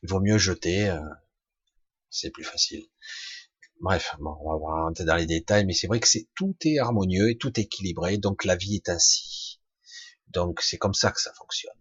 [0.03, 1.01] Il vaut mieux jeter, euh,
[2.17, 2.87] c'est plus facile.
[3.81, 7.31] Bref, bon, on va rentrer dans les détails, mais c'est vrai que tout est harmonieux
[7.31, 9.61] et tout est équilibré, donc la vie est ainsi.
[10.29, 11.73] Donc c'est comme ça que ça fonctionne.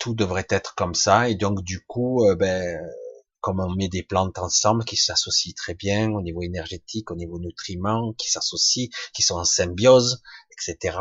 [0.00, 2.78] Tout devrait être comme ça, et donc du coup, euh, ben,
[3.40, 7.38] comme on met des plantes ensemble qui s'associent très bien au niveau énergétique, au niveau
[7.38, 10.96] nutriments, qui s'associent, qui sont en symbiose, etc.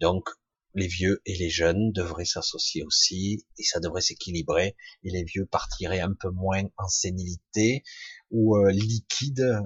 [0.00, 0.30] Donc,
[0.74, 5.46] les vieux et les jeunes devraient s'associer aussi, et ça devrait s'équilibrer, et les vieux
[5.46, 7.82] partiraient un peu moins en sénilité,
[8.30, 9.60] ou euh, liquide,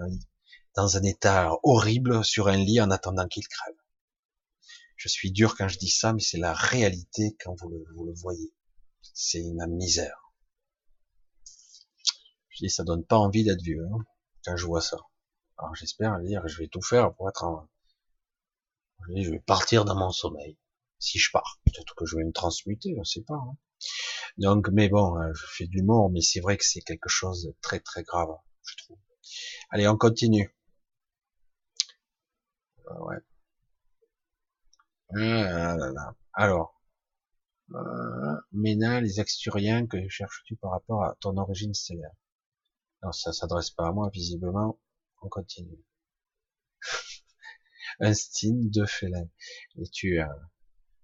[0.75, 3.75] dans un état horrible sur un lit en attendant qu'ils crèvent.
[4.97, 8.53] Je suis dur quand je dis ça, mais c'est la réalité quand vous le, voyez.
[9.15, 10.33] C'est une misère.
[12.49, 14.05] Je dis, ça donne pas envie d'être vieux hein,
[14.45, 14.99] quand je vois ça.
[15.59, 17.69] Alors j'espère dire, je vais tout faire pour être en...
[19.15, 20.59] Je vais partir dans mon sommeil.
[20.99, 23.35] Si je pars, peut-être que je vais me transmuter, on sait pas.
[23.35, 23.57] Hein.
[24.39, 27.45] Donc, mais bon, euh, je fais de l'humour, mais c'est vrai que c'est quelque chose
[27.45, 28.31] de très très grave,
[28.65, 28.99] je trouve.
[29.71, 30.55] Allez, on continue.
[32.89, 33.17] Euh, ouais.
[35.15, 35.77] Ah
[36.35, 36.81] Alors,
[37.75, 42.13] euh, les Axturiens, que cherches-tu par rapport à ton origine stellaire
[43.03, 44.79] Non, ça s'adresse pas à moi, visiblement.
[45.23, 45.83] On continue.
[48.01, 49.29] Instinct de félin.
[49.77, 50.27] Et tu, euh,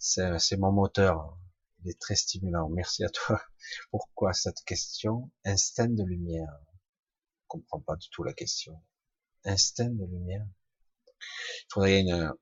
[0.02, 1.38] c'est mon moteur.
[1.84, 2.68] Il est très stimulant.
[2.68, 3.40] Merci à toi.
[3.90, 5.30] Pourquoi cette question?
[5.44, 6.52] Instinct de lumière.
[7.42, 8.82] Je comprends pas du tout la question.
[9.44, 10.44] Instinct de lumière.
[11.20, 12.34] Il faudrait une,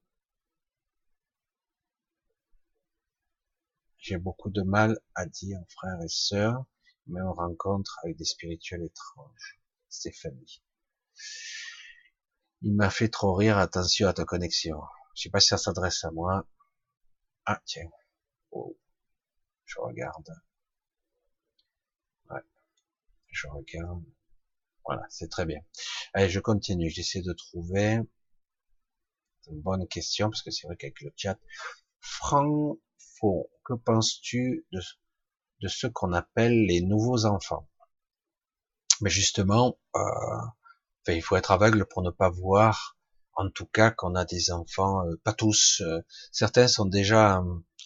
[3.98, 6.64] J'ai beaucoup de mal à dire frères et sœurs,
[7.06, 9.60] même en rencontre avec des spirituels étranges.
[9.90, 10.62] Stéphanie.
[12.62, 14.80] Il m'a fait trop rire, attention à ta connexion.
[15.14, 16.46] Je sais pas si ça s'adresse à moi.
[17.52, 17.90] Ah, tiens.
[18.52, 18.78] Oh.
[19.64, 20.30] Je regarde.
[22.30, 22.42] Ouais.
[23.26, 24.04] Je regarde.
[24.84, 25.58] Voilà, c'est très bien.
[26.14, 26.90] Allez, je continue.
[26.90, 27.98] J'essaie de trouver
[29.48, 31.40] une bonne question, parce que c'est vrai qu'avec le chat,
[32.00, 32.78] Franck
[33.64, 34.80] que penses-tu de,
[35.60, 37.68] de ce qu'on appelle les nouveaux enfants?
[39.00, 40.46] Mais justement, euh,
[41.08, 42.96] il faut être aveugle pour ne pas voir,
[43.34, 45.82] en tout cas, qu'on a des enfants, euh, pas tous.
[45.82, 46.00] Euh,
[46.32, 47.42] certains sont déjà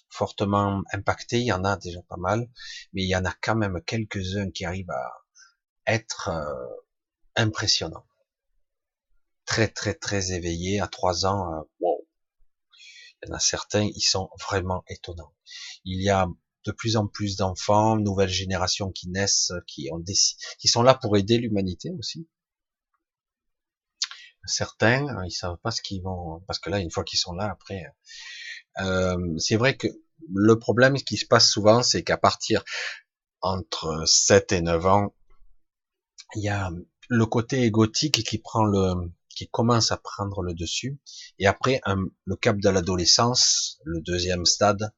[0.09, 2.49] fortement impactés, il y en a déjà pas mal,
[2.93, 5.13] mais il y en a quand même quelques-uns qui arrivent à
[5.87, 6.31] être
[7.37, 8.07] impressionnants.
[9.45, 11.67] Très très très éveillés à trois ans.
[11.81, 12.05] wow
[13.25, 15.35] il y en a certains, ils sont vraiment étonnants.
[15.85, 16.29] Il y a
[16.67, 20.15] de plus en plus d'enfants, nouvelles générations qui naissent, qui ont des,
[20.59, 22.29] qui sont là pour aider l'humanité aussi.
[24.47, 27.51] Certains, ils savent pas ce qu'ils vont, parce que là, une fois qu'ils sont là,
[27.51, 27.85] après,
[28.81, 29.89] euh, c'est vrai que
[30.33, 32.65] le problème qui se passe souvent, c'est qu'à partir
[33.41, 35.15] entre 7 et 9 ans,
[36.35, 36.71] il y a
[37.09, 40.99] le côté égotique qui prend le, qui commence à prendre le dessus.
[41.39, 41.81] Et après,
[42.25, 44.93] le cap de l'adolescence, le deuxième stade,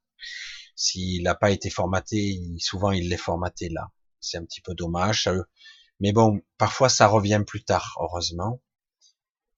[0.76, 3.90] s'il n'a pas été formaté, souvent il l'est formaté là.
[4.20, 5.28] C'est un petit peu dommage.
[6.00, 8.60] Mais bon, parfois ça revient plus tard, heureusement.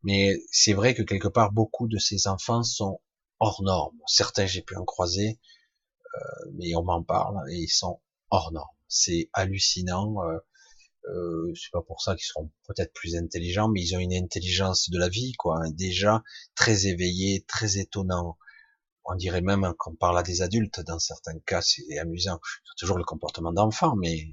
[0.02, 3.00] Mais c'est vrai que quelque part, beaucoup de ces enfants sont
[3.40, 3.98] hors normes.
[4.06, 5.40] Certains, j'ai pu en croiser,
[6.16, 8.66] euh, mais on m'en parle, et ils sont hors normes.
[8.88, 10.22] C'est hallucinant.
[10.22, 10.38] Euh,
[11.10, 14.90] euh, c'est pas pour ça qu'ils seront peut-être plus intelligents, mais ils ont une intelligence
[14.90, 15.60] de la vie, quoi.
[15.72, 16.22] Déjà
[16.54, 18.38] très éveillé, très étonnant.
[19.04, 20.80] On dirait même qu'on parle à des adultes.
[20.80, 22.40] Dans certains cas, c'est amusant.
[22.64, 24.26] C'est toujours le comportement d'enfant, mais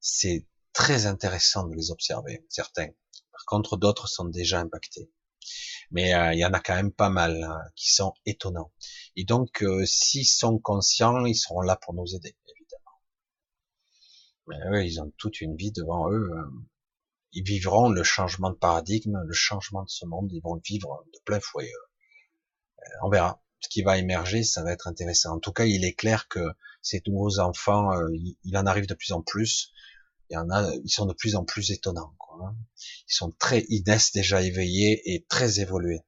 [0.00, 2.44] c'est très intéressant de les observer.
[2.50, 2.88] Certains.
[3.36, 5.10] Par contre, d'autres sont déjà impactés.
[5.90, 8.72] Mais euh, il y en a quand même pas mal hein, qui sont étonnants.
[9.14, 12.36] Et donc, euh, s'ils sont conscients, ils seront là pour nous aider.
[14.46, 16.30] Mais eux, ils ont toute une vie devant eux.
[16.32, 16.50] Euh.
[17.32, 20.30] Ils vivront le changement de paradigme, le changement de ce monde.
[20.32, 21.70] Ils vont le vivre de plein fouet.
[21.70, 22.80] Euh.
[22.80, 23.42] Euh, on verra.
[23.60, 25.34] Ce qui va émerger, ça va être intéressant.
[25.34, 26.46] En tout cas, il est clair que
[26.82, 27.90] ces nouveaux enfants,
[28.44, 29.72] il en arrive de plus en plus.
[30.30, 32.14] Il y en a, ils sont de plus en plus étonnants.
[32.18, 32.56] Quoi, hein.
[33.08, 36.02] Ils sont très, ils naissent déjà éveillés et très évolués.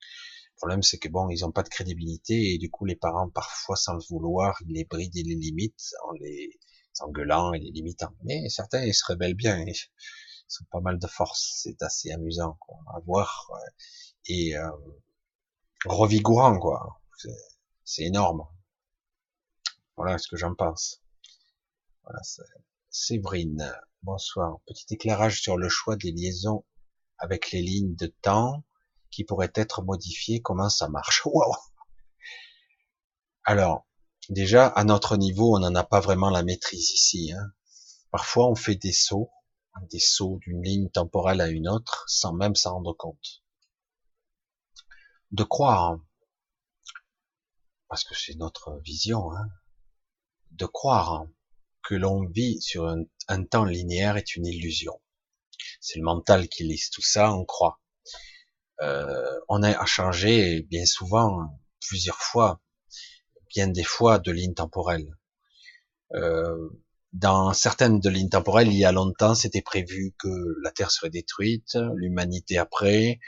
[0.00, 3.30] Le problème, c'est que bon, ils n'ont pas de crédibilité et du coup, les parents,
[3.30, 6.58] parfois, sans le vouloir, ils les brident et les limitent en les,
[7.00, 8.12] engueulant et les limitant.
[8.24, 9.74] Mais certains, ils se rebellent bien, ils
[10.60, 13.50] ont pas mal de force, c'est assez amusant quoi, à voir
[14.26, 14.70] et euh,
[15.86, 17.00] revigorant quoi.
[17.84, 18.46] C'est énorme.
[19.96, 21.02] Voilà ce que j'en pense.
[22.04, 22.20] Voilà,
[22.90, 24.58] Séverine, bonsoir.
[24.66, 26.64] Petit éclairage sur le choix des liaisons
[27.18, 28.64] avec les lignes de temps
[29.10, 30.42] qui pourraient être modifiées.
[30.42, 31.22] Comment ça marche?
[31.26, 31.54] Waouh
[33.44, 33.86] Alors,
[34.30, 37.32] Déjà, à notre niveau, on n'en a pas vraiment la maîtrise ici.
[37.32, 37.52] Hein.
[38.12, 39.28] Parfois, on fait des sauts,
[39.90, 43.42] des sauts d'une ligne temporelle à une autre, sans même s'en rendre compte.
[45.32, 45.98] De croire,
[47.88, 49.48] parce que c'est notre vision, hein,
[50.52, 51.26] de croire
[51.82, 52.86] que l'on vit sur
[53.28, 55.00] un, temps linéaire est une illusion.
[55.80, 57.80] C'est le mental qui lise tout ça, on croit.
[58.82, 62.60] Euh, on a changé bien souvent, plusieurs fois,
[63.48, 65.16] bien des fois, de ligne temporelle.
[66.14, 66.70] Euh,
[67.12, 70.28] dans certaines de lignes temporelles, il y a longtemps, c'était prévu que
[70.62, 73.20] la Terre serait détruite, l'humanité après,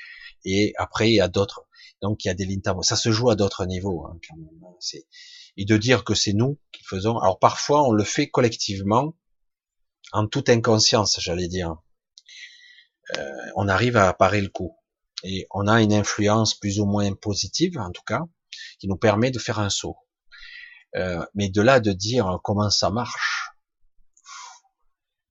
[0.44, 1.66] et après il y a d'autres.
[2.00, 2.86] Donc il y a des lignes temporelles.
[2.86, 4.06] Ça se joue à d'autres niveaux.
[4.06, 4.48] Hein, quand même.
[5.56, 7.18] Et de dire que c'est nous qui faisons.
[7.18, 9.14] Alors parfois on le fait collectivement,
[10.12, 11.76] en toute inconscience, j'allais dire.
[13.16, 14.76] Euh, on arrive à parer le coup.
[15.24, 18.22] Et on a une influence plus ou moins positive, en tout cas,
[18.78, 19.96] qui nous permet de faire un saut.
[20.96, 23.50] Euh, mais de là de dire comment ça marche,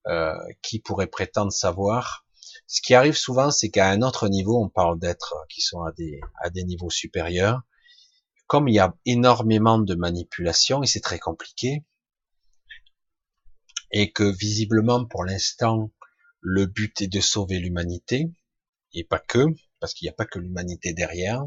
[0.08, 0.34] euh,
[0.64, 2.26] qui pourrait prétendre savoir
[2.66, 6.50] Ce qui arrive souvent, c'est qu'à un autre niveau, on parle d'êtres qui sont à
[6.50, 7.62] des niveaux supérieurs.
[8.52, 11.86] Comme il y a énormément de manipulation et c'est très compliqué,
[13.94, 15.90] et que visiblement pour l'instant
[16.42, 18.30] le but est de sauver l'humanité
[18.92, 19.46] et pas que,
[19.80, 21.46] parce qu'il n'y a pas que l'humanité derrière.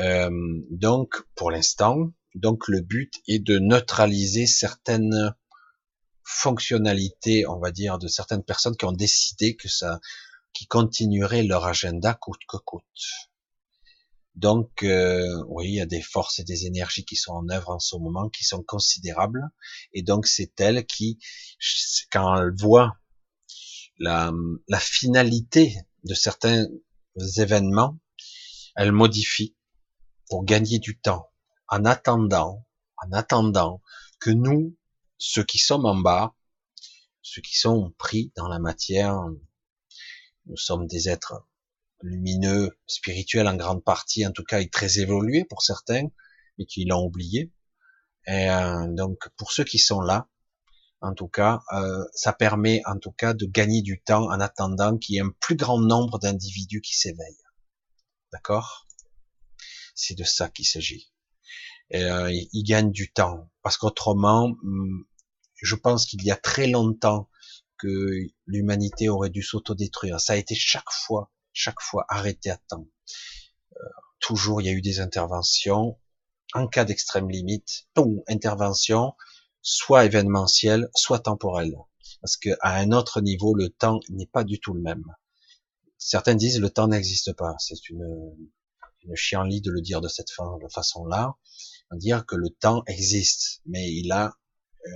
[0.00, 0.28] Euh,
[0.70, 5.34] donc pour l'instant, donc le but est de neutraliser certaines
[6.24, 9.98] fonctionnalités, on va dire, de certaines personnes qui ont décidé que ça,
[10.52, 13.32] qui continueraient leur agenda coûte que coûte.
[14.36, 17.70] Donc, euh, oui, il y a des forces et des énergies qui sont en œuvre
[17.70, 19.42] en ce moment, qui sont considérables,
[19.94, 21.18] et donc c'est elles qui,
[22.12, 22.98] quand elles voient
[23.98, 24.30] la,
[24.68, 25.74] la finalité
[26.04, 26.66] de certains
[27.38, 27.98] événements,
[28.76, 29.56] elles modifient
[30.28, 31.30] pour gagner du temps.
[31.68, 32.66] En attendant,
[32.98, 33.82] en attendant
[34.20, 34.76] que nous,
[35.16, 36.34] ceux qui sommes en bas,
[37.22, 39.18] ceux qui sont pris dans la matière,
[40.44, 41.46] nous sommes des êtres
[42.02, 46.08] lumineux, spirituels en grande partie, en tout cas, et très évolués pour certains,
[46.58, 47.52] mais qui l'ont oublié.
[48.26, 50.28] Et euh, donc, pour ceux qui sont là,
[51.00, 54.96] en tout cas, euh, ça permet en tout cas de gagner du temps en attendant
[54.98, 57.44] qu'il y ait un plus grand nombre d'individus qui s'éveillent.
[58.32, 58.86] D'accord?
[59.94, 61.12] C'est de ça qu'il s'agit
[61.94, 63.50] euh, il gagne du temps.
[63.62, 65.04] Parce qu'autrement, hum,
[65.62, 67.28] je pense qu'il y a très longtemps
[67.78, 68.10] que
[68.46, 70.20] l'humanité aurait dû s'autodétruire.
[70.20, 72.86] Ça a été chaque fois, chaque fois arrêté à temps.
[73.76, 73.84] Euh,
[74.20, 75.98] toujours, il y a eu des interventions.
[76.54, 79.14] En cas d'extrême limite, boum, intervention,
[79.62, 81.74] soit événementielle, soit temporelle.
[82.20, 85.04] Parce que à un autre niveau, le temps n'est pas du tout le même.
[85.98, 87.56] Certains disent le temps n'existe pas.
[87.58, 88.36] C'est une,
[89.02, 90.30] une chienlit de le dire de cette
[90.70, 91.34] façon-là
[91.94, 94.36] dire que le temps existe, mais il a
[94.86, 94.90] euh,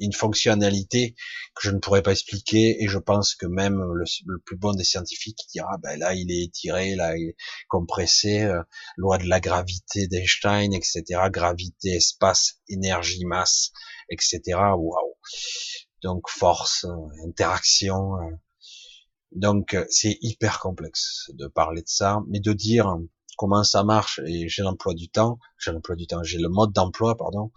[0.00, 1.14] une fonctionnalité
[1.54, 4.84] que je ne pourrais pas expliquer et je pense que même le, plus bon des
[4.84, 7.36] scientifiques dira ben là il est étiré, là il est
[7.68, 8.62] compressé, euh,
[8.96, 11.02] loi de la gravité d'Einstein, etc.
[11.30, 13.70] Gravité, espace, énergie, masse,
[14.08, 14.40] etc.
[14.76, 15.14] Waouh.
[16.02, 18.12] Donc force, euh, interaction.
[19.32, 22.96] donc c'est hyper complexe de parler de ça, mais de dire
[23.40, 26.72] comment ça marche et j'ai l'emploi du temps, j'ai l'emploi du temps, j'ai le mode
[26.72, 27.50] d'emploi, pardon,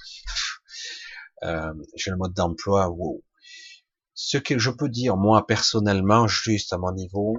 [1.44, 3.24] euh, j'ai le mode d'emploi, wow.
[4.14, 7.36] Ce que je peux dire, moi, personnellement, juste à mon niveau,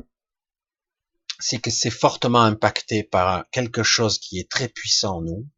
[1.38, 5.48] c'est que c'est fortement impacté par quelque chose qui est très puissant en nous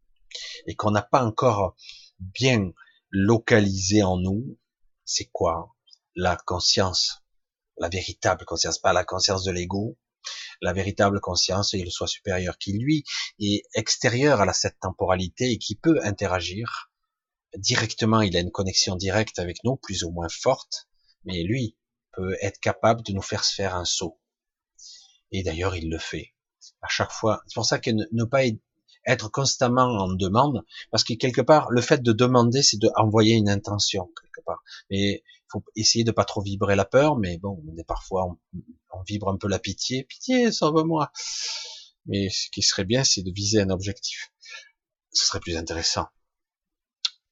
[0.66, 1.76] et qu'on n'a pas encore
[2.18, 2.72] bien
[3.10, 4.58] localisé en nous.
[5.04, 5.74] C'est quoi?
[6.14, 7.22] La conscience.
[7.78, 9.98] La véritable conscience, pas la conscience de l'ego,
[10.62, 13.04] la véritable conscience et le soi supérieur qui lui
[13.38, 16.90] est extérieur à cette temporalité et qui peut interagir
[17.58, 20.88] directement, il a une connexion directe avec nous, plus ou moins forte,
[21.24, 21.76] mais lui
[22.12, 24.18] peut être capable de nous faire se faire un saut.
[25.32, 26.32] Et d'ailleurs, il le fait.
[26.82, 27.42] À chaque fois.
[27.46, 28.42] C'est pour ça que ne, pas
[29.06, 33.48] être constamment en demande, parce que quelque part, le fait de demander, c'est d'envoyer une
[33.48, 34.62] intention, quelque part.
[34.90, 38.26] Mais faut essayer de pas trop vibrer la peur, mais bon, parfois,
[38.92, 41.12] on, vibre un peu la pitié, pitié, sauve-moi.
[42.06, 44.32] Mais ce qui serait bien, c'est de viser un objectif.
[45.12, 46.06] Ce serait plus intéressant.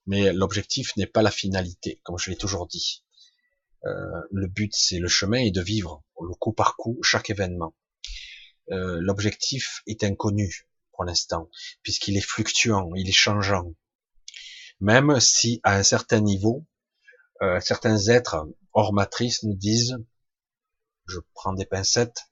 [0.07, 3.05] Mais l'objectif n'est pas la finalité, comme je l'ai toujours dit.
[3.87, 7.75] Euh, le but, c'est le chemin et de vivre le coup par coup chaque événement.
[8.71, 11.51] Euh, l'objectif est inconnu pour l'instant,
[11.83, 13.75] puisqu'il est fluctuant, il est changeant.
[14.81, 16.67] Même si à un certain niveau,
[17.43, 19.97] euh, certains êtres hors matrice nous disent,
[21.07, 22.31] je prends des pincettes,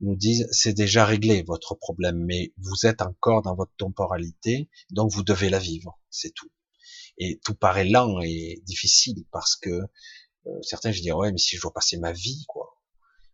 [0.00, 5.10] nous disent c'est déjà réglé votre problème, mais vous êtes encore dans votre temporalité, donc
[5.12, 6.50] vous devez la vivre, c'est tout.
[7.20, 11.56] Et tout paraît lent et difficile parce que euh, certains je dis ouais mais si
[11.56, 12.80] je dois passer ma vie quoi,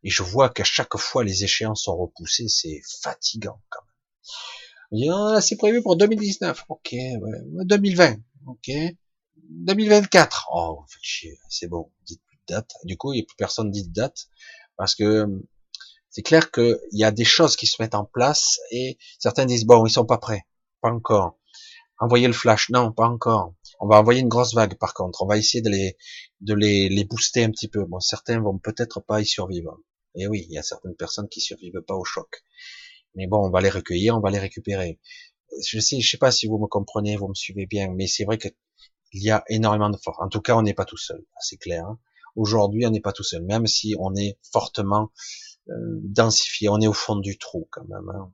[0.03, 5.11] et je vois qu'à chaque fois les échéances sont repoussées, c'est fatigant quand même.
[5.11, 8.17] Ah, c'est prévu pour 2019, ok, ouais, 2020,
[8.47, 8.71] ok,
[9.51, 10.49] 2024.
[10.53, 10.85] Oh,
[11.49, 12.71] c'est bon, dites plus de date.
[12.85, 14.29] Du coup, il n'y a plus personne dit de date
[14.77, 15.27] parce que
[16.11, 19.67] c'est clair qu'il y a des choses qui se mettent en place et certains disent
[19.67, 20.47] bon, ils sont pas prêts,
[20.81, 21.37] pas encore.
[21.99, 23.55] Envoyer le flash, non, pas encore.
[23.81, 25.23] On va envoyer une grosse vague par contre.
[25.23, 25.97] On va essayer de les
[26.41, 27.85] de les, les booster un petit peu.
[27.85, 29.79] Bon, certains vont peut-être pas y survivre.
[30.15, 32.43] Et oui, il y a certaines personnes qui survivent pas au choc.
[33.15, 34.99] Mais bon, on va les recueillir, on va les récupérer.
[35.65, 38.25] Je sais, je sais pas si vous me comprenez, vous me suivez bien, mais c'est
[38.25, 38.49] vrai que
[39.13, 40.19] il y a énormément de force.
[40.21, 41.87] En tout cas, on n'est pas tout seul, c'est clair.
[41.87, 41.99] Hein.
[42.35, 45.11] Aujourd'hui, on n'est pas tout seul, même si on est fortement
[45.69, 46.69] euh, densifié.
[46.69, 48.09] On est au fond du trou quand même.
[48.11, 48.33] Hein.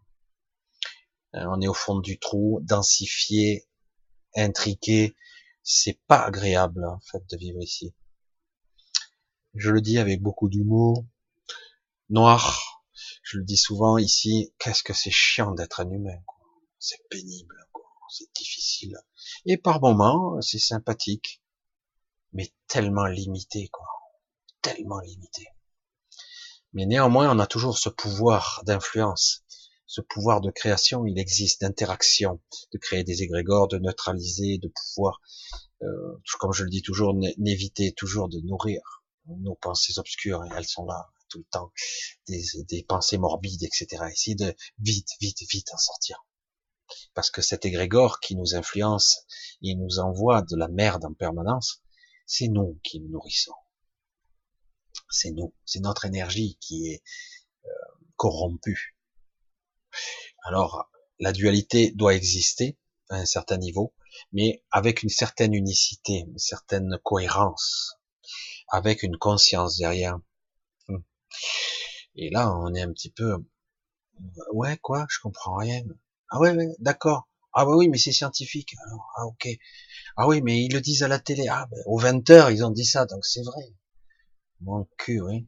[1.35, 3.67] Euh, on est au fond du trou, densifié,
[4.35, 5.15] intriqué.
[5.63, 7.95] C'est pas agréable en fait de vivre ici.
[9.55, 11.05] Je le dis avec beaucoup d'humour.
[12.09, 12.83] Noir,
[13.23, 14.55] je le dis souvent ici.
[14.59, 16.19] Qu'est-ce que c'est chiant d'être un humain.
[16.79, 17.57] C'est pénible,
[18.11, 18.97] c'est difficile.
[19.47, 21.43] Et par moments, c'est sympathique,
[22.33, 23.87] mais tellement limité, quoi.
[24.63, 25.47] Tellement limité.
[26.73, 29.45] Mais néanmoins, on a toujours ce pouvoir d'influence,
[29.87, 32.41] ce pouvoir de création, il existe, d'interaction,
[32.73, 35.21] de créer des égrégores, de neutraliser, de pouvoir,
[35.83, 38.81] euh, comme je le dis toujours, n'éviter toujours de nourrir
[39.27, 41.73] nos pensées obscures, elles sont là tout le temps,
[42.29, 44.05] des, des pensées morbides, etc.
[44.11, 46.27] Essayer de vite, vite, vite en sortir.
[47.15, 49.25] Parce que cet égrégore qui nous influence,
[49.63, 51.83] il nous envoie de la merde en permanence,
[52.27, 53.55] c'est nous qui nous nourrissons.
[55.09, 57.03] C'est nous, c'est notre énergie qui est
[57.65, 57.69] euh,
[58.17, 58.97] corrompue.
[60.45, 62.79] Alors, la dualité doit exister
[63.11, 63.95] à un certain niveau,
[64.33, 67.99] mais avec une certaine unicité, une certaine cohérence,
[68.69, 70.19] avec une conscience derrière.
[70.89, 71.03] Hum.
[72.17, 73.37] Et là, on est un petit peu,
[74.53, 75.83] ouais, quoi, je comprends rien.
[76.31, 77.29] Ah ouais, d'accord.
[77.55, 78.75] Ah oui, mais c'est scientifique.
[78.87, 79.49] Alors, ah ok.
[80.17, 81.49] Ah oui, mais ils le disent à la télé.
[81.49, 83.75] Ah, ben, aux 20 heures, ils ont dit ça, donc c'est vrai.
[84.61, 85.47] Mon cul, oui.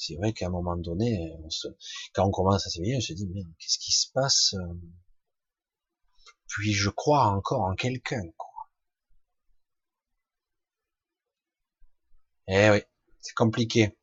[0.00, 1.34] C'est vrai qu'à un moment donné,
[2.14, 4.74] quand on commence à s'éveiller, on se dit, mais qu'est-ce qui se passe euh?
[6.46, 8.22] Puis je crois encore en quelqu'un.
[12.46, 12.80] Eh oui,
[13.20, 13.98] c'est compliqué.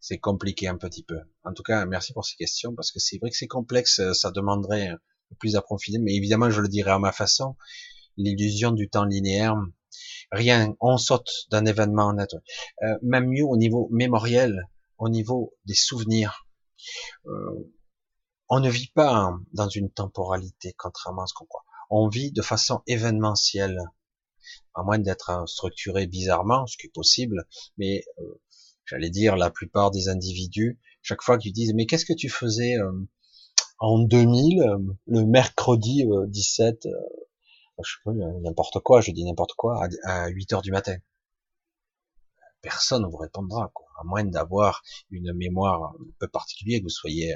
[0.00, 1.18] C'est compliqué un petit peu.
[1.44, 4.30] En tout cas, merci pour ces questions, parce que c'est vrai que c'est complexe, ça
[4.30, 4.92] demanderait
[5.38, 7.56] plus approfondi, mais évidemment, je le dirais à ma façon,
[8.18, 9.56] l'illusion du temps linéaire,
[10.30, 12.36] Rien, on saute d'un événement en autre.
[12.82, 14.68] Euh, même mieux au niveau mémoriel,
[14.98, 16.46] au niveau des souvenirs.
[17.26, 17.72] Euh,
[18.48, 21.64] on ne vit pas dans une temporalité, contrairement à ce qu'on croit.
[21.90, 23.78] On vit de façon événementielle,
[24.74, 28.40] à moins d'être structuré bizarrement, ce qui est possible, mais euh,
[28.84, 32.74] j'allais dire la plupart des individus, chaque fois qu'ils disent mais qu'est-ce que tu faisais
[33.78, 34.62] en 2000,
[35.06, 36.88] le mercredi 17
[37.84, 40.96] je sais pas, n'importe quoi, je dis n'importe quoi, à, 8 heures du matin.
[42.60, 46.90] Personne ne vous répondra, quoi, à moins d'avoir une mémoire un peu particulière, que vous
[46.90, 47.34] soyez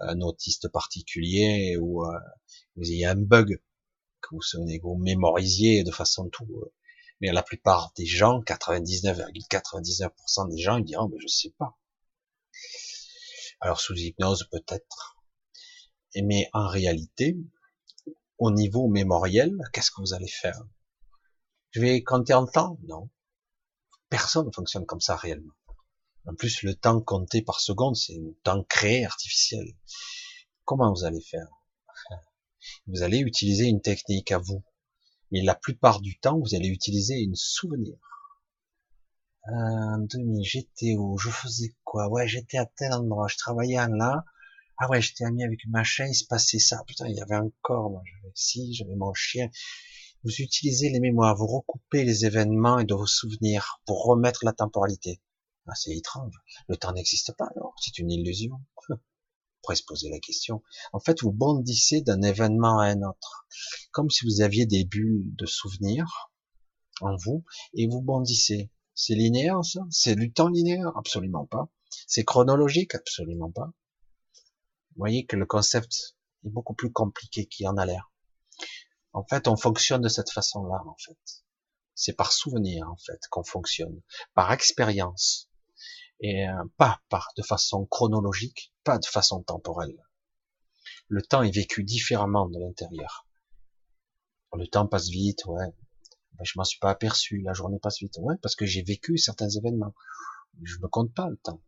[0.00, 2.18] un autiste particulier ou euh,
[2.76, 3.60] vous ayez un bug,
[4.20, 4.42] que vous,
[4.82, 6.44] vous mémorisiez de façon tout.
[6.44, 6.72] Euh.
[7.20, 11.78] mais la plupart des gens, 99,99% des gens, ils diront, mais je sais pas.
[13.60, 15.16] Alors sous hypnose peut-être.
[16.16, 17.36] Mais en réalité,
[18.40, 20.60] au niveau mémoriel, qu'est-ce que vous allez faire?
[21.72, 22.78] Je vais compter en temps?
[22.88, 23.10] Non.
[24.08, 25.52] Personne ne fonctionne comme ça réellement.
[26.26, 29.66] En plus, le temps compté par seconde, c'est un temps créé artificiel.
[30.64, 31.46] Comment vous allez faire?
[32.86, 34.64] Vous allez utiliser une technique à vous.
[35.30, 37.96] Mais la plupart du temps, vous allez utiliser une souvenir.
[39.44, 42.08] Un demi, j'étais où Je faisais quoi?
[42.08, 44.24] Ouais, j'étais à tel endroit, je travaillais là,
[44.82, 46.82] ah ouais, j'étais ami avec machin, il se passait ça.
[46.86, 49.50] Putain, il y avait encore, moi, j'avais si, j'avais mon chien.
[50.24, 54.54] Vous utilisez les mémoires, vous recoupez les événements et de vos souvenirs pour remettre la
[54.54, 55.20] temporalité.
[55.66, 56.34] Ah, c'est étrange.
[56.68, 58.58] Le temps n'existe pas alors, c'est une illusion.
[58.90, 58.96] On
[59.62, 60.62] pourrait se poser la question.
[60.94, 63.46] En fait, vous bondissez d'un événement à un autre.
[63.92, 66.32] Comme si vous aviez des bulles de souvenirs
[67.02, 67.44] en vous
[67.74, 68.70] et vous bondissez.
[68.94, 69.80] C'est linéaire, ça?
[69.90, 70.90] C'est du temps linéaire?
[70.96, 71.68] Absolument pas.
[72.06, 72.94] C'est chronologique?
[72.94, 73.74] Absolument pas.
[74.96, 78.10] Voyez que le concept est beaucoup plus compliqué qu'il en a l'air.
[79.12, 81.44] En fait, on fonctionne de cette façon-là, en fait.
[81.94, 84.00] C'est par souvenir, en fait, qu'on fonctionne,
[84.34, 85.50] par expérience,
[86.20, 89.96] et euh, pas par de façon chronologique, pas de façon temporelle.
[91.08, 93.26] Le temps est vécu différemment de l'intérieur.
[94.56, 95.74] Le temps passe vite, ouais.
[96.34, 97.40] Ben, je m'en suis pas aperçu.
[97.42, 99.94] La journée passe vite, ouais, parce que j'ai vécu certains événements.
[100.62, 101.62] Je ne compte pas le temps.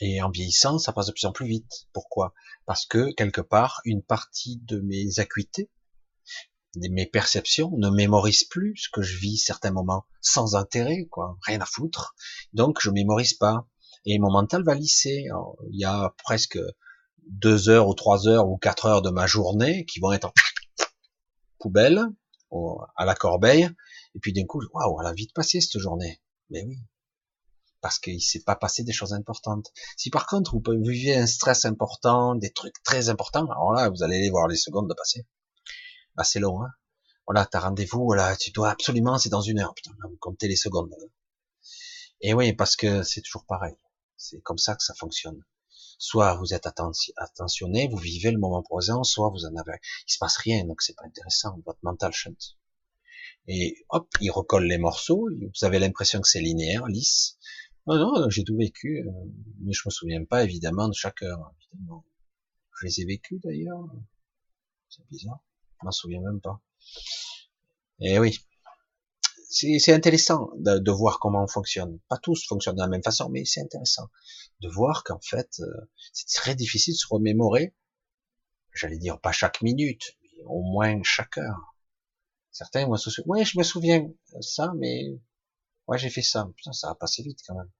[0.00, 1.86] Et en vieillissant, ça passe de plus en plus vite.
[1.92, 2.34] Pourquoi?
[2.66, 5.70] Parce que quelque part, une partie de mes acuités,
[6.76, 11.60] mes perceptions ne mémorisent plus ce que je vis certains moments sans intérêt, quoi, rien
[11.60, 12.14] à foutre.
[12.52, 13.66] Donc je mémorise pas
[14.04, 15.26] et mon mental va lisser.
[15.70, 16.58] il y a presque
[17.28, 20.32] deux heures ou trois heures ou quatre heures de ma journée qui vont être en
[21.58, 22.02] poubelle
[22.96, 23.68] à la corbeille
[24.14, 26.20] et puis d'un coup, waouh, elle a vite passé cette journée.
[26.50, 26.78] Mais oui,
[27.80, 29.72] parce qu'il s'est pas passé des choses importantes.
[29.96, 34.02] Si par contre vous vivez un stress important, des trucs très importants, alors là vous
[34.02, 35.26] allez voir les secondes de passer.
[36.14, 36.70] Bah, c'est long, hein.
[37.26, 39.74] Voilà, t'as rendez-vous, là, tu dois absolument, c'est dans une heure.
[39.74, 40.94] Putain, vous comptez les secondes.
[42.20, 43.74] Et oui, parce que c'est toujours pareil.
[44.16, 45.42] C'est comme ça que ça fonctionne.
[45.98, 50.18] Soit vous êtes attentionné, vous vivez le moment présent, soit vous en avez, il se
[50.18, 52.56] passe rien, donc c'est pas intéressant, votre mental chante.
[53.48, 57.38] Et hop, il recolle les morceaux, vous avez l'impression que c'est linéaire, lisse.
[57.86, 59.10] Non, non, j'ai tout vécu, euh,
[59.60, 61.54] mais je me souviens pas évidemment de chaque heure.
[61.72, 62.04] Évidemment.
[62.80, 63.86] Je les ai vécus d'ailleurs.
[64.88, 65.40] C'est bizarre.
[65.80, 66.60] Je m'en souviens même pas.
[68.00, 68.38] Et eh oui,
[69.48, 71.98] c'est intéressant de, de, voir comment on fonctionne.
[72.08, 74.10] Pas tous fonctionnent de la même façon, mais c'est intéressant
[74.60, 77.74] de voir qu'en fait, euh, c'est très difficile de se remémorer.
[78.74, 81.76] J'allais dire pas chaque minute, mais au moins chaque heure.
[82.50, 84.08] Certains vont se je me souviens
[84.40, 85.18] ça, mais
[85.88, 86.48] ouais, j'ai fait ça.
[86.56, 87.70] Putain, ça a passé vite quand même.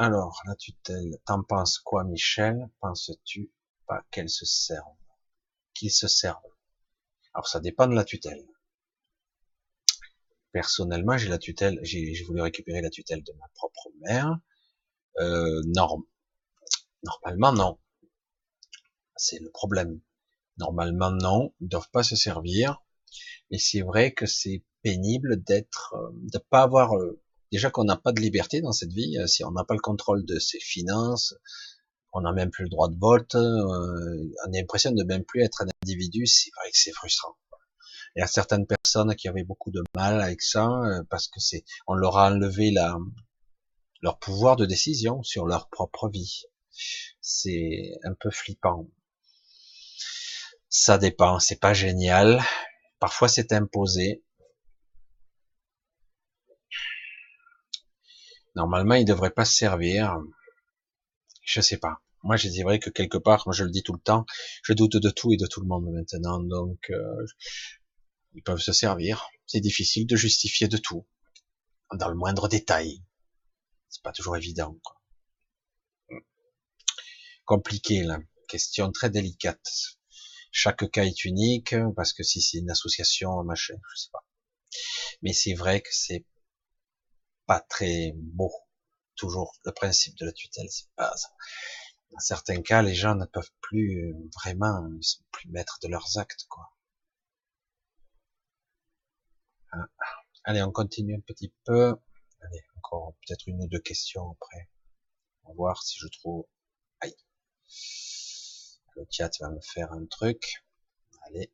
[0.00, 2.70] Alors, la tutelle, t'en penses quoi, Michel?
[2.80, 3.52] Penses-tu
[3.86, 4.96] pas qu'elle se serve
[5.74, 6.42] Qu'il se serve
[7.34, 8.46] Alors, ça dépend de la tutelle.
[10.52, 14.38] Personnellement, j'ai la tutelle, j'ai voulu récupérer la tutelle de ma propre mère.
[15.18, 15.60] Euh.
[17.02, 17.78] Normalement, non.
[19.16, 20.00] C'est le problème.
[20.56, 21.54] Normalement, non.
[21.60, 22.82] Ils doivent pas se servir.
[23.50, 27.20] Mais c'est vrai que c'est pénible d'être, euh, de pas avoir euh,
[27.52, 29.80] déjà qu'on n'a pas de liberté dans cette vie, euh, si on n'a pas le
[29.80, 31.34] contrôle de ses finances,
[32.12, 35.62] on n'a même plus le droit de vote, on a l'impression de même plus être
[35.62, 37.36] un individu, c'est vrai que c'est frustrant.
[38.16, 40.68] Il y a certaines personnes qui avaient beaucoup de mal avec ça,
[41.08, 42.98] parce que c'est, on leur a enlevé la,
[44.02, 46.42] leur pouvoir de décision sur leur propre vie.
[47.20, 48.88] C'est un peu flippant.
[50.68, 52.42] Ça dépend, c'est pas génial.
[53.00, 54.22] Parfois c'est imposé,
[58.56, 60.18] Normalement, il devrait pas se servir.
[61.42, 62.02] Je sais pas.
[62.22, 64.26] Moi, je dirais que quelque part, moi je le dis tout le temps,
[64.62, 67.26] je doute de tout et de tout le monde maintenant, donc euh,
[68.34, 69.26] ils peuvent se servir.
[69.46, 71.06] C'est difficile de justifier de tout,
[71.94, 73.02] dans le moindre détail.
[73.88, 74.78] C'est pas toujours évident.
[74.82, 76.20] Quoi.
[77.46, 79.99] Compliqué là, question très délicate.
[80.50, 84.24] Chaque cas est unique parce que si c'est une association, machin, je sais pas.
[85.22, 86.24] Mais c'est vrai que c'est
[87.46, 88.52] pas très beau.
[89.16, 91.28] Toujours le principe de la tutelle, c'est pas ça.
[92.10, 95.88] Dans certains cas, les gens ne peuvent plus euh, vraiment, ils sont plus maîtres de
[95.88, 96.72] leurs actes, quoi.
[99.72, 99.86] Ah.
[100.44, 101.96] Allez, on continue un petit peu.
[102.40, 104.68] Allez, encore peut-être une ou deux questions après.
[105.44, 106.46] On va voir si je trouve.
[107.00, 107.14] Aïe.
[108.96, 110.64] Le chat va me faire un truc.
[111.22, 111.52] Allez.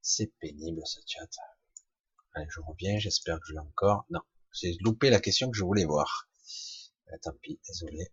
[0.00, 1.28] C'est pénible ce chat.
[2.34, 2.98] Allez, je reviens.
[2.98, 4.06] J'espère que je l'ai encore.
[4.10, 4.20] Non.
[4.52, 6.28] J'ai loupé la question que je voulais voir.
[7.08, 8.08] Euh, tant pis, désolé.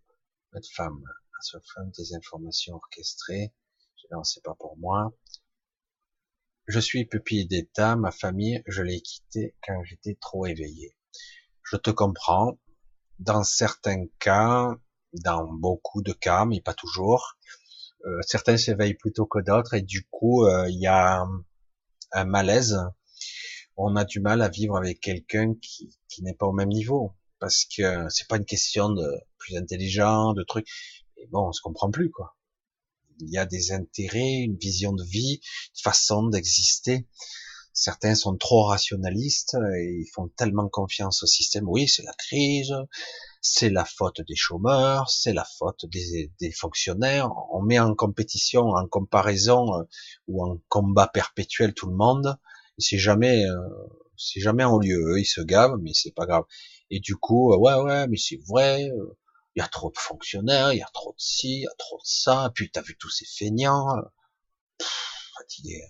[0.51, 1.03] Votre femme,
[1.41, 3.53] sur femme des informations orchestrées.
[4.11, 5.13] Non, c'est pas pour moi.
[6.67, 10.95] Je suis pupille d'État, ma famille, je l'ai quittée quand j'étais trop éveillé.
[11.63, 12.57] Je te comprends.
[13.19, 14.75] Dans certains cas,
[15.13, 17.37] dans beaucoup de cas, mais pas toujours,
[18.05, 21.25] euh, certains s'éveillent plutôt que d'autres et du coup, euh, il y a
[22.11, 22.77] un malaise
[23.75, 27.13] on a du mal à vivre avec quelqu'un qui, qui n'est pas au même niveau
[27.39, 30.67] parce que c'est pas une question de plus intelligent, de trucs.
[31.17, 32.37] Et bon, on se comprend plus quoi.
[33.19, 35.41] Il y a des intérêts, une vision de vie,
[35.75, 37.07] une façon d'exister.
[37.73, 41.67] Certains sont trop rationalistes et ils font tellement confiance au système.
[41.67, 42.73] Oui, c'est la crise,
[43.43, 47.29] c'est la faute des chômeurs, c'est la faute des, des, fonctionnaires.
[47.51, 49.83] On met en compétition, en comparaison euh,
[50.27, 52.39] ou en combat perpétuel tout le monde
[52.77, 53.57] c'est jamais, euh,
[54.17, 55.19] c'est jamais en lieu.
[55.19, 56.43] ils se gavent, mais c'est pas grave.
[56.89, 58.89] Et du coup, euh, ouais, ouais, mais c'est vrai.
[58.89, 59.17] Euh,
[59.55, 61.75] il y a trop de fonctionnaires, il y a trop de ci, il y a
[61.77, 62.51] trop de ça.
[62.55, 63.87] Puis t'as vu tous ces feignants.
[65.37, 65.83] fatigué.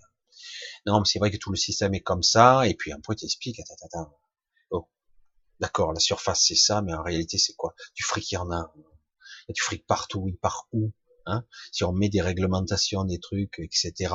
[0.85, 2.67] Non, mais c'est vrai que tout le système est comme ça.
[2.67, 3.61] Et puis un peu t'expliques,
[3.95, 4.07] oh,
[5.63, 7.73] d'accord, la surface c'est ça, mais en réalité c'est quoi?
[7.95, 8.71] Du fric, il y en a.
[8.75, 10.91] Il y a du fric partout, il part où
[11.25, 11.43] hein?
[11.71, 14.13] Si on met des réglementations, des trucs, etc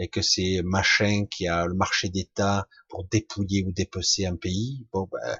[0.00, 4.86] et que c'est machin qui a le marché d'État pour dépouiller ou dépecer un pays,
[4.92, 5.36] bon, ben,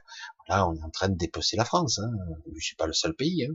[0.49, 1.99] Là, on est en train de dépecer la France.
[1.99, 2.11] Hein.
[2.57, 3.45] Je suis pas le seul pays.
[3.45, 3.55] Hein.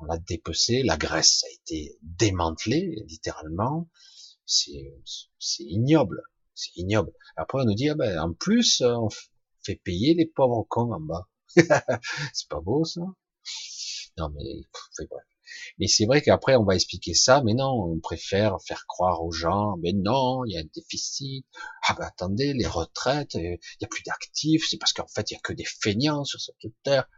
[0.00, 0.82] On l'a dépecé.
[0.82, 3.90] La Grèce a été démantelée, littéralement.
[4.46, 4.94] C'est
[5.60, 6.22] ignoble.
[6.54, 7.12] C'est ignoble.
[7.36, 9.08] Après, on nous dit, ah ben, en plus, on
[9.64, 11.28] fait payer les pauvres cons en bas.
[12.32, 13.02] c'est pas beau, ça.
[14.18, 15.08] Non, mais, c'est.
[15.78, 19.32] Mais c'est vrai qu'après, on va expliquer ça, mais non, on préfère faire croire aux
[19.32, 21.46] gens, mais non, il y a un déficit.
[21.86, 25.30] Ah ben attendez, les retraites, euh, il y a plus d'actifs, c'est parce qu'en fait,
[25.30, 27.08] il y a que des feignants sur cette terre.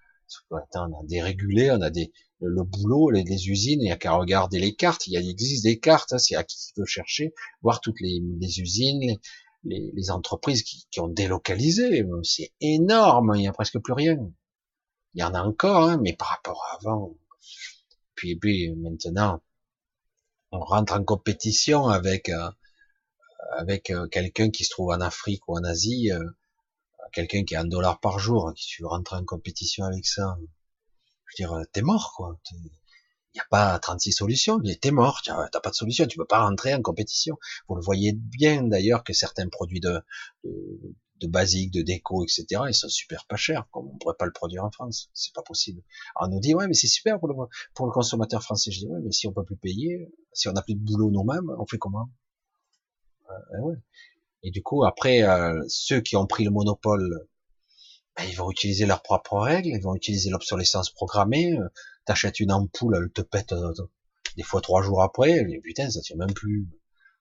[0.50, 4.12] Attends, on a dérégulé, on a des, le, boulot, les, usines, il n'y a qu'à
[4.12, 6.86] regarder les cartes, il, y a, il existe des cartes, hein, c'est à qui veut
[6.86, 8.20] chercher, voir toutes les,
[8.60, 9.18] usines,
[9.65, 14.17] les, entreprises qui, ont délocalisé, c'est énorme, il n'y a presque plus rien.
[15.15, 17.15] Il y en a encore, hein, mais par rapport à avant,
[18.15, 19.41] puis, puis maintenant,
[20.51, 22.51] on rentre en compétition avec euh,
[23.57, 26.25] avec euh, quelqu'un qui se trouve en Afrique ou en Asie, euh,
[27.12, 30.36] quelqu'un qui a un dollar par jour, qui tu rentres en compétition avec ça.
[31.26, 32.39] Je veux dire, t'es mort, quoi.
[33.34, 36.44] Il n'y a pas 36 solutions, t'es mort, t'as pas de solution, tu peux pas
[36.46, 37.36] rentrer en compétition.
[37.68, 40.00] Vous le voyez bien d'ailleurs que certains produits de,
[40.44, 42.62] de, de basique, de déco, etc.
[42.68, 45.10] Ils sont super pas chers, comme on pourrait pas le produire en France.
[45.14, 45.82] C'est pas possible.
[46.14, 47.34] Alors on nous dit, ouais, mais c'est super pour le,
[47.74, 48.70] pour le consommateur français.
[48.70, 51.10] Je dis, ouais, mais si on peut plus payer, si on n'a plus de boulot
[51.10, 52.10] nous-mêmes, on fait comment?
[53.30, 53.76] Euh, ouais.
[54.42, 57.26] Et du coup, après, euh, ceux qui ont pris le monopole,
[58.16, 61.56] ben, ils vont utiliser leurs propres règles, ils vont utiliser l'obsolescence programmée.
[62.05, 63.55] Euh, t'achètes une ampoule, elle te pète
[64.36, 66.68] des fois trois jours après, et putain, ça tient même plus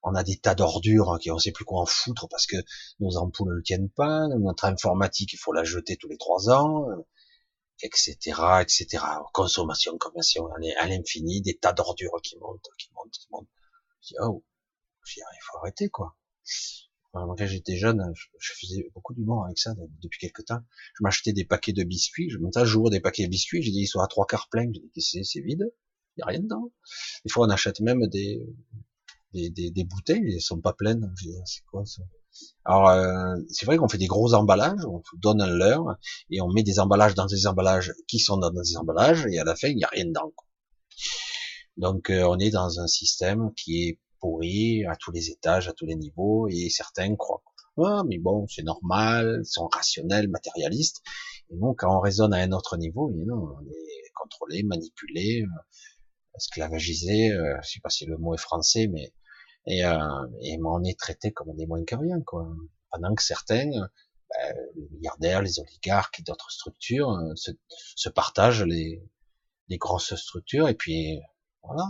[0.06, 2.58] on a des tas d'ordures qui on sait plus quoi en foutre parce que
[3.00, 6.86] nos ampoules ne tiennent pas, notre informatique il faut la jeter tous les trois ans,
[7.82, 8.18] etc.,
[8.62, 9.03] etc.
[9.34, 13.48] Consommation, consommation à l'infini, des tas d'ordures qui montent, qui montent, qui montent.
[14.02, 14.44] Je dis oh,
[15.08, 16.18] il faut arrêter quoi.
[17.14, 18.03] Quand j'étais jeune,
[18.40, 20.61] je, faisais beaucoup d'humour avec ça depuis quelques temps.
[20.98, 23.82] Je m'achetais des paquets de biscuits, je montais jour des paquets de biscuits, j'ai dit
[23.82, 25.72] ils sont à trois quarts pleins, j'ai dit c'est vide,
[26.17, 26.72] il y a rien dedans.
[27.24, 28.43] Des fois on achète même des
[29.33, 31.14] des, des, des bouteilles, elles sont pas pleines.
[31.45, 32.01] C'est quoi ça?
[32.66, 35.98] Alors euh, c'est vrai qu'on fait des gros emballages, on donne un leurre
[36.32, 39.43] et on met des emballages dans des emballages qui sont dans des emballages et à
[39.43, 40.33] la fin il n'y a rien dedans.
[41.77, 45.74] Donc euh, on est dans un système qui est pourri à tous les étages, à
[45.74, 47.43] tous les niveaux et certains croient
[47.77, 51.02] ah, mais bon, c'est normal, ils sont rationnels, matérialistes.
[51.50, 55.48] Et donc, quand on raisonne à un autre niveau, non, on est contrôlé, manipulé, euh,
[56.35, 59.11] esclavagisé, euh, je sais pas si le mot est français, mais
[59.66, 62.48] et, euh, et on est traité comme des moins que rien, quoi.
[62.92, 67.52] Pendant que certains, ben, les milliardaires, les oligarques et d'autres structures euh, se,
[67.95, 69.02] se, partagent les,
[69.69, 71.19] les grosses structures et puis
[71.64, 71.85] voilà,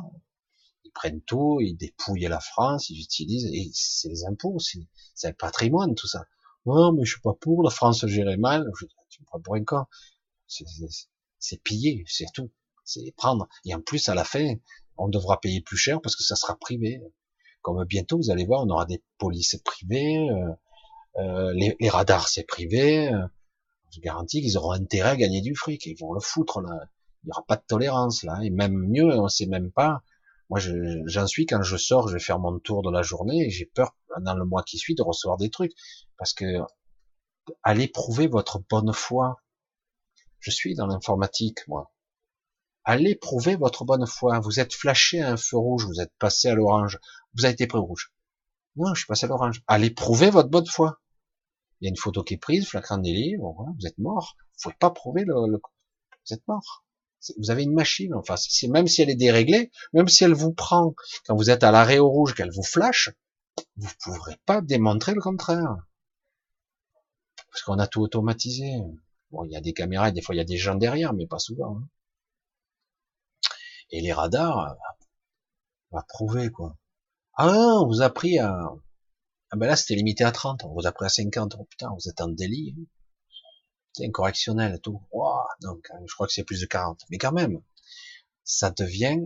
[0.93, 5.95] prennent tout, ils dépouillent la France, ils utilisent et c'est les impôts, c'est le patrimoine
[5.95, 6.25] tout ça.
[6.65, 8.69] Non, mais je suis pas pour, la France gérait mal.
[8.79, 9.85] Je, tu me prends pour un con.
[10.47, 12.51] C'est piller, c'est tout.
[12.85, 13.47] C'est prendre.
[13.65, 14.55] Et en plus, à la fin,
[14.97, 17.01] on devra payer plus cher parce que ça sera privé.
[17.61, 20.51] Comme bientôt, vous allez voir, on aura des polices privées, euh,
[21.19, 23.13] euh les, les, radars c'est privé.
[23.13, 23.25] Euh,
[23.91, 25.85] je garantis qu'ils auront intérêt à gagner du fric.
[25.85, 26.87] Ils vont le foutre là.
[27.23, 28.39] Il n'y aura pas de tolérance là.
[28.43, 30.01] Et même mieux, on sait même pas.
[30.53, 30.61] Moi,
[31.07, 33.65] j'en suis quand je sors, je vais faire mon tour de la journée et j'ai
[33.65, 35.71] peur dans le mois qui suit de recevoir des trucs
[36.15, 36.45] parce que
[37.63, 39.41] allez prouver votre bonne foi.
[40.41, 41.91] Je suis dans l'informatique, moi.
[42.83, 44.39] Allez prouver votre bonne foi.
[44.41, 46.99] Vous êtes flashé à un feu rouge, vous êtes passé à l'orange,
[47.33, 48.13] vous avez été pris rouge.
[48.75, 49.63] Non, je suis passé à l'orange.
[49.65, 51.01] Allez prouver votre bonne foi.
[51.81, 54.35] Il y a une photo qui est prise, flagrant délit, vous êtes mort.
[54.37, 56.82] Vous pouvez pas prouver le, vous êtes mort.
[57.37, 60.53] Vous avez une machine, enfin, c'est même si elle est déréglée, même si elle vous
[60.53, 60.93] prend
[61.25, 63.11] quand vous êtes à l'arrêt au rouge, qu'elle vous flash,
[63.77, 65.75] vous ne pourrez pas démontrer le contraire.
[67.51, 68.81] Parce qu'on a tout automatisé.
[69.31, 71.13] Bon, il y a des caméras et des fois il y a des gens derrière,
[71.13, 71.77] mais pas souvent.
[71.77, 71.87] Hein.
[73.91, 74.75] Et les radars,
[75.91, 76.75] va prouver, quoi.
[77.35, 78.73] Ah, on vous a pris à,
[79.53, 81.55] ah ben là, c'était limité à 30, on vous a pris à 50.
[81.59, 82.75] Oh putain, vous êtes en délit.
[83.93, 85.01] C'est incorrectionnel, tout.
[85.61, 87.01] donc, je crois que c'est plus de 40.
[87.09, 87.61] Mais quand même,
[88.43, 89.21] ça devient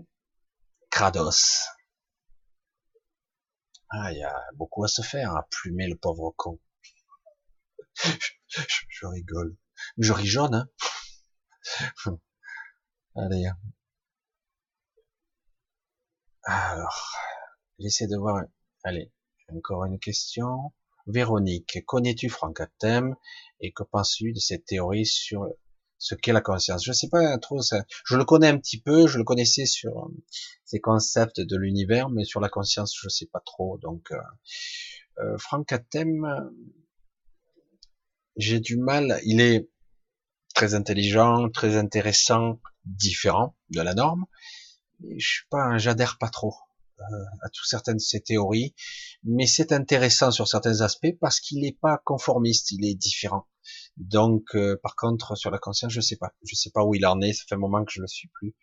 [0.89, 1.69] crados.
[3.89, 6.59] Ah, il y a beaucoup à se faire, à plumer le pauvre con.
[8.47, 9.55] je, je rigole.
[9.97, 10.69] Je ris hein.
[13.15, 13.49] Allez,
[16.49, 17.13] alors,
[17.77, 18.41] j'essaie de voir.
[18.85, 19.11] Allez,
[19.49, 20.71] encore une question.
[21.07, 23.15] Véronique, connais-tu Franck Atem
[23.61, 25.47] et que penses-tu de cette théorie sur
[25.97, 26.83] ce qu'est la conscience?
[26.85, 27.83] Je sais pas trop ça.
[28.05, 30.09] Je le connais un petit peu, je le connaissais sur euh,
[30.65, 33.77] ces concepts de l'univers, mais sur la conscience, je sais pas trop.
[33.77, 34.17] Donc, euh,
[35.19, 36.51] euh Franck Atem,
[38.35, 39.19] j'ai du mal.
[39.23, 39.69] Il est,
[40.57, 44.25] très intelligent, très intéressant, différent de la norme.
[45.15, 46.55] Je suis pas, j'adhère pas trop
[46.99, 48.73] à tout certaines de ces théories,
[49.23, 53.47] mais c'est intéressant sur certains aspects parce qu'il n'est pas conformiste, il est différent.
[53.97, 57.05] Donc, euh, par contre, sur la conscience, je sais pas, je sais pas où il
[57.05, 57.33] en est.
[57.33, 58.55] Ça fait un moment que je le suis plus.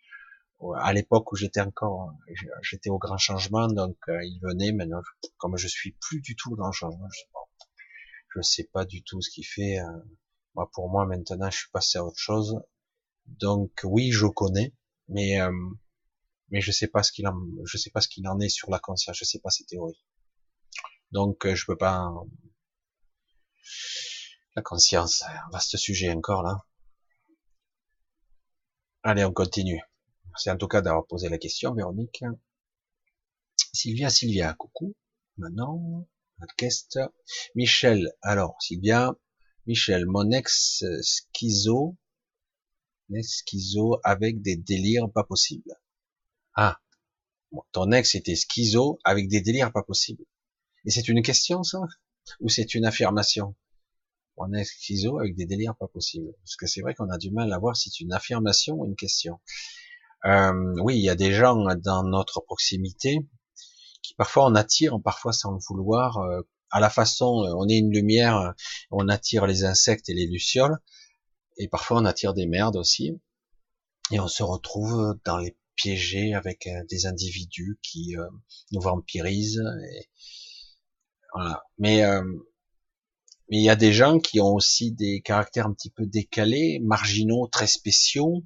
[0.77, 2.13] À l'époque où j'étais encore,
[2.61, 4.71] j'étais au grand changement, donc euh, il venait.
[4.71, 5.01] Maintenant,
[5.37, 7.39] comme je suis plus du tout au grand changement, je sais pas,
[8.35, 9.77] je sais pas du tout ce qu'il fait.
[10.55, 12.59] moi, pour moi, maintenant, je suis passé à autre chose.
[13.27, 14.73] Donc, oui, je connais,
[15.09, 15.37] mais
[16.49, 18.69] mais je sais pas ce qu'il en, je sais pas ce qu'il en est sur
[18.69, 20.01] la conscience, je sais pas ses théories.
[21.11, 22.11] Donc euh, je peux pas.
[24.55, 26.65] La conscience, vaste sujet encore là.
[29.03, 29.81] Allez, on continue.
[30.29, 32.23] Merci en tout cas d'avoir posé la question, Véronique.
[33.73, 34.95] Sylvia, Sylvia, coucou.
[35.37, 36.07] Maintenant,
[36.39, 36.99] podcast.
[37.55, 39.13] Michel, alors Sylvia,
[39.65, 41.97] Michel, mon ex schizo,
[43.13, 45.75] ex schizo avec des délires pas possibles.
[46.55, 46.79] Ah,
[47.71, 50.23] ton ex était schizo avec des délires pas possibles.
[50.85, 51.79] Et c'est une question, ça?
[52.39, 53.55] Ou c'est une affirmation?
[54.37, 56.33] Mon ex schizo avec des délires pas possibles.
[56.41, 58.85] Parce que c'est vrai qu'on a du mal à voir si c'est une affirmation ou
[58.85, 59.39] une question.
[60.25, 63.19] Euh, oui, il y a des gens dans notre proximité
[64.01, 67.77] qui parfois on attire, parfois sans le vouloir, euh, à la façon, euh, on est
[67.77, 68.53] une lumière,
[68.91, 70.77] on attire les insectes et les lucioles,
[71.57, 73.19] et parfois on attire des merdes aussi,
[74.11, 78.27] et on se retrouve dans les piégés avec euh, des individus qui euh,
[78.71, 79.63] nous vampirisent.
[79.91, 80.09] Et,
[81.33, 81.63] voilà.
[81.77, 82.23] Mais euh,
[83.49, 86.79] mais il y a des gens qui ont aussi des caractères un petit peu décalés,
[86.83, 88.43] marginaux, très spéciaux,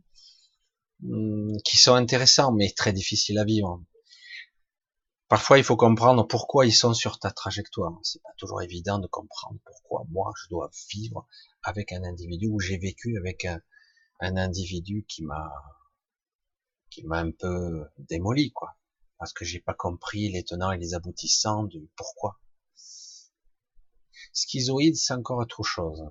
[1.03, 3.81] hum, qui sont intéressants mais très difficiles à vivre.
[5.29, 7.93] Parfois, il faut comprendre pourquoi ils sont sur ta trajectoire.
[8.01, 11.27] C'est pas toujours évident de comprendre pourquoi moi je dois vivre
[11.63, 13.61] avec un individu ou j'ai vécu avec un,
[14.19, 15.51] un individu qui m'a
[16.89, 18.75] qui m'a un peu démoli, quoi.
[19.17, 22.39] Parce que j'ai pas compris les tenants et les aboutissants du pourquoi.
[24.33, 26.03] Schizoïde, c'est encore autre chose.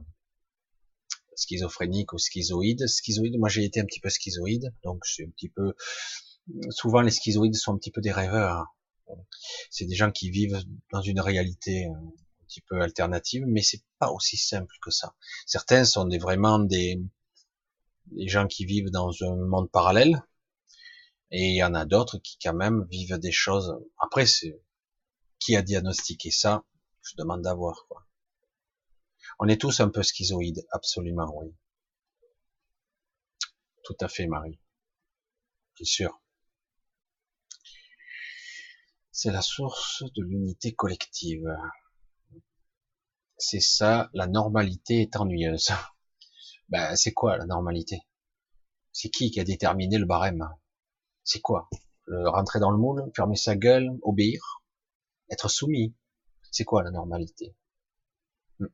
[1.36, 2.86] Schizophrénique ou schizoïde.
[2.86, 5.74] Schizoïde, moi j'ai été un petit peu schizoïde, donc suis un petit peu,
[6.70, 8.74] souvent les schizoïdes sont un petit peu des rêveurs.
[9.70, 12.12] C'est des gens qui vivent dans une réalité un
[12.46, 15.14] petit peu alternative, mais c'est pas aussi simple que ça.
[15.46, 17.00] Certains sont des, vraiment des,
[18.06, 20.22] des gens qui vivent dans un monde parallèle,
[21.30, 23.78] et il y en a d'autres qui quand même vivent des choses.
[23.98, 24.62] Après, c'est
[25.38, 26.64] qui a diagnostiqué ça?
[27.02, 28.06] Je demande d'avoir quoi.
[29.38, 31.54] On est tous un peu schizoïdes, absolument oui.
[33.84, 34.60] Tout à fait, Marie.
[35.76, 36.20] C'est sûr.
[39.12, 41.48] C'est la source de l'unité collective.
[43.36, 45.70] C'est ça, la normalité est ennuyeuse.
[46.70, 48.02] Ben, c'est quoi la normalité?
[48.92, 50.46] C'est qui qui a déterminé le barème?
[51.28, 51.68] C'est quoi?
[52.06, 54.62] Rentrer dans le moule, fermer sa gueule, obéir,
[55.30, 55.94] être soumis?
[56.50, 57.54] C'est quoi la normalité?
[58.58, 58.68] Hmm.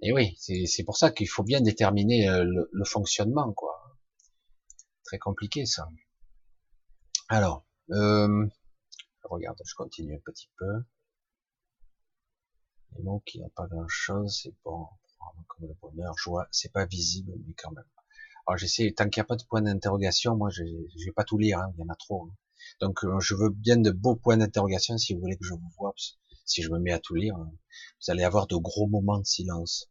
[0.00, 3.98] Et oui, c'est pour ça qu'il faut bien déterminer euh, le, fonctionnement, quoi.
[5.04, 5.90] Très compliqué ça.
[7.28, 8.46] Alors, euh,
[9.24, 10.84] regarde, je continue un petit peu.
[12.96, 14.86] Les mots qui n'ont pas grand chose, c'est bon,
[15.48, 17.84] comme le bonheur, joie, c'est pas visible, mais quand même.
[18.46, 21.24] Alors j'essaie, tant qu'il n'y a pas de point d'interrogation, moi je, je vais pas
[21.24, 22.24] tout lire, hein, il y en a trop.
[22.24, 22.34] Hein.
[22.80, 25.70] Donc euh, je veux bien de beaux points d'interrogation si vous voulez que je vous
[25.78, 25.94] vois.
[26.44, 29.24] Si je me mets à tout lire, hein, vous allez avoir de gros moments de
[29.24, 29.90] silence.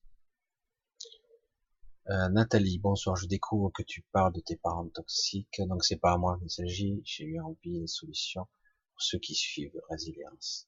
[2.09, 3.15] Euh, Nathalie, bonsoir.
[3.15, 6.49] Je découvre que tu parles de tes parents toxiques, donc c'est pas à moi qu'il
[6.51, 7.01] s'agit.
[7.03, 8.47] J'ai eu envie de solution
[8.91, 10.67] pour ceux qui suivent résilience.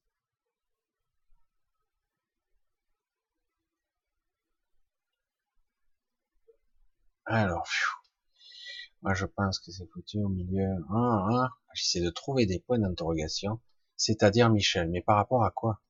[7.30, 7.68] Alors,
[9.02, 10.78] moi je pense que c'est foutu au milieu.
[10.90, 11.50] Ah, ah.
[11.74, 13.60] J'essaie de trouver des points d'interrogation,
[13.98, 15.82] c'est-à-dire Michel, mais par rapport à quoi?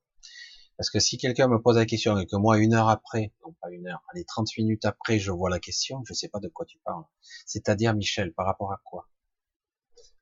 [0.78, 3.54] Parce que si quelqu'un me pose la question et que moi une heure après, non
[3.62, 6.48] pas une heure, allez 30 minutes après, je vois la question, je sais pas de
[6.48, 7.06] quoi tu parles.
[7.46, 9.08] C'est-à-dire Michel, par rapport à quoi?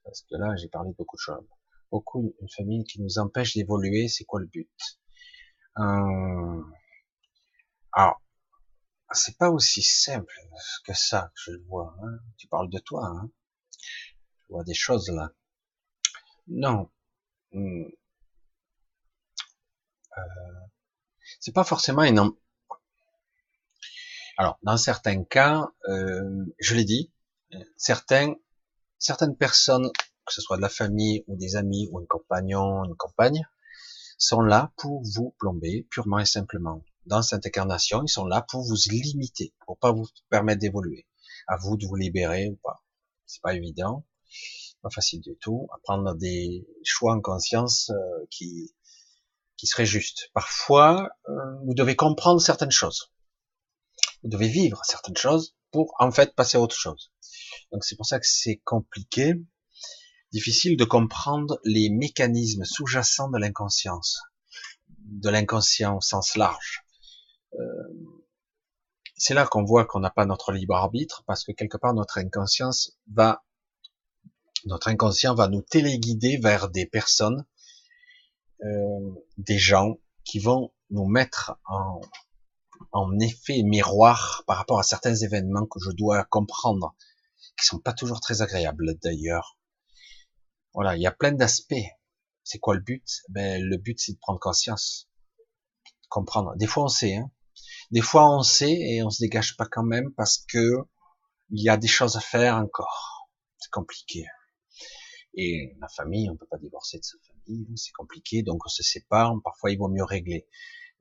[0.03, 1.48] Parce que là j'ai parlé de beaucoup de choses.
[1.92, 4.69] Beaucoup une famille qui nous empêche d'évoluer, c'est quoi le but?
[5.77, 6.61] Euh...
[7.94, 8.22] Alors
[9.16, 10.34] c'est pas aussi simple
[10.85, 11.95] que ça que je le vois.
[12.03, 12.19] Hein.
[12.38, 13.06] Tu parles de toi.
[13.06, 13.30] Hein.
[14.42, 15.32] Je vois des choses là.
[16.48, 16.92] Non.
[17.52, 17.85] Hmm.
[20.18, 20.22] Euh,
[21.40, 22.32] c'est pas forcément une.
[24.38, 27.11] Alors, dans certains cas, euh, je l'ai dit,
[27.77, 28.35] certains,
[29.00, 29.90] certaines personnes,
[30.26, 33.48] que ce soit de la famille ou des amis ou un compagnon, une compagne,
[34.18, 36.84] sont là pour vous plomber purement et simplement.
[37.06, 41.08] Dans cette incarnation, ils sont là pour vous limiter, pour pas vous permettre d'évoluer.
[41.48, 42.84] À vous de vous libérer ou pas.
[43.25, 44.06] C'est pas évident,
[44.82, 45.67] pas facile du tout.
[45.74, 48.74] À prendre des choix en conscience euh, qui
[49.58, 50.30] qui seraient justes.
[50.34, 51.34] Parfois, euh,
[51.66, 53.11] vous devez comprendre certaines choses.
[54.24, 57.11] Vous devez vivre certaines choses pour en fait passer à autre chose.
[57.72, 59.34] Donc c'est pour ça que c'est compliqué,
[60.32, 64.22] difficile de comprendre les mécanismes sous-jacents de l'inconscience,
[65.00, 66.84] de l'inconscient au sens large.
[67.59, 68.16] Euh,
[69.17, 72.17] c'est là qu'on voit qu'on n'a pas notre libre arbitre parce que quelque part notre
[72.17, 73.43] inconscience va,
[74.66, 77.45] notre inconscient va nous téléguider vers des personnes,
[78.64, 82.01] euh, des gens qui vont nous mettre en,
[82.92, 86.95] en effet miroir par rapport à certains événements que je dois comprendre,
[87.58, 89.58] qui sont pas toujours très agréables d'ailleurs.
[90.74, 91.74] Voilà, il y a plein d'aspects.
[92.43, 93.24] C'est quoi le but?
[93.30, 95.09] Ben le but c'est de prendre conscience,
[96.09, 96.56] comprendre.
[96.58, 97.32] Des fois on sait, hein,
[97.91, 100.85] des fois, on sait et on se dégage pas quand même parce que
[101.51, 103.30] il y a des choses à faire encore.
[103.57, 104.25] C'est compliqué.
[105.35, 108.83] Et la famille, on peut pas divorcer de sa famille, c'est compliqué, donc on se
[108.83, 109.33] sépare.
[109.43, 110.47] Parfois, il vaut mieux régler.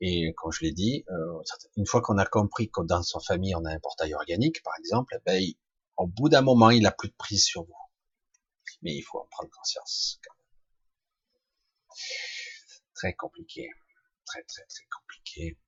[0.01, 1.43] Et comme je l'ai dit, euh,
[1.77, 4.75] une fois qu'on a compris que dans sa famille, on a un portail organique, par
[4.79, 5.43] exemple, ben,
[5.97, 7.73] au bout d'un moment, il a plus de prise sur vous.
[8.83, 10.21] Mais il faut en prendre conscience.
[10.25, 10.45] Quand même.
[12.95, 13.71] Très compliqué.
[14.27, 15.59] Très, très, très compliqué.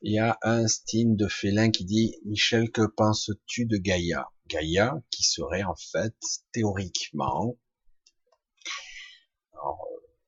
[0.00, 4.28] Il y a un style de félin qui dit Michel, que penses-tu de Gaïa?
[4.46, 6.14] Gaïa, qui serait en fait
[6.52, 7.58] théoriquement,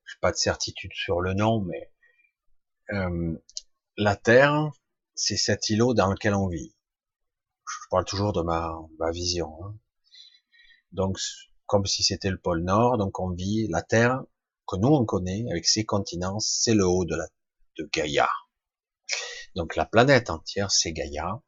[0.06, 1.92] j'ai pas de certitude sur le nom, mais
[2.92, 3.36] euh,
[3.96, 4.70] la Terre,
[5.14, 6.74] c'est cet îlot dans lequel on vit.
[7.64, 9.56] Je parle toujours de ma, ma vision.
[9.64, 9.78] Hein.
[10.92, 11.18] Donc,
[11.66, 14.24] comme si c'était le pôle Nord, donc on vit la Terre,
[14.70, 17.26] que nous on connaît avec ses continents, c'est le haut de la
[17.76, 18.28] de Gaïa.
[19.56, 21.42] Donc la planète entière, c'est Gaïa.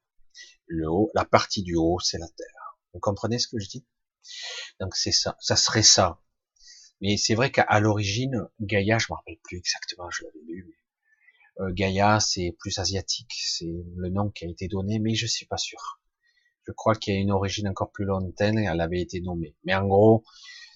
[0.67, 2.79] Le haut, la partie du haut, c'est la Terre.
[2.93, 3.87] Vous comprenez ce que je dis?
[4.81, 6.21] Donc c'est ça, ça serait ça.
[7.01, 10.79] Mais c'est vrai qu'à l'origine, Gaïa, je me rappelle plus exactement, je l'avais lu.
[11.59, 15.27] Mais, euh, Gaïa, c'est plus asiatique, c'est le nom qui a été donné, mais je
[15.27, 16.01] suis pas sûr.
[16.67, 19.57] Je crois qu'il y a une origine encore plus lointaine elle avait été nommée.
[19.65, 20.25] Mais en gros,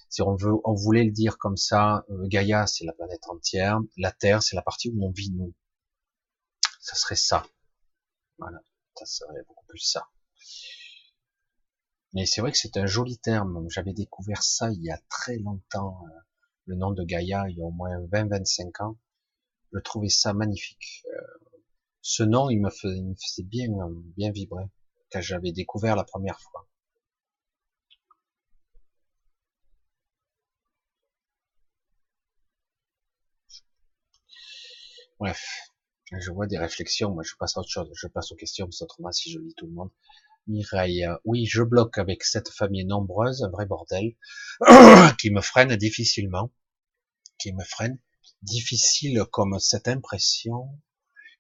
[0.09, 3.81] si on veut, on voulait le dire comme ça, euh, Gaïa, c'est la planète entière,
[3.97, 5.55] la Terre, c'est la partie où on vit nous.
[6.81, 7.45] Ça serait ça.
[8.39, 8.59] Voilà,
[8.97, 10.09] ça serait beaucoup plus ça.
[12.13, 13.67] Mais c'est vrai que c'est un joli terme.
[13.69, 16.21] J'avais découvert ça il y a très longtemps, euh,
[16.67, 18.99] le nom de Gaïa, il y a au moins 20-25 ans.
[19.73, 21.05] Je trouvais ça magnifique.
[21.13, 21.21] Euh,
[22.01, 23.69] ce nom, il me faisait, il me faisait bien,
[24.17, 24.65] bien vibrer
[25.11, 26.69] quand j'avais découvert la première fois.
[35.19, 35.71] Bref,
[36.13, 37.13] je vois des réflexions.
[37.13, 37.91] Moi, je passe à autre chose.
[37.95, 39.91] Je passe aux questions, parce autrement, si je lis tout le monde.
[40.47, 44.15] Mireille, oui, je bloque avec cette famille nombreuse, un vrai bordel,
[45.19, 46.53] qui me freine difficilement,
[47.39, 47.99] qui me freine,
[48.43, 50.69] difficile comme cette impression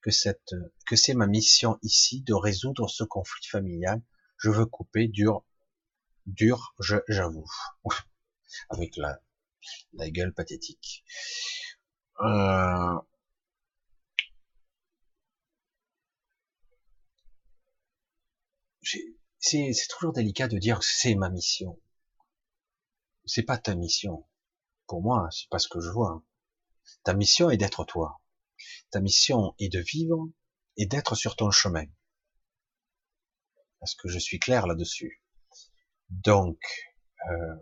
[0.03, 0.55] que cette,
[0.87, 4.03] que c'est ma mission ici de résoudre ce conflit familial.
[4.39, 5.45] Je veux couper dur,
[6.27, 6.75] dur,
[7.09, 7.47] j'avoue,
[8.71, 9.21] avec la,
[9.93, 11.05] la gueule pathétique.
[12.21, 12.99] Euh,
[19.39, 21.81] c'est toujours délicat de dire c'est ma mission.
[23.25, 24.27] C'est pas ta mission.
[24.87, 26.25] Pour moi, c'est pas ce que je vois.
[27.03, 28.21] Ta mission est d'être toi.
[28.91, 30.29] Ta mission est de vivre
[30.77, 31.87] et d'être sur ton chemin.
[33.83, 35.23] Est-ce que je suis clair là-dessus
[36.11, 36.59] Donc,
[37.31, 37.57] euh,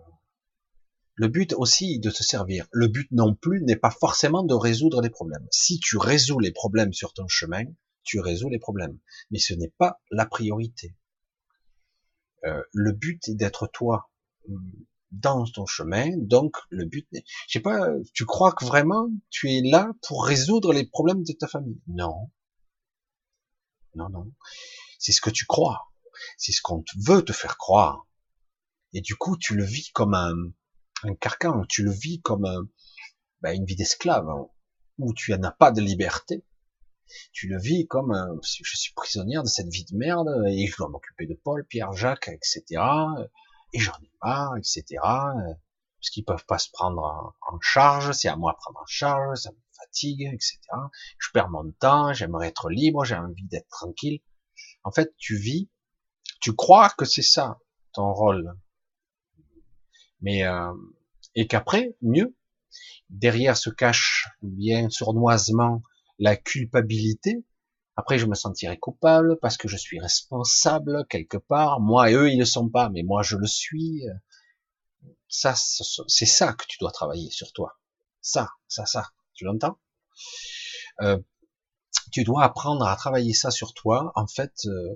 [1.15, 2.67] le but aussi de te servir.
[2.73, 5.47] Le but non plus n'est pas forcément de résoudre les problèmes.
[5.51, 7.65] Si tu résous les problèmes sur ton chemin,
[8.03, 8.99] tu résous les problèmes.
[9.31, 10.95] Mais ce n'est pas la priorité.
[12.45, 14.11] Euh, le but est d'être toi
[15.11, 16.11] dans ton chemin.
[16.17, 20.73] Donc le but, je sais pas, tu crois que vraiment tu es là pour résoudre
[20.73, 21.81] les problèmes de ta famille?
[21.87, 22.31] Non,
[23.95, 24.31] non, non.
[24.99, 25.93] C'est ce que tu crois.
[26.37, 28.07] C'est ce qu'on veut te faire croire.
[28.93, 30.35] Et du coup, tu le vis comme un,
[31.03, 31.65] un carcan.
[31.69, 32.69] Tu le vis comme
[33.41, 34.47] ben, une vie d'esclave hein,
[34.99, 36.45] où tu n'as pas de liberté
[37.33, 40.77] tu le vis comme euh, je suis prisonnière de cette vie de merde et je
[40.77, 42.83] dois m'occuper de Paul, Pierre, Jacques, etc.
[43.73, 44.85] Et j'en ai marre, etc.
[45.01, 49.39] Parce qu'ils peuvent pas se prendre en, charge, c'est à moi de prendre en charge,
[49.39, 50.59] ça me fatigue, etc.
[51.19, 54.21] Je perds mon temps, j'aimerais être libre, j'ai envie d'être tranquille.
[54.83, 55.71] En fait, tu vis,
[56.41, 57.59] tu crois que c'est ça
[57.93, 58.55] ton rôle,
[60.21, 60.73] mais euh,
[61.35, 62.37] et qu'après, mieux,
[63.09, 65.83] derrière se cache bien sournoisement
[66.19, 67.45] la culpabilité.
[67.97, 71.81] Après, je me sentirai coupable parce que je suis responsable quelque part.
[71.81, 74.03] Moi et eux, ils ne sont pas, mais moi, je le suis.
[75.29, 77.79] Ça, c'est ça que tu dois travailler sur toi.
[78.23, 79.09] Ça, ça, ça.
[79.35, 79.79] Tu l'entends?
[81.03, 81.19] Euh,
[82.13, 84.13] Tu dois apprendre à travailler ça sur toi.
[84.15, 84.95] En fait, euh,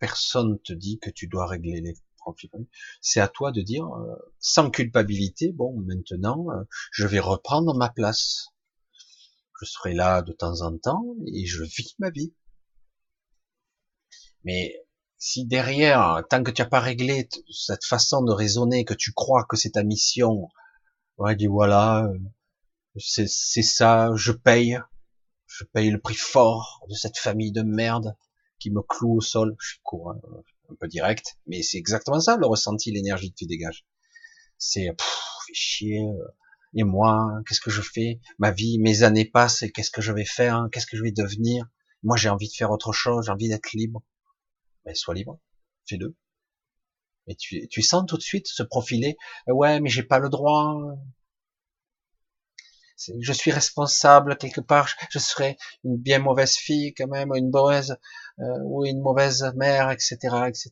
[0.00, 2.66] personne te dit que tu dois régler les problèmes.
[3.00, 7.90] C'est à toi de dire, euh, sans culpabilité, bon, maintenant, euh, je vais reprendre ma
[7.90, 8.48] place.
[9.60, 12.34] Je serai là de temps en temps et je vis ma vie.
[14.44, 14.74] Mais
[15.18, 19.44] si derrière, tant que tu n'as pas réglé cette façon de raisonner, que tu crois
[19.44, 20.48] que c'est ta mission,
[21.18, 22.18] ouais, dis voilà, euh,
[22.98, 24.78] c'est ça, je paye,
[25.46, 28.16] je paye le prix fort de cette famille de merde
[28.58, 29.56] qui me cloue au sol.
[29.58, 30.20] Je suis court, hein,
[30.70, 33.86] un peu direct, mais c'est exactement ça le ressenti, l'énergie que tu dégages.
[34.58, 34.88] C'est,
[35.46, 36.06] fais chier.
[36.74, 38.20] Et moi, qu'est-ce que je fais?
[38.38, 40.68] Ma vie, mes années passent, et qu'est-ce que je vais faire?
[40.72, 41.66] Qu'est-ce que je vais devenir?
[42.02, 44.02] Moi, j'ai envie de faire autre chose, j'ai envie d'être libre.
[44.84, 45.38] Mais sois libre,
[45.88, 46.16] fais-le.
[47.26, 49.16] Et tu, tu sens tout de suite se profiler.
[49.46, 50.96] Ouais, mais j'ai pas le droit
[53.20, 57.96] je suis responsable quelque part, je serais une bien mauvaise fille quand même, une mauvaise
[58.38, 60.16] euh, ou une mauvaise mère, etc.,
[60.48, 60.70] etc.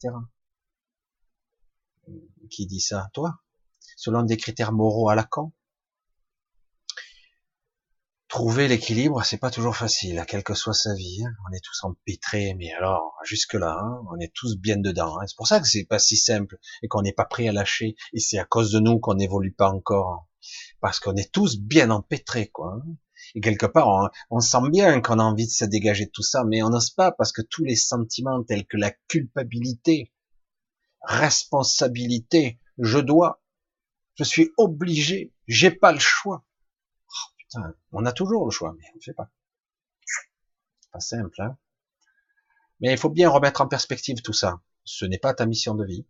[2.50, 3.08] Qui dit ça?
[3.12, 3.38] Toi?
[3.96, 5.52] Selon des critères moraux à la con
[8.32, 11.22] Trouver l'équilibre, c'est pas toujours facile, quelle que soit sa vie.
[11.22, 11.34] Hein.
[11.46, 15.18] On est tous empêtrés, mais alors jusque là, hein, on est tous bien dedans.
[15.18, 15.26] Hein.
[15.26, 17.94] C'est pour ça que c'est pas si simple et qu'on n'est pas prêt à lâcher.
[18.14, 20.30] Et c'est à cause de nous qu'on n'évolue pas encore
[20.80, 22.78] parce qu'on est tous bien empêtrés, quoi.
[22.78, 22.96] Hein.
[23.34, 26.42] Et quelque part, on, sent bien qu'on a envie de se dégager de tout ça,
[26.42, 30.10] mais on n'ose pas parce que tous les sentiments tels que la culpabilité,
[31.02, 33.42] responsabilité, je dois,
[34.14, 36.46] je suis obligé, j'ai pas le choix.
[37.92, 39.30] On a toujours le choix, mais on ne fait pas.
[40.92, 41.58] Pas simple, hein.
[42.80, 44.60] Mais il faut bien remettre en perspective tout ça.
[44.84, 46.06] Ce n'est pas ta mission de vie.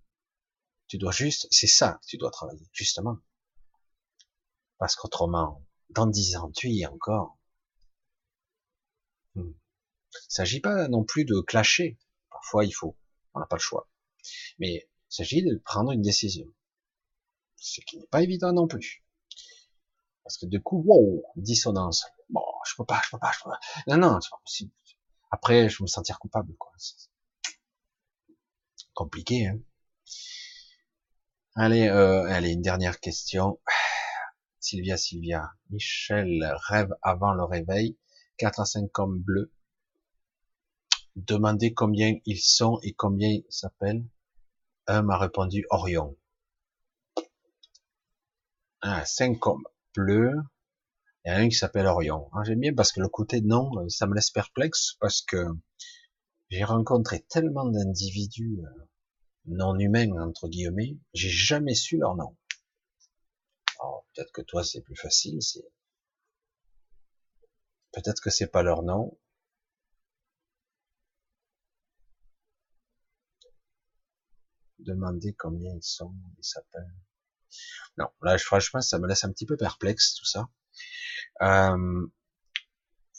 [0.89, 3.19] Tu dois juste, c'est ça que tu dois travailler, justement.
[4.79, 7.39] Parce qu'autrement, dans dix ans, tu y es encore.
[9.35, 9.53] Hmm.
[9.53, 11.99] Il ne s'agit pas non plus de clasher.
[12.31, 12.97] Parfois, il faut.
[13.35, 13.89] On n'a pas le choix.
[14.59, 16.47] Mais il s'agit de prendre une décision.
[17.57, 19.05] Ce qui n'est pas évident non plus.
[20.25, 22.07] Parce que du coup, wow, dissonance.
[22.31, 23.61] Bon, je peux pas, je peux pas, je peux pas.
[23.89, 24.73] Non, non, c'est pas possible.
[25.31, 26.73] Après, je vais me sentir coupable, quoi.
[28.95, 29.59] Compliqué, hein.
[31.55, 33.61] Allez, euh, allez, une dernière question.
[34.61, 35.53] Sylvia, Sylvia.
[35.71, 37.99] Michel rêve avant le réveil.
[38.39, 39.53] 4 à 5 comme bleu.
[41.17, 44.05] Demandez combien ils sont et combien ils s'appellent.
[44.87, 46.17] Un m'a répondu Orion.
[48.81, 49.63] Ah, 5 comme
[49.95, 50.33] bleu.
[51.25, 52.29] A un qui s'appelle Orion.
[52.33, 55.47] Ah, J'aime bien parce que le côté nom, euh, ça me laisse perplexe parce que
[56.51, 58.85] j'ai rencontré tellement d'individus euh,
[59.47, 62.37] non humains, entre guillemets, j'ai jamais su leur nom
[64.15, 65.65] peut-être que toi c'est plus facile, c'est
[67.93, 69.19] peut-être que c'est pas leur nom.
[74.79, 76.95] Demander combien ils sont, ils s'appellent.
[77.99, 80.49] Non, là franchement ça me laisse un petit peu perplexe tout ça.
[81.43, 82.07] Euh,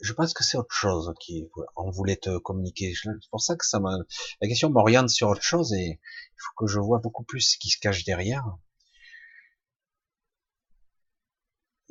[0.01, 2.93] je pense que c'est autre chose qui on voulait te communiquer.
[2.95, 3.79] C'est pour ça que ça
[4.41, 7.57] la question m'oriente sur autre chose et il faut que je vois beaucoup plus ce
[7.57, 8.43] qui se cache derrière.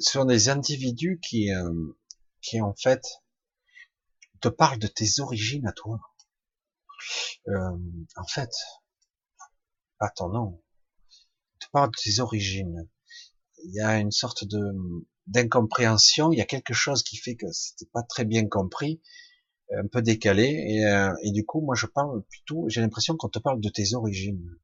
[0.02, 1.96] ce sont des individus qui, euh,
[2.40, 3.04] qui en fait
[4.40, 6.00] te parlent de tes origines à toi.
[7.48, 7.78] Euh,
[8.16, 8.50] en fait,
[9.98, 10.61] pas ton nom,
[11.70, 12.88] parlent de tes origines.
[13.64, 14.60] Il y a une sorte de
[15.28, 16.32] d'incompréhension.
[16.32, 19.00] Il y a quelque chose qui fait que c'était pas très bien compris,
[19.72, 20.44] un peu décalé.
[20.44, 22.68] Et, euh, et du coup, moi, je parle plutôt.
[22.68, 24.58] J'ai l'impression qu'on te parle de tes origines.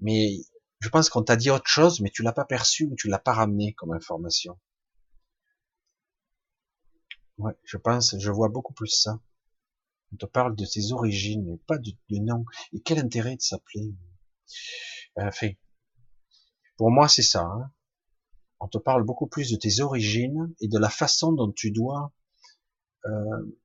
[0.00, 0.40] Mais
[0.80, 3.18] je pense qu'on t'a dit autre chose, mais tu l'as pas perçu ou tu l'as
[3.18, 4.58] pas ramené comme information.
[7.38, 9.20] Ouais, je pense, je vois beaucoup plus ça.
[10.12, 12.44] On te parle de tes origines, mais pas du, nom.
[12.72, 13.94] Et quel intérêt de s'appeler
[15.16, 15.50] Enfin,
[16.76, 17.42] pour moi, c'est ça.
[17.42, 17.70] Hein.
[18.60, 22.12] On te parle beaucoup plus de tes origines et de la façon dont tu dois.
[23.04, 23.56] Euh...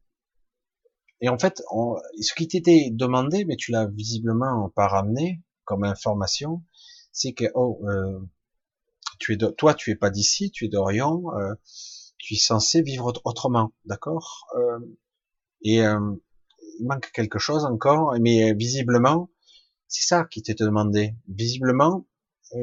[1.21, 1.61] Et en fait,
[2.19, 6.63] ce qui t'était demandé, mais tu l'as visiblement pas ramené comme information,
[7.11, 8.19] c'est que oh, euh,
[9.19, 11.53] tu es de, toi, tu es pas d'ici, tu es d'Orient, euh,
[12.17, 14.79] tu es censé vivre autrement, d'accord euh,
[15.61, 16.15] Et euh,
[16.79, 19.29] il manque quelque chose encore, mais visiblement,
[19.87, 21.15] c'est ça qui t'était demandé.
[21.27, 22.07] Visiblement,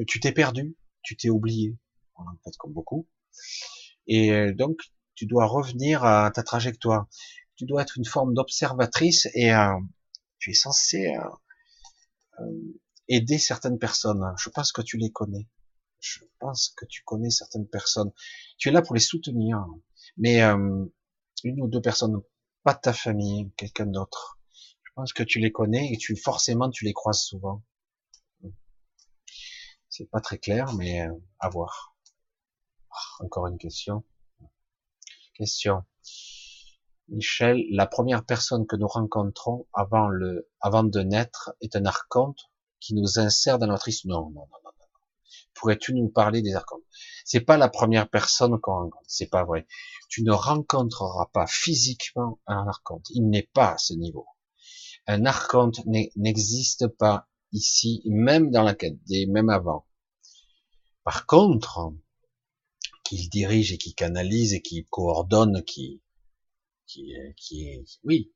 [0.07, 1.77] tu t'es perdu, tu t'es oublié.
[2.15, 3.09] en fait comme beaucoup.
[4.07, 4.81] Et euh, donc,
[5.15, 7.07] tu dois revenir à ta trajectoire.
[7.57, 9.75] Tu dois être une forme d'observatrice et euh,
[10.39, 11.13] tu es censé
[12.41, 12.45] euh,
[13.09, 14.25] aider certaines personnes.
[14.39, 15.49] Je pense que tu les connais.
[16.01, 18.13] Je pense que tu connais certaines personnes.
[18.57, 19.65] Tu es là pour les soutenir.
[20.17, 22.21] Mais une ou deux personnes,
[22.63, 24.39] pas ta famille, quelqu'un d'autre.
[24.85, 27.65] Je pense que tu les connais et tu forcément tu les croises souvent.
[29.99, 31.09] C'est pas très clair, mais
[31.41, 31.97] à voir.
[32.89, 34.05] Ah, encore une question.
[35.35, 35.83] Question.
[37.09, 42.39] Michel, la première personne que nous rencontrons avant le, avant de naître est un archonte
[42.79, 44.21] qui nous insère dans notre histoire.
[44.21, 44.87] Non, non, non, non, non.
[45.55, 46.85] Pourrais-tu nous parler des archontes?
[47.25, 49.03] C'est pas la première personne qu'on rencontre.
[49.09, 49.67] C'est pas vrai.
[50.09, 53.11] Tu ne rencontreras pas physiquement un archonte.
[53.11, 54.29] Il n'est pas à ce niveau.
[55.09, 55.81] Un archonte
[56.15, 58.97] n'existe pas ici, même dans la quête,
[59.27, 59.88] même avant.
[61.09, 61.95] Par contre,
[63.03, 66.03] qu'il dirige et qui canalise et qui coordonne, qui,
[66.87, 67.17] qui,
[68.05, 68.31] oui,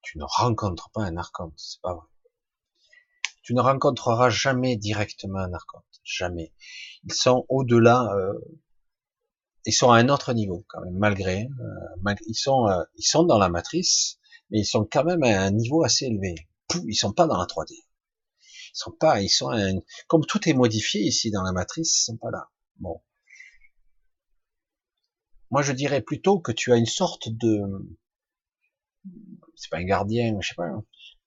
[0.00, 2.06] tu ne rencontres pas un archonte, c'est pas vrai.
[3.42, 6.54] Tu ne rencontreras jamais directement un archonte, jamais.
[7.04, 8.32] Ils sont au-delà, euh,
[9.66, 13.24] ils sont à un autre niveau quand même, malgré, euh, ils sont, euh, ils sont
[13.24, 16.48] dans la matrice, mais ils sont quand même à un niveau assez élevé.
[16.86, 17.74] Ils sont pas dans la 3D.
[18.78, 19.50] Ils sont pas, ils sont,
[20.06, 22.48] comme tout est modifié ici dans la matrice, ils sont pas là.
[22.76, 23.02] Bon,
[25.50, 27.60] moi, je dirais plutôt que tu as une sorte de,
[29.56, 30.68] c'est pas un gardien, je sais pas,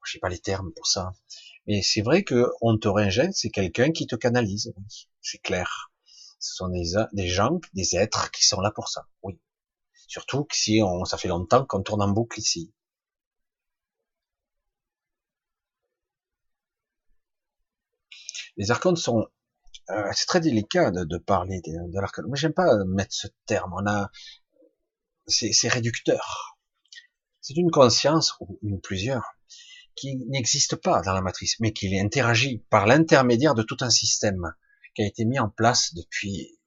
[0.05, 1.11] je sais pas les termes pour ça.
[1.67, 4.73] Mais c'est vrai que on te réinjecte, c'est quelqu'un qui te canalise,
[5.21, 5.91] c'est clair.
[6.39, 9.39] Ce sont des, des gens, des êtres qui sont là pour ça, oui.
[10.07, 12.73] Surtout que si on, ça fait longtemps qu'on tourne en boucle ici.
[18.57, 19.27] Les archontes sont
[19.89, 22.25] euh, c'est très délicat de, parler de, de l'arcade.
[22.25, 23.73] Moi, j'aime pas mettre ce terme.
[23.73, 24.11] On a,
[25.27, 26.57] c'est réducteur.
[27.41, 29.33] C'est une conscience ou une plusieurs
[29.95, 34.53] qui n'existe pas dans la matrice, mais qui interagit par l'intermédiaire de tout un système
[34.95, 36.59] qui a été mis en place depuis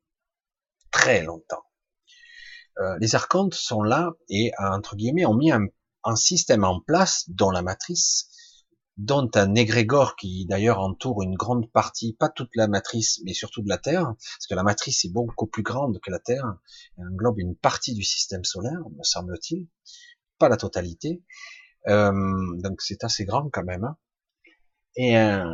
[0.90, 1.64] très longtemps.
[2.78, 5.66] Euh, les archontes sont là et entre guillemets ont mis un,
[6.02, 8.28] un système en place dont la matrice
[8.96, 13.62] dont un égrégore qui d'ailleurs entoure une grande partie, pas toute la matrice, mais surtout
[13.62, 16.56] de la Terre, parce que la matrice est beaucoup plus grande que la Terre,
[16.98, 19.66] elle englobe une partie du système solaire, me semble-t-il,
[20.38, 21.22] pas la totalité,
[21.88, 22.12] euh,
[22.58, 23.96] donc c'est assez grand quand même, hein.
[24.96, 25.44] et, euh,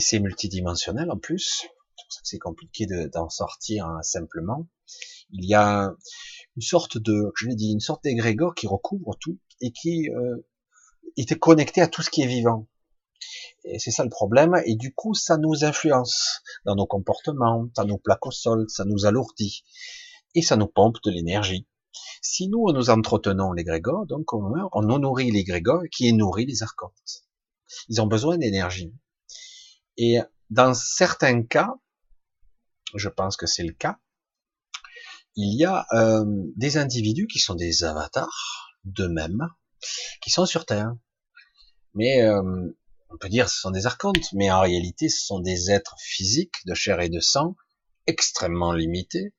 [0.00, 4.66] c'est multidimensionnel en plus, c'est pour ça que c'est compliqué d'en sortir hein, simplement.
[5.30, 5.94] Il y a
[6.56, 10.36] une sorte de, je l'ai dit, une sorte d'égrégore qui recouvre tout et qui euh,
[11.22, 12.66] était connecté à tout ce qui est vivant.
[13.64, 14.60] Et c'est ça le problème.
[14.66, 18.84] Et du coup, ça nous influence dans nos comportements, ça nous plaque au sol, ça
[18.84, 19.64] nous alourdit.
[20.34, 21.66] Et ça nous pompe de l'énergie.
[22.20, 25.32] Si nous, nous entretenons les grégores, donc on, on nourrit
[25.92, 27.24] qui nourrit les archontes.
[27.88, 28.92] Ils ont besoin d'énergie.
[29.96, 30.18] Et
[30.50, 31.74] dans certains cas,
[32.94, 33.98] je pense que c'est le cas,
[35.36, 36.24] il y a euh,
[36.56, 39.48] des individus qui sont des avatars d'eux-mêmes,
[40.22, 40.94] qui sont sur Terre.
[41.94, 42.42] Mais euh,
[43.10, 46.66] on peut dire ce sont des archontes, mais en réalité ce sont des êtres physiques
[46.66, 47.56] de chair et de sang,
[48.06, 49.32] extrêmement limités,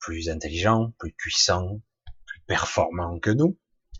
[0.00, 1.80] plus intelligents, plus puissants,
[2.26, 3.56] plus performants que nous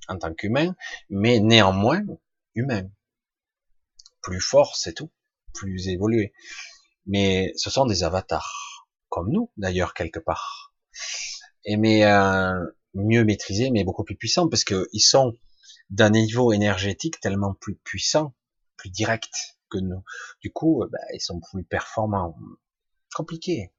[0.08, 0.74] en tant qu'humains,
[1.10, 2.02] mais néanmoins
[2.54, 2.88] humains,
[4.22, 5.10] plus forts, c'est tout,
[5.54, 6.32] plus évolués.
[7.06, 10.74] Mais ce sont des avatars, comme nous d'ailleurs quelque part,
[11.64, 15.34] et mais euh, mieux maîtrisés, mais beaucoup plus puissants, parce que ils sont
[15.90, 18.34] d'un niveau énergétique tellement plus puissant,
[18.76, 19.32] plus direct
[19.70, 20.04] que nous.
[20.40, 22.36] Du coup, euh, bah, ils sont plus performants.
[23.14, 23.72] Compliqué.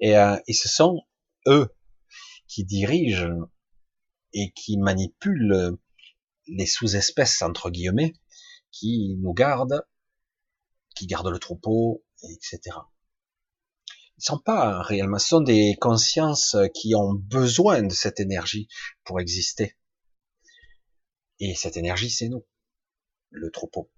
[0.00, 1.02] Et, euh, et ce sont
[1.46, 1.68] eux
[2.46, 3.48] qui dirigent
[4.32, 5.78] et qui manipulent
[6.46, 8.14] les sous-espèces entre guillemets,
[8.70, 9.86] qui nous gardent,
[10.94, 12.60] qui gardent le troupeau, etc.
[14.18, 18.68] Ils sont pas réellement, ce sont des consciences qui ont besoin de cette énergie
[19.04, 19.76] pour exister.
[21.40, 22.44] Et cette énergie, c'est nous,
[23.30, 23.90] le troupeau.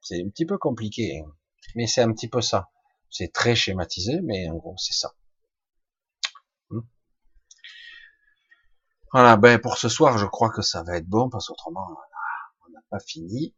[0.00, 1.32] C'est un petit peu compliqué, hein.
[1.76, 2.70] mais c'est un petit peu ça.
[3.10, 5.14] C'est très schématisé, mais en gros, c'est ça.
[6.70, 6.80] Hmm.
[9.12, 11.86] Voilà, ben pour ce soir, je crois que ça va être bon, parce qu'autrement,
[12.66, 13.54] on n'a pas fini.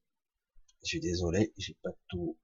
[0.82, 2.36] Je suis désolé, j'ai pas tout,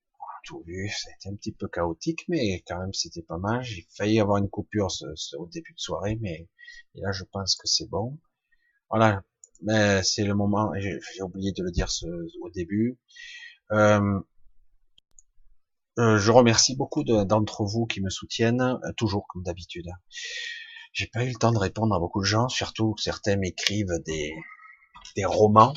[0.45, 3.63] tout vu, ça un petit peu chaotique, mais quand même c'était pas mal.
[3.63, 4.89] J'ai failli avoir une coupure
[5.39, 6.49] au début de soirée, mais
[6.95, 8.19] là je pense que c'est bon.
[8.89, 9.23] Voilà,
[9.63, 12.07] mais c'est le moment, j'ai oublié de le dire ce,
[12.43, 12.99] au début.
[13.73, 14.21] Euh,
[16.01, 19.87] Euh, je remercie beaucoup d'entre vous qui me soutiennent, euh, toujours comme d'habitude.
[20.93, 24.33] J'ai pas eu le temps de répondre à beaucoup de gens, surtout certains m'écrivent des,
[25.17, 25.75] des romans.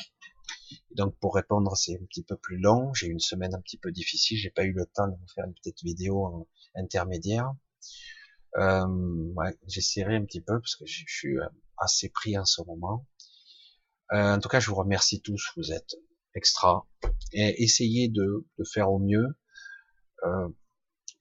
[0.96, 2.94] Donc pour répondre, c'est un petit peu plus long.
[2.94, 4.38] J'ai eu une semaine un petit peu difficile.
[4.38, 7.52] J'ai pas eu le temps de faire une petite vidéo intermédiaire.
[8.58, 8.86] Euh,
[9.36, 11.38] ouais, j'essaierai un petit peu parce que je suis
[11.78, 13.06] assez pris en ce moment.
[14.12, 15.52] Euh, en tout cas, je vous remercie tous.
[15.58, 15.96] Vous êtes
[16.36, 16.86] extra.
[17.32, 19.28] Et essayez de, de faire au mieux.
[20.26, 20.50] Euh,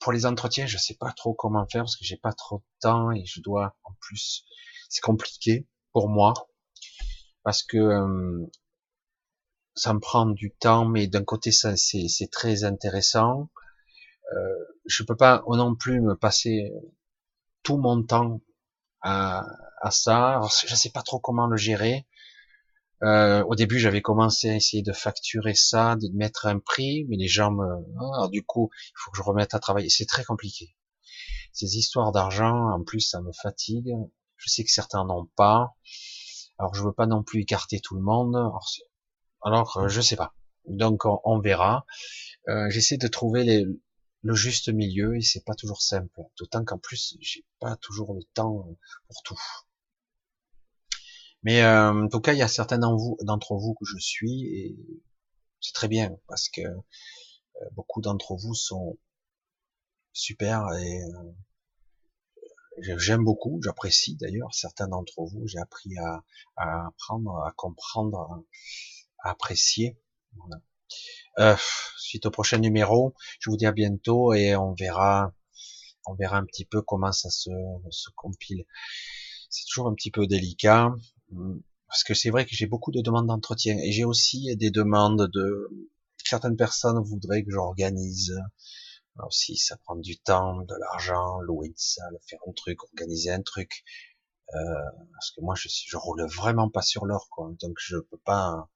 [0.01, 2.65] pour les entretiens, je sais pas trop comment faire parce que j'ai pas trop de
[2.81, 4.45] temps et je dois en plus,
[4.89, 6.35] c'est compliqué pour moi
[7.45, 8.47] parce que euh,
[9.75, 13.51] ça me prend du temps, mais d'un côté ça c'est très intéressant.
[14.33, 16.73] Euh, je peux pas non plus me passer
[17.63, 18.41] tout mon temps
[19.03, 19.45] à,
[19.81, 20.41] à ça.
[20.67, 22.07] je sais pas trop comment le gérer.
[23.03, 27.17] Euh, au début, j'avais commencé à essayer de facturer ça, de mettre un prix, mais
[27.17, 27.67] les gens me,
[28.01, 29.89] ah, du coup, il faut que je remette à travailler.
[29.89, 30.77] C'est très compliqué.
[31.53, 33.93] Ces histoires d'argent, en plus, ça me fatigue.
[34.37, 35.75] Je sais que certains n'ont pas.
[36.59, 38.37] Alors, je veux pas non plus écarter tout le monde.
[39.43, 40.35] Alors, euh, je sais pas.
[40.67, 41.85] Donc, on, verra.
[42.49, 43.65] Euh, J'essaie de trouver
[44.23, 46.09] le juste milieu et c'est pas toujours simple.
[46.39, 48.65] D'autant qu'en plus, j'ai pas toujours le temps
[49.09, 49.39] pour tout.
[51.43, 54.77] Mais euh, en tout cas, il y a certains d'entre vous, que je suis et
[55.61, 58.99] c'est très bien parce que euh, beaucoup d'entre vous sont
[60.13, 65.47] super et euh, j'aime beaucoup, j'apprécie d'ailleurs certains d'entre vous.
[65.47, 66.23] J'ai appris à,
[66.57, 68.45] à, apprendre, à comprendre,
[69.25, 69.99] à apprécier.
[71.39, 71.57] Euh,
[71.97, 75.33] suite au prochain numéro, je vous dis à bientôt et on verra,
[76.07, 77.51] on verra un petit peu comment ça se,
[77.91, 78.67] se compile.
[79.49, 80.95] C'est toujours un petit peu délicat
[81.87, 85.29] parce que c'est vrai que j'ai beaucoup de demandes d'entretien et j'ai aussi des demandes
[85.33, 85.69] de
[86.25, 88.33] certaines personnes voudraient que j'organise.
[89.17, 93.31] Alors aussi, ça prend du temps, de l'argent, louer une salle, faire un truc, organiser
[93.31, 93.85] un truc.
[94.55, 94.59] Euh,
[95.13, 97.53] parce que moi, je, je roule vraiment pas sur l'or, quoi.
[97.61, 98.71] Donc je peux pas,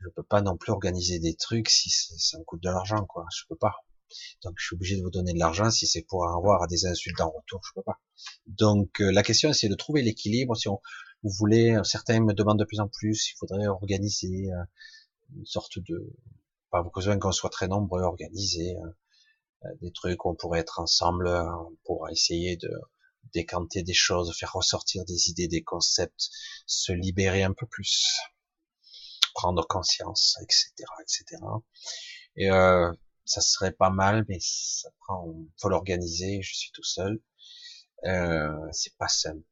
[0.00, 3.26] je peux pas non plus organiser des trucs si ça me coûte de l'argent, quoi.
[3.36, 3.74] Je peux pas.
[4.42, 7.20] Donc je suis obligé de vous donner de l'argent si c'est pour avoir des insultes
[7.20, 7.98] en retour, je peux pas.
[8.46, 10.54] Donc euh, la question c'est de trouver l'équilibre.
[10.54, 10.80] Si on,
[11.22, 14.64] vous voulez, euh, certains me demandent de plus en plus, il faudrait organiser euh,
[15.36, 16.12] une sorte de,
[16.70, 18.76] pas besoin qu'on soit très nombreux, organiser
[19.80, 21.30] des trucs où on pourrait être ensemble
[21.84, 22.70] pour essayer de
[23.32, 26.30] décanter des choses, faire ressortir des idées, des concepts,
[26.66, 28.08] se libérer un peu plus
[29.34, 31.42] prendre conscience, etc., etc.
[32.36, 32.92] Et euh,
[33.24, 36.42] ça serait pas mal, mais ça prend, faut l'organiser.
[36.42, 37.20] Je suis tout seul,
[38.04, 39.42] euh, c'est pas simple.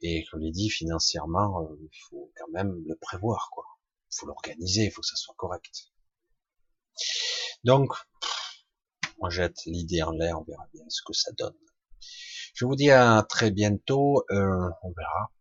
[0.00, 3.64] Et comme je l'ai dit, financièrement, euh, il faut quand même le prévoir, quoi.
[4.10, 5.90] Il faut l'organiser, il faut que ça soit correct.
[7.64, 7.92] Donc,
[9.20, 11.56] on jette l'idée en l'air, on verra bien ce que ça donne.
[12.54, 15.32] Je vous dis à très bientôt, euh, on verra.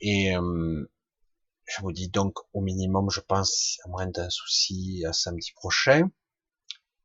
[0.00, 0.90] Et euh,
[1.66, 6.10] je vous dis donc au minimum, je pense, à moins d'un souci, à samedi prochain.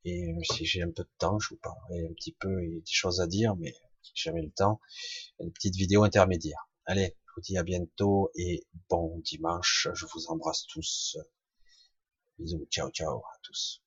[0.06, 2.78] Et si j'ai un peu de temps, je vous parlerai un petit peu, il y
[2.78, 3.74] a des choses à dire, mais
[4.14, 4.80] jamais le temps.
[5.40, 6.70] Une petite vidéo intermédiaire.
[6.86, 9.88] Allez, je vous dis à bientôt et bon dimanche.
[9.94, 11.18] Je vous embrasse tous.
[12.38, 13.85] Bisous, ciao, ciao à tous.